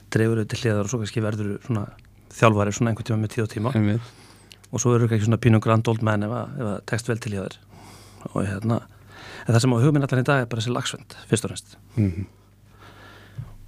dregur 0.10 0.42
þau 0.42 0.48
til 0.50 0.60
hliðar 0.64 0.88
og 0.88 0.90
svo 0.90 1.00
kannski 1.04 1.22
verður 1.22 1.60
svona 1.66 1.84
þjálfari 2.34 2.74
svona 2.74 2.90
einhvern 2.90 3.06
tíma 3.06 3.20
með 3.22 3.36
tíu 3.36 3.44
og 3.44 3.52
tíma. 3.52 3.74
Einmitt, 3.78 4.02
og 4.72 4.82
svo 4.82 4.96
eru 4.96 5.08
kannski 5.08 5.28
svona 5.28 5.38
pínum 5.38 5.62
grand 5.62 5.88
old 5.88 6.02
man 6.02 6.26
ef 6.26 6.32
að, 6.32 6.58
ef 6.58 6.72
að 6.72 6.82
tekst 6.90 7.12
vel 7.12 7.20
til 7.22 7.36
hliðar 7.36 7.60
og 8.32 8.46
hérna 8.48 8.80
en 9.44 9.52
það 9.52 9.60
sem 9.66 9.76
á 9.76 9.84
hugminn 9.84 10.06
allan 10.08 10.24
í 10.24 10.30
dag 10.30 10.44
er 10.44 10.48
bara 10.50 10.64
þessi 10.64 10.74
lagsvend 10.74 11.18
fyrst 11.28 11.46
og 11.46 11.54
fremst. 11.54 11.78
Mm 11.98 12.26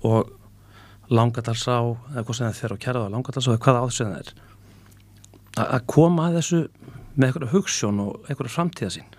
og 0.06 0.32
langadalsá 1.14 1.78
eða 2.14 2.24
hvað 2.26 2.38
sem 2.38 2.48
það 2.48 2.60
þeirra 2.60 2.78
á 2.78 2.84
kjærða 2.86 3.06
á 3.06 3.14
langadalsá 3.14 3.52
eða 3.52 3.64
hvað 3.66 3.80
áður 3.82 3.96
sem 3.96 4.14
það 4.14 4.22
er 4.22 4.32
að 5.66 5.86
koma 5.92 6.28
að 6.28 6.40
þessu 6.40 6.62
með 7.16 7.28
einhverja 7.28 7.52
hugssjón 7.54 8.02
og 8.04 8.26
einhverja 8.28 8.56
framtíða 8.56 8.96
sín. 8.98 9.12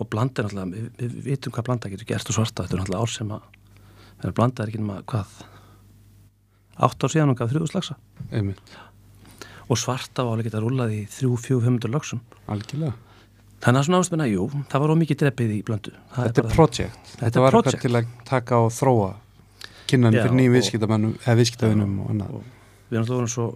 Og 0.00 0.08
blanda 0.08 0.40
er 0.40 0.46
náttúrulega 0.46 0.76
við, 0.76 0.90
við, 1.00 1.16
vitum 1.26 1.54
hvað 1.56 1.66
blanda 1.66 1.90
getur 1.92 2.08
gert 2.12 2.30
og 2.30 2.36
svarta 2.36 2.64
þetta 2.64 2.76
er 2.76 2.82
náttúrulega 2.84 3.02
ár 3.02 3.14
sem 3.16 3.34
að 3.34 3.48
þeirra 4.20 4.36
blanda 4.38 4.62
er 4.62 4.72
ekki 4.72 4.82
nema 4.84 5.00
hvað 5.10 5.34
átt 6.86 7.04
ár 7.04 7.12
síðan 7.12 7.34
og 7.34 7.40
gaf 7.40 7.50
þrjúðu 7.50 7.72
slagsa 7.72 7.96
einmitt, 8.30 8.74
og 9.66 9.80
svarta 9.80 10.24
var 10.24 10.36
alveg 10.36 10.48
geta 10.48 10.62
rúlað 10.62 10.94
í 10.96 11.02
þrjú, 11.10 11.34
fjú, 11.42 11.60
fimmundur 11.64 11.92
lögsum 11.92 12.22
algjörlega 12.48 12.94
þannig 13.60 13.80
að 13.80 13.86
svona 13.88 13.98
ástmenna, 14.04 14.26
jú, 14.30 14.46
það 14.72 14.80
var 14.84 14.92
ómikið 14.94 15.18
dreppið 15.24 15.50
í 15.56 15.58
blöndu. 15.66 15.92
Það 16.14 16.28
Þetta 16.30 16.42
er 16.44 16.54
projekt, 16.54 17.10
Þetta 17.10 17.24
þetta 17.26 17.40
var 17.44 17.50
project. 17.56 17.74
eitthvað 17.74 17.90
til 17.90 17.98
að 18.00 18.28
taka 18.30 18.60
og 18.64 18.70
þróa 18.72 19.10
kynnan 19.90 20.14
fyrir 20.16 20.36
nýjum 20.38 20.54
viðskiptamannum 20.56 21.12
eða 21.24 21.36
viðskiptavinnum 21.40 21.98
og 22.04 22.10
annað. 22.14 22.30
við 22.90 22.96
erum 22.96 23.04
alltaf 23.04 23.16
voru 23.20 23.28
svo 23.34 23.48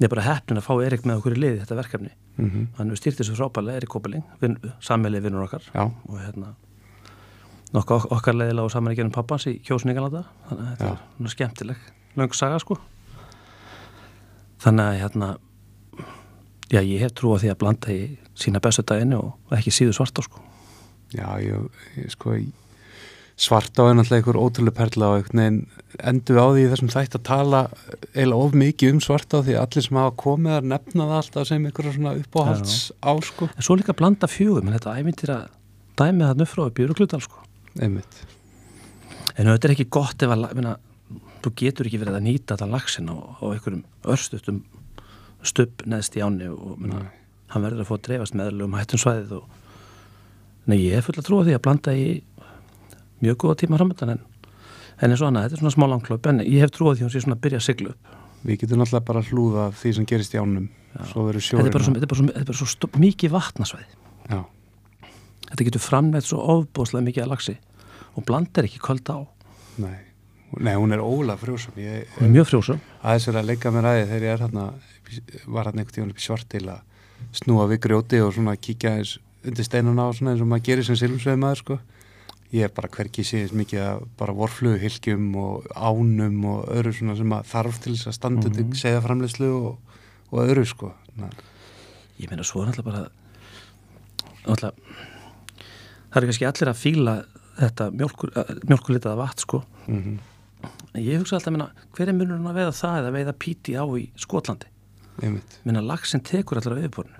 er 0.00 0.08
bara 0.12 0.22
heppnin 0.22 0.60
að 0.60 0.66
fá 0.68 0.72
Erik 0.86 1.04
með 1.06 1.18
okkur 1.18 1.34
í 1.34 1.40
liði 1.42 1.60
þetta 1.64 1.78
verkefni. 1.80 2.10
Mm 2.38 2.66
hann 2.78 2.90
við 2.92 3.00
stýrt 3.00 3.18
þessu 3.18 3.34
frábælega, 3.34 3.76
Erik 3.80 3.88
Kopeling 3.90 4.24
sammeilið 4.80 5.24
vinnur 5.26 5.42
okkar. 5.48 5.64
Já, 5.74 5.84
og 5.90 6.18
hérna 6.22 6.52
nokkuð 7.74 8.06
okkar 8.14 8.34
leiðilega 8.38 8.64
og 8.64 8.70
saman 8.72 8.92
í 8.94 8.96
genum 8.96 9.12
pappans 9.12 9.44
í 9.50 9.58
kjósun 9.60 9.90
Ingalanda 9.92 10.22
þannig 10.48 10.62
að 10.62 10.70
þetta 10.70 10.86
Já. 10.86 11.24
er 11.26 11.34
skemmtileg 11.34 11.76
löng 12.16 12.32
saga 12.34 12.58
sko. 12.62 12.78
Þannig 14.62 14.84
að 14.86 15.00
hérna 15.02 15.28
já 16.72 16.80
ég 16.84 17.00
hef 17.02 17.12
trú 17.16 17.34
á 17.34 17.40
því 17.40 17.50
að 17.52 17.58
blanda 17.62 17.92
í 17.94 18.00
sína 18.38 18.60
bestu 18.62 18.84
daginu 18.86 19.20
og 19.24 19.56
ekki 19.58 19.72
síðu 19.74 19.94
svarta 19.96 20.22
sko. 20.24 20.40
Já, 21.16 21.28
ég, 21.40 21.68
ég 21.96 22.10
sko 22.12 22.34
ég- 22.36 22.52
svarta 23.38 23.84
á 23.86 23.88
er 23.88 23.94
náttúrulega 23.94 24.18
einhver 24.18 24.38
ótrúlega 24.42 24.74
perla 24.74 25.08
og 25.14 25.28
endur 25.30 26.40
á 26.42 26.46
því 26.50 26.62
í 26.64 26.70
þessum 26.72 26.90
þætt 26.90 27.14
að 27.18 27.22
tala 27.28 27.60
eiginlega 28.14 28.40
of 28.44 28.56
mikið 28.58 28.92
um 28.96 29.00
svarta 29.00 29.38
á 29.38 29.44
því 29.46 29.54
að 29.54 29.62
allir 29.62 29.84
sem 29.86 29.96
hafa 30.00 30.14
komið 30.18 30.56
að 30.58 30.66
nefna 30.72 31.06
það 31.06 31.20
alltaf 31.20 31.46
sem 31.48 31.68
einhverja 31.68 31.92
svona 31.94 32.14
uppáhalds 32.18 32.74
á 32.98 33.12
sko. 33.22 33.48
En 33.54 33.62
svo 33.62 33.76
líka 33.78 33.94
blanda 33.94 34.26
fjögum 34.26 34.66
en 34.68 34.74
þetta 34.74 34.96
æmyndir 34.98 35.32
að 35.36 35.46
dæmi 36.02 36.26
það 36.26 36.42
nufra 36.42 36.66
og 36.66 36.74
björuglutal 36.74 37.22
sko. 37.22 37.44
Einmitt, 37.78 38.18
En 39.38 39.46
þetta 39.46 39.68
er 39.68 39.74
ekki 39.76 39.88
gott 39.94 40.22
ef 40.26 40.32
að, 40.34 40.44
minna, 40.58 40.72
þú 41.44 41.52
getur 41.62 41.86
ekki 41.86 42.00
verið 42.02 42.16
að 42.18 42.24
nýta 42.26 42.56
þetta 42.56 42.66
lagsin 42.74 43.06
á, 43.06 43.16
á 43.38 43.44
einhverjum 43.54 43.84
örstutum 44.02 44.64
stubb 45.46 45.84
neðst 45.86 46.16
í 46.18 46.22
áni 46.24 46.48
og 46.50 46.78
minna, 46.80 47.04
Nei. 47.04 47.12
hann 47.54 47.64
verður 47.64 47.84
að 47.84 47.90
fá 47.90 47.94
að 47.96 48.04
dreifast 48.08 48.36
meðlum 48.38 48.76
hættum 48.78 49.02
svæðið 49.02 49.36
og 49.38 49.56
Nei, 50.68 50.76
ég 50.82 50.98
er 50.98 51.04
full 51.04 51.16
að 51.16 51.24
trúa 51.24 51.44
því 51.46 51.54
að 51.56 51.62
blanda 51.64 51.94
í 51.96 52.08
mjög 53.24 53.38
góða 53.40 53.60
tíma 53.62 53.78
framöndan 53.80 54.10
en, 54.12 54.18
en 55.00 55.14
eins 55.14 55.22
og 55.22 55.30
annað, 55.30 55.46
þetta 55.46 55.56
er 55.56 55.62
svona 55.62 55.72
smá 55.72 55.86
langklöp 55.88 56.28
en 56.28 56.42
ég 56.44 56.60
hef 56.60 56.74
trúa 56.74 56.92
því 56.92 57.04
að 57.04 57.06
hún 57.06 57.14
sé 57.14 57.22
svona 57.24 57.38
að 57.38 57.44
byrja 57.46 57.60
að 57.62 57.64
sigla 57.64 57.94
upp. 57.94 58.10
Við 58.44 58.58
getum 58.60 58.82
náttúrulega 58.82 59.06
bara 59.08 59.22
að 59.22 59.30
hlúða 59.32 59.64
því 59.80 59.92
sem 59.96 60.08
gerist 60.10 60.36
í 60.36 60.42
ánum. 60.42 60.66
Þetta 60.92 61.08
er 61.08 61.30
bara 61.30 61.40
svo, 61.40 61.62
þetta 61.62 61.70
er 61.70 61.72
bara 61.78 61.86
svo, 61.88 62.26
þetta 62.28 62.42
er 62.42 62.50
bara 62.50 62.58
svo 62.60 62.68
stó, 62.68 62.90
mikið 63.00 63.32
vatnasvæði. 63.32 63.88
Já, 64.28 64.40
Þetta 65.48 65.66
getur 65.70 65.80
framleitt 65.80 66.28
svo 66.28 66.42
ofbúslega 66.52 67.06
mikið 67.08 67.24
að 67.24 67.32
lagsi 67.32 67.56
og 68.12 68.28
blanda 68.28 68.60
er 68.60 68.68
ekki 68.68 68.82
köld 68.84 69.08
á. 69.08 69.18
Nei 69.80 70.07
Nei, 70.56 70.74
hún 70.74 70.92
er 70.92 71.00
óla 71.04 71.36
frjósum 71.36 71.76
ég, 71.76 72.06
er 72.20 72.28
mjög 72.32 72.46
frjósum 72.48 72.78
aðeins 73.02 73.28
er 73.28 73.36
að 73.36 73.48
leika 73.50 73.70
mér 73.70 73.84
aðeins 73.90 74.08
þegar 74.08 74.22
ég 74.22 74.32
er 74.32 74.42
hérna 74.46 74.64
var 75.46 75.68
hérna 75.68 75.82
einhvern 75.82 75.94
tíma 75.94 76.10
upp 76.10 76.18
í 76.18 76.24
svartil 76.24 76.68
að 76.72 76.80
snúa 77.36 77.66
við 77.68 77.80
grjóti 77.84 78.20
og 78.24 78.32
svona 78.34 78.56
kíkja 78.56 78.94
eins 78.96 79.18
undir 79.44 79.64
steinuna 79.64 80.08
og 80.08 80.16
svona 80.16 80.32
eins 80.32 80.40
og 80.44 80.48
maður 80.48 80.64
gerir 80.70 80.84
sem 80.88 80.96
silumsveið 80.96 81.36
maður 81.42 81.60
sko. 81.62 81.78
Ég 82.52 82.64
er 82.64 82.72
bara 82.72 82.88
hverki 82.88 83.24
síðan 83.28 83.60
mikið 83.60 83.80
að 83.84 84.06
bara 84.16 84.32
vorflugu 84.32 84.78
hilkjum 84.80 85.26
og 85.36 85.66
ánum 85.76 86.44
og 86.48 86.64
öðru 86.72 86.94
svona 86.96 87.16
sem 87.18 87.32
að 87.36 87.44
þarf 87.52 87.80
til 87.84 87.92
þess 87.92 88.08
að 88.08 88.16
standa 88.16 88.46
undir 88.48 88.62
Mhm. 88.64 88.70
mm 88.72 88.80
segja 88.80 89.00
framleyslu 89.04 89.50
og, 89.52 89.78
og 90.32 90.38
öðru 90.46 90.64
sko. 90.66 90.92
Na, 91.16 91.28
Ég 92.18 92.30
meina 92.30 92.42
svo 92.42 92.62
er 92.62 92.68
náttúrulega 92.72 92.84
bara 92.84 93.10
náttúrulega 94.46 94.72
það 96.08 96.16
er 96.22 96.26
kannski 96.26 96.46
allir 96.48 96.68
að 96.72 96.80
fíla 96.82 97.14
þetta 97.58 97.90
mjölkulitaða 98.64 99.16
vatn 99.16 99.38
sko. 99.44 99.62
Mm 99.86 100.02
-hmm. 100.02 100.18
En 100.94 101.04
ég 101.04 101.20
hugsa 101.20 101.38
alltaf 101.38 101.54
meina, 101.54 101.68
hver 101.96 102.10
er 102.10 102.16
munurinn 102.16 102.48
að 102.48 102.60
veiða 102.60 102.74
það 102.78 102.98
eða 103.02 103.14
veiða 103.16 103.34
píti 103.44 103.76
á 103.78 103.84
í 103.84 104.04
Skotlandi? 104.18 104.70
Meina 105.66 105.82
lagsin 105.82 106.22
tekur 106.24 106.60
viðborinu 106.62 107.18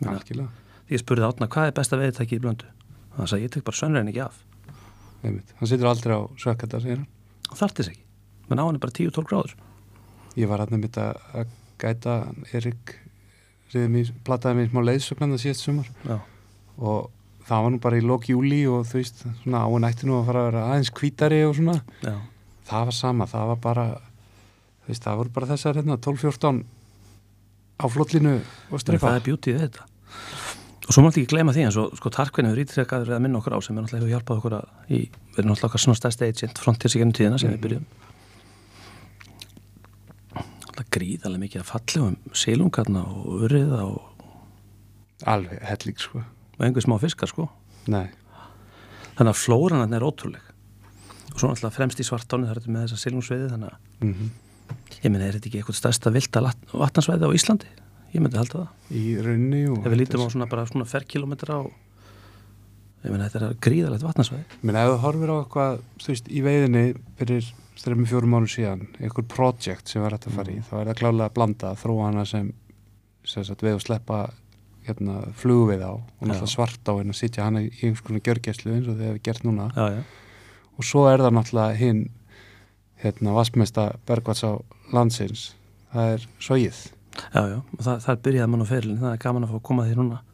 Já. 0.00 0.12
algjörlega. 0.12 0.48
ég 0.90 1.00
spurði 1.02 1.26
átna 1.28 1.48
hvað 1.48 1.70
er 1.70 1.76
besta 1.76 1.98
veiðtæki 2.00 2.36
í 2.38 2.42
blöndu? 2.42 2.68
Þannig 3.10 3.24
að 3.24 3.30
sagði, 3.32 3.44
ég 3.44 3.52
tek 3.54 3.64
bara 3.66 3.76
sönnrein 3.76 4.10
ekki 4.10 4.22
af. 4.24 4.38
Einmitt, 5.24 5.54
hann 5.58 5.68
situr 5.68 5.90
aldrei 5.90 6.14
á 6.16 6.22
sökkata 6.40 6.80
segir 6.80 7.00
hann. 7.02 7.08
Og 7.50 7.58
þartis 7.58 7.90
ekki, 7.90 8.04
menn 8.48 8.62
á 8.62 8.64
hann 8.64 8.78
er 8.78 8.82
bara 8.84 8.96
10-12 8.96 9.28
gráður. 9.28 9.54
Ég 10.38 10.48
var 10.48 10.62
hérna 10.62 10.80
mitt 10.80 10.96
að 11.00 11.50
gæta 11.80 12.16
Erik 12.56 12.94
mér, 13.74 14.12
plataði 14.26 14.60
mér 14.60 14.70
smá 14.70 14.82
leiðsögnan 14.86 15.34
það 15.34 15.42
síðast 15.44 15.66
sumar. 15.66 15.90
Já, 16.06 16.16
og 16.78 17.10
það 17.50 17.64
var 17.64 17.74
nú 17.74 17.80
bara 17.82 17.98
í 17.98 18.04
lok 18.06 18.28
júli 18.30 18.60
og 18.70 18.84
þú 18.88 19.00
veist, 19.00 19.24
svona 19.42 19.64
áin 19.66 19.88
ætti 19.88 20.08
nú 20.08 20.20
að 20.20 20.28
fara 20.30 20.42
að 20.42 20.50
vera 20.50 20.66
aðeins 20.70 20.92
hvítari 21.00 21.40
og 21.46 21.56
svona. 21.58 21.76
Já, 22.04 22.14
það 22.70 22.90
var 22.90 22.96
sama, 23.00 23.26
það 23.30 23.48
var 23.50 23.62
bara 23.64 23.86
þú 23.96 24.92
veist, 24.92 25.06
það 25.06 25.22
voru 25.22 25.34
bara 25.38 25.50
þessar 25.50 25.80
hérna 25.80 25.98
12-14 25.98 26.62
á 27.80 27.86
flotlinu 27.88 28.36
og 28.38 28.76
Menni, 28.76 29.00
það 29.00 29.16
er 29.16 29.26
bjútið 29.26 29.60
þetta? 29.64 29.88
Og 30.90 30.94
svo 30.96 31.04
mátti 31.04 31.22
ekki 31.22 31.30
gleyma 31.34 31.54
því 31.54 31.64
eins 31.68 31.78
og 31.78 31.92
sko 31.98 32.10
Tarkvin 32.10 32.48
hefur 32.48 32.62
ítrekkaður 32.64 33.12
að 33.14 33.22
minna 33.22 33.38
okkur 33.38 33.54
á 33.54 33.60
sem 33.62 33.76
er 33.76 33.84
náttúrulega 33.84 34.02
hefur 34.02 34.14
hjálpað 34.16 34.40
okkur 34.40 34.56
að 34.58 34.64
í, 34.90 35.00
við 35.06 35.38
erum 35.38 35.52
náttúrulega 35.52 35.68
okkar 35.70 35.84
svona 35.84 36.00
stærsti 36.00 36.26
agent 36.26 36.62
frontiers 36.64 36.96
í 36.96 37.02
gennum 37.02 37.14
tíðina 37.14 37.38
sem 37.38 37.52
við 37.54 37.62
byrjum 37.66 37.84
náttúrulega 40.34 40.88
gríðarlega 40.96 41.44
mikið 41.44 41.62
að 41.62 41.70
fallegum 41.70 42.34
silungarna 42.42 43.04
og 43.06 43.46
urriða 43.46 43.80
og, 43.86 44.26
alveg 45.30 45.62
helling 45.68 46.02
sko 46.02 46.24
og 46.60 46.68
einhver 46.68 46.84
smá 46.84 46.98
fiskar 47.00 47.32
sko. 47.32 47.48
Nei, 47.90 48.06
þannig 49.16 49.32
að 49.32 49.40
flóran 49.40 49.96
er 49.96 50.04
ótrúleg. 50.04 50.46
Og 51.30 51.38
svo 51.40 51.48
náttúrulega 51.48 51.74
fremst 51.74 52.00
í 52.02 52.06
svartáni 52.06 52.46
það 52.46 52.54
er 52.54 52.60
þetta 52.60 52.76
með 52.76 52.86
þessa 52.86 53.04
silungsveiði 53.06 53.50
þannig 53.54 53.74
að 53.74 54.06
mm 54.06 54.30
ég 55.00 55.12
meina 55.12 55.26
er 55.26 55.36
þetta 55.36 55.48
ekki 55.50 55.60
eitthvað 55.60 55.78
stærsta 55.78 56.12
vilda 56.14 56.42
vatnansveiði 56.72 57.28
á 57.30 57.36
Íslandi? 57.36 57.70
Ég 58.10 58.22
myndi 58.22 58.40
halda 58.40 58.64
það. 58.64 58.90
Í 58.98 59.04
raunni 59.22 59.62
og 59.70 59.84
ef 59.84 59.92
við 59.92 60.00
lítum 60.02 60.24
á 60.26 60.28
svona 60.32 60.48
bara 60.50 60.66
svona 60.68 60.88
ferkilometra 60.88 61.60
og 61.62 61.70
ég 63.04 63.14
meina 63.14 63.28
þetta 63.30 63.48
er 63.48 63.58
gríðalegt 63.64 64.04
vatnarsvæði. 64.04 64.58
Menn 64.66 64.80
ef 64.80 64.90
þú 64.90 64.98
horfir 65.04 65.32
á 65.32 65.36
eitthvað 65.38 65.82
þú 66.02 66.12
veist, 66.12 66.30
í 66.30 66.42
veiðinni 66.44 66.84
fyrir 67.20 67.50
þreim 67.80 68.08
fjórum 68.10 68.36
árum 68.36 68.50
síðan, 68.50 68.82
eitthvað 68.98 69.30
projekt 69.32 69.92
sem 69.92 70.04
var 70.04 70.16
hægt 70.16 70.28
að 70.28 70.36
fara 70.36 70.52
í, 70.52 70.58
þá 70.66 70.74
er 70.82 70.90
það 70.90 70.98
klálega 71.00 71.28
að 71.30 71.36
blanda 71.38 71.70
þróa 71.80 72.10
hana 72.10 72.26
sem, 72.28 72.50
sem 73.24 73.46
sagt, 73.46 73.64
veið 73.64 73.78
og 73.78 73.84
sleppa 73.86 74.18
hérna, 74.86 75.20
flugveið 75.40 75.84
á 75.84 75.92
og 75.92 76.22
náttúrulega 76.24 76.50
svart 76.50 76.88
á 76.88 76.92
en 76.96 77.12
að 77.12 77.18
sitja 77.18 77.46
hana 77.46 77.64
í 77.66 77.70
einhvers 77.80 78.04
konar 78.06 78.24
gjörgæslu 78.26 78.72
eins 78.74 78.88
og 78.88 78.96
þið 78.96 79.08
hefur 79.08 79.20
gert 79.28 79.44
núna. 79.46 79.68
Já, 79.76 79.98
já. 79.98 80.02
og 80.76 80.88
svo 80.88 81.04
er 81.10 81.24
það 81.24 81.36
náttúrulega 81.36 81.76
hinn 81.80 82.00
hérna 83.04 83.36
vassmesta 83.36 83.90
bergvats 84.08 84.44
á 84.44 84.52
landsins. 84.94 85.50
Það 85.92 86.16
er 86.16 86.26
sogið. 86.40 86.80
Já, 87.20 87.42
já, 87.42 87.60
og 87.60 87.84
það, 87.84 88.02
það 88.06 88.10
er 88.12 88.24
byrjað 88.26 88.50
mann 88.50 88.64
á 88.64 88.68
ferilin 88.70 89.00
það 89.00 89.14
er 89.14 89.22
gaman 89.24 89.46
að 89.46 89.52
fá 89.52 89.60
að 89.60 89.64
koma 89.70 89.86
því 89.86 90.00
núna. 90.00 90.24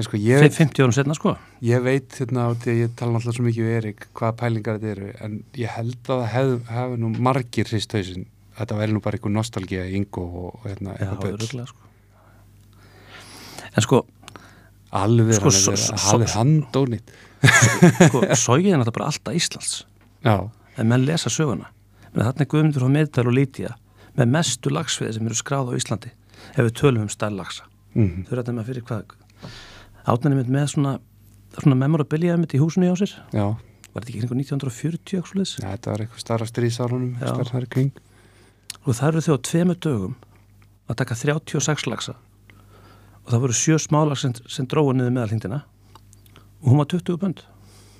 Sko 0.00 0.16
ég, 0.16 0.46
50 0.54 0.80
árum 0.80 0.94
setna 0.96 1.14
sko. 1.18 1.34
Ég 1.66 1.82
veit 1.84 2.14
hérna 2.16 2.46
á 2.48 2.50
því 2.56 2.72
að 2.72 2.78
ég 2.78 2.92
tala 2.96 3.16
náttúrulega 3.16 3.36
svo 3.36 3.44
mikið 3.44 3.66
við 3.66 3.78
Erik 3.80 4.06
hvaða 4.16 4.36
pælingar 4.40 4.78
þetta 4.78 4.92
eru 4.94 5.08
en 5.26 5.34
ég 5.60 5.74
held 5.74 5.98
að 6.06 6.22
það 6.22 6.30
hef, 6.32 6.52
hef 6.70 6.94
nú 7.02 7.10
margir 7.26 7.68
hrist 7.68 7.96
hausin 7.98 8.28
þetta 8.60 8.78
væri 8.78 8.94
nú 8.94 9.02
bara 9.04 9.18
einhver 9.18 9.34
nostalgía 9.34 9.86
í 9.88 9.98
Ingo 9.98 10.24
og, 10.24 10.48
og 10.60 10.68
hérna 10.68 10.96
eitthvað. 10.96 11.74
En 13.76 13.84
sko, 13.86 14.04
alveg 14.92 15.36
Sko, 15.38 15.50
sko, 15.54 15.76
so- 15.76 15.96
hann 15.96 16.22
er 16.22 16.26
hafið 16.26 16.36
handónýtt 16.36 17.12
sko 18.10 18.22
sógið 18.36 18.72
er 18.74 18.80
náttúrulega 18.80 18.96
bara 18.98 19.10
alltaf 19.10 19.36
Íslands. 19.38 19.74
Já, 20.24 20.50
en 20.76 20.88
menn 20.90 21.06
lesa 21.06 21.30
söguna. 21.32 21.70
Menn 22.12 22.26
þarna 22.26 22.44
er 22.44 22.50
Guðmundur 22.50 22.82
frá 22.84 22.90
Miðdal 22.90 23.28
og 23.30 23.36
Lítía 23.36 23.74
með 24.18 24.32
mestu 24.34 24.72
lagsviði 24.74 25.16
sem 25.16 25.26
eru 25.30 25.38
skráð 25.38 25.70
á 25.70 25.78
Íslandi 25.78 26.10
ef 26.56 26.64
við 26.66 26.72
tölum 26.80 27.04
um 27.06 27.12
stæl 27.12 27.32
lagsa 27.36 27.66
mm, 27.94 28.24
þau 28.26 28.32
eru 28.34 28.42
þetta 28.42 28.54
með 28.56 28.70
fyrir 28.70 28.86
hvað 28.88 29.14
átnæni 30.10 30.38
mitt 30.40 30.50
með 30.50 30.66
svona 30.74 30.94
svona 31.56 31.78
memorabilia 31.78 32.36
í 32.56 32.60
húsinu 32.62 32.88
hjá 32.90 32.96
sér. 33.00 33.12
Já, 33.34 33.46
var 33.94 34.04
þetta 34.04 34.10
ekki 34.12 34.22
einhver 34.22 34.38
1940 34.38 35.18
eitthvað 35.18 35.30
svoleiðis? 35.30 35.54
ja, 35.60 35.72
þetta 35.74 35.92
var 35.94 36.04
eitthvað 36.04 36.24
starra 36.24 36.46
Já. 37.20 37.30
í 37.66 37.70
kring. 37.74 37.90
Og 38.86 38.96
það 38.96 39.08
eru 39.10 39.22
þau 39.26 39.34
á 39.34 39.46
tveimu 39.50 39.76
dögum 39.86 40.14
að 40.90 41.00
taka 41.02 41.16
36 41.18 41.86
lagsa 41.90 42.14
og 43.24 43.32
það 43.32 43.44
voru 43.44 43.56
sjö 43.56 43.78
smálags 43.80 44.24
sem, 44.24 44.34
sem 44.48 44.68
dróðu 44.68 44.96
niður 44.96 45.14
meðalhingdina 45.16 45.62
og 46.60 46.68
hún 46.72 46.80
var 46.80 46.90
20 46.90 47.20
bönd 47.20 47.44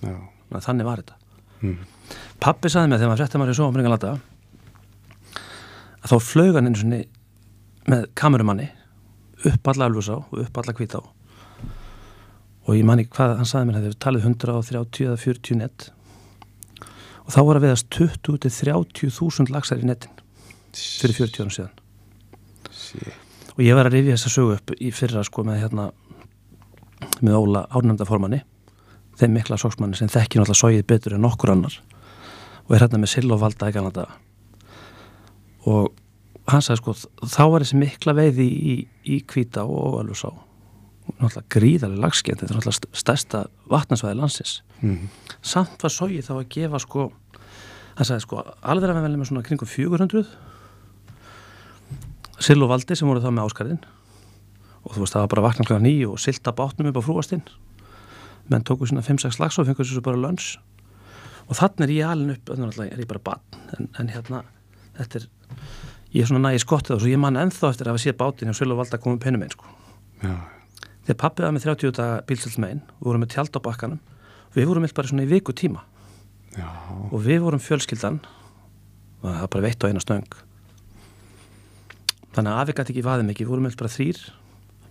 já, 0.04 0.16
þannig 0.56 0.88
var 0.88 1.02
þetta. 1.02 1.16
Mm, 1.60 1.78
pappi 2.42 2.72
saði 2.72 2.90
mig 2.90 3.00
þegar 3.02 3.40
maður 3.40 3.52
í 3.52 3.56
svo 3.58 3.68
ámringalanda 3.70 4.16
að 6.00 6.12
þá 6.12 6.16
flög 6.24 6.56
hann 6.56 6.70
eins 6.70 6.84
og 6.84 6.92
með 7.90 8.04
kamerumanni 8.18 8.68
upp 9.48 9.72
alla 9.72 9.88
alvusá 9.88 10.18
og 10.20 10.36
upp 10.42 10.60
alla 10.60 10.76
hvítá. 10.76 11.00
Og 12.68 12.76
ég 12.76 12.84
manni 12.86 13.06
hvað 13.08 13.38
hann 13.40 13.48
saði 13.48 13.70
mér 13.70 13.80
að 13.80 13.88
þeir 13.88 13.98
talið 14.04 14.28
130 14.28 15.08
eða 15.08 15.20
40 15.24 15.60
nett 15.60 15.88
og 17.24 17.34
þá 17.34 17.40
voru 17.46 17.60
að 17.60 17.66
viðast 17.68 17.90
20-30 17.96 19.12
þúsund 19.16 19.52
lagsar 19.52 19.80
í 19.80 19.88
nettin 19.88 20.16
fyrir 20.74 21.16
40 21.16 21.44
árum 21.44 21.54
síðan. 21.54 21.76
Sí. 22.70 23.12
Og 23.60 23.66
ég 23.66 23.76
var 23.76 23.90
að 23.90 23.98
rifja 23.98 24.16
þessa 24.16 24.30
sögu 24.32 24.54
upp 24.56 24.70
í 24.80 24.88
fyrra 24.96 25.20
sko 25.26 25.42
með 25.44 25.58
hérna 25.60 25.90
með 27.20 27.36
Óla 27.36 27.66
árnæmdaformanni 27.76 28.40
þeim 29.20 29.34
mikla 29.36 29.58
sóksmanni 29.60 29.98
sem 29.98 30.08
þekkir 30.08 30.40
náttúrulega 30.40 30.60
sóið 30.62 30.86
betur 30.88 31.16
en 31.16 31.24
nokkur 31.26 31.52
annar. 31.52 31.74
Og 32.64 32.72
er 32.72 32.86
hérna 32.86 33.02
með 33.02 33.12
sill 33.12 33.28
og 33.34 33.42
valda 33.42 33.68
í 33.68 33.74
Kanada 33.76 34.06
og 35.68 35.90
hann 36.48 36.64
sagði 36.64 36.80
sko 36.80 36.94
þá 37.28 37.42
var 37.52 37.66
þessi 37.66 37.80
mikla 37.82 38.16
veiði 38.16 38.46
í, 38.48 38.76
í 39.04 39.18
Kvíta 39.28 39.66
og 39.68 39.98
Ölfusá 40.00 40.32
náttúrulega 41.18 41.48
gríðarlega 41.52 42.04
lagskend 42.06 42.40
þetta 42.40 42.54
er 42.54 42.60
náttúrulega 42.62 43.00
stærsta 43.02 43.42
vatnarsvæði 43.68 44.20
landsins. 44.22 44.60
Mm. 44.80 45.10
samt 45.44 45.82
var 45.84 45.92
sóið 45.92 46.30
þá 46.30 46.38
að 46.38 46.46
gefa 46.56 46.80
sko 46.80 47.10
hann 47.98 48.08
sagði 48.08 48.24
sko 48.24 48.40
alveg 48.40 48.88
að 48.88 48.96
við 48.96 49.04
veljum 49.04 49.20
með 49.20 49.30
svona 49.34 49.44
kringum 49.44 49.68
400 49.68 50.24
sill 52.40 52.62
og 52.64 52.72
valdi 52.72 52.96
sem 52.96 53.08
voru 53.08 53.22
þá 53.22 53.30
með 53.30 53.50
áskarðin 53.50 53.80
og 54.80 54.94
þú 54.94 55.02
veist 55.02 55.16
það 55.16 55.24
var 55.26 55.32
bara 55.34 55.46
vakna 55.48 55.66
kl. 55.68 55.80
nýju 55.84 56.14
og 56.14 56.22
silta 56.22 56.54
bátnum 56.56 56.88
upp 56.88 57.00
á 57.00 57.02
frúastinn. 57.04 57.44
Menn 58.48 58.64
tóku 58.64 58.88
svona 58.88 59.04
5-6 59.04 59.38
lags 59.42 59.58
og 59.60 59.68
fengur 59.68 59.84
þessu 59.84 60.02
bara 60.04 60.20
lönns 60.20 60.54
og 61.50 61.58
þannig 61.58 61.84
er 61.86 61.92
ég 61.98 62.08
alveg 62.08 62.38
upp 62.38 62.54
þannig 62.54 62.80
er 62.86 63.02
ég 63.02 63.10
bara 63.10 63.22
bann 63.26 63.60
en, 63.76 63.90
en 63.98 64.10
hérna 64.10 64.42
þetta 64.96 65.20
er 65.20 65.28
ég 66.14 66.24
er 66.24 66.30
svona 66.30 66.48
nægi 66.48 66.62
skottið 66.64 66.96
og 66.96 67.02
svo 67.02 67.10
ég 67.10 67.20
man 67.22 67.38
ennþá 67.38 67.72
eftir 67.72 67.88
að 67.88 67.94
hafa 67.94 68.04
séð 68.04 68.18
bátinn 68.18 68.50
og 68.50 68.58
Sill 68.58 68.72
og 68.72 68.80
valda 68.80 68.98
að 68.98 69.04
koma 69.04 69.16
um 69.16 69.22
pennum 69.22 69.44
einn 69.44 69.52
sko. 69.52 69.70
Já, 70.24 70.34
þegar 71.06 71.20
pappið 71.22 71.46
var 71.46 71.54
með 71.56 71.66
30 71.68 71.96
daga 71.98 72.20
bílsöldsmegin 72.28 72.82
við 72.86 73.08
vorum 73.08 73.24
með 73.24 73.32
tjald 73.34 73.58
á 73.58 73.60
bakkanum 73.66 74.00
við 74.56 74.70
vorum 74.70 74.86
eitthvað 74.86 75.02
bara 75.02 75.12
svona 75.12 75.26
í 75.26 75.30
viku 75.30 75.54
tíma 75.56 75.84
já, 76.56 76.68
og 77.10 77.18
við 77.24 77.42
vorum 77.44 77.62
fjölskyldan 77.62 78.20
og 79.20 79.26
það 79.28 79.40
var 79.44 79.52
bara 79.54 79.66
veitt 79.68 79.86
á 79.86 79.88
eina 79.90 80.02
stöng 80.02 80.26
þannig 82.36 82.52
að 82.52 82.60
afi 82.62 82.76
gæti 82.78 82.94
ekki 82.94 83.06
vaðið 83.06 83.28
mikið, 83.30 83.46
við 83.46 83.52
vorum 83.54 83.68
eitthvað 83.68 83.84
bara 83.84 83.96
þrýr 83.96 84.22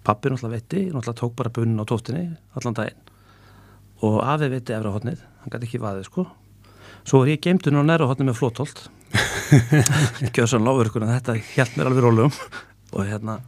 pappi 0.10 0.32
náttúrulega 0.32 0.56
veitti, 0.56 0.84
náttúrulega 0.90 1.20
tók 1.20 1.34
bara 1.36 1.54
bunin 1.54 1.82
á 1.82 1.86
tóftinni 1.90 2.26
allan 2.58 2.78
daginn. 2.78 3.02
Og 4.06 4.22
afi 4.24 4.48
veitti 4.52 4.76
efra 4.76 4.94
hotnið, 4.96 5.26
hann 5.42 5.54
gæti 5.54 5.68
ekki 5.68 5.82
vaðið 5.84 6.08
sko. 6.08 6.26
Svo 7.04 7.22
var 7.22 7.32
ég 7.32 7.44
geimdun 7.44 7.80
á 7.80 7.84
næra 7.84 8.08
hotnið 8.08 8.32
með 8.32 8.40
flótolt 8.40 8.88
gjöðsan 10.36 10.66
lágur 10.66 10.90
þetta 10.94 11.36
hjælt 11.54 11.78
mér 11.78 11.90
alveg 11.90 12.04
rólum 12.06 12.34
og 12.94 13.06
hérna 13.08 13.40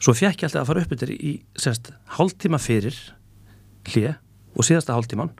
svo 0.00 0.14
fekk 0.16 0.42
ég 0.42 0.48
alltaf 0.48 0.62
að 0.62 0.70
fara 0.70 0.84
upp 0.84 0.94
yfir 0.96 1.12
í 1.14 1.32
semst 1.58 1.92
hálftíma 2.16 2.58
fyrir 2.62 2.96
hlið 3.92 4.14
og 4.56 4.66
síðasta 4.66 4.96
hálftíman 4.96 5.32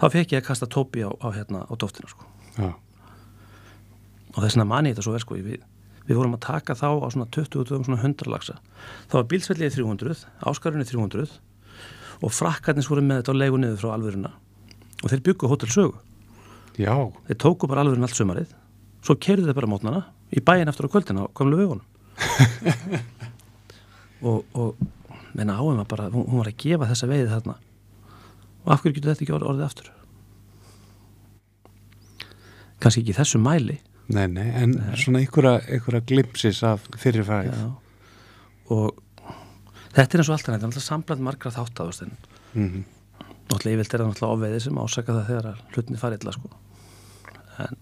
þá 0.00 0.06
fekk 0.16 0.34
ég 0.34 0.42
að 0.42 0.48
kasta 0.48 0.70
tópi 0.70 1.04
á, 1.06 1.10
á, 1.10 1.26
hérna, 1.34 1.62
á 1.66 1.72
dóftina 1.78 2.10
sko. 2.10 2.26
já, 2.58 2.72
og 4.34 4.38
þess 4.42 4.56
vegna 4.56 4.68
mani 4.68 4.92
þetta 4.92 5.06
svo 5.06 5.14
vel 5.14 5.22
sko. 5.22 5.38
við, 5.38 5.62
við 6.08 6.18
vorum 6.18 6.34
að 6.36 6.42
taka 6.46 6.74
þá 6.78 6.86
á 7.02 7.06
svona 7.14 7.28
20 7.34 7.66
dögum 7.68 7.84
svona 7.86 8.00
100 8.02 8.30
lagsa 8.32 8.56
þá 9.10 9.14
var 9.18 9.26
bílsvellið 9.30 9.74
300, 9.76 10.22
áskarunni 10.50 10.86
300 10.88 11.36
og 12.22 12.30
frakkarnir 12.34 12.86
voru 12.90 13.02
með 13.06 13.20
þetta 13.22 13.34
á 13.34 13.40
leigu 13.42 13.58
niður 13.58 13.80
frá 13.82 13.90
alvöruna. 13.96 14.30
Og 15.02 15.10
þeir 15.10 15.22
byggu 15.26 15.48
hótel 15.50 15.70
sögu. 15.74 15.96
Já, 16.78 16.94
þeir 17.26 17.38
tóku 17.42 17.66
bara 17.70 17.82
alvörun 17.82 18.06
allt 18.06 18.14
sömarið 18.18 18.52
svo 19.02 19.16
kerðu 19.18 19.48
þeir 19.48 19.58
bara 19.58 19.70
mótnana 19.72 20.02
í 20.30 20.38
bæin 20.40 20.70
eftir 20.70 20.86
á 20.86 20.92
kvöldina 20.94 21.26
á 21.26 21.34
komlu 21.34 21.58
vegunum 21.58 21.86
og, 24.28 24.44
og 24.54 24.78
menna 25.34 25.56
áum 25.58 25.80
að 25.82 25.88
bara, 25.90 26.06
hún, 26.14 26.28
var 26.38 26.52
að 26.52 26.60
gefa 26.62 26.86
þessa 26.92 27.08
veiði 27.10 27.32
þarna. 27.32 27.56
Og 28.62 28.68
af 28.70 28.78
hverju 28.84 28.94
getur 29.00 29.10
þetta 29.12 29.24
ekki 29.26 29.34
orð- 29.34 29.48
orðið 29.50 29.66
aftur? 29.66 29.88
Kannski 32.82 33.02
ekki 33.02 33.16
þessu 33.18 33.40
mæli 33.42 33.80
nei, 34.12 34.26
nei 34.30 34.48
en 34.62 34.74
svona 34.98 35.22
einhverja, 35.22 36.02
glimpsis 36.08 36.62
af 36.66 36.84
fyrirfæð 37.00 37.52
og 38.72 38.98
þetta 39.94 40.08
er 40.16 40.22
eins 40.22 40.30
og 40.30 40.36
allt 40.36 40.48
annað, 40.48 40.58
þetta 40.58 40.58
er 40.58 40.68
alltaf 40.70 40.86
sambland 40.86 41.24
margra 41.26 41.54
þátt 41.54 41.82
en 41.84 42.12
mm 42.52 42.68
-hmm. 42.68 42.84
náttúrulega 43.48 43.74
yfirlt 43.76 43.94
er 43.94 44.00
það 44.00 44.08
náttúrulega 44.10 44.34
ofveiði 44.36 44.60
sem 44.60 44.78
ásaka 44.78 45.12
það 45.12 45.26
þegar 45.26 45.46
að 45.46 45.58
hlutinni 45.72 45.98
fari 45.98 46.18
illa 46.20 46.32
sko. 46.32 46.50
en 47.58 47.76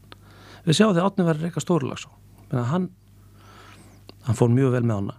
við 0.65 0.75
sjáum 0.75 0.95
þegar 0.95 1.07
átni 1.07 1.25
verið 1.25 1.43
reyka 1.43 1.61
stórlags 1.61 2.07
að 2.51 2.65
hann 2.65 2.91
hann 4.23 4.37
fór 4.37 4.49
mjög 4.49 4.73
vel 4.73 4.83
með 4.83 4.95
hana 4.95 5.15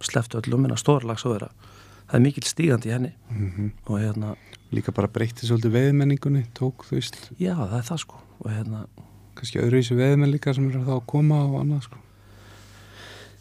sleftu 0.00 0.38
öllum, 0.38 0.60
menn 0.62 0.72
að 0.72 0.80
stórlags 0.84 1.26
og 1.26 1.36
þeirra 1.36 1.50
það 2.10 2.18
er 2.18 2.24
mikil 2.24 2.46
stígandi 2.46 2.90
í 2.90 2.94
henni. 2.94 3.12
Mhm. 3.30 3.70
og 3.86 4.00
hérna, 4.00 4.34
líka 4.72 4.92
bara 4.92 5.08
breytti 5.08 5.46
svolítið 5.46 5.76
veðmenningunni 5.76 6.46
tók 6.54 6.84
þú 6.88 6.98
veist, 6.98 7.30
já 7.38 7.54
það 7.54 7.78
er 7.78 7.86
það 7.86 8.00
sko. 8.04 8.20
Og 8.40 8.50
hérna, 8.50 8.86
kannski 9.40 9.62
öðru 9.62 9.80
í 9.80 9.84
þessu 9.84 9.98
veðmenn 9.98 10.34
líka 10.34 10.54
sem 10.56 10.68
eru 10.70 10.84
þá 10.86 10.94
að 10.98 11.06
koma 11.10 11.40
og 11.48 11.58
annað 11.62 11.88
sko. 11.88 12.02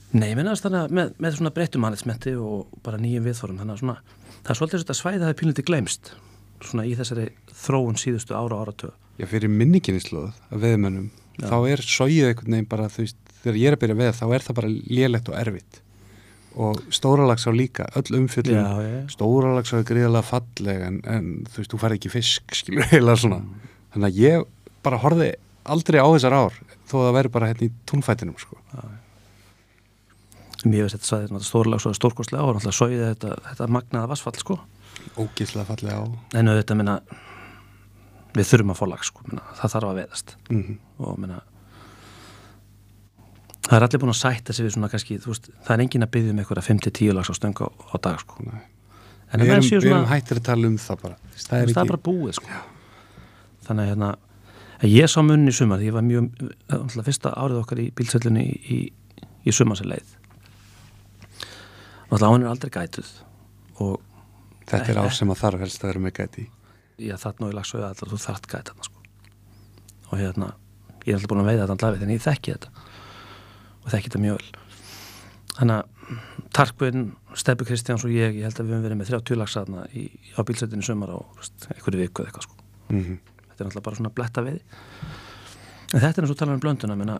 Nei, 0.09 0.31
minnast 0.33 0.65
þannig 0.65 0.87
að 0.87 0.95
með, 0.97 1.11
með 1.21 1.35
svona 1.37 1.53
breyttum 1.53 1.85
mannismenti 1.85 2.33
og 2.41 2.79
bara 2.85 2.97
nýjum 2.97 3.27
viðþórum, 3.27 3.59
þannig 3.61 3.75
að 3.75 3.83
svona 3.83 3.97
það 4.39 4.51
er 4.53 4.59
svolítið 4.59 4.83
þetta 4.83 4.97
svæði 4.97 5.21
það 5.21 5.31
er 5.33 5.39
pínliti 5.43 5.65
glemst 5.67 6.13
svona 6.65 6.85
í 6.89 6.95
þessari 6.97 7.27
þróun 7.61 7.99
síðustu 7.99 8.33
ára 8.35 8.63
áratöð 8.63 8.95
já, 9.19 9.27
fyrir 9.29 9.51
minninginnislóð 9.53 10.31
af 10.49 10.63
veðmennum 10.63 11.11
Já. 11.39 11.47
þá 11.47 11.57
er 11.71 11.83
sóið 11.83 12.29
einhvern 12.29 12.55
veginn 12.55 12.71
bara 12.71 12.87
þú 12.91 13.05
veist, 13.05 13.19
þegar 13.43 13.59
ég 13.59 13.69
er 13.69 13.77
að 13.77 13.83
byrja 13.83 13.97
veð 13.99 14.17
þá 14.17 14.25
er 14.27 14.45
það 14.45 14.57
bara 14.59 14.71
lélegt 14.99 15.29
og 15.31 15.37
erfitt. 15.39 15.81
Og 16.59 16.79
stóralags 16.91 17.45
á 17.47 17.51
líka, 17.55 17.85
öll 17.95 18.17
umfjöllum 18.17 18.57
já, 18.57 18.71
já, 18.83 18.97
stóralags 19.13 19.71
á 19.71 19.75
er 19.79 19.85
gríðalega 19.87 20.27
falleg 20.27 20.81
en, 20.83 20.97
en 21.07 21.29
þú 21.47 21.61
veist, 21.61 21.71
þú 21.71 21.79
fær 21.79 21.95
ekki 21.95 22.11
fisk 22.11 22.57
skilur 22.57 22.89
heila 22.91 23.15
svona. 23.19 23.39
Þannig 23.93 24.09
að 24.09 24.19
ég 24.19 24.49
bara 24.83 24.99
horfði 24.99 25.29
aldrei 25.75 25.99
á 26.01 26.07
þessar 26.07 26.35
ár 26.37 26.57
þó 26.89 26.95
að 26.99 27.05
það 27.05 27.15
væri 27.19 27.33
bara 27.35 27.51
hérna 27.51 27.67
í 27.67 27.71
túnfætinum 27.89 28.39
sko. 28.41 28.59
mér 30.65 30.85
veist 30.85 30.97
þetta 30.97 31.21
náttúrulega 31.21 31.47
stórlags 31.47 31.87
og 31.87 31.95
stórkostlega 31.95 32.43
og 32.43 32.57
náttúrulega 32.57 32.79
sóið 32.79 33.05
þetta, 33.05 33.35
þetta 33.47 33.69
magnaða 33.77 34.11
vassfall 34.11 34.39
sko. 34.41 34.59
Ógíslega 35.15 35.67
falleg 35.69 35.95
á 35.95 36.03
en 36.39 36.51
auðvitað 36.51 36.81
minna 36.81 36.99
við 38.35 38.49
þurfum 38.51 38.73
að 38.73 38.81
fá 38.81 38.85
lag 38.91 39.05
sko, 39.07 39.23
minna, 39.29 39.45
það 39.57 39.73
þarf 39.75 39.91
að 39.93 40.01
veðast 40.03 40.35
mm 40.49 40.75
og 40.99 41.15
minna 41.15 41.39
það 43.69 43.77
er 43.77 43.85
allir 43.85 44.01
búin 44.01 44.13
að 44.13 44.19
sætta 44.19 44.55
sig 44.55 44.65
við 44.65 44.75
svona 44.75 44.89
kannski, 44.91 45.19
þú 45.21 45.33
veist, 45.33 45.49
það 45.65 45.75
er 45.75 45.83
engin 45.85 46.05
að 46.05 46.11
byggja 46.15 46.33
um 46.33 46.41
eitthvað 46.41 46.65
5-10 46.65 47.15
lags 47.17 47.29
á 47.29 47.35
stöng 47.37 47.61
á, 47.61 47.67
á 47.69 47.95
dag 48.01 48.21
sko. 48.23 48.45
Nei. 48.47 48.61
en 49.29 49.43
við, 49.43 49.51
það 49.51 49.57
erum, 49.59 49.91
erum 49.91 50.09
hættir 50.09 50.41
að 50.41 50.47
tala 50.49 50.69
um 50.69 50.77
það 50.81 51.03
bara. 51.03 51.19
Það 51.35 51.43
það 51.45 51.57
er 51.57 51.61
er, 51.61 51.73
ekki 51.73 51.91
bara 51.91 52.01
búið 52.09 52.39
sko. 52.39 52.61
Þannig 53.67 53.83
að 53.85 53.91
hérna 53.93 54.09
ég 54.87 55.09
sá 55.11 55.19
munni 55.25 55.51
í 55.51 55.55
sumar, 55.55 55.81
ég 55.83 55.95
var 55.95 56.05
mjög 56.05 56.29
alltaf 56.71 57.07
fyrsta 57.07 57.33
árið 57.35 57.63
okkar 57.63 57.81
í 57.83 57.89
bílsellunni 57.95 58.45
í, 58.45 58.77
í, 58.77 59.25
í 59.43 59.55
sumarsileið 59.55 60.13
alltaf 62.09 62.29
án 62.29 62.45
er 62.45 62.51
aldrei 62.51 62.71
gætuð 62.71 63.09
og 63.83 63.99
þetta 64.69 64.93
er 64.93 65.01
ár 65.03 65.13
sem 65.15 65.31
að 65.31 65.41
þarf 65.43 65.65
helst 65.65 65.83
að 65.83 65.91
vera 65.91 66.03
með 66.05 66.15
gæti 66.21 66.45
já, 66.99 67.15
þarna 67.19 67.45
og 67.45 67.51
ég 67.51 67.57
lagst 67.59 67.75
svo 67.75 67.83
að 67.83 68.03
þú 68.05 68.21
þarft 68.23 68.47
gæta 68.47 68.71
þarna 68.71 68.87
sko. 68.87 69.03
og 70.09 70.21
hérna 70.21 70.51
ég 71.03 71.11
er 71.11 71.19
alltaf 71.19 71.31
búin 71.33 71.43
að 71.43 71.51
veiða 71.51 71.65
þetta 71.65 71.77
allaveg 71.77 72.03
þannig 72.03 72.19
ég 72.19 72.27
þekki 72.27 72.55
þetta 72.55 72.87
og 73.83 73.91
þekki 73.93 74.09
þetta 74.09 74.23
mjög 74.25 74.39
vel 74.39 74.51
þannig 75.59 75.79
að 75.79 75.95
Tarkvinn, 76.55 77.03
Steppi 77.37 77.67
Kristjáns 77.67 78.03
og 78.07 78.13
ég 78.15 78.39
ég 78.39 78.47
held 78.47 78.57
að 78.57 78.65
við 78.65 78.73
höfum 78.73 78.85
verið 78.87 78.97
með 78.97 79.11
30 79.11 79.37
lagsa 79.37 79.61
þarna 79.61 79.83
í, 79.93 80.07
á 80.33 80.41
bílsveitinu 80.41 80.87
sumar 80.87 81.11
á 81.13 81.19
einhverju 81.75 81.99
viku 82.01 82.23
eða 82.23 82.31
eitthvað 82.31 82.47
sko. 82.47 82.55
mm 82.89 83.28
þetta 83.59 83.67
er 83.67 83.69
alltaf 83.73 83.83
bara 83.89 83.99
svona 83.99 84.13
bletta 84.15 84.43
veiði 84.45 84.61
en 85.93 85.99
þetta 85.99 86.15
er 86.15 86.25
eins 86.25 86.31
og 86.33 86.39
tala 86.39 86.55
um 86.55 86.61
blönduna 86.63 86.95
menna, 86.97 87.19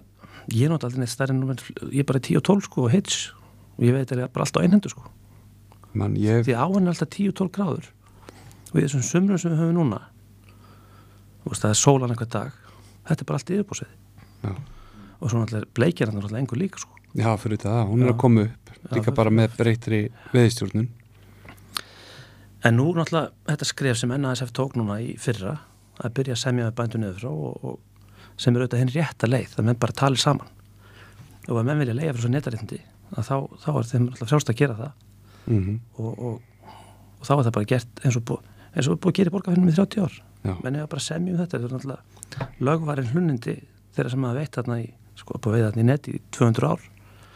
ég 0.49 0.69
náttúrulega 0.71 0.89
aldrei 0.89 1.03
neitt 1.03 1.13
stærri 1.13 1.35
en 1.35 1.41
númer- 1.43 1.63
ég 1.91 1.99
er 1.99 2.07
bara 2.09 2.19
10 2.23 2.37
og 2.39 2.43
12 2.47 2.65
sko 2.69 2.83
og 2.87 2.91
hits 2.93 3.31
og 3.77 3.83
ég 3.85 3.93
veit 3.95 4.11
að 4.11 4.21
ég 4.23 4.27
er 4.29 4.33
bara 4.33 4.45
alltaf 4.47 4.63
einhendu 4.63 4.89
sko 4.89 5.03
Man, 5.93 6.13
ég, 6.21 6.43
því 6.45 6.53
áhenn 6.53 6.85
er 6.85 6.93
alltaf 6.93 7.09
10-12 7.09 7.49
gráður 7.55 7.87
og 8.69 8.75
í 8.77 8.83
þessum 8.85 9.01
sumrum 9.03 9.39
sem 9.41 9.51
við 9.51 9.63
höfum 9.63 9.77
núna 9.79 10.01
veist 11.49 11.63
það 11.65 11.71
er 11.73 11.79
sólan 11.81 12.11
einhver 12.13 12.29
dag 12.29 12.51
þetta 13.09 13.23
er 13.23 13.29
bara 13.31 13.39
allt 13.41 13.49
yfirbúsið 13.55 13.89
Já. 14.45 14.51
og 15.19 15.31
svo 15.31 15.41
náttúrulega 15.41 15.73
bleikir 15.73 16.07
hann 16.11 16.19
náttúrulega 16.19 16.43
einhver 16.43 16.61
líka 16.61 16.77
sko. 16.83 16.93
já, 17.17 17.29
fyrir 17.41 17.57
þetta, 17.57 17.87
hún 17.89 18.03
er 18.05 18.11
Já. 18.11 18.13
að 18.13 18.19
koma 18.21 18.41
upp 18.45 18.69
Já, 18.69 18.91
líka 18.95 19.09
það- 19.11 19.15
bara 19.17 19.29
með 19.33 19.57
breytri 19.57 20.01
veðistjórnun 20.33 20.87
en 22.63 22.75
nú 22.77 22.85
náttúrulega 22.93 23.31
þetta 23.49 23.65
skref 23.71 23.97
sem 23.97 24.13
NASF 24.13 24.51
tók 24.53 24.75
núna 24.77 24.99
í 25.01 25.17
fyrra 25.17 25.57
að 25.99 26.15
byrja 26.19 26.35
að 26.35 26.41
semja 26.43 26.67
með 26.67 26.75
bændu 26.79 27.01
niður 27.01 27.19
frá 27.19 27.29
og, 27.29 27.65
og 27.65 28.39
sem 28.39 28.55
er 28.55 28.63
auðvitað 28.63 28.83
henni 28.83 28.95
rétta 28.95 29.29
leið 29.29 29.55
það 29.55 29.67
menn 29.67 29.81
bara 29.81 29.97
tali 29.99 30.21
saman. 30.21 30.53
Og 31.49 31.57
að 31.59 31.67
menn 31.67 31.81
vilja 31.81 31.97
leiða 31.97 32.13
frá 32.15 32.23
svo 32.23 32.31
netarindi 32.33 32.79
að 33.15 33.27
þá, 33.27 33.35
þá 33.63 33.69
er 33.73 33.89
þeim 33.89 34.05
náttúrulega 34.05 34.29
frjálst 34.31 34.53
að 34.53 34.59
gera 34.61 34.77
það. 34.79 35.05
Mm 35.49 35.79
og, 35.97 36.11
og, 36.13 36.39
og 37.19 37.27
þá 37.27 37.33
er 37.35 37.43
það 37.47 37.55
bara 37.57 37.69
gert 37.73 38.03
eins 38.05 38.19
og, 38.19 38.25
bú, 38.29 38.39
eins 38.73 38.87
og 38.87 38.99
búið 39.01 39.11
að 39.11 39.19
gera 39.19 39.31
í 39.31 39.35
borgarfinnum 39.35 39.71
í 39.71 39.75
30 39.75 40.05
ár. 40.05 40.19
Já. 40.39 40.53
menn 40.63 40.77
ég 40.77 40.85
var 40.85 40.91
bara 40.93 41.01
að 41.01 41.09
semja 41.09 41.33
um 41.33 41.39
þetta 41.41 41.57
þetta 41.57 41.67
er 41.67 41.73
náttúrulega 41.75 42.63
lögvarinn 42.63 43.09
hlunnindi 43.11 43.55
þeirra 43.95 44.11
sem 44.13 44.23
hafa 44.23 44.37
veitt 44.39 44.55
þarna 44.55 44.77
í 44.79 44.85
sko, 45.19 45.35
upp 45.35 45.47
á 45.47 45.49
veið 45.51 45.65
þarna 45.65 45.83
í 45.83 45.87
neti 45.89 46.13
í 46.15 46.21
200 46.37 46.69
ár. 46.69 46.85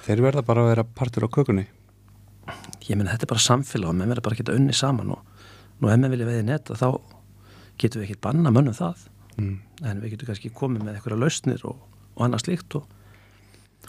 Þeir 0.06 0.22
verða 0.24 0.44
bara 0.48 0.64
að 0.64 0.70
vera 0.72 0.86
partur 1.00 1.26
á 1.28 1.30
kökunni. 1.36 1.66
Ég 2.88 2.96
menn 2.96 3.10
þetta 3.12 3.28
er 3.28 3.32
bara 3.34 3.44
samfélag 3.44 3.92
og 3.92 3.98
menn 4.00 4.14
verða 4.14 4.24
bara 4.24 4.38
að 4.38 4.44
geta 4.44 4.56
unni 4.56 4.76
saman 4.78 5.12
og 5.18 5.44
nú 5.82 5.92
ef 5.92 6.00
menn 6.00 6.14
vilja 6.14 6.30
veiði 6.30 6.46
netta 6.48 6.78
þá 6.80 6.88
getum 7.82 8.02
við 8.02 8.10
ekki 8.10 8.24
banna 8.24 8.52
mönnum 8.54 8.76
það 8.78 9.06
mm. 9.38 9.56
en 9.84 10.02
við 10.04 10.16
getum 10.16 10.32
kannski 10.32 10.52
komið 10.54 10.86
með 10.86 10.98
einhverja 10.98 11.22
lausnir 11.22 11.64
og, 11.70 11.80
og 12.16 12.26
annað 12.26 12.46
slíkt 12.46 12.78
og, 12.80 12.90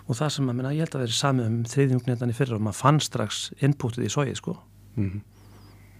og 0.04 0.18
það 0.18 0.36
sem 0.36 0.50
að 0.50 0.58
menna, 0.60 0.74
ég 0.74 0.86
held 0.86 0.98
að 0.98 1.04
vera 1.06 1.18
samið 1.18 1.50
um 1.50 1.58
þriðjungnetan 1.72 2.32
í 2.32 2.36
fyrra 2.36 2.58
og 2.58 2.64
maður 2.64 2.80
fann 2.80 3.02
strax 3.04 3.44
inputið 3.64 4.08
í 4.08 4.14
sóið 4.14 4.38
sko 4.40 4.58
Mm. 4.94 5.24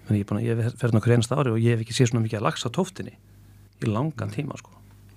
en 0.07 0.15
ég, 0.21 0.29
ég 0.45 0.59
verið 0.79 0.93
nokkur 0.95 1.17
einasta 1.17 1.35
ári 1.35 1.51
og 1.51 1.59
ég 1.59 1.75
hef 1.75 1.81
ekki 1.83 1.97
séð 1.97 2.13
svona 2.13 2.23
mikið 2.23 2.39
að 2.39 2.45
lagsa 2.47 2.71
tóftinni 2.71 3.17
í 3.83 3.89
langan 3.91 4.31
tíma 4.31 4.55
sko 4.61 4.71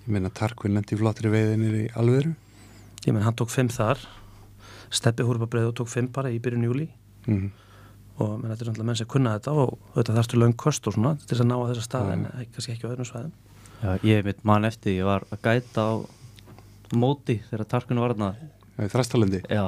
Ég 0.08 0.16
meina 0.16 0.32
Tarkvin 0.34 0.74
lendi 0.74 0.96
í 0.96 0.98
flottri 0.98 1.30
veiðinir 1.30 1.76
í 1.84 1.84
alvöru 2.00 2.32
ég 3.06 3.14
menn 3.14 3.22
hann 3.22 3.38
tók 3.38 3.54
fimm 3.54 3.70
þar 3.70 4.02
Steppi 4.90 5.28
Húrubabreið 5.28 5.70
og 5.70 5.76
tók 5.78 5.92
fimm 5.92 6.10
bara 6.16 6.32
í 6.34 6.40
byrjun 6.42 6.66
júli 6.66 6.88
mm. 7.28 7.52
Og 8.18 8.32
menn 8.42 8.52
þetta 8.54 8.64
er 8.66 8.70
náttúrulega 8.72 8.88
menn 8.90 9.00
sem 9.02 9.08
kunna 9.14 9.36
þetta 9.38 9.54
og 9.62 9.78
þetta 9.96 10.16
þarftu 10.18 10.40
löng 10.42 10.56
kost 10.58 10.88
og 10.90 10.96
svona 10.98 11.16
til 11.22 11.28
þess 11.36 11.44
að 11.44 11.50
ná 11.52 11.56
að 11.58 11.70
þessa 11.74 11.86
stað 11.88 12.12
en 12.16 12.26
ekki- 12.32 12.52
kannski 12.58 12.74
ekki 12.74 12.88
á 12.88 12.92
öðrum 12.94 13.10
svæðum. 13.12 13.32
Já, 13.78 13.90
ég 14.10 14.24
mitt 14.26 14.44
mann 14.44 14.66
eftir, 14.66 14.96
ég 14.98 15.06
var 15.06 15.26
að 15.32 15.42
gæta 15.46 15.86
á 15.86 15.94
móti 16.98 17.42
þegar 17.52 17.66
tarkunum 17.70 18.02
var 18.06 18.16
þarna. 18.16 18.32
Þrastalendi 18.78 19.42
Já, 19.50 19.64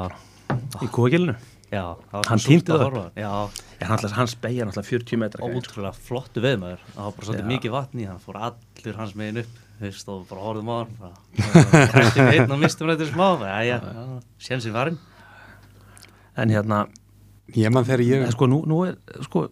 í 0.82 0.88
kóagilinu 0.94 1.36
já 1.70 1.84
það 2.10 2.14
var 2.18 2.28
Hann 2.30 2.40
týndi 2.42 2.74
að 2.74 2.82
það. 2.82 3.10
Já, 3.22 3.32
en 3.82 3.88
hann, 3.92 4.14
hans 4.18 4.36
beigja 4.42 4.66
náttúrulega 4.66 4.90
40 4.90 5.18
metra 5.22 5.46
ótrúlega 5.50 5.94
flottu 5.94 6.42
veð 6.42 6.58
maður 6.64 6.80
Það 6.96 7.04
var 7.06 7.12
bara 7.18 7.28
svolítið 7.28 7.50
mikið 7.54 7.72
vatn 7.76 8.00
í 8.02 8.08
hann 8.10 8.22
fór 8.24 8.40
allir 8.50 8.96
hans 8.98 9.14
megin 9.16 9.42
upp. 9.44 9.58
Við 9.80 9.94
stóðum 9.96 10.26
bara 10.28 10.42
og 10.42 10.48
horfðum 10.50 10.70
á 10.70 10.78
hann. 10.80 10.94
Kæfti 11.94 12.20
við 12.26 12.40
einn 12.40 12.52
og 12.52 12.60
mistum 12.60 12.90
Ég 17.58 17.74
man 17.74 17.88
þegar 17.88 18.06
ég 18.06 18.26
en 18.26 18.36
sko 18.36 18.50
nú, 18.50 18.62
nú 18.70 18.84
er 18.86 18.98
sko 19.26 19.48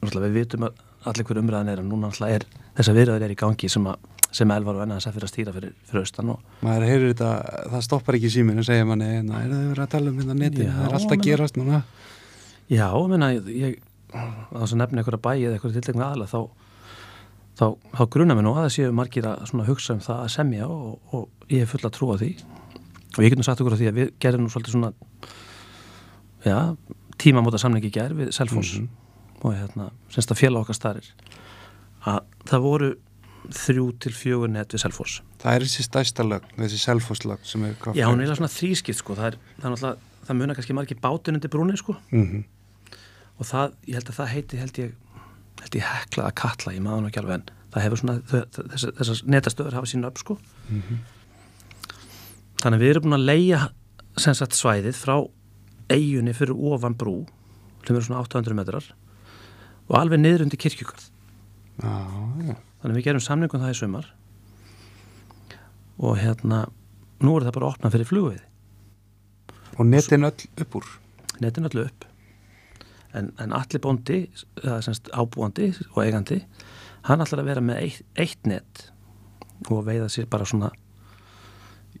náttúrulega 0.00 0.26
við 0.26 0.40
vitum 0.40 0.66
að 0.68 0.82
allir 1.08 1.28
hver 1.28 1.40
umræðan 1.40 1.70
er 1.72 1.80
en 1.82 1.88
núna 1.88 2.10
náttúrulega 2.10 2.40
er 2.40 2.48
þessa 2.76 2.96
viðræður 2.96 3.26
er 3.26 3.34
í 3.34 3.38
gangi 3.44 3.70
sem 3.72 3.88
að 3.88 4.10
sem 4.34 4.50
Elvar 4.50 4.80
og 4.80 4.88
NSF 4.88 5.14
fyrir 5.14 5.28
að 5.28 5.30
stýra 5.30 5.52
fyrir, 5.54 5.74
fyrir 5.86 6.02
austan 6.02 6.32
og 6.32 6.62
maður 6.64 6.88
heyrir 6.88 7.12
þetta, 7.12 7.30
það 7.70 7.84
stoppar 7.86 8.18
ekki 8.18 8.30
síminn 8.34 8.58
og 8.58 8.66
segja 8.66 8.86
manni, 8.88 9.10
na, 9.22 9.42
er 9.44 9.52
það 9.52 9.68
verið 9.70 9.84
að 9.84 9.92
tala 9.92 10.10
um 10.10 10.16
þetta 10.20 10.36
netin, 10.40 10.64
Já, 10.64 10.72
það 10.74 10.86
er 10.88 10.96
alltaf 10.98 11.14
að 11.14 11.22
gerast 11.28 11.58
núna. 11.60 11.80
Já, 12.72 12.86
menna 13.12 13.28
ég 13.36 13.76
á 14.10 14.58
þess 14.58 14.74
að 14.74 14.80
nefna 14.80 15.02
einhverja 15.02 15.22
bæi 15.22 15.36
eða 15.36 15.54
einhverja 15.54 15.78
tiltegna 15.78 16.08
aðla 16.10 16.26
þá 16.32 16.40
þá, 17.58 17.66
þá 17.94 18.02
gruna 18.16 18.34
mér 18.34 18.46
nú 18.46 18.56
að 18.56 18.64
það 18.64 18.74
séu 18.76 18.98
margir 18.98 19.30
að 19.30 19.46
svona 19.50 19.68
hugsa 19.68 19.94
um 19.94 20.02
það 20.02 20.22
að 20.24 20.34
semja 20.34 20.68
og, 20.70 20.98
og 21.14 21.54
ég 21.54 21.62
hef 21.62 21.74
fulla 21.76 21.92
trú 21.94 22.10
á 22.10 22.16
því. 22.18 22.30
Og 23.14 23.22
ég 23.22 23.34
getum 23.34 23.46
sagt 23.46 23.62
okkur 23.62 23.78
á 23.78 23.80
því 23.80 23.90
að 23.90 23.98
við 24.00 24.12
gerum 24.22 24.42
nú 24.42 24.50
svolítið 24.50 24.74
svona 24.74 24.92
já, 26.44 26.58
tímamóta 27.20 27.60
samlingi 27.60 27.90
ger 27.94 28.14
við 28.16 28.32
Selfoss 28.36 28.78
og 29.44 29.52
hérna, 29.52 29.90
semst 30.12 30.32
að 30.32 30.40
félag 30.40 30.64
okkar 30.64 30.78
starir 30.78 31.10
að 32.04 32.22
það 32.48 32.64
voru 32.64 32.90
þrjú 33.54 33.86
til 34.00 34.12
fjögur 34.16 34.48
net 34.48 34.72
við 34.72 34.84
Selfoss. 34.86 35.20
Það 35.42 35.58
er 35.58 35.66
þessi 35.66 35.84
stærsta 35.84 36.24
lögn, 36.24 36.56
þessi 36.56 36.80
er 36.88 37.76
hvað 37.80 37.98
Já, 37.98 38.06
hún 38.08 38.24
er 38.24 38.32
svona 38.32 38.52
þrískipt 38.52 39.00
sko. 39.02 39.16
Það 39.18 39.26
er, 39.26 39.38
það 39.58 39.66
er 39.66 39.74
náttúrulega, 39.74 40.12
það 40.24 40.38
munar 40.38 40.56
kannski 40.56 40.76
margir 40.76 41.00
bátinn 41.02 41.36
undir 41.36 41.52
brúni 41.52 41.76
sko. 41.76 41.96
Mm 42.14 42.44
og 43.38 43.48
það, 43.48 43.74
ég 43.88 43.98
held 43.98 44.10
að 44.10 44.18
það 44.18 44.32
heiti 44.34 44.60
held 44.60 44.80
ég 44.80 44.92
held 45.64 45.78
ég 45.78 45.86
heklaða 45.88 46.34
kalla, 46.38 46.74
ég 46.74 46.84
maður 46.84 47.04
nú 47.04 47.10
ekki 47.10 47.20
alveg 47.22 47.36
en 47.38 47.46
það 47.74 47.84
hefur 47.86 48.00
svona, 48.00 48.16
þessar, 48.30 48.94
þessar 48.98 49.22
netastöður 49.34 49.76
hafa 49.78 49.90
sína 49.90 50.10
upp 50.10 50.20
sko. 50.20 50.36
Þannig 52.62 52.76
að 52.76 52.84
við 52.84 52.92
erum 52.92 53.06
búin 53.06 53.16
að 53.18 53.26
leia 53.30 53.60
svæðið 54.14 54.98
frá 54.98 55.16
eigunni 55.92 56.34
fyrir 56.36 56.56
ofan 56.72 56.96
brú 56.98 57.22
sem 57.84 57.96
eru 57.96 58.04
svona 58.06 58.22
800 58.24 58.56
metrar 58.56 58.86
og 59.88 59.98
alveg 59.98 60.20
niður 60.20 60.46
undir 60.46 60.60
kirkjugarð. 60.60 61.10
Já, 61.82 61.92
já, 62.48 62.54
þannig 62.80 62.98
við 62.98 63.06
gerum 63.08 63.24
samningum 63.24 63.60
það 63.60 63.74
í 63.74 63.78
sumar. 63.80 64.08
Og 66.00 66.16
hérna 66.18 66.64
nú 67.24 67.36
er 67.36 67.46
það 67.46 67.56
bara 67.58 67.70
opnað 67.72 67.96
fyrir 67.96 68.08
flugveiði. 68.08 68.44
Og 69.74 69.88
netin 69.90 70.26
öll 70.28 70.48
upp 70.64 70.78
úr? 70.78 70.88
Netin 71.42 71.68
öllu 71.68 71.84
upp. 71.88 72.06
En, 73.14 73.30
en 73.42 73.52
allir 73.54 73.82
bóndi 73.82 74.24
ábúandi 75.14 75.70
og 75.92 76.00
eigandi 76.02 76.40
hann 77.06 77.22
ætlar 77.22 77.44
að 77.44 77.50
vera 77.50 77.62
með 77.62 77.82
eitt, 77.82 78.02
eitt 78.18 78.48
net 78.48 78.88
og 79.70 79.84
veiða 79.86 80.08
sér 80.10 80.26
bara 80.30 80.46
svona 80.48 80.72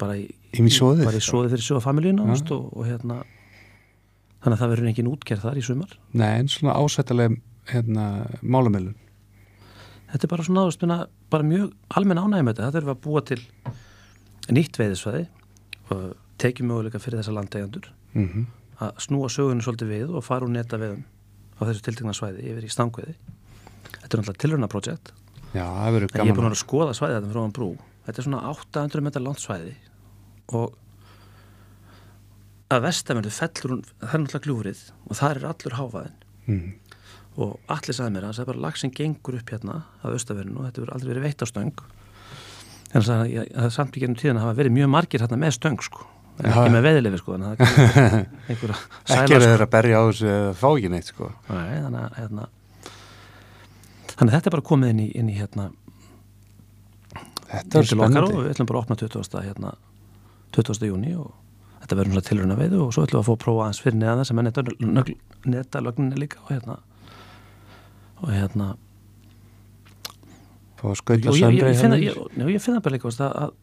bara 0.00 0.16
í, 0.18 0.24
í 0.26 0.64
í 0.64 0.72
soðið 0.74 1.06
fyrir 1.06 1.66
sjóðafamilíuna 1.68 2.26
og, 2.26 2.52
og 2.74 2.88
hérna 2.88 3.20
þannig 4.44 4.56
að 4.56 4.60
það 4.62 4.74
verður 4.74 4.90
engin 4.92 5.10
útgerð 5.10 5.46
þar 5.46 5.60
í 5.60 5.64
sumar? 5.64 5.96
Nei, 6.12 6.30
en 6.38 6.50
svona 6.52 6.76
ásættalega 6.76 7.38
hérna, 7.72 8.08
málamilun 8.42 8.98
þetta 10.12 10.26
er 10.26 10.34
bara 10.34 10.46
svona 10.46 10.66
minna 10.82 10.98
bara 11.32 11.48
mjög 11.48 11.72
almenn 11.98 12.20
ánægjum 12.20 12.50
þetta, 12.52 12.66
það 12.68 12.76
þurfum 12.76 12.94
að 12.94 13.00
búa 13.06 13.24
til 13.30 13.40
nýtt 14.54 14.78
veiðisvæði 14.78 15.24
og 15.94 16.04
tekjum 16.42 16.70
möguleika 16.70 17.00
fyrir 17.02 17.22
þessa 17.22 17.34
landeigandur 17.34 17.88
mm 18.12 18.44
að 18.82 19.02
snúa 19.04 19.30
sögunni 19.30 19.64
svolítið 19.64 19.90
við 19.90 20.14
og 20.18 20.24
fara 20.26 20.46
úr 20.46 20.52
neta 20.54 20.78
viðum 20.80 21.04
á 21.58 21.62
þessu 21.68 21.84
tiltegna 21.86 22.14
svæði 22.16 22.46
yfir 22.50 22.66
í 22.66 22.70
stangveiði. 22.72 23.14
Þetta 23.94 24.08
er 24.08 24.20
náttúrulega 24.20 24.42
tilruna 24.42 24.70
projekt 24.70 25.12
já, 25.54 25.62
það 25.62 25.92
verður 25.96 26.08
en 26.08 26.18
ég 26.18 26.32
er 26.32 26.38
búin 26.38 26.48
gaman 26.48 26.56
að 26.56 26.62
skoða 26.62 26.96
svæði 26.98 27.18
þetta 27.18 27.30
frá 27.30 27.40
hann 27.44 27.54
brú. 27.54 27.68
Þetta 28.04 28.20
er 28.20 28.26
svona 28.26 28.40
800 28.50 29.04
metrar 29.06 29.24
langt 29.24 29.42
svæði 29.42 29.74
og 30.58 30.74
að 32.72 32.86
vestamöndu 32.86 33.32
fellur 33.34 33.74
hún 33.74 33.82
það 33.84 34.14
er 34.14 34.22
náttúrulega 34.22 34.44
gljúrið 34.46 34.80
og 35.04 35.18
það 35.18 35.34
er 35.34 35.46
allur 35.50 35.76
háfaðin 35.78 36.16
mm. 36.46 36.72
og 37.44 37.74
allir 37.74 37.98
sagði 37.98 38.14
mér 38.16 38.26
að 38.28 38.38
það 38.38 38.44
er 38.44 38.50
bara 38.52 38.64
lag 38.64 38.80
sem 38.80 38.94
gengur 38.94 39.38
upp 39.38 39.52
hérna 39.52 39.76
af 40.00 40.16
austaverðinu 40.16 40.60
og 40.60 40.68
þetta 40.68 40.84
verður 40.84 40.96
aldrei 40.96 41.12
verið 41.12 41.28
veitt 41.28 41.44
á 41.44 41.46
stöng 41.50 41.84
en 42.94 43.04
það 43.04 43.22
það 43.34 43.68
er 43.68 43.74
samt 43.74 43.96
í 43.96 44.04
gennum 44.04 44.20
tíðan 44.20 44.40
að 44.40 44.46
hafa 44.46 44.58
verið 44.62 44.76
mjög 44.78 44.92
margir 44.94 45.24
hérna 45.24 45.40
með 45.40 45.56
stöng 45.58 45.84
sko 45.84 46.08
en 46.34 46.48
Já. 46.48 46.56
ekki 46.56 46.74
með 46.74 46.84
veðilefi 46.88 47.20
sko 47.20 47.36
en 47.36 47.46
það 47.46 47.62
ekki 48.54 49.38
er 49.38 49.46
þeir 49.46 49.64
að 49.66 49.72
berja 49.76 50.00
á 50.00 50.04
þessu 50.08 50.28
eða 50.32 50.52
fá 50.58 50.68
ekki 50.72 50.90
neitt 50.90 51.10
sko 51.12 51.30
Nei, 51.50 51.72
þannig 51.84 52.00
að 52.00 52.18
hérna, 52.18 52.48
þannig 54.14 54.28
að 54.30 54.36
þetta 54.38 54.50
er 54.50 54.56
bara 54.56 54.68
komið 54.72 54.94
inn 54.94 55.02
í, 55.04 55.08
inn 55.20 55.30
í 55.30 55.36
hérna 55.38 55.70
þetta 57.54 57.60
er 57.60 57.62
okkar 57.62 57.84
og 57.84 57.90
spennandi 57.92 58.40
við 58.40 58.52
ætlum 58.54 58.70
bara 58.70 58.80
að 58.80 58.86
opna 58.86 58.98
20. 59.04 59.40
Hérna, 59.44 59.72
20. 60.56 60.88
júni 60.90 61.14
og 61.18 61.32
þetta 61.84 61.98
verður 61.98 62.14
svona 62.14 62.28
tilruna 62.28 62.56
veiðu 62.58 62.80
og 62.84 62.94
svo 62.94 63.04
ætlum 63.04 63.20
við 63.20 63.22
að 63.22 63.28
fá 63.28 63.34
að 63.34 63.42
prófa 63.44 63.64
aðeins 63.64 63.82
fyrir 63.84 63.98
neðan 64.00 64.20
þess 64.22 64.32
að 64.32 64.38
menn 64.38 65.54
netta 65.54 65.82
lögninni 65.84 66.20
líka 66.20 66.40
og 66.44 66.52
hérna 66.54 66.78
og 68.22 68.30
hérna 68.32 68.68
og 70.84 70.96
skauta 71.00 71.20
ég, 71.20 71.28
ég, 71.28 71.40
söndri 71.40 71.68
ég, 71.68 71.78
finna, 71.80 72.00
ég, 72.00 72.16
já, 72.36 72.46
ég 72.48 72.64
finna 72.64 72.82
bara 72.84 72.96
líka 72.96 73.12
að, 73.28 73.54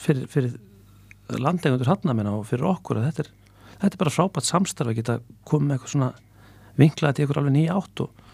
fyrir, 0.00 0.28
fyrir 0.32 1.40
landegundur 1.40 1.90
hannamina 1.92 2.36
og 2.36 2.46
fyrir 2.48 2.68
okkur 2.68 3.00
að 3.00 3.08
þetta 3.08 3.24
er, 3.24 3.32
þetta 3.80 3.92
er 3.92 4.02
bara 4.04 4.14
frábært 4.14 4.48
samstarf 4.48 4.92
að 4.92 5.00
geta 5.00 5.18
komið 5.48 5.66
með 5.66 5.76
eitthvað 5.78 5.94
svona 5.96 6.12
vinklaði 6.80 7.18
til 7.18 7.26
ykkur 7.26 7.42
alveg 7.42 7.56
nýja 7.56 7.76
átt 7.80 8.04
og, 8.04 8.24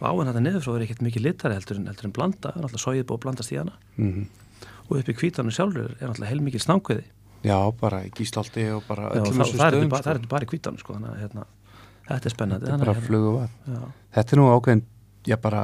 og 0.00 0.06
áinn 0.08 0.32
þetta 0.32 0.44
niðurfrá 0.44 0.78
er 0.78 0.86
ekkert 0.86 1.04
mikið 1.04 1.28
litari 1.28 1.58
heldur 1.58 1.80
en, 1.80 1.90
heldur 1.92 2.08
en 2.08 2.16
blanda, 2.16 2.54
það 2.54 2.60
er 2.60 2.68
alltaf 2.68 2.84
sóið 2.84 3.04
búið 3.04 3.18
að 3.18 3.24
blandast 3.26 3.54
í 3.54 3.60
hana. 3.60 3.76
Mm 4.00 4.24
og 4.88 4.98
upp 5.00 5.10
í 5.10 5.16
kvítanum 5.16 5.54
sjálfur 5.54 5.94
er 5.98 6.10
alltaf 6.10 6.28
heilmikið 6.28 6.64
stangveði 6.64 7.06
já, 7.44 7.58
bara 7.80 8.00
í 8.06 8.10
gíslaldi 8.16 8.66
og 8.74 8.86
bara 8.88 9.10
öllum 9.12 9.44
er 9.44 9.50
stöðum 9.50 9.92
það 9.92 9.98
er 9.98 10.02
sko. 10.02 10.16
ekki 10.18 10.30
bara 10.32 10.46
í 10.46 10.50
kvítanum 10.50 10.80
sko, 10.80 10.96
þannig 10.96 11.12
að 11.12 11.22
hérna, 11.24 11.46
þetta 12.08 12.30
er 12.30 12.34
spennandi. 12.34 12.68
Þetta 12.70 12.78
er 12.78 12.84
bara 12.84 12.96
að, 12.96 13.06
flugu 13.08 13.32
vatn. 13.36 13.56
hérna, 13.68 13.92
þetta 14.16 14.34
er 14.34 14.40
nú 14.40 14.50
ákveðin, 14.54 14.84
já 15.28 15.36
bara 15.44 15.62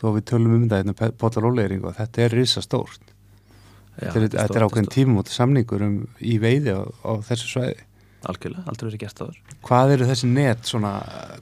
þó 0.00 0.06
við 0.18 0.24
tölum 0.30 0.56
um 0.58 0.64
þetta 0.66 0.80
hérna, 0.82 1.10
potaróleering 1.22 1.84
og 1.86 1.98
þetta 1.98 2.24
er 2.24 2.38
risa 2.40 2.62
stórt 2.64 3.02
já, 3.08 4.08
þetta 4.10 4.24
er, 4.24 4.28
þetta 4.36 4.64
ákveðin 4.68 4.92
tímumóta 4.94 5.34
samningur 5.34 5.84
um, 5.86 5.98
í 6.18 6.38
veiði 6.42 6.74
á, 6.74 6.82
á 6.82 7.12
þessu 7.28 7.50
svæði. 7.52 7.86
Algjörlega, 8.24 8.64
aldrei 8.72 8.88
verið 8.88 9.02
gert 9.02 9.20
áður. 9.20 9.38
Hvað 9.68 9.94
eru 9.98 10.08
þessi 10.08 10.28
net 10.32 10.68
svona, 10.68 10.94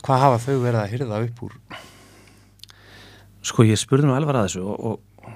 hvað 0.02 0.22
hafa 0.24 0.40
þau 0.42 0.56
verið 0.64 0.80
að 0.80 0.92
hyrða 0.96 1.20
upp 1.28 1.42
úr? 1.46 1.56
Sko 3.42 3.66
ég 3.66 3.78
spurði 3.78 4.08
nú 4.08 4.16
elvar 4.16 4.40
að 4.40 4.48
þessu 4.48 4.64
og, 4.66 4.90
og, 4.90 5.30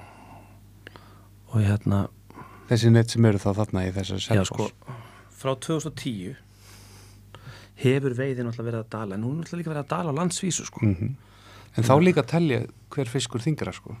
og 1.51 1.63
hérna 1.63 2.05
þessi 2.69 2.91
net 2.93 3.13
sem 3.13 3.25
eru 3.29 3.39
þá 3.41 3.49
þarna 3.61 3.85
í 3.87 3.93
þessar 3.95 4.19
Já, 4.21 4.25
selfoss 4.27 4.51
sko, 4.51 4.97
frá 5.37 5.53
2010 5.67 6.35
hefur 7.83 8.15
veiðin 8.17 8.49
alltaf 8.49 8.65
verið 8.65 8.81
að 8.83 8.89
dala 8.95 9.15
en 9.17 9.23
hún 9.27 9.37
er 9.39 9.45
alltaf 9.45 9.59
líka 9.61 9.71
verið 9.73 9.83
að 9.85 9.91
dala 9.93 10.13
á 10.13 10.17
landsvísu 10.19 10.65
sko. 10.65 10.79
Mhm. 10.85 11.15
en 11.77 11.83
þá 11.85 11.93
líka 12.01 12.23
telja 12.25 12.63
hver 12.89 13.05
fiskur 13.11 13.43
þingra 13.43 13.73
sko 13.75 13.97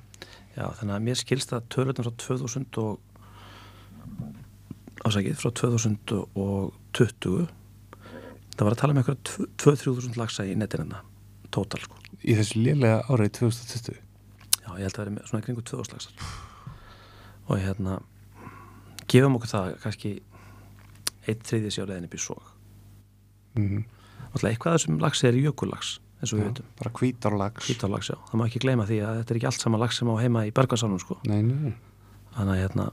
Já, 0.57 0.65
þannig 0.79 0.95
að 0.95 1.03
mér 1.05 1.17
skilst 1.19 1.51
að 1.53 1.67
tölutnum 1.69 2.07
frá 2.07 2.13
2000 2.17 2.77
og 2.81 2.99
ásækið, 5.05 5.35
frá 5.37 5.51
2020 5.53 7.47
það 8.57 8.65
var 8.65 8.73
að 8.73 8.81
tala 8.81 8.93
um 8.95 8.99
eitthvað 9.03 9.19
2-3 9.61 9.83
þúsund 9.85 10.17
lagsa 10.17 10.45
í 10.49 10.55
netinina 10.57 11.03
tótal 11.53 11.79
sko. 11.83 11.95
í 12.25 12.33
þessu 12.39 12.63
lélega 12.65 13.03
árið 13.13 13.31
2020 13.37 14.01
Já, 14.67 14.69
ég 14.75 14.83
held 14.87 14.97
að 14.97 15.03
vera 15.03 15.13
með 15.15 15.29
svona 15.29 15.45
kringu 15.45 15.61
2000 15.61 15.93
laxar 15.93 16.13
og 17.47 17.61
hérna 17.61 17.99
gefum 19.07 19.37
okkur 19.39 19.53
það 19.53 19.69
kannski 19.83 20.15
eitt 21.27 21.45
þriðið 21.47 21.73
sér 21.73 21.87
á 21.87 21.89
leðinni 21.91 22.11
býr 22.11 22.23
svo 22.23 22.41
mm 23.57 23.85
alltaf 24.37 24.51
eitthvað 24.51 24.77
þessum 24.77 24.99
laxi 25.01 25.27
er 25.29 25.39
jökullax 25.41 25.97
eins 26.17 26.33
og 26.33 26.39
við 26.39 26.47
veitum, 26.47 26.69
bara 26.79 26.93
hvítárlags 26.97 27.67
hvítarlax 27.67 28.09
já, 28.11 28.15
það 28.29 28.39
má 28.39 28.45
ekki 28.47 28.61
gleyma 28.63 28.87
því 28.89 28.97
að 29.05 29.19
þetta 29.19 29.33
er 29.33 29.39
ekki 29.39 29.49
allt 29.49 29.63
sama 29.63 29.81
lax 29.81 29.99
sem 29.99 30.09
á 30.09 30.15
heima 30.17 30.45
í 30.47 30.53
bergarsánum 30.55 31.01
sko. 31.01 31.19
Nei, 31.29 31.43
nei, 31.45 31.75
þannig 32.35 32.53
að 32.55 32.61
hérna 32.63 32.87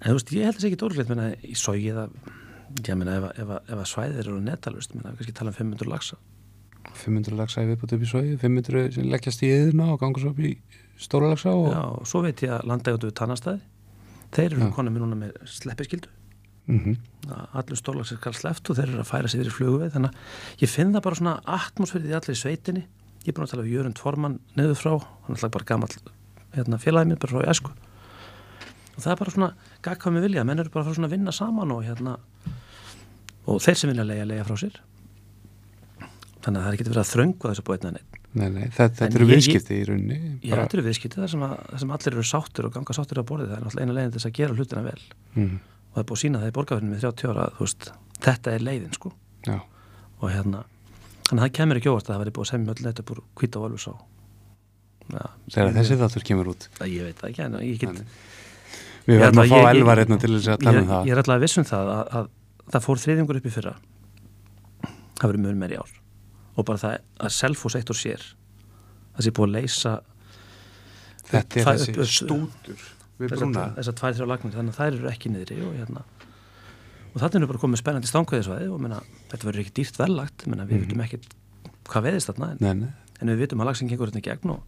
en 0.00 0.10
þú 0.10 0.16
veist, 0.18 0.34
ég 0.36 0.48
held 0.48 0.58
þess 0.58 0.68
ekki 0.68 0.80
dórleitt 0.82 1.12
menna 1.12 1.30
í 1.40 1.56
sógi 1.58 1.88
eða 1.92 2.06
ég 2.84 3.00
meina 3.00 3.16
ef, 3.16 3.26
ef, 3.32 3.54
ef 3.64 3.80
að 3.80 3.88
svæðir 3.94 4.22
eru 4.26 4.42
netalust 4.44 4.94
menna 4.94 5.14
kannski 5.16 5.34
tala 5.36 5.54
um 5.54 5.56
500 5.56 5.90
laxa. 5.90 6.20
500 7.00 7.36
lagsa 7.36 7.64
í 7.64 7.70
viðbútt 7.70 7.96
upp 7.96 8.04
í 8.04 8.08
sói 8.08 8.36
500 8.40 8.94
sem 8.96 9.08
leggjast 9.10 9.42
í 9.44 9.50
yðina 9.52 9.90
og 9.94 10.00
gangur 10.00 10.22
svo 10.22 10.34
upp 10.34 10.40
í 10.44 10.54
stóra 11.00 11.32
lagsa 11.32 11.52
og 11.56 11.68
já, 11.72 11.80
og 11.80 12.08
svo 12.08 12.22
veit 12.24 12.40
ég 12.44 12.54
að 12.56 12.68
landægjótu 12.70 13.10
við 13.10 13.18
tannastæði 13.20 13.60
þeir 14.34 14.56
eru 14.56 14.70
konum 14.74 14.98
núna 15.00 15.18
með 15.18 15.38
sleppiskildu 15.58 16.10
mm 16.70 16.98
að 17.30 17.58
allur 17.60 17.78
stórlagsir 17.78 18.18
skal 18.18 18.32
sleppt 18.34 18.70
og 18.72 18.76
þeir 18.78 18.88
eru 18.88 19.02
að 19.02 19.10
færa 19.10 19.28
sig 19.28 19.42
fyrir 19.42 19.54
flugveið 19.54 19.92
þannig 19.94 20.14
að 20.14 20.62
ég 20.62 20.70
finn 20.72 20.92
það 20.94 21.02
bara 21.04 21.18
svona 21.18 21.34
atmosfærið 21.56 22.10
í 22.10 22.14
allir 22.16 22.38
sveitinni. 22.40 22.82
Ég 23.20 23.28
er 23.28 23.36
búin 23.36 23.44
að 23.44 23.52
tala 23.52 23.64
um 23.66 23.70
Jörund 23.70 24.00
Formann 24.00 24.38
niður 24.56 24.78
frá, 24.80 24.92
hann 24.96 25.34
er 25.34 25.36
alltaf 25.36 25.52
bara 25.56 25.68
gammal 25.68 25.90
hérna, 26.56 26.78
félagið 26.80 27.10
mér 27.10 27.20
bara 27.20 27.34
frá 27.34 27.44
í 27.44 27.50
esku. 27.52 27.74
Og 28.96 29.04
það 29.04 29.12
er 29.12 29.20
bara 29.20 29.34
svona 29.34 29.50
gagkvæm 29.84 30.16
með 30.16 30.26
vilja, 30.26 30.46
menn 30.48 30.64
eru 30.64 30.72
bara 30.72 30.88
að 30.88 30.96
svona 30.96 31.10
að 31.10 31.16
vinna 31.18 31.36
saman 31.36 31.74
og 31.76 31.84
hérna 31.84 32.16
og 33.44 33.60
þeir 33.60 33.82
sem 33.82 33.92
vilja 33.92 34.08
leiða, 34.08 34.30
leiða 34.32 34.48
frá 34.48 34.56
sér. 34.64 34.80
Þannig 36.40 36.56
að 36.56 36.64
það 36.64 36.70
er 36.70 36.78
ekki 36.78 36.88
verið 36.88 37.04
að 37.04 37.12
þröngu 37.12 37.52
þessu 37.52 37.66
búið 37.68 37.90
neitt 37.90 38.19
nei, 38.38 38.46
nei, 38.54 38.66
þetta, 38.68 38.84
En 38.86 38.96
þetta 39.00 39.18
eru 39.18 39.28
viðskipti 39.30 39.76
í 39.76 39.86
rauninni 39.88 40.18
Já, 40.44 40.54
þetta 40.54 40.76
eru 40.78 40.84
viðskipti 40.86 41.20
þar 41.22 41.32
sem, 41.32 41.44
að, 41.46 41.54
sem 41.82 41.94
allir 41.96 42.16
eru 42.16 42.26
sáttir 42.30 42.68
og 42.68 42.74
ganga 42.76 42.96
sáttir 42.96 43.20
á 43.20 43.24
borðið, 43.26 43.50
það 43.50 43.56
er 43.56 43.64
náttúrulega 43.66 43.86
eina 43.86 43.96
leiðin 43.96 44.14
þess 44.16 44.28
að 44.30 44.36
gera 44.38 44.56
hlutina 44.56 44.84
vel. 44.86 45.02
Mm, 45.34 45.56
og 45.90 45.96
það 45.96 46.02
er 46.02 46.08
búið 46.10 46.22
sína 46.22 46.42
það 46.42 46.52
í 46.52 46.56
borgarfinni 46.58 46.94
með 46.94 47.06
30 47.06 47.32
ára 47.32 47.48
þú 47.56 47.66
veist, 47.66 47.90
þetta 48.26 48.54
er 48.54 48.66
leiðin 48.68 48.96
sko. 48.96 49.12
Já, 49.48 49.58
og 50.20 50.26
hérna 50.30 50.64
þannig 51.30 51.40
að 51.40 51.44
það 51.46 51.54
kemur 51.58 51.80
ekki 51.80 51.90
óvart 51.90 52.08
að 52.08 52.14
það 52.14 52.22
væri 52.24 52.34
búið 52.36 52.46
að 52.46 52.52
semja 52.54 52.74
öll 52.74 52.86
neitt 52.86 53.02
upp 53.02 53.12
úr 53.14 53.22
hvita 53.40 53.60
og 53.60 53.68
alveg 53.70 53.82
sá 53.84 53.92
þegar 55.50 55.72
þessi 55.74 55.98
þáttur 56.00 56.26
kemur 56.26 56.50
út. 56.52 56.68
Ég 56.86 57.08
veit 57.08 57.18
það 57.18 57.30
ekki 57.32 57.42
en 57.46 57.56
ég 57.64 57.80
get 57.80 57.96
við 57.96 58.04
Ég 59.10 59.18
verðum 59.18 59.42
að 59.42 59.50
fá 59.50 59.70
elvar 59.70 60.00
hérna 60.02 60.18
til 60.20 60.32
þess 60.36 60.50
að 60.52 60.60
tala 60.62 60.76
ég, 60.76 60.84
um 60.84 60.90
það 60.90 61.08
og 66.56 66.64
bara 66.66 66.78
það 66.78 66.98
að 67.20 67.34
Selfoss 67.36 67.76
eitt 67.78 67.90
og 67.90 67.96
sér 67.96 68.22
það 69.16 69.26
sé 69.26 69.30
búið 69.36 69.48
að 69.48 69.54
leysa 69.58 69.92
þetta 71.30 71.60
er 71.60 71.64
það- 71.66 71.84
þessi 71.98 72.06
stútur 72.24 72.80
við 73.20 73.34
brúna. 73.36 73.66
þessar 73.76 73.94
tvær 74.00 74.14
þrjá 74.16 74.26
lagnir 74.30 74.54
þannig 74.56 74.74
að 74.74 74.80
þær 74.80 74.94
eru 74.98 75.08
ekki 75.10 75.30
niðri 75.30 75.58
og 75.66 75.74
hérna. 75.76 76.02
Og 77.14 77.20
þannig 77.20 77.42
er 77.42 77.46
bara 77.50 77.58
komið 77.58 77.80
spennandi 77.82 78.08
stangveðisvæði 78.08 78.68
og 78.72 78.80
menna, 78.80 79.00
þetta 79.28 79.44
verður 79.48 79.60
ekki 79.64 79.74
dýrt 79.80 79.96
verðlagt 79.98 80.46
menna, 80.46 80.64
við 80.64 80.78
Mhm. 80.78 80.86
vitum 80.86 81.02
ekkert 81.04 81.34
hvað 81.84 82.02
veðist 82.06 82.30
þarna 82.30 82.50
en, 82.52 82.56
nei, 82.60 82.72
nei, 82.74 82.92
en 83.20 83.28
við 83.28 83.38
vitum 83.48 83.60
að 83.60 83.66
lagsin 83.66 83.88
gengur 83.90 84.06
hérna 84.10 84.22
í 84.22 84.28
gegn 84.28 84.50
og 84.50 84.62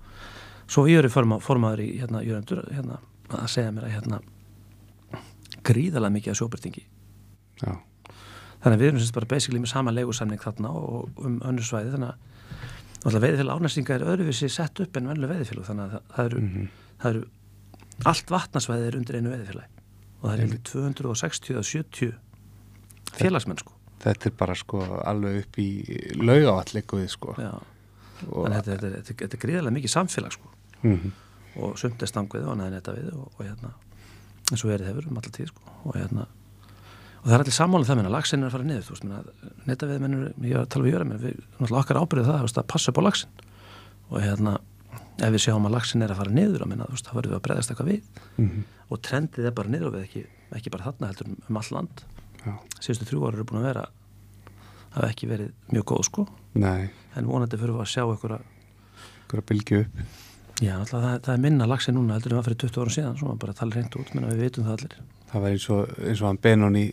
svo 0.69 0.85
ég 0.87 0.99
eru 0.99 1.09
forma, 1.09 1.39
formaður 1.39 1.81
í 1.81 2.01
hérna, 2.01 2.21
jöröndur 2.27 2.69
hérna, 2.73 2.99
að 3.31 3.49
segja 3.49 3.71
mér 3.73 3.85
að 3.87 3.95
hérna 3.97 4.21
gríðalega 5.63 6.13
mikið 6.17 6.31
af 6.35 6.37
sjóbyrtingi 6.41 6.85
já, 7.63 7.79
þannig 8.63 8.77
að 8.77 8.83
við 8.83 8.89
erum 8.93 9.01
semst 9.03 9.15
bara 9.17 9.27
basically 9.33 9.61
með 9.63 9.73
sama 9.73 9.91
leigusamning 9.95 10.41
þarna 10.43 10.71
og 10.79 11.23
um 11.27 11.39
önnur 11.49 11.67
svæði 11.67 11.93
þannig 11.97 12.13
að 12.13 13.07
alltaf 13.07 13.23
veiðifélag 13.25 13.61
ánæstinga 13.63 13.95
er 13.97 14.05
öðruvísi 14.13 14.49
sett 14.55 14.81
upp 14.85 14.97
en 15.01 15.09
venlu 15.11 15.31
veiðifélag 15.31 15.67
þannig 15.67 15.85
að 15.97 16.03
það, 16.17 16.25
eru, 16.31 16.41
Mhm. 16.43 16.69
það 17.03 17.11
eru 17.11 17.25
allt 18.13 18.31
vatnasvæði 18.31 18.87
er 18.91 18.97
undir 19.01 19.17
einu 19.19 19.33
veiðifélag 19.33 19.83
og 20.23 20.29
það 20.29 20.35
er 20.37 20.43
heldur 20.45 20.63
260 20.71 21.55
eða 21.57 21.65
70 21.73 22.13
félagsmenn 23.19 23.59
sko. 23.59 23.73
þetta 24.03 24.27
er 24.31 24.37
bara 24.39 24.55
sko 24.59 24.81
alveg 25.07 25.41
upp 25.45 25.59
í 25.63 25.69
laugavall 26.19 26.83
við 26.83 27.09
sko. 27.11 27.35
Já, 27.39 27.53
að 28.23 28.55
þetta, 28.55 28.77
þetta, 28.77 28.91
þetta, 28.97 29.15
þetta 29.23 29.37
er 29.37 29.43
gríðalega 29.47 29.77
mikið 29.79 29.93
samfélag 29.97 30.33
sko. 30.39 30.49
Mm 30.83 31.13
og 31.53 31.75
sumt 31.77 32.01
er 32.01 32.09
stangvið 32.09 32.47
og 32.49 32.55
neða 32.57 32.71
netta 32.73 32.93
við 32.97 33.11
og, 33.13 33.27
og 33.37 33.43
hérna 33.45 33.75
eins 34.51 34.63
og 34.65 34.71
verið 34.71 34.87
hefur 34.89 35.09
um 35.11 35.19
alltaf 35.21 35.35
tíð 35.37 35.51
sko. 35.51 35.61
Og 35.85 35.99
hérna 35.99 36.25
og 37.23 37.29
það 37.29 37.37
er 37.37 37.45
allir 37.45 37.57
sammála 37.57 37.85
um 37.85 37.89
það 37.89 37.99
minna, 38.01 38.13
lagsin 38.13 38.43
er 38.43 38.51
að 38.51 38.57
fara 38.57 38.67
niður 38.67 38.85
þú 38.87 38.95
veist, 38.97 39.07
minna, 39.07 39.55
netta 39.69 39.89
við 39.89 40.03
mennur, 40.03 40.29
ég 40.43 40.57
var 40.59 40.67
að 40.67 40.73
tala 40.75 40.87
við 40.89 41.05
menn, 41.07 41.23
við, 41.23 41.41
náttúrulega 41.59 41.83
okkar 41.83 42.01
ábyrðið 42.03 42.29
það, 42.29 42.39
þú 42.39 42.49
veist, 42.49 42.61
að 42.63 42.71
passa 42.73 42.93
upp 42.93 42.99
á 42.99 43.07
lagsin 43.07 43.43
og 44.11 44.17
hérna 44.23 44.55
ef 45.23 45.33
við 45.33 45.45
sjáum 45.45 45.69
að 45.69 45.75
lagsin 45.77 46.03
er 46.03 46.13
að 46.13 46.23
fara 46.23 46.35
niður, 46.35 46.67
minna, 46.67 46.89
þú 46.89 46.97
veist, 46.97 47.09
þá 47.09 47.15
verðum 47.19 47.33
við 47.33 47.39
að 47.39 47.45
breyðast 47.47 47.73
eitthvað 47.73 47.91
við. 47.93 48.03
-hmm. 48.49 48.63
og 48.89 49.03
trendið 49.07 49.47
er 49.47 49.55
bara 49.57 49.69
niður 49.69 49.89
og 49.89 49.95
við 49.95 50.03
ekki, 50.07 50.23
ekki 50.57 50.73
bara 50.73 50.87
þarna 50.89 51.11
heldur 51.11 51.29
um, 51.29 51.37
um 51.49 51.61
all 51.61 51.71
land. 51.71 52.05
Já, 52.43 52.55
síðustu 52.81 53.09
þrjú 53.11 53.27
ára 53.27 53.37
eru 53.37 53.47
búin 53.47 53.63
að 53.63 53.69
vera 53.71 53.85
hafa 54.93 55.09
ekki 55.09 55.29
verið 55.31 55.53
mjög 55.73 55.87
góð 55.93 56.05
sko. 56.09 56.27
Nei, 56.59 56.91
en 57.17 57.29
vonandi 57.29 57.61
fyrir 57.61 57.79
að 57.79 57.91
sjá 57.93 58.03
einhverja 58.03 58.41
að 58.41 58.45
Já, 60.63 60.77
alltaf, 60.79 61.01
það, 61.01 61.15
það 61.25 61.35
er 61.35 61.43
minna 61.43 61.67
lagsi 61.67 61.95
núna 61.95 62.17
heldur 62.19 62.35
en 62.35 62.39
það 62.39 62.49
fyrir 62.49 62.61
20 62.63 62.83
ára 62.83 62.95
síðan, 62.97 63.17
svona 63.19 63.39
bara 63.41 63.57
tala 63.57 63.77
reynd 63.77 63.97
út 63.99 64.13
menn 64.15 64.29
við 64.29 64.43
veitum 64.45 64.67
það 64.67 64.77
allir. 64.77 64.99
Það 65.33 65.45
var 65.45 65.55
eins 65.57 65.69
og, 65.73 65.95
eins 66.03 66.23
og 66.23 66.29
hann 66.29 66.43
Benoni 66.45 66.85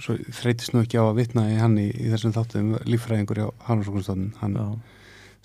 svo 0.00 0.14
þreytist 0.38 0.72
nú 0.74 0.84
ekki 0.84 1.00
á 1.00 1.04
að 1.04 1.18
vitna 1.18 1.48
í 1.50 1.58
hann 1.58 1.74
í, 1.80 1.88
í 1.90 2.08
þessum 2.12 2.34
þáttum 2.36 2.70
líffræðingur 2.88 3.42
á 3.44 3.48
Hannarsókunstofnun 3.66 4.30
hann 4.40 4.56
Já, 4.56 4.66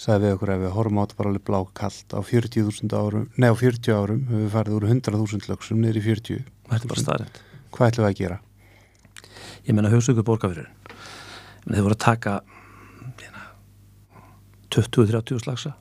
sagði 0.04 0.28
við 0.28 0.36
okkur 0.38 0.54
ef 0.54 0.62
við 0.64 0.76
horfum 0.78 1.00
á 1.00 1.04
þetta 1.04 1.20
bara 1.20 1.32
alveg 1.34 1.46
blákallt 1.50 2.16
á 2.16 2.20
40.000 2.22 2.98
árum, 2.98 3.28
nei 3.38 3.50
á 3.50 3.56
40 3.58 3.98
árum 3.98 4.24
við 4.30 4.48
farið 4.54 4.78
úr 4.78 4.88
100.000 4.90 5.52
lögsum 5.52 5.82
niður 5.82 6.00
í 6.00 6.06
40 6.08 6.42
það 6.70 6.78
er 6.78 6.90
bara 6.94 7.04
starrend. 7.04 7.42
hvað 7.76 7.92
ætlum 7.92 8.06
við 8.08 8.12
að 8.12 8.20
gera? 8.22 8.40
Ég 9.64 9.78
menna 9.78 9.92
hugsugur 9.94 10.26
borgarfyrir. 10.28 10.68
Þeir 11.64 11.86
voru 11.86 11.96
að 11.96 12.02
taka 12.04 12.34
hérna, 13.22 13.44
20-30 14.76 15.40
slagsa. 15.46 15.72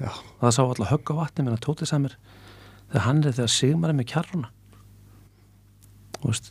Já, 0.00 0.10
Það 0.40 0.52
sá 0.56 0.60
alltaf 0.64 0.90
högg 0.90 1.12
á 1.12 1.14
vatni, 1.16 1.44
menna 1.46 1.60
Tóti 1.60 1.88
Samir, 1.88 2.18
þegar 2.90 3.06
hann 3.06 3.22
er 3.24 3.36
þegar 3.38 3.52
Sigmar 3.54 3.92
er 3.92 3.96
með 3.96 4.10
kjarruna. 4.12 4.50
Veist, 6.24 6.50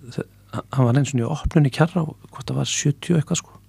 hann 0.53 0.87
var 0.87 0.97
eins 0.97 1.13
og 1.13 1.19
nýju 1.19 1.29
opnun 1.29 1.69
í 1.69 1.73
kjarra 1.73 2.05
hvort 2.07 2.47
það 2.47 2.57
var 2.57 2.71
70 2.71 3.19
eitthvað 3.19 3.41
sko. 3.41 3.59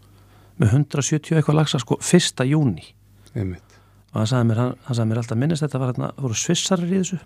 Með 0.61 0.77
170 0.79 1.37
eitthvað 1.37 1.59
lagsa 1.61 1.81
sko, 1.83 1.99
fyrsta 2.05 2.47
júni. 2.49 2.87
einmitt. 3.35 3.77
Og 4.11 4.23
hann 4.23 4.31
sagði 4.31 4.49
mér, 4.51 4.63
hann, 4.63 4.73
hann 4.87 4.97
sagði 4.97 5.11
mér 5.11 5.23
alltaf 5.23 5.39
minnist 5.39 5.65
þetta 5.65 5.81
var 5.81 5.93
hérna, 5.93 6.13
voru 6.19 6.39
svissarir 6.39 6.91
í 6.91 7.03
þessu. 7.03 7.21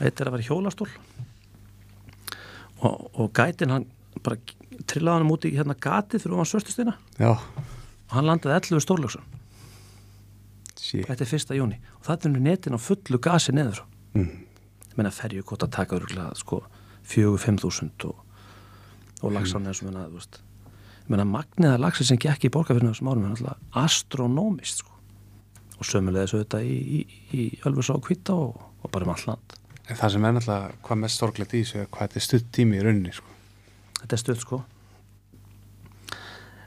Eitt 0.00 0.20
er 0.20 0.28
að 0.28 0.36
vera 0.36 0.46
hjólastól. 0.46 0.88
Og, 2.82 3.08
og 3.16 3.32
gætin 3.36 3.72
hann 3.74 3.88
bara 4.22 4.38
trillaði 4.88 5.22
hann 5.22 5.32
út 5.32 5.46
í 5.46 5.52
hérna 5.56 5.76
gatið 5.78 6.24
fyrir 6.24 6.36
ofan 6.36 6.50
svörstustina 6.50 6.96
og 7.20 7.44
hann 8.12 8.28
landaði 8.28 8.58
11 8.58 8.84
stórlöksun 8.84 9.24
sí 10.82 11.02
þetta 11.06 11.24
er 11.24 11.30
fyrsta 11.30 11.56
júni 11.56 11.78
og 11.98 12.06
það 12.08 12.28
er 12.28 12.38
netin 12.44 12.76
á 12.76 12.80
fullu 12.82 13.20
gasi 13.22 13.54
neður. 13.56 13.82
Mm. 14.12 14.44
ég 14.90 14.98
meina 14.98 15.12
ferju 15.14 15.44
kóta 15.46 15.70
taka 15.70 15.96
örgulega 15.96 16.34
sko 16.36 16.62
4-5 17.08 17.60
þúsund 17.62 18.06
og, 18.08 18.18
og 19.22 19.34
lagsan 19.34 19.66
eins 19.66 19.82
og 19.82 19.90
menna 19.90 20.06
þú 20.08 20.18
veist. 20.20 20.40
Ég 21.02 21.10
meina 21.10 21.26
magniða 21.26 21.80
lagsi 21.82 22.06
sem 22.06 22.20
gekk 22.20 22.46
í 22.46 22.52
borgarfyrinu 22.54 22.92
þessum 22.92 23.10
árum 23.10 23.26
er 23.26 23.32
náttúrulega 23.34 23.82
astronómist 23.82 24.84
sko. 24.84 24.92
Og 25.80 25.88
sömulegis 25.88 26.34
auðvitað 26.36 26.68
í, 26.68 26.76
í, 26.78 27.00
í 27.34 27.46
Ölfusá 27.66 27.96
og 27.96 28.06
Hvita 28.06 28.36
og, 28.38 28.60
og 28.82 28.92
bara 28.94 29.08
um 29.08 29.14
all 29.14 29.24
land. 29.32 29.56
En 29.90 29.98
það 29.98 30.14
sem 30.14 30.28
er 30.28 30.36
náttúrulega 30.36 30.82
hvað 30.86 31.00
mest 31.02 31.22
sorglegt 31.22 31.56
í 31.56 31.62
þessu 31.64 31.82
er 31.82 31.88
hvað 31.90 32.06
þetta 32.06 32.20
er 32.20 32.26
stutt 32.28 32.52
tími 32.54 32.78
í 32.78 32.84
rauninni 32.86 33.16
sko. 33.16 33.34
þetta 34.00 34.18
er 34.18 34.22
stöld 34.22 34.44
sko. 34.44 34.60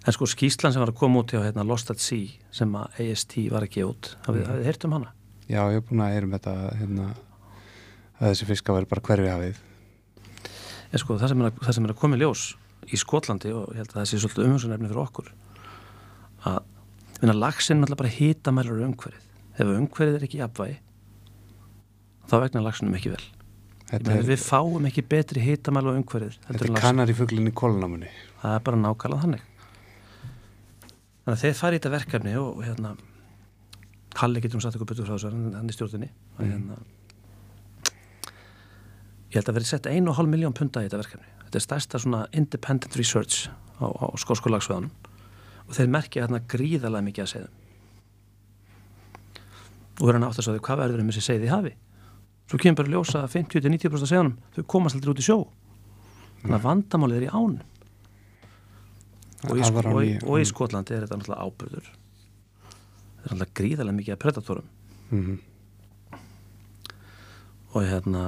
En 0.06 0.14
sko 0.14 0.28
skýslan 0.30 0.74
sem 0.76 0.84
var 0.84 0.91
að 0.91 0.99
koma 0.99 1.24
út 1.24 1.32
hjá 1.34 1.40
hérna, 1.41 1.64
Lost 1.66 1.90
at 1.90 2.03
Sea 2.03 2.28
sem 2.53 2.76
að 2.78 2.99
AST 3.02 3.38
var 3.49 3.66
að 3.66 3.72
gefa 3.74 3.94
út 3.94 4.10
hafið 4.28 4.44
mm. 4.44 4.49
hafið 4.52 4.68
heyrt 4.70 4.86
um 4.86 4.98
hana? 4.99 5.14
Já, 5.45 5.62
ég 5.72 5.80
er 5.80 5.86
búin 5.88 6.03
að 6.06 6.12
heyra 6.14 6.28
um 6.28 6.36
þetta 6.36 6.53
hérna, 6.82 7.07
að 8.20 8.28
þessi 8.28 8.49
fiska 8.52 8.76
verður 8.76 8.91
bara 8.91 9.06
hverfi 9.07 9.32
hafið 9.32 9.64
en 10.96 11.02
sko 11.02 11.18
það 11.20 11.34
sem 11.34 11.42
er 11.44 11.50
að, 11.50 11.60
það 11.66 11.78
sem 11.78 11.88
er 11.88 11.94
að 11.94 12.00
koma 12.00 12.18
í 12.18 12.22
ljós 12.22 12.46
í 12.86 13.00
Skotlandi 13.00 13.52
og 13.56 13.74
ég 13.74 13.82
held 13.82 13.92
að 13.92 14.00
það 14.00 14.10
sé 14.10 14.20
svolítið 14.22 14.48
umhengsunefni 14.48 14.90
fyrir 14.92 15.04
okkur 15.04 15.32
að 16.46 16.60
minna 17.22 17.36
lagsin 17.38 17.80
er 17.80 17.88
alltaf 17.88 18.02
bara 18.02 18.12
hitamælur 18.12 18.84
umhverfið. 18.86 19.24
Ef 19.56 19.72
umhverfið 19.72 20.18
er 20.20 20.28
ekki 20.28 20.42
jafnvægi 20.42 20.78
þá 22.30 22.36
vegna 22.44 22.64
lagsinum 22.66 22.96
ekki 22.98 23.14
vel. 23.14 23.24
Er, 23.94 24.06
við 24.26 24.42
fáum 24.42 24.88
ekki 24.90 25.04
betri 25.10 25.44
hitamælu 25.44 25.94
á 25.94 25.98
umhverfið 26.00 26.40
þetta 26.48 26.70
er 26.70 26.80
kannar 26.82 27.12
í 27.12 27.18
fuglinni 27.18 27.54
kólnámunni 27.56 28.10
það 28.42 28.56
er 28.56 28.64
bara 28.66 28.82
nákvæmlega 28.82 29.26
þannig. 29.26 29.44
Þannig 31.26 31.36
að 31.36 31.44
þeir 31.44 31.60
fara 31.60 31.76
í 31.76 31.80
þetta 31.80 31.94
verkefni 31.96 32.38
og, 32.42 32.64
hérna 32.66 32.96
Halli 34.16 34.40
getur 34.40 34.62
um 34.62 34.64
satt 34.64 34.78
ykkur 34.78 34.88
betur 34.88 35.08
frá 35.10 35.18
þessu 35.18 35.32
hann 35.34 35.68
í 35.68 35.74
stjórninni. 35.76 36.08
Og 36.38 36.46
hérna 36.46 36.78
ég 39.36 39.41
held 39.41 39.52
að 39.52 39.57
verið 39.60 39.70
sett 39.74 39.90
1,5 39.91 40.32
miljón 40.32 40.56
punta 40.56 40.80
í 40.80 40.88
þetta 40.88 41.02
verkefni. 41.02 41.28
Þetta 41.44 41.60
er 41.60 41.66
stærsta 41.66 41.99
svona 42.02 42.22
independent 42.32 42.95
research 42.95 43.49
á, 43.84 43.86
á 43.91 44.07
skóskolagsveðanum 44.22 44.94
og 45.66 45.76
þeir 45.76 45.91
merkja 45.91 46.24
hérna 46.24 46.40
gríðarlega 46.48 47.07
mikið 47.10 47.26
að 47.26 47.32
segðum 47.34 47.62
og 49.95 50.03
verður 50.03 50.18
hann 50.20 50.28
átt 50.28 50.40
að 50.40 50.48
sagði 50.49 50.64
hvað 50.68 50.82
verður 50.84 51.02
um 51.02 51.12
þessi 51.12 51.24
segði 51.24 51.48
í 51.48 51.52
hafi? 51.52 51.74
Svo 52.45 52.60
kemur 52.62 52.78
bara 52.82 52.90
að 52.90 52.95
ljósa 52.95 53.22
að 53.24 53.36
50-90% 53.38 54.06
af 54.06 54.12
segðunum 54.12 54.36
þau 54.56 54.66
komast 54.74 54.98
aldrei 54.98 55.14
út 55.14 55.22
í 55.22 55.26
sjó. 55.26 55.38
Þannig 56.41 56.57
að 56.57 56.66
vandamálið 56.68 57.18
er 57.22 57.26
í 57.26 57.32
ánum. 57.32 57.62
Og 59.45 59.60
í, 59.60 59.64
sko, 59.66 59.82
og, 59.91 60.02
í, 60.03 60.12
og 60.26 60.41
í 60.41 60.48
Skotlandi 60.49 60.95
er 60.95 61.06
þetta 61.06 61.20
náttúrulega 61.20 61.45
ábyrður 61.48 61.88
það 63.26 63.34
er 63.34 63.40
náttúrulega 63.40 63.57
gríðarlega 63.60 63.98
mikið 63.99 64.16
af 64.16 64.22
predatorum. 64.22 64.72
Mhm. 65.10 65.36
og 67.76 67.84
hérna 67.84 68.22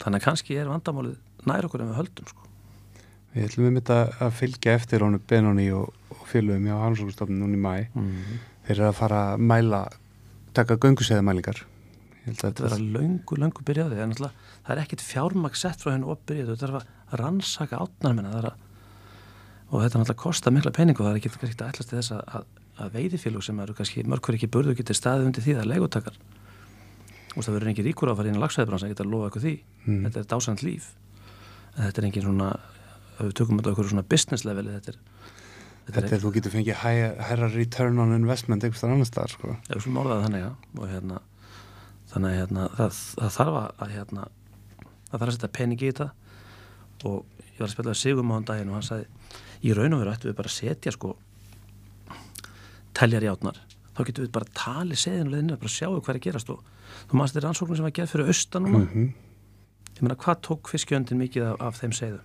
þannig 0.00 0.20
að 0.20 0.26
kannski 0.28 0.58
er 0.58 0.70
vandamálið 0.70 1.48
nær 1.48 1.68
okkur 1.68 1.84
en 1.84 1.90
við 1.92 2.00
höldum 2.00 2.30
sko. 2.30 2.46
Við 3.30 3.46
ætlum 3.46 3.66
við 3.68 3.74
mitt 3.76 3.90
að 3.94 4.14
að 4.26 4.32
fylgja 4.40 4.76
eftir 4.76 5.04
honum 5.06 5.26
Benoni 5.30 5.66
og, 5.76 5.90
og 6.16 6.22
félögum 6.30 6.66
hjá 6.66 6.78
Hansókustofnun 6.82 7.44
núna 7.44 7.58
í 7.58 7.60
mæ. 7.62 7.74
mm. 7.94 8.40
Þeir 8.66 8.76
eru 8.76 8.88
að 8.88 8.98
fara 8.98 9.20
að 9.32 9.44
mæla, 9.50 9.82
taka 10.56 10.76
að 10.76 10.82
þetta 12.40 12.64
verður 12.66 12.76
að 12.76 12.96
löngu, 12.96 13.38
löngu 13.40 13.64
byrjaði 13.66 14.00
en 14.02 14.10
náttúrulega 14.12 14.48
það 14.66 14.74
er 14.74 14.82
ekkit 14.82 15.04
fjármag 15.04 15.56
sett 15.56 15.80
frá 15.82 15.94
hennu 15.94 16.10
og 16.12 16.20
byrjaði, 16.28 16.56
þetta 16.56 16.66
er 16.68 16.74
að 16.80 17.20
rannsaka 17.20 17.80
er 18.40 18.50
að 18.50 18.66
og 19.70 19.84
þetta 19.84 20.02
náttúrulega 20.02 20.20
kostar 20.24 20.54
mikla 20.54 20.74
pening 20.74 20.98
og 20.98 21.06
það 21.06 21.12
er 21.12 21.20
ekki 21.20 21.30
að 21.30 21.36
til 21.86 21.98
þess 22.00 22.14
að, 22.16 22.22
að, 22.36 22.46
að 22.82 22.94
veiðifélug 22.98 23.46
sem 23.46 23.62
eru 23.64 23.76
kannski 23.78 24.04
mörgur 24.10 24.36
ekki 24.36 24.50
burðu 24.50 24.76
getur 24.78 24.98
staðið 24.98 25.30
undir 25.30 25.46
því 25.46 25.56
það 25.56 25.62
er 25.62 25.70
leigutakar 25.70 26.20
og 27.36 27.44
það 27.46 27.54
verður 27.56 27.70
engin 27.72 27.86
ríkur 27.86 28.10
á 28.10 28.12
að 28.12 28.18
fara 28.20 28.28
inn 28.32 28.38
á 28.40 28.44
lagsveðbrans 28.44 28.84
að 28.86 28.92
geta 28.94 29.04
að 29.06 29.12
lofa 29.14 29.28
eitthvað 29.30 29.46
því 29.46 29.54
Mm. 29.86 30.00
þetta 30.06 30.20
er 30.20 30.26
dásand 30.34 30.62
líf 30.66 30.86
en 31.76 31.84
þetta 31.86 31.98
er 32.02 32.06
engin 32.10 32.22
svona 32.26 32.48
við 33.20 33.32
tökum 33.38 33.58
þetta 33.60 33.70
okkur 33.74 33.88
svona 33.90 34.02
business 34.10 34.44
leveli 34.44 34.74
þetta 34.76 34.92
er, 34.92 34.98
þetta 35.86 36.00
Þetta 36.00 36.14
er 36.16 36.20
þú 36.24 36.32
getur 36.34 36.52
fengið 36.54 36.76
hæ- 36.82 37.16
hærra 37.30 37.48
return 37.54 37.98
on 37.98 38.12
investment 38.16 38.62
einhverstað 38.64 38.92
annar 38.92 39.08
staðar 39.08 39.32
sko. 39.34 39.56
ef 39.70 39.86
við 39.86 39.96
orðaði 40.02 40.24
þannig 40.26 40.42
ja. 40.44 40.50
og 40.78 40.88
hérna 40.90 41.20
þannig 42.12 42.30
að 42.30 42.38
hérna, 42.40 42.66
það, 42.76 43.00
það 43.20 43.32
þarf 43.38 43.58
að 43.80 43.94
hérna, 43.94 44.26
það 45.10 45.18
þarf 45.20 45.28
að 45.30 45.34
setja 45.38 45.52
pening 45.58 45.80
í 45.82 45.90
þetta 45.92 46.10
og 47.04 47.24
ég 47.40 47.58
var 47.60 47.68
að 47.68 47.74
spila 47.74 47.90
við 47.94 48.00
Sigum 48.02 48.30
á 48.30 48.34
hann 48.36 48.48
daginn 48.50 48.68
og 48.70 48.74
hann 48.80 48.88
sagði 48.90 49.06
í 49.62 49.74
raun 49.76 49.94
og 49.96 50.00
veru 50.02 50.12
ættum 50.14 50.30
við 50.32 50.36
bara 50.40 50.50
að 50.50 50.58
setja 50.58 50.92
sko 50.92 51.14
teljar 52.96 53.24
í 53.24 53.30
átnar 53.30 53.58
þá 53.96 54.00
getum 54.08 54.24
við 54.26 54.32
bara 54.34 54.50
talið 54.56 55.00
seðinu 55.02 55.32
leðinu 55.34 55.56
bara 55.60 55.72
sjáu 55.72 55.96
hvað 56.00 56.12
er 56.14 56.18
að 56.20 56.24
gerast 56.26 56.50
og 56.54 56.62
þú 57.10 57.18
maður 57.18 57.32
þetta 57.32 57.40
er 57.42 57.46
rannsóknum 57.48 57.76
sem 57.80 57.86
var 57.88 57.96
gerð 58.00 58.14
fyrir 58.14 58.32
austan 58.34 58.66
núna 58.68 58.84
Mm 58.86 59.10
ég 60.00 60.06
meina 60.06 60.16
hvað 60.16 60.38
tók 60.46 60.68
fiskjöndin 60.72 61.18
mikið 61.20 61.42
af, 61.50 61.56
af 61.60 61.80
þeim 61.82 61.92
seðum 61.92 62.20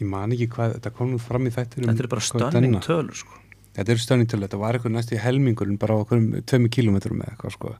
Ég 0.00 0.06
man 0.08 0.32
ekki 0.34 0.46
hvað, 0.50 0.72
þetta 0.78 0.90
kom 0.96 1.10
nú 1.12 1.18
fram 1.22 1.44
í 1.46 1.50
þættir 1.54 1.84
þetta 1.86 2.02
er 2.02 2.08
bara 2.10 2.24
stönning 2.26 2.78
tölur 2.82 3.14
sko 3.20 3.36
Þetta 3.76 3.92
er 3.94 4.00
stöðning 4.02 4.30
til 4.32 4.40
þetta 4.42 4.58
var 4.58 4.74
eitthvað 4.74 4.94
næst 4.96 5.12
í 5.14 5.18
helmingurinn 5.22 5.78
bara 5.78 5.94
á 5.94 6.02
okkur 6.02 6.18
um 6.18 6.24
tveimu 6.42 6.70
kilómetrum 6.74 7.20
eða 7.22 7.36
eitthvað 7.36 7.54
sko. 7.54 7.74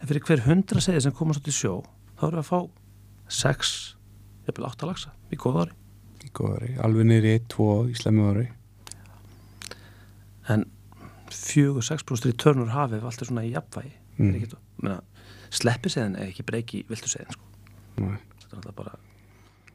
en 0.00 0.08
fyrir 0.08 0.24
hver 0.30 0.44
hundra 0.46 0.80
seði 0.80 1.02
sem 1.04 1.12
komast 1.18 1.42
út 1.42 1.50
í 1.52 1.54
sjó 1.58 1.74
þá 2.16 2.24
erum 2.30 2.38
við 2.38 2.40
að 2.40 2.48
fá 2.48 2.60
sex, 3.28 3.74
jafnvel 4.48 4.68
átta 4.70 4.88
lagsa 4.88 5.12
í 5.28 5.36
góða 5.36 5.66
ári 5.66 5.76
Í 6.24 6.32
góðari, 6.34 6.70
alveg 6.80 7.06
niður 7.10 7.28
í 7.28 7.34
1, 7.36 7.44
2 7.52 7.68
í 7.92 7.98
slemmu 8.00 8.30
ári. 8.32 8.46
en 10.48 10.64
fjögur, 11.28 11.84
sex 11.84 12.02
brústur 12.08 12.32
í 12.32 12.38
törnur 12.40 12.72
hafi 12.72 12.96
ef 12.96 13.04
allt 13.04 13.22
er 13.22 13.28
svona 13.28 13.44
í 13.44 13.52
jafnvægi 13.52 13.94
Mm. 14.18 14.32
Mm. 15.48 15.54
Sleppi 15.58 15.90
seðin 15.92 16.16
er 16.20 16.30
ekki 16.30 16.44
breyki 16.46 16.82
viltu 16.88 17.08
seðin 17.10 17.32
sko. 17.34 17.44
Þetta 17.98 18.50
er 18.52 18.58
alltaf 18.60 18.74
bara 18.78 18.92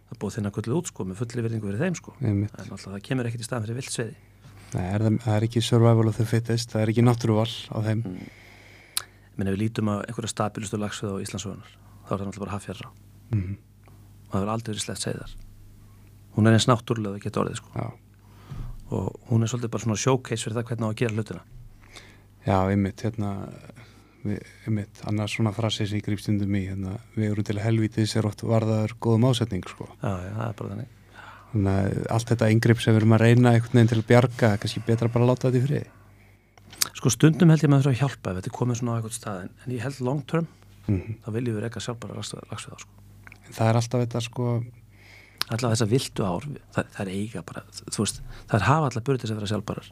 það 0.10 0.20
búið 0.22 0.36
þinn 0.38 0.50
að 0.50 0.56
gullu 0.60 0.78
út 0.80 0.92
sko 0.92 1.06
með 1.10 1.20
fulli 1.24 1.44
verðingu 1.48 1.68
fyrir 1.72 1.82
þeim 1.84 1.98
sko. 1.98 2.14
Alltaf 2.22 2.86
það 2.86 3.02
kemur 3.08 3.30
ekkert 3.30 3.44
í 3.44 3.48
staðan 3.48 3.66
fyrir 3.68 3.80
vilt 3.82 3.94
sveði 3.94 4.16
Nei, 4.74 4.86
er 4.90 5.04
það, 5.06 5.18
það 5.22 5.36
er 5.38 5.44
ekki 5.46 5.62
survival 5.62 6.08
of 6.10 6.18
the 6.18 6.26
fittest, 6.26 6.72
það 6.74 6.82
er 6.82 6.92
ekki 6.94 7.04
náttúruval 7.06 7.50
á 7.74 7.78
þeim. 7.86 8.00
menn 9.38 9.50
ef 9.50 9.54
við 9.54 9.60
lítum 9.62 9.90
að 9.94 10.00
einhverja 10.08 10.32
stabilustu 10.34 10.80
lagsveð 10.82 11.14
á 11.14 11.24
Íslandsögunar 11.26 11.70
þá 11.74 12.10
er 12.10 12.18
það 12.18 12.26
alltaf 12.28 12.42
bara 12.46 12.56
hafjarra 12.58 12.90
Mm. 13.34 13.58
og 14.28 14.34
það 14.34 14.44
er 14.44 14.50
aldrei 14.54 14.72
verið 14.74 14.84
slett 14.84 15.02
seðar 15.02 15.32
hún 16.36 16.48
er 16.50 16.54
eins 16.58 16.66
náttúrulega 16.70 17.16
það 17.16 17.24
getur 17.24 17.42
orðið 17.44 17.60
sko. 17.62 17.86
Og 18.94 19.30
hún 19.30 19.42
er 19.46 19.50
svolítið 19.50 19.72
bara 19.74 19.84
svona 19.86 19.98
showcase 20.02 20.44
fyrir 20.46 20.58
það 20.60 20.68
hvernig 20.70 20.86
á 20.86 20.90
að 20.92 20.98
gera 21.02 21.16
hlutina. 21.18 21.42
Já, 22.46 22.58
einmitt, 22.70 23.02
hérna, 23.06 23.30
einmitt, 24.24 25.02
annars 25.10 25.34
svona 25.36 25.52
frasi 25.56 25.86
sem 25.90 26.00
ég 26.00 26.06
grýp 26.06 26.22
stundum 26.24 26.56
í, 26.56 26.62
hérna, 26.70 26.96
við 27.18 27.32
erum 27.34 27.48
til 27.48 27.60
helvítis 27.60 28.16
er 28.20 28.28
oft 28.30 28.44
varðaður 28.48 28.96
góðum 29.04 29.28
ásetning, 29.30 29.66
sko. 29.68 29.88
já, 30.02 30.12
já, 30.24 30.32
það 30.38 30.46
er 30.50 30.58
bara 30.62 30.74
þannig 30.76 30.92
Þannig 31.54 31.74
að 31.74 32.08
allt 32.16 32.30
þetta 32.32 32.48
yngripp 32.56 32.80
sem 32.82 32.96
við 32.96 33.02
erum 33.04 33.12
að 33.14 33.22
reyna 33.28 33.52
einhvern 33.54 33.78
veginn 33.78 33.92
til 33.92 34.00
að 34.02 34.08
bjarga, 34.10 34.48
kannski 34.64 34.82
betra 34.88 35.10
bara 35.14 35.26
að 35.28 35.30
láta 35.34 35.52
þetta 35.52 35.60
í 35.60 35.66
friði. 35.68 35.86
sko 36.98 37.12
stundum 37.14 37.50
held 37.54 37.64
ég 37.68 37.70
maður 37.70 37.92
að 37.92 38.00
hjálpa 38.02 38.32
ef 38.34 38.40
þetta 38.40 38.54
komið 38.58 38.80
svona 38.80 38.94
á 38.94 38.98
eitthvað 38.98 39.18
stað 39.20 39.42
en, 39.44 39.52
ég 39.76 39.84
held 39.86 40.00
long 40.02 40.24
term 40.28 40.48
Mm. 40.84 41.14
þá 41.24 41.28
viljum 41.32 41.56
við 41.56 41.62
reyka 41.64 41.80
sjálfbara 41.80 42.18
lagsveða 42.20 42.58
sko 42.60 42.90
Það 43.56 43.68
er 43.70 43.78
alltaf 43.80 44.02
þetta, 44.02 44.22
sko, 44.26 44.48
allavega 45.48 45.76
þessar 45.78 45.90
viltu 45.94 46.26
ár 46.28 46.48
það, 46.76 46.90
það 46.96 47.00
er 47.06 47.12
eiga 47.14 47.44
bara, 47.48 47.62
þú 47.88 48.02
veist 48.04 48.20
það 48.50 48.58
er 48.58 48.66
hafa 48.68 48.90
allar 48.90 49.06
burðið 49.08 49.32
sem 49.32 49.38
vera 49.40 49.52
sjálfbarar 49.54 49.88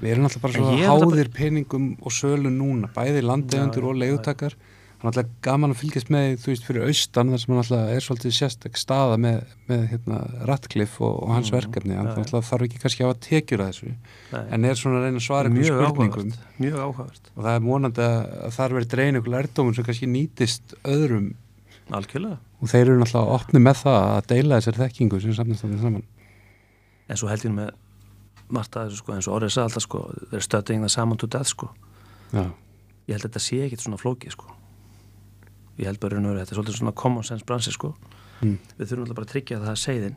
við 0.00 0.12
erum 0.14 0.28
alltaf 0.28 0.42
bara 0.44 0.52
svo 0.58 0.70
alltaf 0.70 1.10
háðir 1.14 1.28
peningum 1.34 1.90
og 2.02 2.12
sölu 2.14 2.50
núna, 2.52 2.88
bæði 2.94 3.22
landegandur 3.24 3.82
Já, 3.84 3.88
og 3.90 3.94
já, 3.94 4.00
leigutakar. 4.04 4.56
Það 5.04 5.10
er 5.10 5.10
alltaf 5.20 5.32
gaman 5.44 5.72
að 5.74 5.80
fylgjast 5.82 6.08
með, 6.14 6.26
þú 6.40 6.48
veist, 6.48 6.62
fyrir 6.64 6.84
austan 6.88 7.28
þar 7.34 7.40
sem 7.42 7.50
hann 7.52 7.60
alltaf 7.60 7.90
er 7.92 8.04
svolítið 8.06 8.32
sérstak 8.38 8.78
staða 8.80 9.18
með, 9.20 9.42
með 9.68 9.82
hérna, 9.90 10.20
Ratcliffe 10.48 11.02
og, 11.04 11.18
og 11.26 11.32
hans 11.34 11.50
Mm, 11.52 11.56
verkefni. 11.58 11.92
Já, 11.92 12.00
já. 12.06 12.14
alltaf 12.22 12.48
þarf 12.48 12.64
ekki 12.64 12.80
kannski 12.80 13.04
að 13.04 13.10
hafa 13.10 13.20
tekjur 13.26 13.60
að 13.60 13.68
þessu, 13.74 13.92
Nei, 14.32 14.40
en 14.56 14.64
er 14.64 14.80
svona 14.80 14.96
að 15.02 15.04
reyna 15.04 15.20
að 15.20 15.26
svara 15.26 15.52
mjög 15.52 15.68
spurningum. 15.68 16.32
mjög 16.64 16.78
áhugavert, 16.86 17.30
Og 17.36 17.44
það 17.44 17.52
er 17.58 17.60
vonandi 17.68 18.00
að, 18.06 18.16
að 18.48 18.56
þar 18.56 18.76
verið 18.78 18.88
dreyin 18.94 19.18
einhver 19.20 19.34
lærdómur 19.36 19.74
sem 19.76 19.84
kannski 19.90 20.08
nýtist 20.08 20.74
öðrum 20.88 21.28
algjörlega 21.92 22.38
og 22.64 22.68
þeir 22.72 22.86
eru 22.88 22.96
náttúrulega 23.02 23.36
opni 23.36 23.60
með 23.60 23.76
það 23.84 24.00
að 24.08 24.26
deila 24.32 24.56
þessar 24.62 24.78
þekkingu 24.86 25.20
sem 25.20 25.34
samnast 25.36 25.64
en 27.12 27.18
svo 27.20 27.28
held 27.28 27.44
ég 27.44 27.52
með 27.52 27.74
margt 28.54 28.76
að 28.78 28.90
þessu 28.90 29.02
sko, 29.02 29.14
eins 29.14 29.28
og 29.28 29.36
orðið 29.38 29.54
sagði 29.54 29.68
alltaf 29.68 29.84
sko 29.86 30.02
þeir 30.32 30.44
studying 30.46 30.84
the 30.84 30.90
salmon 30.92 31.20
to 31.20 31.30
death 31.30 31.50
sko. 31.52 31.70
Já, 32.32 32.44
ég 33.06 33.14
held 33.14 33.24
að 33.24 33.28
þetta 33.28 33.44
sé 33.44 33.60
ekkit 33.66 33.84
svona 33.84 34.00
flókið 34.00 34.36
sko. 34.36 34.50
Ég 35.78 35.88
held 35.90 36.02
bara 36.02 36.16
raun 36.18 36.28
og 36.28 36.34
veru, 36.34 36.42
þetta 36.44 36.54
er 36.54 36.60
svolítið 36.60 36.78
svona 36.80 36.96
common 36.98 37.26
sense 37.26 37.46
bransi 37.46 37.74
sko. 37.74 37.94
Mm. 38.40 38.58
við 38.78 38.88
þurfum 38.90 39.04
alltaf 39.04 39.16
bara 39.16 39.26
að 39.28 39.32
tryggja 39.32 39.58
að 39.60 39.66
það 39.68 39.80
seiðin. 39.84 40.16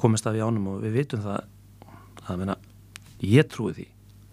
Komist 0.00 0.26
af 0.28 0.36
í 0.36 0.42
ánum 0.44 0.68
og 0.74 0.82
við 0.84 0.98
vitum 0.98 1.22
það 1.24 1.44
að 2.28 2.40
meina, 2.40 2.56
ég 3.24 3.48
trúi 3.50 3.72
því. 3.76 3.86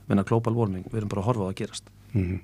Meina 0.10 0.26
global 0.28 0.54
warming, 0.58 0.88
við 0.92 1.02
erum 1.02 1.12
bara 1.12 1.24
að 1.24 1.30
horfa 1.30 1.48
á 1.48 1.50
að 1.52 1.60
gerast. 1.62 1.92
Mm. 2.12 2.42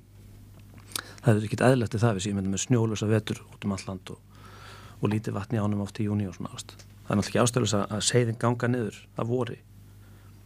það 1.23 1.33
er 1.33 1.45
ekkit 1.47 1.63
eðlert 1.67 1.95
í 1.95 1.99
það 1.99 2.17
við 2.17 2.23
séum 2.23 2.37
hérna 2.39 2.51
með 2.53 2.61
snjólösa 2.63 3.07
vetur 3.09 3.41
út 3.51 3.65
um 3.67 3.73
allt 3.75 3.87
land 3.89 4.11
og, 4.13 4.19
og 5.01 5.09
lítið 5.11 5.35
vatni 5.35 5.59
ánum 5.59 5.81
oft 5.83 5.99
í 5.99 6.05
júni 6.07 6.27
og 6.29 6.37
svona 6.37 6.53
ást. 6.55 6.71
það 6.77 7.11
er 7.11 7.19
náttúrulega 7.19 7.27
ekki 7.27 7.41
ástæðulis 7.43 7.73
að, 7.75 7.83
að 7.91 8.05
seiðin 8.07 8.39
ganga 8.39 8.69
niður 8.71 9.01
að 9.19 9.33
vori 9.33 9.57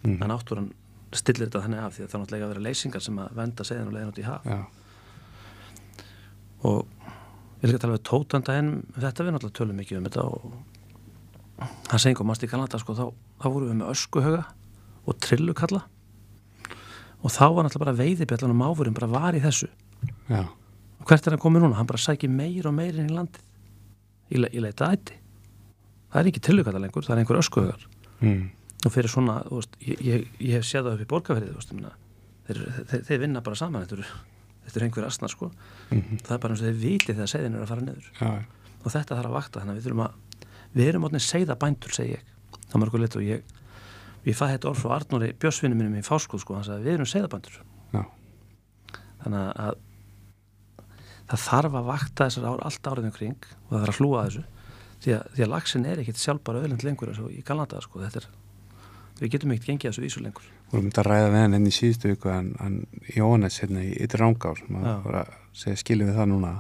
Mm. 0.02 0.18
en 0.18 0.32
náttúran 0.32 0.72
stillir 1.14 1.50
þetta 1.50 1.66
þannig 1.66 1.84
af 1.86 1.96
því 1.96 2.04
að 2.04 2.12
það 2.12 2.22
náttúrulega 2.22 2.46
að 2.46 2.54
vera 2.54 2.66
leysingar 2.66 3.04
sem 3.06 3.18
að 3.22 3.34
venda 3.38 3.66
seiðin 3.68 3.90
og 3.90 3.96
leiðin 3.96 4.12
út 4.12 4.22
í 4.22 4.26
haf 4.26 4.46
Já, 4.48 4.60
og 6.66 6.78
við 7.62 7.68
erum 7.68 7.76
ekki 7.76 7.82
tala 7.84 7.98
við 7.98 8.06
tótanda 8.10 8.56
en 8.58 8.72
þetta 8.96 9.26
við 9.26 9.36
náttúrulega 9.36 9.58
tölum 9.60 9.82
mikið 9.82 10.00
um 10.00 10.08
þetta 10.08 10.24
og 10.26 10.56
hann 11.92 12.02
segi 12.02 12.18
komast 12.18 12.46
í 12.46 12.50
Kanada 12.50 12.80
sko, 12.82 12.96
þá, 12.98 13.06
þá 13.44 13.48
vorum 13.48 13.70
við 13.70 13.78
með 13.82 13.92
öskuhauga 13.94 14.46
og 15.06 15.20
trillukalla 15.22 15.84
og 17.22 17.30
þá 17.30 17.44
var 17.44 17.68
náttúrulega 17.68 17.84
bara 17.86 17.98
veiðibjallan 18.00 18.56
og 18.56 18.60
máfurinn 18.64 18.98
bara 18.98 19.12
var 19.12 19.38
í 19.38 19.44
þessu 19.44 19.70
já, 20.32 20.42
og 20.48 21.06
hvert 21.06 21.28
er 21.28 21.36
hann 21.36 21.44
komið 21.44 21.66
núna? 21.66 21.78
Hann 21.78 21.90
bara 21.90 22.02
sækir 22.02 22.32
meir 22.34 22.66
og 22.70 22.74
meir 22.78 22.98
inn 22.98 23.12
í 23.12 23.14
landið 23.14 23.46
í, 24.32 24.42
le 24.42 24.50
í 24.50 24.64
leita 24.64 24.90
ætti 24.96 25.20
það 26.10 26.24
er 26.24 26.32
ekki 26.32 26.44
trillukalla 26.48 26.82
lengur, 26.82 27.06
það 27.06 27.16
er 27.16 27.24
einhver 27.24 27.42
öskuhaugar 27.44 27.86
mm. 28.24 28.42
Og 28.86 28.92
fyrir 28.94 29.12
svona, 29.12 29.40
veist, 29.52 29.76
ég, 29.86 30.02
ég, 30.06 30.28
ég 30.42 30.58
hef 30.58 30.66
séð 30.66 30.88
það 30.88 30.94
upp 30.98 31.04
í 31.06 31.10
borgarferðið, 31.12 31.92
þeir, 32.48 32.60
þeir, 32.90 33.04
þeir 33.08 33.20
vinna 33.22 33.42
bara 33.46 33.56
saman, 33.60 33.84
þetta 33.86 33.98
eru, 34.00 34.06
þetta 34.66 34.80
eru 34.80 34.86
einhver 34.88 35.06
asna, 35.08 35.28
sko, 35.30 35.52
Mhm. 35.92 36.18
það 36.26 36.32
er 36.36 36.40
bara 36.42 36.54
eins 36.56 36.62
og 36.62 36.68
þeir 36.68 36.80
viti 36.82 37.14
þegar 37.14 37.28
seiðin 37.30 37.56
er 37.56 37.62
að 37.62 37.68
fara 37.68 37.82
niður. 37.82 38.08
Já, 38.20 38.46
og 38.86 38.92
þetta 38.92 39.18
þarf 39.18 39.30
að 39.30 39.36
vakta, 39.38 39.60
þannig 39.62 39.72
að 39.72 39.78
við 39.82 39.86
þurfum 39.88 40.06
að 40.06 40.14
við 40.76 40.88
erum 40.88 41.06
átnið 41.06 41.26
seiða 41.28 41.56
bændur, 41.60 41.92
segi 41.94 42.12
ég. 42.16 42.24
Það 42.72 42.76
er 42.76 42.82
mörgur 42.86 43.02
lit 43.04 43.16
og 43.16 43.22
ég 43.22 43.42
ég 44.26 44.36
fæði 44.38 44.54
þetta 44.58 44.70
orð 44.70 44.82
frá 44.82 44.92
Arnóri 44.96 45.34
Björsvinni 45.34 45.76
minnum 45.76 45.98
í 46.00 46.04
fáskóð, 46.06 46.40
sko, 46.42 46.54
hann 46.56 46.64
sagði 46.64 46.84
við 46.86 46.94
erum 46.94 47.10
seiðabændur. 47.10 47.56
Já, 47.94 48.04
þannig 49.24 49.56
að 49.62 49.76
það 51.32 51.44
þarf 51.46 51.74
að 51.80 51.86
vakta 51.92 52.26
þessar 52.28 52.48
ár 52.52 52.64
allt 52.68 52.88
árið 52.92 53.06
um 53.08 53.12
kring 53.16 53.38
og 53.52 53.72
það 53.72 53.86
þarf 53.86 53.94
að 53.94 54.02
hlúa 54.02 54.24
þessu. 54.28 54.44
Því 55.02 55.14
að, 55.18 55.24
því 55.36 55.44
að 55.46 55.52
við 59.22 59.36
getum 59.36 59.54
ekkert 59.54 59.70
gengið 59.70 59.92
þessu 59.92 60.04
vísu 60.06 60.24
lengur. 60.24 60.50
Vorum 60.72 60.90
þetta 60.90 61.04
að 61.04 61.10
ræða 61.12 61.30
við 61.30 61.44
hann 61.44 61.58
enn 61.58 61.70
í 61.70 61.74
síðustu 61.76 62.12
viku 62.12 62.32
hann 62.34 62.78
Jóhannes 63.14 63.60
hérna 63.62 63.86
í 63.86 63.94
bara 65.06 65.26
segja 65.54 65.82
skilum 65.82 66.10
við 66.10 66.20
það 66.20 66.30
núna. 66.32 66.54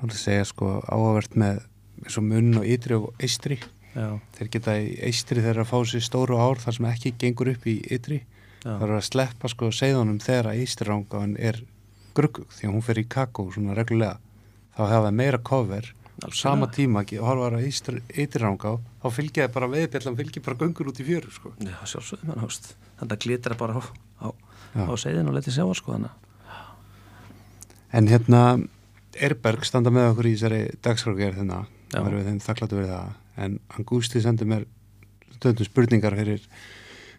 Hann 0.00 0.12
segja 0.16 0.44
sko 0.48 0.70
áhugavert 0.86 1.36
með 1.36 1.64
eins 2.04 2.18
og 2.20 2.26
munn 2.28 2.60
og 2.60 2.68
ytri 2.68 2.96
og 2.96 3.22
eistri 3.22 3.58
já, 3.96 4.08
þeir 4.36 4.50
geta 4.52 4.76
í 4.80 4.90
eistri 5.08 5.40
þegar 5.40 5.62
að 5.64 5.70
fá 5.70 5.78
sér 5.88 6.04
stóru 6.04 6.40
ár 6.40 6.60
þar 6.60 6.76
sem 6.78 6.88
ekki 6.90 7.14
gengur 7.20 7.52
upp 7.52 7.68
í 7.68 7.78
ytri. 7.92 8.22
Það 8.66 8.82
er 8.88 8.94
að 8.96 9.06
sleppa 9.06 9.50
sko 9.52 9.70
segðunum 9.74 10.20
þegar 10.22 10.50
að 10.50 10.62
eistri 10.62 10.88
rángáin 10.88 11.36
er 11.38 11.60
gruggug 12.16 12.48
því 12.56 12.68
að 12.68 12.74
hún 12.74 12.84
fer 12.84 13.00
í 13.00 13.06
kakó 13.08 13.46
svona 13.54 13.76
reglulega. 13.76 14.18
Þá 14.76 14.82
hafa 14.92 15.12
meira 15.14 15.40
cover. 15.40 15.92
á 15.92 15.95
sama 16.32 16.68
tíma 16.72 17.02
og 17.04 17.26
horfa 17.28 17.58
að 17.58 18.00
eitirranga 18.16 18.72
á 18.72 18.74
þá 19.04 19.08
fylgjaði 19.18 19.52
bara 19.52 19.68
veðbjallan 19.72 20.16
fylgjaði 20.16 20.44
bara 20.46 20.60
göngur 20.62 20.90
út 20.90 21.00
í 21.00 21.06
fjöru 21.06 21.32
sko. 21.32 21.52
Já, 21.60 21.76
sjálfsögum, 21.84 22.30
menn, 22.30 22.42
hóst. 22.44 22.72
Þetta 23.00 23.18
glitra 23.22 23.58
bara 23.58 23.76
á, 23.76 23.82
á, 24.24 24.28
á 24.80 24.92
seiðin 24.96 25.28
og 25.28 25.36
letið 25.36 25.58
sjá, 25.58 25.66
sko, 25.76 25.96
þannig. 25.96 26.14
En 27.96 28.08
hérna 28.10 28.40
Erberg 29.16 29.64
standa 29.64 29.92
með 29.92 30.10
okkur 30.12 30.28
í 30.28 30.34
þessari 30.34 30.62
dagskrákjær 30.84 31.36
verður 31.36 32.26
þeim 32.26 32.40
þakkláttu 32.44 32.80
verið 32.80 32.90
það, 32.92 33.12
en 33.44 33.60
Angusti 33.76 34.20
sendi 34.24 34.48
mér 34.48 34.66
stundum 35.36 35.68
spurningar 35.68 36.16
fyrir, 36.18 36.42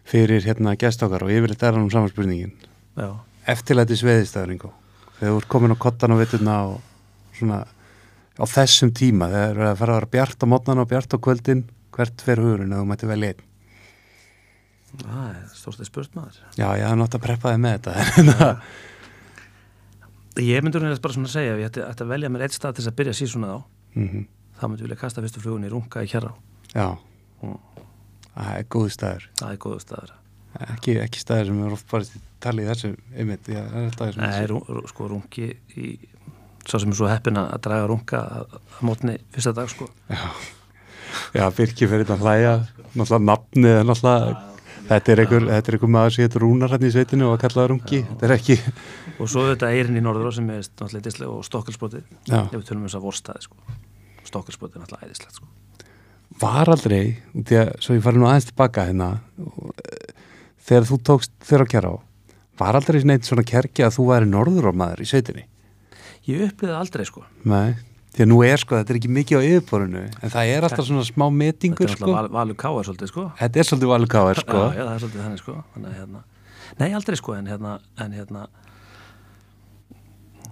fyrir 0.06 0.44
hérna 0.44 0.76
gestákar 0.78 1.24
og 1.26 1.32
yfirleitt 1.32 1.62
er 1.62 1.74
hann 1.74 1.86
um 1.86 1.90
saman 1.90 2.12
spurningin. 2.12 2.54
Já. 2.98 3.14
Eftirlæti 3.48 3.96
sveiðistæður, 3.96 4.54
Ingo. 4.54 4.70
Þegar 5.18 5.32
þú 5.32 5.40
ert 5.40 5.50
komin 5.50 5.74
á 5.74 5.78
kottan 5.80 6.14
og 6.14 6.20
vitturna 6.20 6.56
og 6.68 6.80
svona 7.38 7.62
á 8.38 8.44
þessum 8.46 8.92
tíma, 8.94 9.28
þegar 9.32 9.54
það 9.58 9.62
er 9.64 9.70
að 9.72 9.78
fara 9.82 9.92
að 9.94 9.98
vera 10.00 10.10
bjart 10.14 10.44
á 10.44 10.46
mótnan 10.52 10.82
og 10.82 10.88
bjart 10.92 11.14
á 11.14 11.18
kvöldin, 11.26 11.64
hvert 11.94 12.22
fer 12.24 12.42
hugurinn 12.42 12.72
að 12.76 12.82
þú 12.84 12.88
mætti 12.92 13.10
velja 13.10 13.32
einn? 13.32 13.44
Það 14.98 15.24
er 15.28 15.40
stórstið 15.58 15.88
spurt 15.90 16.14
maður. 16.16 16.38
Já, 16.56 16.66
ég 16.80 16.86
hef 16.88 16.96
nátt 17.02 17.16
að 17.18 17.24
preppa 17.26 17.52
þig 17.52 17.60
með 17.64 17.74
þetta. 17.88 18.44
Ég 20.38 20.62
myndi 20.62 20.78
hún 20.78 20.92
bara 21.02 21.14
svona 21.16 21.26
að 21.28 21.34
segja, 21.34 21.54
ef 21.56 21.60
ég 21.64 21.68
ætti, 21.72 21.82
ætti 21.82 22.04
að 22.04 22.12
velja 22.14 22.28
mér 22.30 22.44
eitt 22.46 22.54
stað 22.54 22.76
til 22.76 22.84
þess 22.84 22.92
að 22.92 22.98
byrja 23.00 23.16
sísuna 23.18 23.54
á, 23.54 23.58
mm 23.98 24.26
þá 24.58 24.64
myndi 24.66 24.82
ég 24.82 24.88
vilja 24.88 24.98
kasta 24.98 25.22
fyrstu 25.22 25.38
flugunni 25.42 25.68
í 25.68 25.70
runga 25.70 26.00
í 26.02 26.08
kjara. 26.10 26.32
Já, 26.74 26.88
Mm. 27.38 27.58
það 28.34 28.48
er 28.58 28.64
góð 28.74 28.88
staður. 28.90 29.26
Það 29.38 29.52
er 29.52 29.58
góðu 29.62 29.80
staður. 29.84 30.14
Ekki, 30.72 30.94
ekki 31.04 31.20
staður 31.22 31.46
sem 31.46 31.60
er 31.62 31.74
oft 31.76 31.86
bara 31.92 32.08
talið 32.42 32.64
í 32.64 32.68
þessu 32.72 32.90
einmitt, 33.14 33.46
já, 33.52 33.60
það 33.70 33.76
er 33.78 33.86
alltaf 33.92 34.16
Nei, 34.18 34.46
rú, 34.50 34.58
rú, 34.66 34.82
sko 34.90 35.06
rungi 35.12 35.46
í, 35.78 35.92
svo 36.68 36.80
sem 36.82 36.92
er 36.92 36.98
svo 36.98 37.08
heppin 37.10 37.38
að 37.40 37.56
draga 37.64 37.88
runga 37.90 38.20
að, 38.40 38.58
mótni 38.84 39.16
fyrsta 39.34 39.54
dag, 39.56 39.70
sko. 39.72 39.88
Já, 40.12 40.28
já 41.38 41.44
Birki 41.56 41.88
fyrir 41.88 42.04
þetta 42.06 42.20
hlæja, 42.22 42.52
náttúrulega 42.94 43.24
nafnið 43.30 43.76
er 43.78 43.88
náttúrulega, 43.88 44.44
þetta 44.88 45.12
er 45.14 45.22
einhver, 45.24 45.46
þetta 45.52 45.72
er 45.72 45.78
einhver 45.78 45.92
maður 45.96 46.14
sem 46.16 46.26
heitur 46.26 46.44
Rúnar 46.44 46.74
hann 46.74 46.86
í 46.88 46.92
sveitinu 46.94 47.28
og 47.28 47.36
að 47.36 47.42
kallaða 47.46 47.70
rungi, 47.74 48.02
þetta 48.12 48.28
er 48.28 48.34
ekki, 48.38 48.58
Og 49.18 49.26
svo 49.32 49.46
þetta 49.48 49.72
eirin 49.74 49.98
í 49.98 50.02
norður 50.04 50.34
sem 50.36 50.50
er 50.54 50.60
náttúrulega 50.62 51.04
dislega 51.08 51.32
og 51.34 51.46
stokkalsbrotið. 51.48 52.04
já, 52.28 52.38
Ef 52.44 52.52
við 52.54 52.66
tölum 52.68 52.84
um 52.84 52.88
þess 52.88 52.98
að 53.00 53.06
vorstaði, 53.08 53.46
sko. 53.48 53.78
Stokkalsbrotið 54.28 54.76
er 54.78 54.84
náttúrulega 54.84 55.08
æðislegt, 55.08 55.40
sko. 55.40 55.48
var 56.38 56.70
aldrei, 56.70 57.02
út 57.34 57.50
í 57.50 57.56
að, 57.58 57.72
svo 57.82 57.96
ég 57.96 58.04
fari 58.04 58.20
nú 58.20 58.28
aðeins 58.28 58.46
tilbaka 58.52 58.84
hérna, 58.86 59.08
þegar 60.68 60.86
þú 60.92 60.98
tókst 61.08 61.32
þér 61.48 61.64
á 61.64 61.70
kjara 61.72 61.90
á, 61.90 61.96
var 62.60 62.78
aldrei 62.78 63.00
neitt 63.06 63.26
svona 63.26 63.42
kerkja 63.46 63.88
að 63.88 63.96
þú 63.96 64.06
væri 64.12 64.28
norður 64.30 64.70
maður 64.76 65.02
í 65.02 65.08
sveitinni? 65.10 65.44
Ég 66.28 66.42
upplýði 66.50 66.72
það 66.74 66.80
aldrei, 66.82 67.04
sko. 67.08 67.22
Nei, 67.48 67.74
því 68.14 68.24
að 68.24 68.28
nú 68.28 68.38
er 68.44 68.60
sko, 68.60 68.76
þetta 68.76 68.92
er 68.94 68.98
ekki 69.00 69.10
mikið 69.16 69.38
á 69.38 69.42
yfirborinu, 69.48 70.02
en 70.20 70.32
það 70.34 70.50
er 70.54 70.66
alltaf 70.68 70.88
svona 70.88 71.04
smá 71.08 71.24
Þetta 71.24 71.38
metingur 71.40 71.86
er 71.86 71.92
sko, 71.94 72.04
náttúrulega 72.04 72.18
val, 72.18 72.32
valur 72.36 72.58
káar 72.60 72.88
svolítið, 72.88 73.12
sko. 73.12 73.24
þetta 73.38 73.62
er 73.62 73.68
svolítið 73.70 73.92
valukáður 73.94 74.40
sko, 74.42 74.58
Já, 74.58 74.76
já, 74.76 74.82
það 74.84 74.92
er 74.94 75.02
svolítið 75.04 75.22
þannig, 75.24 75.42
sko. 75.44 75.56
Þannig, 75.74 75.96
hérna, 76.02 76.22
nei, 76.82 76.88
aldrei, 76.98 77.18
sko, 77.22 77.36
en 77.38 77.48
hérna, 77.52 77.72
en 78.04 78.16
hérna, 78.18 78.44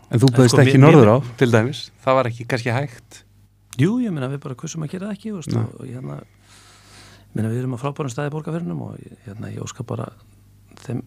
en 0.06 0.22
þú 0.22 0.30
En 0.30 0.36
bauðst 0.38 0.54
sko, 0.56 0.64
ekki 0.64 0.80
norður 0.80 1.12
á, 1.12 1.16
til 1.40 1.50
dæmis, 1.52 1.82
það 2.04 2.18
var 2.20 2.30
ekki 2.30 2.48
kannski 2.48 2.72
hægt. 2.74 3.22
jú, 3.76 3.98
ég 4.00 4.14
meina 4.14 4.30
við 4.32 4.40
bara 4.46 4.56
kursum 4.56 4.86
að 4.86 4.94
gera 4.96 5.10
það 5.10 5.16
ekki, 5.18 5.34
veist, 5.36 5.56
og, 5.60 5.84
hérna, 5.84 6.20
meina 7.36 7.50
við 7.52 7.60
erum 7.64 7.76
á 7.76 7.82
frábærum 7.82 8.12
staði 8.12 8.32
borgarfyrinum 8.32 8.80
og 8.86 8.96
hérna, 9.26 9.50
ég 9.52 9.60
óska 9.66 9.84
bara 9.84 10.08
þeim 10.86 11.02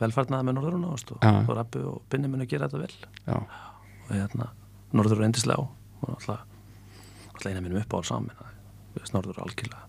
velfarnaði 0.00 0.46
með 0.48 0.56
norðuruna, 0.58 0.90
veist, 0.92 1.10
og, 1.14 1.24
og 1.24 1.54
Rappi 1.56 1.82
og 1.86 2.02
Binni 2.12 2.28
munu 2.28 2.46
gera 2.50 2.68
þetta 2.68 2.82
vel 2.82 2.94
Já, 3.26 3.38
og 3.38 4.10
hérna, 4.12 4.50
norður 4.92 5.22
er 5.22 5.28
endislega 5.30 5.62
á 5.62 5.64
og 5.66 6.10
alltaf, 6.16 6.42
eina 7.46 7.60
minnum 7.64 7.80
upp 7.82 7.94
á 7.94 7.96
alls 8.00 8.10
saman, 8.12 8.30
norður 9.14 9.38
er 9.38 9.46
algjörlega 9.46 9.82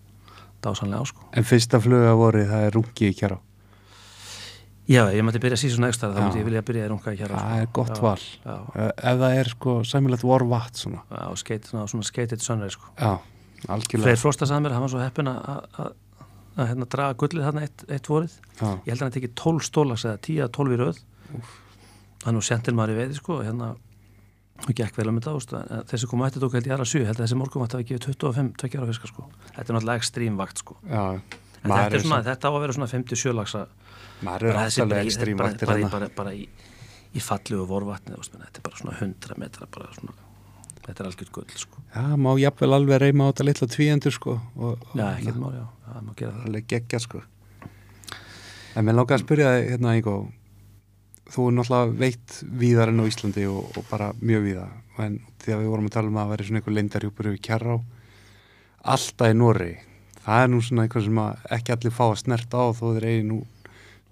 dásanlega 0.64 1.02
á, 1.02 1.04
sko. 1.06 1.28
en 1.38 1.44
fyrsta 1.46 1.78
fluga 1.80 2.14
vorið 2.18 2.48
það 2.50 2.64
er 2.66 2.74
rungi 2.74 3.10
í 3.12 3.14
kjara. 3.18 3.36
Já, 4.88 5.02
ég 5.12 5.20
mætti 5.22 5.38
byrja 5.42 5.58
síðan 5.60 5.84
ekstra, 5.90 6.08
þá 6.16 6.22
myndi 6.24 6.40
ég 6.40 6.46
vilja 6.48 6.62
byrja 6.64 6.86
í 6.86 6.88
runga 6.88 7.12
í 7.12 7.18
kjara, 7.20 7.40
Það 7.44 7.58
er 7.62 7.66
gott 7.76 7.90
já, 7.92 8.00
val. 8.00 8.22
Já, 8.40 8.54
Ef 8.96 9.18
það 9.20 9.34
er 9.36 9.50
sko 9.52 9.74
sæmilegt 9.84 10.24
vorvatt 10.24 10.80
svona. 10.80 11.02
já, 11.12 11.24
skeit, 11.36 11.68
svona, 11.68 12.06
skeitið 12.08 12.40
sönnreið, 12.46 12.72
sko. 12.78 12.88
Já, 12.96 13.10
algjörlega. 13.68 14.06
Freyr 14.08 14.22
Frosta 14.22 14.48
sagði 14.48 14.64
mér, 14.64 14.76
hann 14.78 14.86
var 14.86 14.92
svo 14.94 15.02
heppin 15.04 15.28
að- 15.28 15.92
að 16.58 16.62
að- 16.62 16.64
að 16.64 16.70
hérna, 16.72 16.88
draga 16.94 17.16
gullið 17.22 17.46
þarna 17.48 17.62
eitt, 17.62 17.84
eitt 17.88 18.08
vorið. 18.10 18.34
Já, 18.58 18.68
ég 18.68 18.88
held 18.92 18.98
að 18.98 19.04
hann 19.06 19.14
tekið 19.16 19.34
12 19.42 19.62
stólags 19.68 20.04
eða 20.04 20.18
10 20.28 20.42
að 20.44 20.52
12 20.58 20.74
í 20.74 20.78
röð. 20.82 20.98
Hann 22.24 22.34
var 22.34 22.42
sentil 22.42 22.74
maður 22.74 22.94
í 22.94 22.98
veiði 22.98 23.14
sko 23.20 23.38
hérna 23.46 23.76
og 24.58 24.74
gekk 24.74 24.96
vel 24.98 25.08
um 25.08 25.20
þetta 25.20 25.34
ást 25.38 25.52
þessi 25.86 26.08
komu 26.10 26.24
ætti 26.26 26.40
tók 26.42 26.52
held 26.58 26.66
ég 26.66 26.74
aðra 26.74 26.86
7 26.90 27.00
ég 27.04 27.06
held 27.06 27.20
að 27.20 27.26
þessi 27.28 27.38
morgun 27.38 27.62
var 27.62 27.68
þetta 27.68 27.78
að 27.78 27.88
gefið 27.92 28.06
25 28.18 28.56
tvekja 28.58 28.80
ára 28.80 28.88
fiska 28.90 29.06
sko. 29.12 29.26
Þetta 29.54 29.68
er 29.70 29.76
náttúrulega 29.78 30.00
ekstrím 30.02 30.36
vakt 30.40 30.58
sko. 30.58 30.76
Já. 30.82 31.20
en 31.62 31.70
þetta, 31.70 31.94
er 31.94 32.02
svona, 32.02 32.22
þetta 32.26 32.50
á 32.50 32.50
að 32.54 32.60
vera 32.62 32.72
svona 32.72 32.88
57 32.90 33.32
lagsa 33.34 33.66
Maður 34.22 34.42
er 34.48 34.56
alltaf 34.58 34.88
bara, 34.88 35.02
ekstrím 35.06 35.36
bara, 35.38 35.48
vaktir 35.52 35.66
bara, 35.66 35.78
hérna. 35.78 35.90
bara, 35.90 36.08
bara 36.16 36.30
í, 36.34 36.48
í 37.14 37.20
fallu 37.22 37.62
og 37.62 37.68
vorvatni 37.70 38.14
þetta 38.18 38.58
er 38.58 38.62
bara 38.66 38.76
svona 38.82 38.94
100 38.98 39.38
metra 39.38 39.66
bara 39.70 39.90
svona, 39.94 40.14
þetta 40.88 41.04
er 41.04 41.10
algjört 41.10 41.34
gull 41.36 41.60
sko 41.60 41.82
Já, 41.94 42.04
má 42.20 42.30
jafnvel 42.40 42.76
alveg 42.76 43.00
reyma 43.02 43.28
á 43.28 43.30
þetta 43.30 43.46
litla 43.48 43.68
tvíendur 43.72 44.14
sko. 44.14 44.34
Og, 44.56 44.74
og 44.90 44.98
já, 44.98 45.06
ekkert 45.14 45.40
mál, 45.40 45.54
já, 45.56 45.64
það 45.86 46.02
má 46.04 46.12
gera 46.18 46.32
það 46.34 46.48
alveg 46.50 46.68
geggja 46.72 47.00
sko. 47.04 47.22
En 48.76 48.86
mér 48.86 48.98
langar 48.98 49.16
að 49.16 49.24
spyrja 49.24 49.54
þig 49.56 49.70
hérna, 49.72 49.94
Ígó, 49.98 50.16
þú 51.32 51.46
er 51.48 51.56
náttúrulega 51.56 51.96
veitt 52.02 52.36
víðar 52.60 52.92
enn 52.92 53.02
á 53.02 53.08
Íslandi 53.08 53.46
og, 53.50 53.72
og 53.72 53.88
bara 53.88 54.10
mjög 54.20 54.44
víða. 54.44 54.66
En 55.02 55.20
þegar 55.42 55.62
við 55.62 55.72
vorum 55.72 55.88
að 55.88 55.94
tala 55.96 56.12
um 56.12 56.20
að 56.20 56.32
væri 56.34 56.48
svona 56.48 56.60
einhver 56.60 56.76
leindarjúpur 56.76 57.30
yfir 57.32 57.44
kjarrá, 57.48 57.76
alltaf 58.94 59.32
í 59.32 59.38
Norri, 59.38 59.72
það 60.24 60.44
er 60.44 60.50
nú 60.52 60.60
svona 60.64 60.84
eitthvað 60.84 61.06
sem 61.08 61.20
að 61.24 61.46
ekki 61.58 61.74
allir 61.74 61.96
fá 61.98 62.04
að 62.08 62.18
snerta 62.22 62.62
á 62.62 62.66
þó 62.76 62.84
þeir 62.98 63.08
eigi 63.08 63.26
nú 63.28 63.38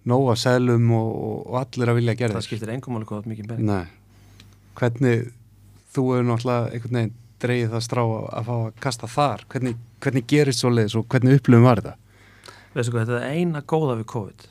nóga 0.07 0.37
selum 0.39 0.91
og, 0.95 1.11
og, 1.27 1.57
allir 1.61 1.91
að 1.91 1.99
vilja 2.01 2.15
gera 2.19 2.37
það 2.39 2.47
skiptir 2.47 2.73
engum 2.77 2.97
máli 2.97 3.09
hvað 3.09 3.27
mikið 3.33 3.57
Nei. 3.67 3.85
Hvernig, 4.79 5.33
þú 5.97 6.05
hefur 6.13 6.29
náttúrulega 6.31 6.73
einhvern 6.73 6.99
veginn 7.01 7.15
dreigið 7.43 7.73
það 7.75 7.85
strá 7.85 8.03
að, 8.05 8.45
fá 8.49 8.53
að 8.57 8.69
kasta 8.87 9.09
þar. 9.13 9.47
Hvernig, 9.53 9.81
hvernig 10.05 10.29
gerist 10.31 10.63
svo 10.63 10.71
leiðis 10.73 10.97
og 10.97 11.09
hvernig 11.13 11.41
upplifum 11.41 11.67
var 11.69 11.83
þetta? 11.83 11.97
veistu 12.77 12.93
hvað, 12.93 13.09
þetta 13.09 13.19
er 13.25 13.41
eina 13.41 13.63
góða 13.65 13.97
við 13.97 14.07
COVID 14.13 14.47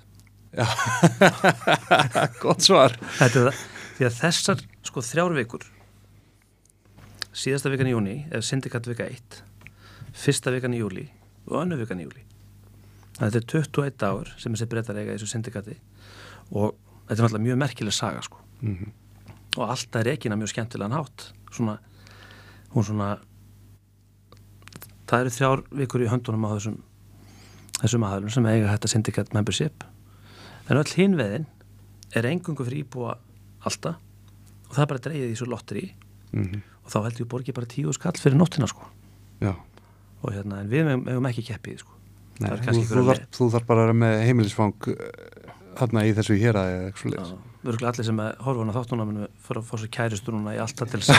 Gott 2.44 2.64
svar. 2.64 2.96
Þetta 3.20 3.42
er 3.42 3.48
það, 3.50 3.64
því 3.98 4.06
að 4.08 4.20
þessar 4.22 4.62
sko 4.88 5.04
þrjár 5.04 5.36
vikur 5.36 5.66
síðasta 7.36 7.72
vikan 7.74 7.90
í 7.90 7.94
júni 7.94 8.16
er 8.32 8.46
syndikat 8.46 8.88
vika 8.88 9.08
1 9.12 9.42
fyrsta 10.16 10.54
vikan 10.56 10.76
í 10.76 10.80
júli 10.80 11.06
og 11.50 11.58
önnu 11.66 11.78
vikan 11.82 12.00
í 12.00 12.06
júli 12.06 12.24
þetta 13.18 13.42
er 13.42 13.48
21 13.52 13.98
dagur 14.00 14.32
sem 14.40 14.56
þessi 14.56 14.70
breytar 14.72 15.00
eiga 15.00 15.12
í 15.12 15.18
þessu 15.18 15.34
syndikati 15.34 15.76
og 16.56 16.76
þetta 17.10 17.18
er 17.18 17.26
náttúrulega 17.26 17.46
mjög 17.50 17.62
merkileg 17.66 17.98
saga 17.98 18.24
sko 18.26 18.42
Mm 18.64 18.94
og 19.58 19.72
alltaf 19.72 20.02
er 20.02 20.12
ekki 20.14 20.32
mjög 20.32 20.52
skemmtilegan 20.52 20.96
hátt. 20.96 21.30
Svona, 21.52 21.78
hún 22.74 22.84
svona 22.84 23.10
það 25.08 25.20
eru 25.22 25.34
þrjár 25.36 25.64
vikur 25.82 26.04
í 26.04 26.10
höndunum 26.12 26.48
á 26.48 26.56
þessum 26.56 26.80
þessum 27.82 28.06
aðalum 28.08 28.34
sem 28.34 28.48
eiga 28.50 28.72
þetta 28.74 28.92
syndikat 28.92 29.34
membership. 29.36 29.86
En 30.70 30.80
öll 30.80 30.96
hinveðin 30.98 31.48
er 32.16 32.28
engungu 32.30 32.66
fyrir 32.66 32.86
íbúa 32.86 33.18
alltaf 33.66 34.00
og 34.70 34.74
það 34.74 34.84
er 34.84 34.92
bara 34.92 35.06
dreigið 35.08 35.34
í 35.34 35.40
svo 35.40 35.50
lottir 35.52 35.82
í 35.82 35.86
-hmm. 36.34 36.62
og 36.84 36.92
þá 36.92 36.98
heldur 37.04 37.26
við 37.26 37.32
borgið 37.34 37.56
bara 37.56 37.70
tíu 37.70 37.94
skall 37.94 38.18
fyrir 38.18 38.38
nóttina 38.38 38.68
sko. 38.68 38.88
Já. 39.42 39.56
og 40.22 40.34
hérna, 40.34 40.62
en 40.62 40.70
við 40.70 40.88
megum 40.98 41.26
ekki 41.26 41.44
keppið 41.46 41.84
sko. 41.84 41.92
Nei, 42.40 42.50
þú, 42.50 42.82
þú, 42.90 43.04
þarf, 43.06 43.26
þú 43.32 43.50
þarf 43.52 43.66
bara 43.68 43.82
að 43.82 43.86
vera 43.86 43.94
með 43.94 44.24
heimilisfang 44.26 44.88
þarna 45.78 46.06
í 46.06 46.14
þessu 46.18 46.38
hér 46.40 46.58
eða 46.58 46.88
eitthvað 46.88 47.28
svo 47.30 47.38
erum 47.72 47.88
allir 47.90 48.08
sem 48.08 48.22
að 48.22 48.30
horfa 48.46 48.64
hana 48.64 48.76
þáttunum 48.76 49.12
en 49.12 49.20
við 49.22 49.28
fyrir 49.46 49.60
að 49.62 49.68
fá 49.70 49.76
svo 49.82 49.90
kæristu 49.96 50.34
núna 50.36 50.54
í 50.56 50.62
alltaf 50.64 50.92
til 50.92 51.02
þess. 51.02 51.10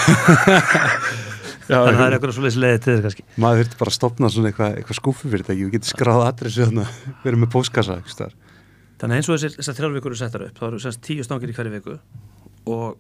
Þannig 1.67 1.77
að 1.77 1.99
það 1.99 2.07
er 2.07 2.17
eitthvað 2.17 2.35
svo 2.37 2.45
leiðis 2.45 2.59
leiði 2.63 2.81
til 2.85 2.95
þess 2.95 3.05
kannski. 3.07 3.27
Maður 3.43 3.63
þurfti 3.63 3.81
bara 3.81 3.93
að 3.93 3.97
stopna 3.97 4.31
svona 4.31 4.51
eitthvað, 4.53 4.77
eitthvað 4.81 5.01
skúfufyrirtæki 5.01 5.67
og 5.67 5.75
getur 5.75 5.93
skráð 5.93 6.25
adressu 6.29 6.67
þarna, 6.69 6.87
verið 7.25 7.43
með 7.43 7.53
póskassa. 7.57 7.99
Þannig 8.07 9.07
að 9.07 9.17
eins 9.19 9.31
og 9.31 9.45
þessar, 9.59 9.93
vikur 9.97 10.13
eru 10.15 10.21
settar 10.21 10.47
upp 10.47 10.61
þá 10.61 10.67
eru 10.71 10.83
semst 10.87 11.03
tíu 11.05 11.27
stangir 11.27 11.53
í 11.53 11.57
hverju 11.57 11.75
viku 11.75 11.99
og 12.73 12.97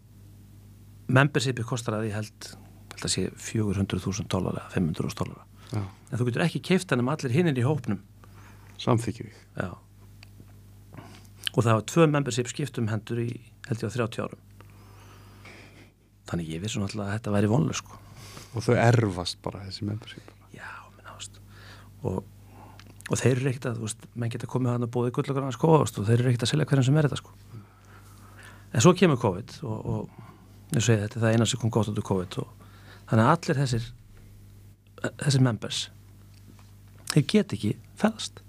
membershipið 1.06 1.68
kostar 1.70 2.00
að 2.00 2.10
ég 2.10 2.18
held, 2.18 2.50
held 2.92 3.06
að 3.06 3.14
sé 3.14 3.28
400.000 3.46 4.28
dólar 4.28 4.58
eða 4.58 4.74
500.000 4.74 5.22
dólar 5.22 5.46
en 5.74 6.20
þú 6.20 6.28
getur 6.28 6.44
ekki 6.46 6.62
keift 6.70 6.92
hann 6.92 7.02
um 7.02 7.10
allir 7.12 7.34
hinnir 7.34 7.58
í 7.58 7.64
hópnum. 7.66 8.02
Samþykjum. 8.82 9.32
Og 11.56 11.64
það 11.64 11.78
var 11.78 11.86
tvö 11.92 12.08
membership 12.12 12.50
skipt 12.52 12.78
um 12.78 12.90
hendur 12.92 13.22
í 13.24 13.30
held 13.68 13.80
ég 13.80 13.88
á 13.88 13.96
30 13.96 14.26
árum 14.26 14.42
þannig 16.26 16.52
ég 16.52 16.62
vissi 16.62 16.82
náttúrulega 16.82 17.08
að 17.08 17.16
þetta 17.18 17.36
væri 17.36 17.52
vonlega 17.52 17.80
sko 17.80 18.02
Og 18.56 18.64
þau 18.64 18.76
erfast 18.80 19.36
bara 19.44 19.60
þessi 19.66 19.84
membership. 19.84 20.28
Já, 20.56 20.68
minn 20.96 21.08
ást 21.12 21.34
og, 22.06 22.22
og 23.10 23.18
þeir 23.20 23.34
eru 23.34 23.50
ekkert 23.50 23.68
að, 23.70 23.80
þú 23.80 23.88
veist, 23.88 24.06
menn 24.16 24.32
geta 24.32 24.48
komið 24.50 24.72
hann 24.72 24.86
að 24.86 24.92
bóði 24.94 25.12
gullakar 25.16 25.42
annars 25.44 25.58
kóðast 25.60 25.98
og 26.00 26.06
þeir 26.08 26.22
eru 26.22 26.30
ekkert 26.30 26.46
að 26.46 26.52
selja 26.52 26.68
hverjum 26.70 26.86
sem 26.88 26.96
er 26.96 27.08
þetta 27.08 27.20
sko 27.20 27.34
en 28.72 28.84
svo 28.84 28.94
kemur 28.96 29.20
COVID 29.20 29.58
og, 29.68 29.90
og 29.92 30.72
ég 30.76 30.86
segi 30.86 31.02
þetta 31.02 31.18
er 31.18 31.26
það 31.26 31.36
eina 31.36 31.48
sem 31.50 31.60
kom 31.60 31.74
gott 31.74 31.90
út 31.92 32.00
úr 32.00 32.08
COVID 32.08 32.38
og 32.42 32.72
þannig 33.10 33.26
að 33.26 33.32
allir 33.34 33.60
þessir 33.60 33.90
þessir 35.20 35.44
members 35.44 35.82
þeir 37.12 37.28
get 37.34 37.56
ekki 37.58 37.76
ferðast 38.00 38.40
Nei. 38.40 38.45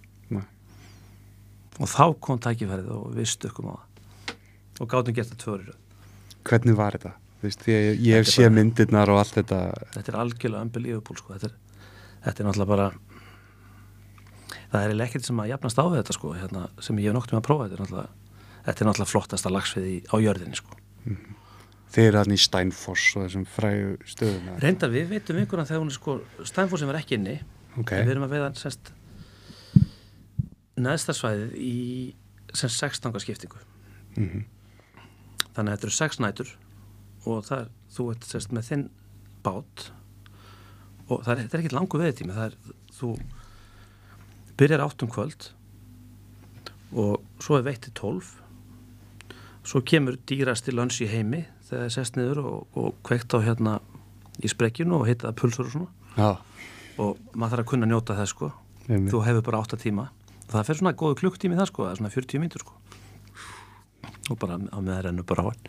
Og 1.78 1.92
þá 1.92 2.06
kom 2.24 2.40
tækifærið 2.42 2.94
og 2.96 3.12
við 3.16 3.30
stökkum 3.34 3.72
á 3.72 3.76
það. 3.76 3.84
Og 4.78 4.90
gátum 4.92 5.18
gert 5.18 5.34
það 5.34 5.44
tvöru 5.44 5.78
hvernig 6.48 6.78
var 6.78 6.98
þetta? 6.98 7.14
Veist, 7.44 7.66
ég, 7.70 8.00
ég 8.02 8.18
hef 8.18 8.26
er 8.26 8.32
séð 8.32 8.54
myndirnar 8.56 9.12
og 9.14 9.22
allt 9.22 9.36
þetta. 9.38 9.60
Þetta 9.94 10.14
er 10.14 10.20
algjörlega 10.24 10.66
unbelievable 10.66 11.20
sko. 11.20 11.36
þetta, 11.36 11.52
er, 11.52 11.84
þetta 12.26 12.44
er 12.44 12.48
náttúrulega 12.48 12.72
bara 12.72 12.88
það 14.72 14.86
er 14.86 15.04
ekkert 15.06 15.28
sem 15.28 15.42
að 15.44 15.52
jafnast 15.54 15.82
á 15.82 15.86
þetta 15.96 16.16
sko, 16.16 16.32
hérna, 16.36 16.64
sem 16.84 17.02
ég 17.02 17.12
hef 17.12 17.18
nokt 17.18 17.34
með 17.34 17.42
að 17.42 17.48
prófa 17.48 17.68
þetta 17.70 17.86
er 17.86 18.10
þetta 18.68 18.84
er 18.84 18.90
náttúrulega 18.90 19.12
flottasta 19.14 19.52
lagsfið 19.54 19.86
í, 19.88 19.98
á 20.12 20.16
jörðinni 20.20 20.60
sko. 20.60 20.80
þeir 21.94 22.08
eru 22.10 22.20
hann 22.20 22.36
í 22.36 22.40
Steinfoss 22.42 23.06
og 23.16 23.28
þessum 23.28 23.46
frægu 23.48 23.94
stöðum 24.12 24.50
reyndar 24.64 24.92
við 24.92 25.14
veitum 25.14 25.40
einhverjum 25.40 25.70
þegar 25.70 25.84
hún 25.86 25.94
er 25.94 25.96
sko 25.96 26.18
Stænfórsum 26.44 26.92
er 26.92 27.00
ekki 27.00 27.16
inni. 27.16 27.38
Ok, 27.78 27.94
en 27.96 28.10
við 28.10 28.16
erum 28.16 28.28
að 28.28 28.36
veiða 28.36 28.50
semst 28.60 28.92
neðsta 30.78 31.14
svæðið 31.18 31.56
í 31.62 31.74
semst 32.54 32.80
16 32.84 33.20
skiptingu 33.24 33.60
Mhm. 34.18 34.46
þannig 35.54 35.72
að 35.72 35.76
þetta 35.78 35.88
eru 35.88 35.96
sex 35.98 36.18
nætur 36.20 36.50
og 37.26 37.44
það 37.46 37.60
er, 37.60 37.68
þú 37.94 38.06
ert 38.14 38.24
semst 38.26 38.52
með 38.56 38.68
þinn 38.72 38.86
bát 39.44 39.90
og 41.10 41.22
það 41.24 41.32
er, 41.34 41.42
þetta 41.44 41.58
er 41.58 41.64
ekki 41.64 41.76
langu 41.76 42.02
veðitími 42.02 42.34
það 42.36 42.46
er, 42.48 42.58
þú 42.98 43.12
byrjar 44.58 44.84
átt 44.88 45.04
um 45.06 45.12
kvöld 45.14 45.50
og 46.98 47.22
svo 47.44 47.58
er 47.60 47.66
veitt 47.68 47.82
til 47.86 47.94
12 48.00 48.34
svo 49.68 49.82
kemur 49.84 50.18
dýrasti 50.30 50.72
lönns 50.74 50.98
í 51.04 51.08
heimi 51.12 51.44
þegar 51.68 51.82
það 51.84 51.86
er 51.90 51.96
sest 51.98 52.16
niður 52.18 52.40
og, 52.46 52.68
og 52.80 52.96
kveikt 53.04 53.34
á 53.36 53.40
hérna 53.44 53.78
í 54.40 54.48
sprekkjunu 54.52 55.02
og 55.02 55.08
hittað 55.10 55.34
pulsur 55.36 55.66
og 55.68 55.74
svona. 55.74 55.90
Já, 56.18 56.30
og 57.02 57.18
maður 57.36 57.58
þarf 57.58 57.64
að 57.66 57.70
kunna 57.74 57.90
njóta 57.90 58.16
þess 58.18 58.32
sko. 58.36 58.52
Einmitt. 58.88 59.12
þú 59.12 59.20
hefur 59.26 59.44
bara 59.44 59.60
8 59.66 59.78
tíma 59.82 60.06
það 60.54 60.68
fer 60.70 60.80
svona 60.80 60.94
góðu 60.98 61.18
klukktími 61.22 61.58
það 61.58 61.70
sko 61.72 61.88
svona 62.00 62.14
40 62.14 62.44
mínútur 62.44 62.64
sko. 62.64 62.78
Og 64.28 64.40
bara 64.42 64.58
á 64.60 64.78
með 64.80 64.94
það 64.94 65.04
rennu 65.08 65.26
bara 65.28 65.44
á 65.44 65.48
hann 65.48 65.68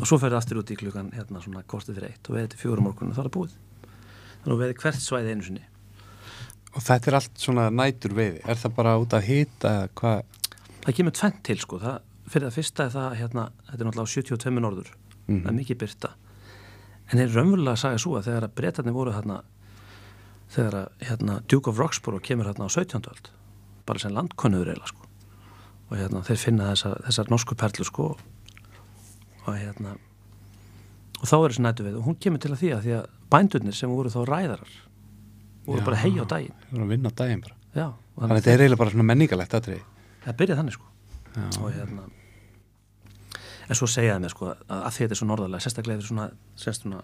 og 0.00 0.08
svo 0.08 0.18
fer 0.18 0.32
það 0.32 0.40
aftur 0.40 0.60
út 0.62 0.70
í 0.70 0.78
klukkan 0.80 1.10
hérna 1.14 1.42
svona 1.42 1.64
kortið 1.70 1.98
fyrir 1.98 2.10
eitt 2.10 2.30
og 2.30 2.36
veði 2.36 2.52
til 2.52 2.62
fjórum 2.62 2.88
morgun 2.88 3.12
og 3.12 3.18
það 3.18 3.28
er 3.28 3.34
búið. 3.36 3.58
Þannig 4.40 4.54
að 4.54 4.62
veði 4.64 4.78
hvert 4.82 5.02
svæði 5.04 5.34
einu 5.34 5.46
sinni. 5.46 5.66
Og 6.70 6.86
þetta 6.86 7.10
er 7.10 7.18
allt 7.18 7.42
svona 7.42 7.66
nætur 7.74 8.14
veiði. 8.14 8.40
Er 8.46 8.58
það 8.58 8.74
bara 8.78 8.96
út 9.02 9.14
að 9.14 9.26
hita 9.26 9.74
eða 9.76 9.92
hvað? 10.00 10.40
Það 10.80 10.96
kemur 10.98 11.16
tvent 11.18 11.40
til 11.46 11.58
sko. 11.60 11.78
Það, 11.82 11.96
fyrir 12.30 12.46
það 12.48 12.58
fyrsta 12.58 12.86
er 12.86 12.92
það 12.94 13.16
hérna 13.20 13.46
þetta 13.68 13.80
er 13.80 13.88
náttúrulega 13.90 14.10
á 14.10 14.14
72 14.14 14.64
norður. 14.64 14.92
Mhm. 15.30 15.42
það 15.44 15.50
er 15.50 15.58
mikið 15.60 15.80
byrta 15.84 16.10
en 17.10 17.18
það 17.18 17.24
er 17.24 17.34
raunverulega 17.34 17.74
að 17.74 17.82
sagja 17.84 18.02
svo 18.02 18.16
að 18.18 18.26
þegar 18.28 18.46
að 18.46 18.54
breytarnir 18.58 18.94
voru 18.94 19.14
hérna 19.14 19.40
þegar 20.50 20.76
að 20.80 21.06
hérna 21.08 21.36
Duke 21.50 21.70
of 21.70 21.78
Roxborough 21.78 22.22
kemur 22.26 22.50
hérna 22.50 22.66
á 22.66 22.70
17. 22.70 23.30
bara 23.90 24.02
sem 24.02 24.14
landkonnuður 24.14 24.72
eiginlega 24.72 24.92
sko. 24.92 25.08
Og 25.90 25.96
hérna 25.98 26.22
þeir 26.26 26.40
finna 26.44 26.70
þessar, 26.72 27.00
þessar 27.08 27.32
norsku 27.32 27.58
perlu 27.58 27.86
sko 27.88 28.10
og 28.14 29.54
hérna 29.56 29.96
og 31.20 31.28
þá 31.28 31.36
er 31.36 31.52
þessi 31.52 31.64
nætu 31.66 31.86
við. 31.86 31.98
Og 32.00 32.06
hún 32.08 32.18
kemur 32.22 32.40
til 32.42 32.52
að 32.54 32.62
því 32.62 32.70
að 32.76 32.84
því 32.86 32.94
að 33.00 33.08
bændurnir 33.34 33.76
sem 33.76 33.92
voru 33.92 34.12
þá 34.12 34.20
ræðarar 34.28 34.76
voru 35.66 35.82
Já. 35.82 35.86
bara 35.90 35.98
hegi 36.00 36.22
á 36.22 36.26
daginn. 36.30 36.56
eru 36.70 36.86
að 36.86 36.94
vinna 36.94 37.12
á 37.12 37.14
daginn 37.20 37.42
bara. 37.44 37.56
Já, 37.70 37.86
þannig 38.16 38.32
að 38.32 38.38
þetta 38.40 38.52
er 38.54 38.62
eiginlega 38.64 38.80
bara 38.80 38.94
svona 38.94 39.08
menningalegt 39.10 39.58
aðrið 39.58 39.82
það 40.24 40.38
byrjaði 40.40 40.60
þannig 40.60 40.76
sko. 40.76 40.88
Já, 41.30 41.44
og 41.60 41.68
hérna 41.76 42.06
en 43.70 43.78
svo 43.78 43.86
segjaði 43.90 44.24
mér 44.24 44.34
sko 44.34 44.48
að, 44.50 44.64
að 44.80 44.96
þetta 44.96 45.14
er 45.14 45.20
svo 45.20 45.28
norðarlega 45.30 45.64
sérstaklega 45.64 46.00
yfir 46.00 46.08
svona, 46.10 46.26
sérst 46.58 46.86
svona 46.86 47.02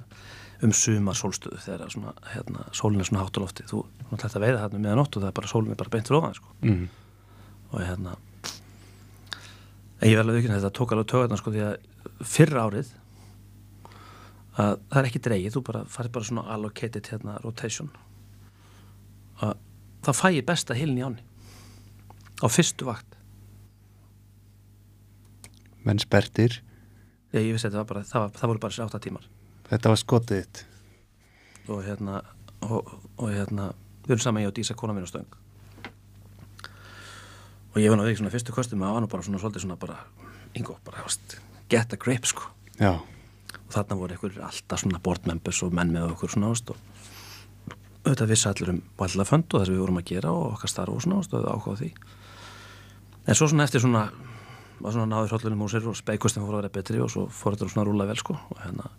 um 0.65 0.73
sumar 0.73 1.17
sólstöðu 1.19 1.59
þegar 1.61 1.85
að 1.85 1.93
svona 1.93 2.13
hérna, 2.33 2.63
sólin 2.77 3.03
er 3.03 3.09
svona 3.09 3.25
hátt 3.25 3.37
á 3.37 3.41
lofti. 3.43 3.67
Þú 3.69 3.83
náttúrulega 3.85 4.23
þetta 4.23 4.43
veiða 4.45 4.63
þarna 4.63 4.81
meðan 4.81 5.01
nótt 5.03 5.17
og 5.17 5.25
það 5.25 5.29
er 5.29 5.37
bara 5.37 5.51
sólin 5.51 5.75
er 5.75 5.81
bara 5.83 5.93
beint 5.93 6.09
fyrir 6.09 6.21
ofan 6.21 6.39
sko. 6.39 6.55
Mm. 6.63 6.87
og 7.73 7.83
hérna 7.83 8.15
en 9.97 10.11
ég 10.11 10.17
verði 10.17 10.23
alveg 10.23 10.39
ekki 10.41 10.53
þetta 10.55 10.73
tók 10.79 10.95
alveg 10.95 11.11
tögarna 11.13 11.39
sko 11.41 11.53
því 11.53 11.63
að 11.67 12.25
fyrra 12.33 12.65
árið 12.67 12.93
að 14.57 14.73
það 14.81 15.01
er 15.01 15.09
ekki 15.11 15.25
dreigið 15.27 15.57
þú 15.57 15.63
bara 15.69 15.85
farið 15.93 16.15
bara 16.17 16.29
svona 16.31 16.47
allocated 16.55 17.11
hérna 17.13 17.39
rotation. 17.45 17.91
Að 19.45 19.57
það 20.07 20.21
fæ 20.21 20.29
ég 20.39 20.47
besta 20.49 20.77
hilin 20.79 21.01
í 21.01 21.05
áni 21.05 21.25
á 22.41 22.47
fyrstu 22.49 22.89
vakt. 22.89 23.19
Menn 25.85 26.01
spertir 26.03 26.63
Já, 27.35 27.43
ég 27.43 27.53
vissi 27.53 27.67
að 27.67 27.75
þetta 27.75 27.83
var 27.83 27.89
bara, 27.91 28.03
það, 28.07 28.23
var, 28.23 28.37
það 28.39 28.51
voru 28.51 28.63
bara 28.63 28.75
sér 28.77 28.87
átta 28.87 29.03
tímar 29.03 29.27
þetta 29.71 29.93
var 29.93 30.01
skotið 30.01 30.43
þitt. 30.43 30.63
Og 31.73 31.83
hérna, 31.87 32.21
og, 32.67 32.93
og 33.19 33.33
hérna 33.33 33.73
við 34.07 34.17
erum 34.17 34.23
saman 34.23 34.45
ég 34.45 34.53
og 34.53 34.57
Dísa 34.57 34.77
kona 34.79 34.95
mín 34.95 35.07
á 35.07 35.11
stöng. 35.11 35.29
Og 37.75 37.83
ég 37.83 37.91
var 37.93 37.99
náðu 37.99 38.13
ekki 38.13 38.23
svona 38.23 38.33
fyrstu 38.33 38.55
kostum 38.57 38.85
að 38.87 38.95
hann 38.97 39.09
bara 39.13 39.27
svona 39.27 39.41
svolítið 39.43 39.67
svona 39.67 39.79
bara, 39.81 39.99
yngo, 40.57 40.79
bara, 40.87 41.03
veist, 41.05 41.37
get 41.69 41.93
a 41.93 41.99
grip 42.01 42.29
sko. 42.29 42.47
Já, 42.79 42.95
og 43.67 43.73
þarna 43.75 43.99
voru 43.99 44.15
einhver 44.15 44.39
alltaf 44.47 44.83
svona 44.83 45.01
board 45.03 45.27
members 45.29 45.63
og 45.67 45.75
menn 45.75 45.91
með 45.95 46.13
okkur 46.15 46.33
svona 46.37 46.53
veist, 46.53 46.71
og 46.71 47.75
auðvitað 48.07 48.31
vissi 48.31 48.49
allir 48.49 48.73
um 48.73 48.81
vallafönd 49.01 49.51
og 49.51 49.59
það 49.59 49.67
sem 49.67 49.75
við 49.75 49.83
vorum 49.83 50.01
að 50.01 50.09
gera 50.13 50.33
og 50.33 50.55
okkar 50.55 50.73
starf 50.73 50.95
og 50.95 51.03
svona 51.03 51.19
veist, 51.21 51.35
og 51.35 51.49
ákváða 51.51 51.81
því. 51.83 51.91
En 53.27 53.35
svo 53.39 53.51
svona 53.51 53.67
eftir 53.67 53.83
svona 53.83 54.05
var 54.79 54.95
svona 54.95 55.09
náður 55.11 55.35
hrollunum 55.35 55.67
úr 55.67 55.73
sér 55.73 55.89
og 55.91 55.99
speikustin 55.99 56.45
fór 56.45 56.55
að 56.55 56.63
vera 56.63 56.75
betri 56.77 57.03
og 57.03 57.11
svo 57.11 57.27
fór 57.33 57.57
þetta 57.57 57.73
svona 57.73 57.87
rúla 57.89 58.07
vel 58.07 58.19
sko 58.21 58.37
og 58.37 58.61
hérna 58.63 58.91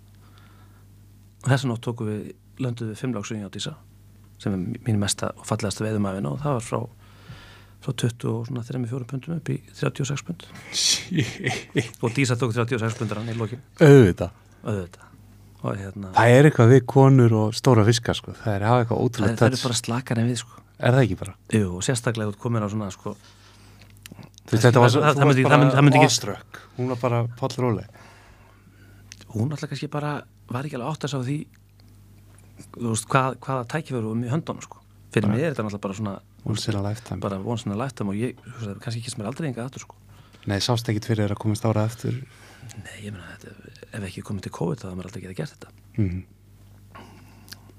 og 1.44 1.50
þess 1.52 1.64
að 1.66 1.72
nótt 1.72 1.84
tóku 1.86 2.08
við 2.08 2.22
lönduðu 2.64 2.92
við 2.94 3.02
fimmláksunni 3.02 3.46
á 3.46 3.50
Dísa 3.54 3.76
sem 4.42 4.54
er 4.54 4.80
mín 4.86 5.00
mesta 5.02 5.32
og 5.38 5.46
fallegasta 5.50 5.86
veiðumæfina 5.86 6.30
og 6.34 6.40
það 6.44 6.58
var 6.58 6.66
frá 6.68 6.80
frá 7.88 7.94
20 7.94 8.30
og 8.32 8.48
svona 8.50 8.64
3-4 8.66 9.06
pundum 9.10 9.36
upp 9.38 9.50
í 9.54 9.58
36 9.78 10.24
pund. 10.26 10.46
Og 12.02 12.14
Dísa 12.16 12.36
tók 12.38 12.54
36 12.56 12.98
pundarann 12.98 13.30
í 13.30 13.36
lokin. 13.38 13.62
Auðvitað. 13.80 14.34
Auðvitað. 14.66 15.04
Og 15.64 15.78
hérna 15.78 16.12
það 16.14 16.34
er 16.38 16.48
eitthvað 16.50 16.72
við 16.74 16.84
konur 16.90 17.34
og 17.38 17.56
stóra 17.58 17.86
fiskar 17.88 18.18
sko. 18.18 18.34
það 18.38 18.54
er 18.58 18.66
að 18.66 18.72
hafa 18.74 18.82
eitthvað 18.84 18.98
það, 18.98 19.06
ótrúlega 19.08 19.38
það 19.40 19.48
er 19.48 19.56
touch. 19.56 19.64
bara 19.68 19.78
slakar 19.80 20.22
en 20.22 20.28
við 20.30 20.42
sko. 20.44 20.62
Er 20.78 20.94
það 20.94 21.06
ekki 21.08 21.18
bara? 21.18 21.34
Jú, 21.58 21.70
og 21.78 21.86
sérstaklega 21.88 22.30
út 22.34 22.38
komin 22.42 22.62
á 22.66 22.70
svona 22.70 22.90
sko 22.94 23.16
Þú 24.48 24.54
veist, 24.54 24.64
þetta 24.64 24.80
var 24.84 24.92
svo, 24.94 25.02
það- 25.02 25.18
það 25.18 25.28
myndi- 25.28 25.44
það 25.44 25.52
það 25.52 25.90
ekki- 25.98 26.62
hún 26.78 26.88
var 26.94 27.00
bara 27.02 27.18
Páll 27.40 27.58
Róli 27.58 27.86
hún 29.34 29.52
alltaf 29.52 29.70
kannski 29.70 29.90
bara 29.92 30.12
var 30.52 30.68
ekki 30.68 30.78
alveg 30.80 30.94
átt 30.94 31.07
að 31.07 31.14
sá 31.14 31.19
því 31.22 31.38
þú 32.78 32.91
veist, 32.91 33.07
hvað, 33.11 33.38
hvaða 33.44 33.68
tækifæru 33.74 34.11
um 34.14 34.24
í 34.26 34.32
höndunum 34.32 34.65
sko. 34.65 34.82
Fyrir 35.14 35.32
mig 35.32 35.44
er 35.44 35.53
þetta 35.53 35.65
náttúrulega 35.68 35.86
bara 35.86 35.98
svona 35.98 36.15
once 36.48 36.72
in 36.72 36.78
a 36.78 36.84
lifetime. 36.84 37.22
bara 37.22 37.38
in 37.38 37.72
a 37.72 37.78
lifetime 37.84 38.10
og 38.10 38.15
ég 38.15 38.41
hugsa, 38.44 38.76
kannski 38.84 39.02
ekki 39.02 39.14
sem 39.14 39.24
er 39.24 39.30
aldrei 39.30 39.49
enga 39.49 39.65
aftur 39.65 39.86
sko. 39.86 39.95
Nei, 40.48 40.60
sást 40.64 40.90
ekkit 40.90 41.07
fyrir 41.07 41.26
þér 41.26 41.36
að 41.36 41.41
komast 41.44 41.65
ára 41.68 41.86
eftir 41.86 42.22
nei, 42.84 42.98
ég 43.06 43.15
þetta, 43.15 43.53
ef 43.98 44.07
ekki 44.10 44.24
komið 44.28 44.48
til 44.48 44.53
COVID 44.57 44.82
þá 44.82 44.88
er 44.90 44.95
maður 44.95 45.10
aldrei 45.10 45.24
geta 45.26 45.38
gert 45.38 45.53
þetta. 45.56 45.69
Mm. 45.98 46.24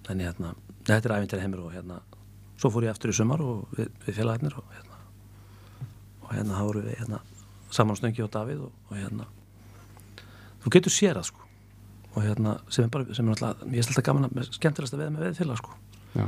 en 0.09 0.23
hérna, 0.24 0.55
þetta 0.89 1.09
er 1.09 1.15
æfintir 1.19 1.43
heimur 1.43 1.65
og 1.66 1.74
hérna, 1.74 1.99
svo 2.57 2.70
fór 2.73 2.86
ég 2.86 2.95
aftur 2.95 3.12
í 3.12 3.16
sumar 3.16 3.43
og 3.45 3.74
við, 3.77 3.90
við 4.07 4.16
félagarnir 4.16 4.57
og 4.57 4.70
hérna 4.73 5.03
og 6.24 6.31
hérna 6.32 6.57
þá 6.57 6.65
voru 6.65 6.85
við 6.86 6.97
hérna 7.03 7.20
saman 7.70 7.97
á 7.97 8.01
Snöngi 8.01 8.24
og 8.24 8.32
Davíð 8.32 8.65
og, 8.65 8.73
og 8.89 8.97
hérna. 8.97 9.28
Þú 10.65 10.73
getur 10.78 10.95
sér 10.95 11.20
það 11.20 11.28
sko 11.28 11.48
og 12.15 12.25
hérna, 12.25 12.59
sem 12.73 12.87
er 12.87 12.93
bara, 12.93 13.15
sem 13.15 13.29
er 13.29 13.37
alltaf 13.37 13.65
ég 13.69 13.81
er 13.83 13.91
alltaf 13.91 14.07
gaman 14.07 14.29
að, 14.29 14.53
skemmtilegast 14.57 14.97
að 14.97 15.03
veða 15.03 15.15
með 15.15 15.27
veðfélag 15.29 15.61
sko. 15.61 15.75
Já, 16.17 16.27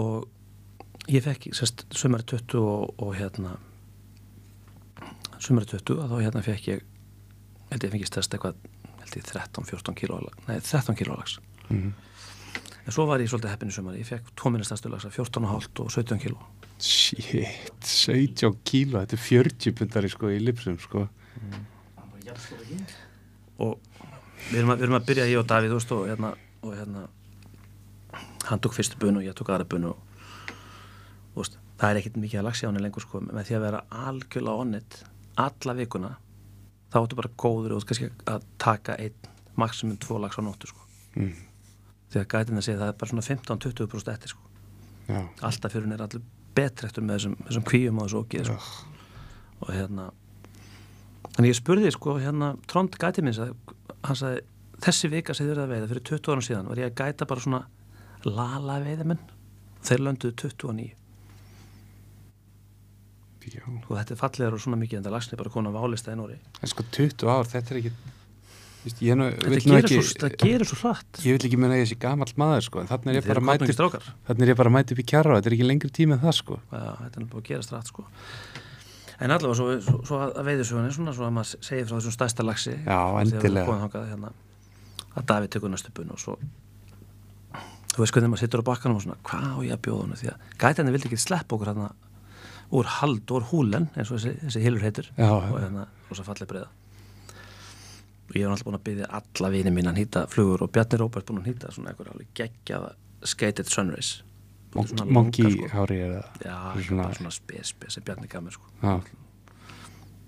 og 0.00 1.10
ég 1.10 1.24
fekk 1.24 1.50
sérst 1.56 1.84
sumari 1.96 2.26
20 2.28 2.60
og, 2.60 2.94
og 3.02 3.14
hérna 3.18 3.56
sumari 5.40 5.68
20 5.70 6.04
að 6.04 6.12
þá 6.12 6.16
hérna 6.20 6.44
fekk 6.44 6.68
ég 6.70 6.86
held 7.70 7.86
ég 7.86 7.94
fengist 7.94 8.14
testa 8.16 8.36
eitthvað 8.36 8.60
held 9.00 9.18
ég 9.18 9.26
13-14 9.30 9.98
kíló 9.98 10.20
nei 10.48 10.56
13 10.58 10.98
kíló 10.98 11.16
lags. 11.18 11.38
Mm. 11.70 11.92
en 12.84 12.94
svo 12.94 13.06
var 13.06 13.22
ég 13.22 13.30
svolítið 13.30 13.54
heppin 13.54 13.70
í 13.70 13.76
sumari 13.76 14.02
ég 14.02 14.10
fekk 14.10 14.32
2 14.42 14.54
minnistæðstu 14.54 14.92
lagsa 14.92 15.12
14,5 15.14 15.84
og 15.84 15.92
17 15.94 16.22
kíló. 16.24 16.40
Shit 16.80 17.84
17 17.84 18.56
kíló, 18.64 19.02
þetta 19.02 19.16
er 19.16 19.24
40 19.26 19.76
pundari 19.78 20.10
sko 20.12 20.32
í 20.32 20.40
lipsum 20.42 20.78
sko. 20.80 21.06
Og 23.60 23.76
við 24.50 24.60
erum 24.60 24.72
að, 24.74 24.80
við 24.80 24.86
erum 24.86 24.98
að 24.98 25.08
byrja 25.08 25.26
ég 25.30 25.40
og 25.40 25.48
Davíð 25.50 25.74
veist, 25.76 25.92
og 25.94 26.06
hérna, 26.10 26.30
og 26.66 26.76
hérna 26.76 27.06
hann 28.48 28.62
tók 28.62 28.74
fyrstu 28.74 28.98
bunu 29.00 29.20
og 29.20 29.26
ég 29.26 29.36
tók 29.38 29.52
aðra 29.52 29.68
bunu 29.70 29.92
og 29.92 30.00
þú 31.34 31.44
veist, 31.44 31.58
það 31.78 31.92
er 31.92 32.00
ekkit 32.00 32.18
mikið 32.24 32.40
að 32.40 32.48
lagsa 32.48 32.66
á 32.66 32.68
henni 32.70 32.82
lengur 32.82 33.04
sko, 33.04 33.22
með 33.26 33.46
því 33.48 33.58
að 33.58 33.64
vera 33.66 33.82
algjörlega 34.08 34.64
onnit 34.64 34.98
alla 35.40 35.76
vikuna 35.78 36.12
þá 36.90 36.98
áttu 37.02 37.20
bara 37.20 37.32
góður 37.38 37.76
og 37.76 37.86
kannski 37.86 38.10
að 38.30 38.46
taka 38.60 38.98
einn, 38.98 39.30
maximum 39.60 39.98
tvo 40.02 40.18
lags 40.22 40.38
á 40.38 40.42
nóttu 40.42 40.70
sko. 40.70 40.86
mm. 41.14 41.34
því 42.10 42.22
að 42.22 42.30
gætin 42.34 42.60
að 42.60 42.66
segja 42.66 42.82
það 42.82 42.92
er 42.92 43.00
bara 43.00 43.12
svona 43.12 43.26
15-20% 43.28 44.14
eftir 44.14 44.34
sko. 44.34 44.42
já, 45.06 45.20
alltaf 45.46 45.74
fyrir 45.74 45.86
hún 45.86 45.94
er 45.94 46.06
allir 46.06 46.24
betrektur 46.58 47.06
með 47.06 47.20
þessum, 47.20 47.36
þessum 47.46 47.68
kvíum 47.70 48.00
og 48.00 48.08
þessu 48.08 48.24
okkið 48.24 48.50
sko. 48.50 48.88
og 49.60 49.76
hérna 49.76 50.10
Þannig 51.30 51.52
ég 51.52 51.58
spurði 51.60 51.90
sko 51.94 52.16
hérna 52.18 52.54
Trond 52.68 52.96
gæti 52.98 53.22
minn 53.22 53.36
sagði, 53.36 53.54
hann 54.06 54.18
sagði 54.18 54.44
þessi 54.84 55.10
vika 55.12 55.36
sem 55.36 55.46
þið 55.46 55.52
verið 55.54 55.64
að 55.64 55.74
veiða 55.74 55.90
fyrir 55.90 56.06
20 56.10 56.32
árum 56.32 56.46
síðan 56.46 56.70
var 56.70 56.80
ég 56.80 56.90
að 56.90 56.96
gæta 57.00 57.28
bara 57.28 57.44
svona 57.44 57.60
lala 58.28 58.78
veiðamenn 58.84 59.20
þeir 59.86 60.06
lönduðu 60.06 60.36
29 60.44 60.88
Já. 63.50 63.64
og 63.66 63.92
þetta 63.96 64.12
er 64.14 64.18
fallegar 64.20 64.54
og 64.54 64.60
svona 64.62 64.78
mikið 64.78 65.00
en 65.00 65.04
það 65.06 65.14
lagsni 65.16 65.38
bara 65.40 65.50
konar 65.50 65.72
válista 65.74 66.12
í 66.12 66.18
Nóri 66.18 66.36
En 66.60 66.70
sko 66.70 66.84
20 66.92 67.30
ár, 67.32 67.48
þetta 67.50 67.72
er 67.74 67.78
ekki 67.80 67.92
Vist, 68.80 69.00
nú, 69.02 69.26
þetta 69.36 69.58
gerir 69.60 69.84
ekki, 69.84 69.96
svo, 70.00 70.18
það 70.22 70.34
gerir 70.40 70.68
svo 70.70 70.76
hratt. 70.80 71.18
Ég 71.20 71.34
vil 71.36 71.48
ekki 71.50 71.58
meina 71.60 71.74
að 71.76 71.82
ég 71.82 71.88
sé 71.90 71.96
gamall 72.00 72.30
maður 72.40 72.64
sko, 72.64 72.80
en 72.80 72.88
þannig 72.88 73.18
er 73.18 73.26
bara 73.26 73.56
er 74.40 74.52
ég 74.52 74.56
bara 74.56 74.72
mæti 74.72 74.94
upp 74.94 75.02
í 75.02 75.04
kjarra 75.10 75.34
og 75.34 75.40
þetta 75.40 75.50
er 75.50 75.56
ekki 75.58 75.66
lengri 75.66 75.90
tími 75.92 76.16
en 76.16 76.22
það 76.22 76.36
sko. 76.38 76.56
Já, 76.70 76.86
þetta 77.02 77.20
er 77.20 77.26
búin 77.26 77.42
að 77.42 77.50
gerast 77.50 77.74
rætt 77.74 77.90
sko 77.92 78.06
en 79.20 79.34
allavega 79.34 79.58
svo, 79.58 79.68
svo, 79.84 80.00
svo 80.08 80.20
að 80.26 80.40
veiðisögunni 80.48 80.94
svona 80.96 81.14
svo 81.16 81.26
að 81.28 81.34
maður 81.36 81.66
segir 81.68 81.86
frá 81.88 81.96
þessum 81.98 82.16
stærsta 82.16 82.46
lagsi 82.46 82.74
Já, 82.78 82.98
endilega. 83.20 83.78
þangað, 83.84 84.08
hérna, 84.14 84.32
að 85.14 85.26
Davíð 85.30 85.54
tekur 85.56 85.72
næstu 85.74 85.94
bun 85.96 86.14
og 86.14 86.22
svo 86.22 86.36
þú 87.90 88.04
veist 88.04 88.14
hvernig 88.14 88.32
maður 88.32 88.44
sittur 88.44 88.62
á 88.64 88.70
bakkanum 88.70 89.00
og 89.00 89.04
svona 89.04 89.18
hvað 89.26 89.48
á 89.50 89.58
ég 89.66 89.74
að 89.74 89.82
bjóða 89.86 90.06
hann 90.06 90.20
því 90.20 90.30
að 90.32 90.46
gætinni 90.62 90.94
vildi 90.94 91.10
ekki 91.10 91.20
sleppa 91.20 91.56
okkur 91.56 91.72
hérna 91.72 91.90
úr 92.70 92.86
Halldór 92.86 93.48
Húlen 93.50 93.88
eins 93.98 94.10
og 94.12 94.20
þessi, 94.20 94.36
þessi 94.44 94.62
hilur 94.62 94.84
heitur. 94.84 95.08
Já, 95.18 95.30
og 95.34 95.56
hérna 95.58 95.88
rosa 96.10 96.26
fallið 96.26 96.50
breiða. 96.52 96.68
Og 98.30 98.36
ég 98.38 98.44
hef 98.46 98.52
alltaf 98.52 98.66
búin 98.68 98.78
að 98.78 98.84
byggja 98.86 99.08
alla 99.18 99.50
vini 99.50 99.72
mín 99.74 99.90
að 99.90 99.96
nýta 99.98 100.24
flugur 100.30 100.62
og 100.62 100.70
Bjarni 100.74 101.00
Róbert 101.00 101.26
búin 101.26 101.40
að 101.42 101.48
nýta 101.50 101.72
svona 101.74 101.90
eitthvað 101.90 102.12
alveg 102.12 102.28
geggjaða 102.38 102.92
skated 103.26 103.70
sunrays 103.70 104.12
Svona 104.70 105.02
langa, 105.02 105.12
Monkey 105.16 105.50
sko. 105.50 105.68
hári 105.74 105.98
er 106.04 106.12
það 106.14 106.44
Já, 106.46 106.58
Svona- 106.86 107.32
spes, 107.34 107.72
spes 107.74 107.96
sem 107.96 108.04
Bjarni 108.06 108.28
gaf 108.30 108.44
mér 108.44 108.54
sko. 108.54 108.66
Já, 108.82 109.00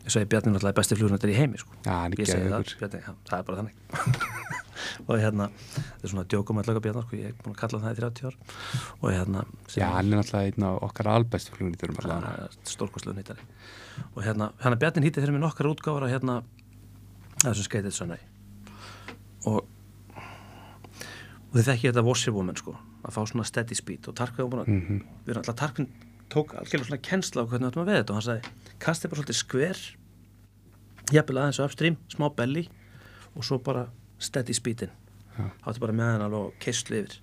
Ég 0.02 0.10
segi 0.10 0.26
Bjarni 0.26 0.50
er 0.50 0.56
náttúrulega 0.56 0.74
besti 0.80 0.96
flugnættir 0.98 1.30
í 1.30 1.36
heimi 1.38 1.58
sko. 1.62 1.70
Já, 1.86 1.92
hann 2.02 2.12
er 2.12 2.18
Ég 2.18 2.26
segi 2.26 2.48
það. 2.50 2.72
Bjarni, 2.80 3.02
já, 3.06 3.12
það 3.28 3.38
er 3.38 3.44
bara 3.46 3.58
þannig 3.62 3.76
Og 5.08 5.14
hérna, 5.22 5.46
þetta 5.76 6.02
er 6.02 6.10
svona 6.10 6.24
djókum 6.26 6.58
að 6.58 6.66
lögum 6.72 6.82
Bjarni, 6.82 7.02
sko, 7.06 7.16
ég 7.20 7.28
er 7.30 7.36
búin 7.38 7.54
að 7.54 7.60
kalla 7.62 7.82
það 7.84 7.92
í 7.92 8.00
30 8.02 8.26
ár 8.26 8.36
Og 8.98 9.08
hérna 9.14 9.44
Já, 9.76 9.86
hann 9.94 10.10
er 10.12 10.18
náttúrulega 10.18 10.50
einn 10.50 10.66
af 10.66 10.82
okkar 10.88 11.06
albestu 11.12 11.54
flugnýturum 11.54 12.02
er 12.02 12.58
stórkostlega 12.66 13.20
nýttari 13.20 13.46
Og 14.16 14.24
hérna, 14.26 14.50
hann 14.58 14.74
að 14.74 14.82
Bjarni 14.82 15.06
hýtti 15.06 15.22
fyrir 15.22 15.36
mig 15.38 15.44
nokkar 15.46 15.70
útgáfur 15.70 16.08
að 16.08 16.16
hérna 16.16 16.40
þessum 17.46 17.66
skeitið 17.70 18.18
og 19.46 19.64
og 21.52 21.58
þið 21.58 21.66
þekki 21.68 21.88
þetta 21.90 22.04
Washerwoman 22.06 22.56
sko 22.56 22.74
að 23.02 23.14
fá 23.16 23.20
svona 23.28 23.44
steady 23.48 23.74
speed 23.74 24.08
og 24.08 24.14
Tarkvið 24.18 24.44
var 24.46 24.50
búin 24.52 24.62
að 24.64 24.68
Mhm. 24.72 25.00
við 25.26 25.30
erum 25.34 25.42
alltaf 25.42 25.56
Tarkvið 25.56 25.88
tók 26.32 26.54
algjörlega 26.56 26.86
svona 26.88 27.02
kennsla 27.02 27.42
á 27.42 27.46
hvernig 27.46 27.66
við 27.66 27.70
ættum 27.72 27.82
að 27.82 27.90
veða 27.90 28.00
þetta 28.02 28.10
og 28.10 28.16
hann 28.16 28.28
sagði 28.28 28.78
kastið 28.80 29.10
bara 29.10 29.22
svolítið 29.22 29.40
skver 29.42 29.78
jafnvel 31.12 31.38
aðeins 31.42 31.60
á 31.60 31.64
upstream, 31.66 31.96
smá 32.08 32.28
belly 32.36 32.68
og 33.36 33.44
svo 33.44 33.58
bara 33.58 33.86
steady 34.18 34.52
speedin. 34.54 34.90
Já. 35.38 35.50
hátti 35.66 35.80
bara 35.80 35.92
með 35.92 36.10
hann 36.12 36.22
alveg 36.22 36.52
keistlu 36.60 36.96
yfir. 37.02 37.18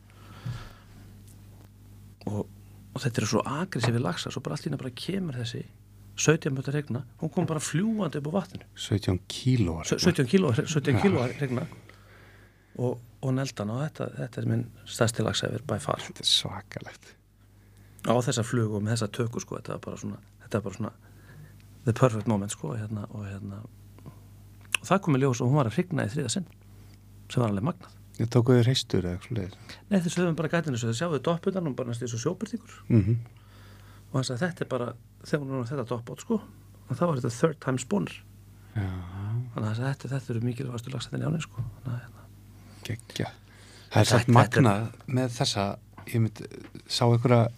Og, 2.29 2.45
og 2.93 3.01
þetta 3.03 3.21
eru 3.21 3.29
svo 3.31 3.41
agressífi 3.45 4.01
lagsa 4.01 4.31
svo 4.33 4.41
bara 4.45 4.55
allt 4.57 4.65
í 4.65 4.69
hérna 4.69 4.79
bara 4.81 4.91
kemur 4.97 5.37
þessi 5.39 5.61
17 6.19 6.51
mjöta 6.51 6.73
regna, 6.75 7.05
hún 7.21 7.31
kom 7.31 7.45
bara 7.47 7.61
fljúandi 7.63 8.19
upp 8.19 8.27
á 8.27 8.31
vatninu. 8.43 8.65
17 8.75 9.19
kíló 9.31 9.77
17 9.87 10.27
kíló, 10.27 10.51
17 10.51 10.99
kíló 10.99 11.23
regna 11.39 11.63
og, 12.77 12.99
og 13.19 13.35
neldan 13.35 13.73
og 13.73 13.81
þetta, 13.83 14.09
þetta 14.17 14.41
er 14.41 14.49
minn 14.49 14.65
stærsti 14.87 15.25
lagsæfir 15.25 15.65
by 15.67 15.79
far. 15.83 16.03
Þetta 16.05 16.23
er 16.23 16.29
svakalegt. 16.29 17.13
Á 18.07 18.13
þessa 18.25 18.45
flug 18.47 18.77
og 18.77 18.85
með 18.85 18.95
þessa 18.95 19.09
tökur 19.19 19.43
sko, 19.43 19.59
þetta 19.59 19.75
var 19.75 19.83
bara 19.87 20.01
svona, 20.03 20.19
þetta 20.45 20.59
var 20.59 20.67
bara 20.67 20.79
svona 20.79 20.93
the 21.85 21.95
perfect 21.95 22.29
moment 22.31 22.53
sko 22.53 22.75
hérna, 22.75 23.05
og 23.15 23.25
hérna 23.27 23.63
og 23.63 24.85
það 24.87 25.01
kom 25.05 25.17
í 25.17 25.23
ljós 25.23 25.41
og 25.43 25.49
hún 25.49 25.59
var 25.59 25.67
að 25.67 25.79
hrigna 25.79 26.05
í 26.07 26.13
þriða 26.13 26.31
sinn 26.37 26.47
sem 27.29 27.41
var 27.43 27.51
alveg 27.51 27.67
magnað. 27.67 27.97
Ég 28.19 28.29
tók 28.31 28.49
auðvitað 28.51 28.67
reistur 28.67 29.05
eða 29.05 29.15
eitthvað 29.15 29.37
leið 29.37 29.53
Nei 29.87 29.99
þessu 30.03 30.19
höfum 30.19 30.35
bara 30.35 30.49
gætinu 30.51 30.79
þessu, 30.79 30.95
sjáu 30.97 31.19
dopputan 31.23 31.69
og 31.69 31.75
bara 31.77 31.91
næstu 31.91 32.03
þessu 32.03 32.19
sjóbyrtingur 32.25 32.81
mm 32.91 33.19
og 34.09 34.17
hann 34.17 34.25
sagði 34.25 34.47
þetta 34.47 34.65
er 34.65 34.69
bara, 34.71 34.87
þegar 35.21 35.45
hún 35.45 35.61
er 35.61 35.69
þetta 35.69 35.85
doppbót 35.91 36.23
sko. 36.25 36.39
Og 36.89 36.97
þá 36.97 37.03
var 37.05 37.19
þetta 37.19 37.33
third 37.35 37.59
time 37.61 37.81
spawner. 37.81 38.15
Þannig 38.73 39.67
að 39.69 39.81
þetta, 39.83 40.11
þetta 40.15 40.33
eru 40.33 40.41
mikilvægastu 40.45 40.93
lagsættin 40.93 41.25
í 41.25 41.27
áni 41.29 41.41
sko. 41.43 41.65
Þannig 41.83 42.07
að 42.07 42.15
geggja 42.87 43.31
Það 43.89 44.01
er 44.01 44.09
Þetta- 44.11 44.35
magna 44.35 44.73
með 45.09 45.31
þessa 45.39 45.63
ég 46.09 46.21
mynd, 46.21 46.41
sá 46.89 47.05
að 47.09 47.51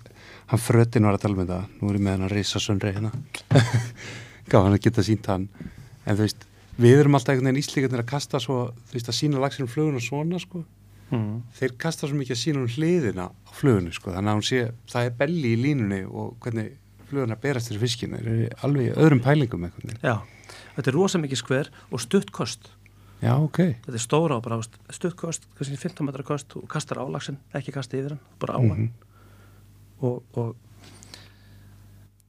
hann 0.51 0.59
frötin 0.59 1.07
var 1.07 1.15
að 1.17 1.23
tala 1.25 1.35
um 1.35 1.41
þetta 1.45 1.59
nú 1.79 1.89
er 1.89 1.97
ég 1.97 2.03
með 2.05 2.15
hann 2.15 2.25
að 2.27 2.33
reysa 2.35 2.59
sönri 2.59 2.91
hérna. 2.95 3.11
Gaf 4.51 4.65
hann 4.65 4.75
að 4.75 4.83
geta 4.83 5.03
sínt 5.07 5.27
hann. 5.31 5.47
En 6.05 6.17
þú 6.17 6.25
veist, 6.25 6.45
við 6.81 6.99
erum 6.99 7.15
alltaf 7.15 7.33
einhvern 7.35 7.51
veginn 7.51 7.61
íslíkarnir 7.63 8.03
að 8.03 8.09
kasta 8.11 8.41
svo, 8.43 8.57
þú 8.89 8.97
veist, 8.97 9.11
að 9.11 9.17
sína 9.19 9.41
lagsinu 9.43 9.69
fluguna 9.71 10.03
svona, 10.03 10.39
sko. 10.43 10.63
Mm. 11.11 11.41
þeir 11.59 11.73
kasta 11.75 12.07
svo 12.07 12.15
mikið 12.15 12.37
að 12.37 12.39
sína 12.39 12.61
hún 12.61 12.71
hliðina 12.71 13.23
á 13.27 13.49
flugunni, 13.51 13.91
sko, 13.91 14.13
þannig 14.15 14.31
að 14.31 14.37
hún 14.37 14.45
sé 14.47 14.59
það 14.93 15.07
er 15.09 15.15
belli 15.19 15.49
í 15.51 15.57
línunni 15.59 15.97
og 16.07 16.37
hvernig 16.39 16.69
fluguna 17.09 17.35
berast 17.35 17.67
þessu 17.67 17.81
fiskinu, 17.81 18.21
þeir 18.21 18.29
eru 18.31 18.45
alveg 18.63 18.93
öðrum 18.95 19.19
pælingum 19.25 19.65
veginn. 19.67 19.97
Já, 19.99 20.13
þetta 20.77 20.87
er 20.93 20.95
rosa 20.95 21.19
mikið 21.19 21.41
skver 21.41 21.71
og 21.91 21.99
stutt 22.05 22.31
kost 22.31 22.71
Já, 23.21 23.35
ok. 23.37 23.57
þetta 23.85 23.93
er 23.99 24.01
stóra 24.01 24.37
og 24.39 24.43
bara 24.43 24.57
veist, 24.57 24.77
stutt 24.89 25.15
kost, 25.19 25.43
kannski 25.57 25.77
15 25.77 26.05
metra 26.07 26.23
kost 26.25 26.55
og 26.57 26.67
kastar 26.71 26.97
á 26.97 27.05
lagsin, 27.05 27.37
ekki 27.53 27.71
kasta 27.75 27.97
yfir 27.99 28.15
hann 28.15 28.19
bara 28.41 28.57
á 28.57 28.61
hann 28.61 28.69
Mhm. 28.71 28.91
og, 30.01 30.23
og 30.33 30.55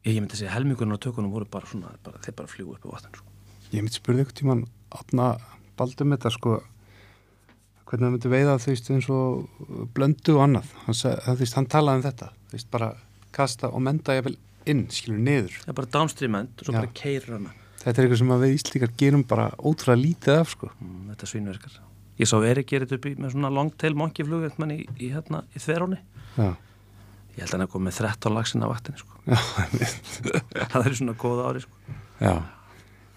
ég 0.05 0.19
myndi 0.20 0.35
að 0.36 0.43
segja 0.43 0.52
helmingunum 0.56 0.97
og 0.98 1.01
tökunum 1.05 1.32
voru 1.32 1.47
bara 1.51 1.66
svona, 1.70 1.93
bara, 2.05 2.19
þeir 2.19 2.35
bara 2.36 2.48
fljú 2.51 2.73
upp 2.74 2.85
á 2.85 2.93
vatn 2.93 3.14
sko. 3.16 3.24
Ég 3.73 3.81
myndi 3.85 3.97
spurði 3.97 4.24
ykkur 4.27 4.39
tíman 4.43 4.64
átna 4.93 5.28
baldum 5.78 6.12
þetta 6.12 6.31
sko 6.35 6.59
hvernig 7.86 8.06
það 8.09 8.14
myndi 8.16 8.32
veiða 8.32 8.59
þú 8.60 8.73
veist 8.73 8.90
eins 8.93 9.09
og 9.12 9.89
blöndu 9.94 10.36
og 10.36 10.44
annað 10.47 10.69
hann, 10.85 10.94
hann, 11.27 11.36
veist, 11.40 11.55
hann 11.56 11.66
talaði 11.73 11.97
um 12.02 12.06
þetta 12.10 12.28
veist 12.52 12.70
bara 12.70 12.93
kasta 13.32 13.70
og 13.73 13.81
menda 13.85 14.12
ég 14.19 14.24
vel 14.24 14.36
inn 14.69 14.85
skilur 14.93 15.19
niður 15.19 15.56
er 15.69 15.73
bara 15.73 15.86
downstream 15.93 16.35
end 16.39 16.52
og 16.60 16.66
svo 16.69 16.73
Já. 16.74 16.81
bara 16.82 16.93
keirur 16.93 17.32
hana 17.39 17.55
þetta 17.82 17.94
er 17.94 18.04
eitthvað 18.06 18.20
sem 18.22 18.34
við 18.42 18.59
íslíkar 18.59 18.92
gerum 19.00 19.24
bara 19.28 19.48
ótrúlega 19.59 20.02
lítið 20.02 20.40
af 20.40 20.54
sko. 20.54 20.70
Mm, 20.78 21.09
þetta 21.12 21.30
svínverkar 21.30 21.80
ég 22.20 22.28
sá 22.28 22.36
gera 22.38 22.86
þetta 22.86 22.98
upp 22.98 23.09
í 23.09 23.14
með 23.18 23.34
svona 23.34 23.52
long 23.52 23.72
tail 23.78 23.94
monkey 23.98 24.26
flug 24.26 24.44
í, 24.46 24.78
í, 25.00 25.10
hérna, 25.12 25.42
í 25.52 25.62
þveróni 25.62 25.98
já, 26.36 26.52
ég 27.34 27.42
held 27.42 27.48
að 27.48 27.54
hann 27.56 27.64
er 27.66 27.70
komið 27.72 27.88
með 27.88 27.98
13 27.98 28.36
lagsin 28.36 28.64
á 28.64 28.68
vatni 28.70 28.94
sko. 29.00 29.20
já, 29.26 30.66
það 30.72 30.86
er 30.86 30.98
svona 31.00 31.16
góða 31.18 31.48
ári 31.48 31.64
sko. 31.64 31.96
já. 32.20 32.34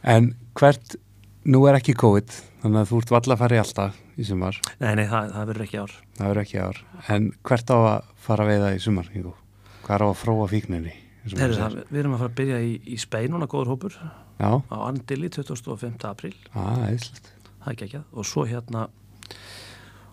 En 0.05 0.33
hvert 0.57 0.97
nú 1.45 1.63
er 1.69 1.79
ekki 1.79 1.97
COVID 1.97 2.35
þannig 2.63 2.81
að 2.81 2.91
þú 2.91 3.01
ert 3.01 3.15
valla 3.15 3.35
að 3.35 3.41
fara 3.43 3.57
í 3.57 3.61
alltaf 3.61 4.03
í 4.15 4.25
sumar. 4.25 4.59
Nei, 4.79 4.93
nei, 4.97 5.05
það, 5.11 5.33
það 5.35 5.49
verður 5.51 5.65
ekki 5.65 5.81
ár. 5.81 5.95
Það 6.15 6.29
verður 6.31 6.43
ekki 6.45 6.61
ár. 6.63 6.77
En 7.11 7.25
hvert 7.45 7.73
á 7.73 7.77
að 7.77 8.13
fara 8.25 8.45
að 8.45 8.51
veiða 8.53 8.69
í 8.73 8.83
sumar 8.85 9.09
hvað 9.11 9.97
er 9.97 10.05
á 10.05 10.07
að 10.07 10.19
fróa 10.21 10.47
fíkninni 10.49 10.93
maður 11.33 11.57
það, 11.59 11.79
við 11.89 11.99
erum 12.03 12.13
að 12.15 12.21
fara 12.21 12.31
að 12.31 12.37
byrja 12.41 12.59
í, 12.61 12.75
í 12.85 12.97
Speinuna 13.01 13.47
góður 13.49 13.71
hópur 13.73 13.97
já, 13.97 14.51
á 14.61 14.77
Andili 14.85 15.31
25. 15.33 16.05
apríl 16.05 16.35
að, 16.53 16.85
eðslegt 16.91 17.31
það 17.65 17.71
er 17.71 17.85
ekki 17.87 18.01
og 18.13 18.29
svo 18.29 18.45
hérna 18.45 18.85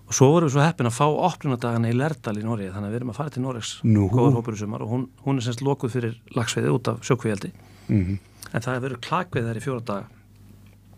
og 0.08 0.16
svo 0.16 0.28
vorum 0.32 0.48
við 0.48 0.56
svo 0.56 0.64
heppin 0.64 0.88
að 0.88 0.96
fá 0.96 1.06
opnunadagana 1.08 1.92
í 1.92 1.96
Lerdal 1.96 2.36
í 2.40 2.44
Nóri 2.44 2.70
þannig 2.72 2.88
að 2.88 2.94
við 2.94 3.00
erum 3.02 3.12
að 3.12 3.18
fara 3.20 3.32
til 3.34 3.44
Nóriks 3.44 3.72
Nú. 3.84 4.08
góður 4.12 4.38
hópur 4.40 4.56
í 4.56 4.60
sumar 4.60 4.84
og 4.84 4.92
hún, 4.92 5.06
hún 5.24 5.40
er 5.40 5.46
semst 5.46 5.62
lokuð 5.64 5.94
fyrir 5.96 6.18
lagsveiði 6.36 6.72
út 6.76 6.92
af 6.92 7.02
sjókvíjaldi 7.06 7.52
mm 7.88 8.18
en 8.52 8.60
það 8.60 8.74
er 8.74 8.82
verið 8.84 8.98
klakveið 9.06 9.46
þær 9.48 9.58
í 9.58 9.62
fjóra 9.64 9.84
daga 9.88 10.08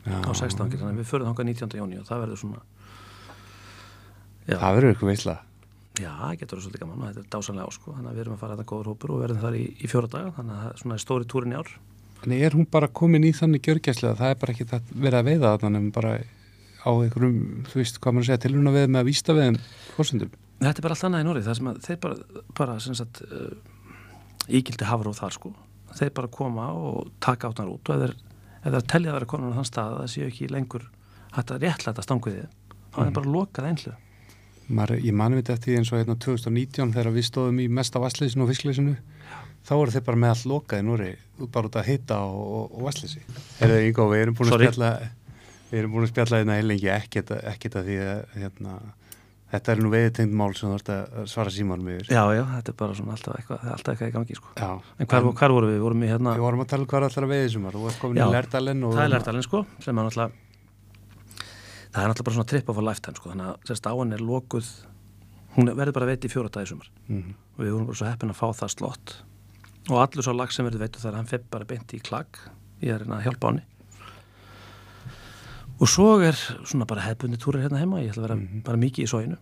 Já. 0.04 0.16
á 0.26 0.30
16. 0.34 0.70
þannig 0.74 0.88
að 0.90 0.98
við 1.00 1.06
förum 1.08 1.28
þangað 1.30 1.46
19. 1.52 1.76
jóni 1.78 1.98
og 2.00 2.08
það 2.08 2.22
verður 2.24 2.40
svona 2.40 2.62
já, 4.44 4.56
Það 4.58 4.74
verður 4.76 4.90
eitthvað 4.90 5.10
veisla. 5.12 5.34
Já, 6.00 6.10
það 6.10 6.38
getur 6.40 6.56
verið 6.56 6.64
svolítið 6.66 6.82
gaman 6.82 7.00
og 7.00 7.08
þetta 7.08 7.22
er 7.22 7.28
dásanlega 7.34 7.66
á 7.66 7.72
sko. 7.74 7.92
Þannig 7.94 8.10
að 8.10 8.14
við 8.14 8.22
erum 8.24 8.34
að 8.34 8.40
fara 8.42 8.54
þetta 8.54 8.70
góður 8.70 8.90
hópur 8.90 9.12
og 9.14 9.20
verðum 9.22 9.42
þar 9.44 9.56
í, 9.58 9.64
í 9.74 9.90
fjóra 9.90 10.08
daga. 10.10 10.30
Þannig 10.38 10.54
að 10.54 10.60
það 10.62 10.70
er 10.70 10.78
svona 10.82 10.96
stóri 11.02 11.28
túrin 11.30 11.54
í 11.54 11.58
ár. 11.58 11.70
En 12.24 12.30
er 12.34 12.56
hún 12.56 12.66
bara 12.72 12.88
komin 13.00 13.26
í 13.26 13.32
þannig 13.36 13.62
gjörgæslega 13.66 14.12
að 14.14 14.20
það 14.22 14.30
er 14.32 14.38
bara 14.40 14.52
ekki 14.54 14.66
það 14.70 14.80
verið 14.94 15.18
að 15.18 15.28
veiða 15.28 15.58
þannig 15.64 15.90
bara 15.94 16.12
á 16.84 16.90
einhverjum, 16.92 17.38
þú 17.68 17.76
veist 17.80 18.00
hvað 18.00 18.12
maður 18.14 18.28
segja, 18.28 18.42
tilhörna 18.44 18.72
veið 18.74 18.88
með 18.88 19.00
að 19.00 19.08
vísta 19.08 19.36
veðum 19.36 19.58
fórsendum. 19.94 20.32
Þetta 20.60 20.78
er 20.80 20.84
bara 20.86 20.94
allt 20.96 21.06
annað 21.08 21.22
í 21.22 21.26
Nóri 21.28 21.44
það 21.44 21.58
sem 21.58 21.68
að 21.70 21.76
þeir 21.84 21.98
bara, 22.04 22.16
bara 22.58 22.74
sem 22.80 22.94
sagt, 22.98 23.16
uh, 23.24 23.54
ígildi 24.48 24.84
hafur 24.88 25.08
og 25.10 25.16
þar 25.18 25.34
sko. 25.36 25.50
Þeir 25.94 26.12
bara 26.16 26.32
koma 26.32 26.64
og 26.74 26.96
taka 27.24 27.48
áttan 27.50 27.72
út 27.72 27.84
og 27.88 27.94
ef 27.94 28.00
þeir, 28.64 28.80
telja 28.90 29.08
að 29.12 29.16
vera 29.18 29.30
konar 29.30 29.52
á 29.52 29.58
þann 29.60 29.70
stað 29.70 29.92
Maður, 34.68 35.02
ég 35.04 35.12
við 35.12 35.42
þetta 35.50 35.74
eins 35.78 35.92
og 35.92 36.00
hérna 36.00 36.16
2019 36.24 36.94
þegar 36.94 37.12
við 37.12 37.26
stóðum 37.28 37.60
í 37.60 37.68
mesta 37.68 38.00
vassleysinu 38.00 38.46
og 38.46 38.52
fiskleysinu 38.52 38.94
þá 39.64 39.72
voru 39.76 39.92
þeir 39.92 40.06
bara 40.06 40.20
með 40.22 40.32
allt 40.34 40.48
lokað 40.48 40.80
í 40.80 40.86
Núri 40.86 41.12
bara 41.52 41.68
út 41.68 41.76
að 41.76 41.88
hita 41.90 42.20
og, 42.24 42.40
og, 42.40 42.66
og 42.78 42.88
vassleysi. 42.88 43.22
Herðu, 43.60 43.78
Ingo, 43.88 44.08
við 44.12 44.24
erum 44.24 44.36
búin 44.38 44.48
að 44.48 44.54
Sorry. 44.54 44.68
spjalla 44.70 44.90
við 45.70 45.80
erum 45.80 45.94
búin 45.94 46.06
að 46.06 46.12
spjalla 46.12 46.40
hérna 46.40 46.58
heilengi 46.60 46.92
ekkert, 46.94 47.32
ekkert 47.52 47.80
að 47.80 47.90
því 47.90 47.98
að 48.04 48.38
hérna, 48.38 48.76
Þetta 49.54 49.70
er 49.70 49.80
nú 49.84 49.90
veiðtengt 49.92 50.32
mál 50.34 50.48
sem 50.58 50.66
þú 50.66 50.76
ert 50.80 50.88
að 50.90 51.26
svara 51.30 51.50
símanum 51.54 51.90
yfir. 51.92 52.08
Já, 52.10 52.22
já, 52.34 52.40
þetta 52.56 52.72
er 52.72 52.76
bara 52.80 52.96
svona 52.98 53.14
alltaf 53.14 53.36
eitthvað, 53.38 53.66
alltaf 53.70 53.92
eitthvað 53.92 54.08
í 54.10 54.14
gangi 54.16 54.38
sko. 54.38 54.54
Já. 54.58 54.70
En 54.98 55.10
hvar, 55.12 55.28
hvar 55.38 55.54
vorum 55.54 55.70
við? 55.70 55.76
Við 55.76 55.84
vorum 55.84 56.02
í 56.02 56.08
hérna, 56.10 56.32
Við 56.34 56.46
vorum 56.48 56.64
að 56.64 56.70
tala 56.72 56.82
um 56.82 56.88
hvað 56.90 56.98
er 56.98 57.06
alltaf 57.06 57.26
að 57.28 57.34
veiði 57.34 57.52
sumar. 57.52 57.76
Þú 57.76 57.92
ert 57.92 58.00
komin 58.02 58.18
Já, 58.18 58.24
í 58.24 58.34
Lerdalinn 58.34 58.82
og... 58.88 58.96
það 61.94 62.02
er 62.02 62.10
náttúrulega, 62.10 62.24
bara 62.26 62.34
svona 62.36 62.50
trip 62.50 62.68
of 62.68 62.78
a 62.78 62.82
lifetime 62.82 63.16
sko, 63.16 63.30
þannig 63.30 63.46
að 63.52 63.68
sérst 63.70 63.86
áan 63.86 64.12
er 64.16 64.22
lokuð, 64.24 64.68
hún 65.54 65.70
verður 65.78 65.92
bara 66.00 66.06
veit 66.10 66.24
í 66.26 66.30
fjóra 66.32 66.50
dagi 66.50 66.66
sumar. 66.72 66.88
Mhm. 67.08 67.34
og 67.54 67.60
við 67.64 67.70
vorum 67.72 67.86
bara 67.86 67.96
svo 68.00 68.06
heppin 68.10 68.30
að 68.34 68.40
fá 68.40 68.48
það 68.58 68.72
slott. 68.74 69.14
Og 69.90 70.00
allur 70.00 70.24
svo 70.26 70.32
lag 70.34 70.50
sem 70.50 70.66
verður 70.66 70.82
veitu 70.88 70.98
þar, 70.98 71.14
hann 71.14 71.26
fepp 71.30 71.50
bara 71.50 71.64
beint 71.64 71.92
í 71.94 72.00
klag, 72.02 72.26
ég 72.82 72.90
er 72.94 73.04
hérna 73.04 73.20
að 73.20 73.28
hjálpa 73.30 73.52
áni 73.52 73.62
og 75.80 75.88
svo 75.90 76.20
er 76.22 76.36
svona 76.64 76.86
bara 76.86 77.02
hefbundi 77.02 77.38
túrir 77.40 77.64
hérna 77.64 77.80
heima, 77.82 77.98
ég 78.02 78.12
ætla 78.12 78.22
að 78.24 78.28
vera 78.28 78.36
Mhm. 78.36 78.62
bara 78.64 78.78
mikið 78.78 79.04
í 79.04 79.10
sóinu 79.10 79.36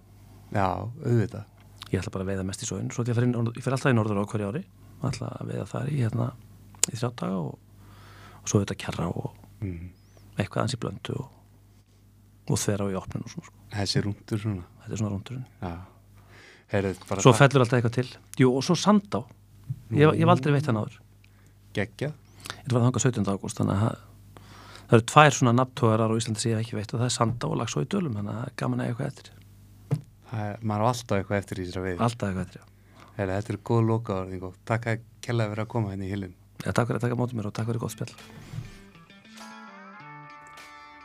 Já, 0.52 0.88
auðvitað. 1.04 1.44
ég 1.92 2.00
ætla 2.00 2.10
bara 2.12 2.24
að 2.24 2.28
veiða 2.32 2.44
mest 2.46 2.62
í 2.62 2.66
sóinu 2.66 2.90
svo 2.92 3.04
að 3.04 3.14
fer 3.14 3.22
inn, 3.24 3.34
ég 3.34 3.62
fer 3.62 3.72
alltaf 3.72 3.92
í 3.92 3.94
norður 3.94 4.20
á 4.20 4.26
hverju 4.26 4.48
ári. 4.52 4.64
Ætla 5.02 5.28
að 5.40 5.46
veiða 5.52 5.66
þar 5.68 5.88
í 5.92 5.98
hérna 6.00 6.32
í 6.90 6.96
þrjá 6.96 7.10
daga 7.16 7.36
og, 7.38 7.58
og 8.42 8.46
svo 8.48 8.60
þetta 8.64 8.76
kjarra 8.78 9.06
og 9.16 9.32
Mm. 9.62 9.90
eitthvað 10.38 10.60
hans 10.60 10.74
í 10.74 10.78
blöndu 10.78 11.20
og, 11.20 11.28
og 12.48 12.58
þverja 12.58 12.86
á 12.86 12.92
í 12.92 12.98
opninu 12.98 13.26
og 13.26 13.32
svona 13.32 13.46
sko. 13.48 13.56
Þessi 13.72 14.02
rúndur 14.04 14.42
svona. 14.42 14.64
þetta 14.82 14.92
er 14.96 15.00
svona 15.02 15.12
rúndurinn 15.14 15.46
bara 17.08 17.22
svo 17.24 17.32
fellur 17.36 17.62
alltaf 17.64 17.78
eitthvað 17.78 17.96
til 17.98 18.08
Jú, 18.40 18.48
og 18.56 18.64
svo 18.64 18.76
Sandá 18.78 19.20
ég, 19.92 20.06
ég 20.08 20.22
hef 20.24 20.32
aldrei 20.32 20.54
veitt 20.56 20.70
hann 20.70 20.80
áður 20.80 20.96
geggja. 21.76 22.12
ég 22.64 22.72
var 22.72 22.86
þangað 22.86 23.06
17. 23.06 23.28
ágúst 23.28 23.60
þannig 23.60 23.76
að 23.76 23.84
það, 23.84 24.00
eru 24.92 25.06
tvær 25.12 25.36
svona 25.36 25.54
nafntógarar 25.60 26.12
á 26.12 26.16
Íslandi 26.18 26.42
sem 26.42 26.52
ég 26.52 26.58
hef 26.58 26.66
ekki 26.66 26.78
veitt 26.80 26.94
og 26.94 27.02
það 27.02 27.08
er 27.08 27.16
Sandá 27.16 27.48
og 27.48 27.56
Lagsó 27.60 27.84
í 27.84 27.88
Dölum 27.92 28.16
þannig 28.18 28.40
að 28.42 28.52
gaman 28.62 28.82
að 28.82 28.90
eitthvað 28.92 29.12
eftir 29.12 29.32
Það 30.32 30.44
er, 30.48 30.60
maður 30.64 30.82
á 30.82 30.88
alltaf 30.92 31.18
eitthvað 31.18 31.40
eftir 31.42 31.58
í 31.60 31.64
þessari 31.68 31.86
veiði. 31.90 31.98
alltaf 32.06 32.28
eitthvað 32.28 32.46
eftir, 32.46 32.62
já. 32.62 32.68
Heyrðu, 33.18 33.34
þetta 33.36 33.52
er 33.52 33.58
góð 33.68 33.90
og 34.48 34.54
takk 34.64 34.86
að 34.88 35.02
kella 35.20 35.48
fyrir 35.50 35.64
að 35.66 35.72
koma 35.74 35.92
henni 35.92 36.08
í 36.08 36.12
hilin. 36.14 36.32
já 36.64 36.72
takk 36.72 36.88
fyrir 36.88 36.96
að 36.96 37.04
taka 37.04 37.20
mótið 37.20 37.36
mér 37.36 37.50
og 37.50 37.56
takk 37.58 37.68
fyrir 37.68 37.82
gott 37.84 37.92
spjall 37.92 38.14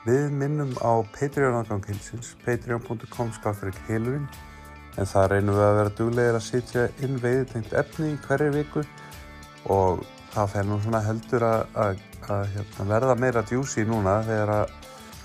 Við 0.08 0.32
minnum 0.32 0.72
á 0.80 1.04
Patreon-aðgang 1.18 1.84
hilsins, 1.90 2.36
patreon.com 2.46 3.32
ekki 3.44 3.88
hilurinn, 3.90 4.28
en 4.96 5.10
það 5.10 5.32
reynum 5.34 5.58
við 5.58 5.66
að 5.66 5.78
vera 5.82 5.96
duglegir 5.98 6.38
að 6.38 6.46
sitja 6.46 6.86
inn 7.04 7.18
veiðitengt 7.20 7.74
efni 7.76 8.14
í 8.14 8.20
hverju 8.24 8.54
viku. 8.56 8.84
Og 9.68 10.06
það 10.32 10.54
fer 10.54 10.68
nú 10.70 10.78
svona 10.80 11.02
heldur 11.04 11.44
að, 11.44 11.66
að, 11.76 12.04
að 12.30 12.44
hérna, 12.54 12.86
verða 12.94 13.18
meira 13.20 13.44
djúsi 13.50 13.84
núna 13.88 14.22
þegar 14.28 14.54
að 14.62 14.76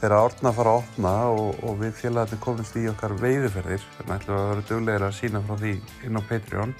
þegar 0.03 0.17
að 0.17 0.25
orðna 0.27 0.51
fara 0.57 0.71
að 0.73 0.81
opna 0.81 1.11
og, 1.31 1.59
og 1.63 1.77
við 1.79 1.93
félagarnir 1.95 2.39
komumst 2.43 2.75
í 2.75 2.89
okkar 2.91 3.13
veiðuferðir 3.21 3.85
þannig 4.01 4.17
ætlum 4.17 4.35
við 4.35 4.41
að 4.41 4.49
vera 4.49 4.65
duglegir 4.71 5.05
að 5.07 5.13
sína 5.15 5.43
frá 5.47 5.61
því 5.61 5.75
inn 6.09 6.19
á 6.19 6.23
Patreon. 6.27 6.73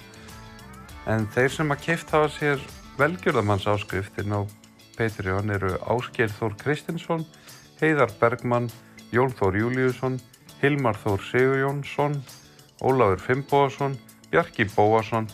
En 1.07 1.27
þeir 1.31 1.53
sem 1.55 1.71
að 1.71 1.85
keift 1.85 2.11
hafa 2.11 2.33
sér 2.35 2.65
velgjörðamanns 2.99 3.69
áskrift 3.71 4.19
inn 4.19 4.35
á 4.35 4.43
Patreon 4.97 5.55
eru 5.55 5.71
Ásgeir 5.87 6.35
Þór 6.35 6.57
Kristinsson 6.59 7.23
Heiðar 7.81 8.11
Bergmann, 8.19 8.69
Jón 9.13 9.33
Þór 9.33 9.57
Júliusson, 9.57 10.19
Hilmar 10.61 10.97
Þór 11.01 11.21
Sigurjónsson, 11.27 12.15
Ólafur 12.81 13.21
Fimboðarsson, 13.21 13.97
Bjarki 14.31 14.65
Bóasson, 14.75 15.27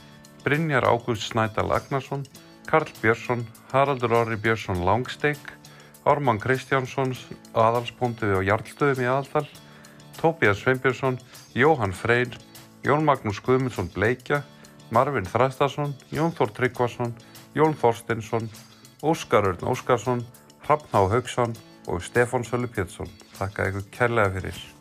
Brynjar 0.43 0.87
Ágúst 0.87 1.27
Snædal 1.29 1.71
Agnarsson, 1.75 2.25
Karl 2.65 2.91
Björnsson, 3.01 3.45
Haraldur 3.71 4.15
Orri 4.17 4.35
Björnsson 4.35 4.83
Langsteik, 4.87 5.53
Ármann 6.07 6.39
Kristjánsson, 6.39 7.15
aðalspóndið 7.53 8.37
og 8.39 8.45
Jarlstöðum 8.47 9.03
í 9.03 9.09
aðaldal, 9.09 9.47
Tóbías 10.19 10.63
Sveinbjörnsson, 10.63 11.19
Jóhann 11.55 11.95
Freyr, 11.95 12.35
Jón 12.83 13.07
Magnús 13.07 13.43
Guðmundsson 13.43 13.91
Bleikja, 13.93 14.43
Marvin 14.91 15.27
Þrastason, 15.27 15.95
Jón 16.11 16.31
Þór 16.35 16.55
Tryggvason, 16.55 17.15
Jón 17.55 17.75
Þorstinsson, 17.77 18.49
Óskar 19.03 19.51
Örn 19.53 19.67
Óskarsson, 19.69 20.23
Hrafn 20.65 20.89
Há 20.91 21.03
Haugsson 21.09 21.55
og 21.89 22.01
Stefán 22.05 22.45
Sölu 22.45 22.69
Pétursson. 22.69 23.09
Þakka 23.39 23.71
ykkur 23.71 23.87
kærlega 23.95 24.35
fyrir. 24.37 24.78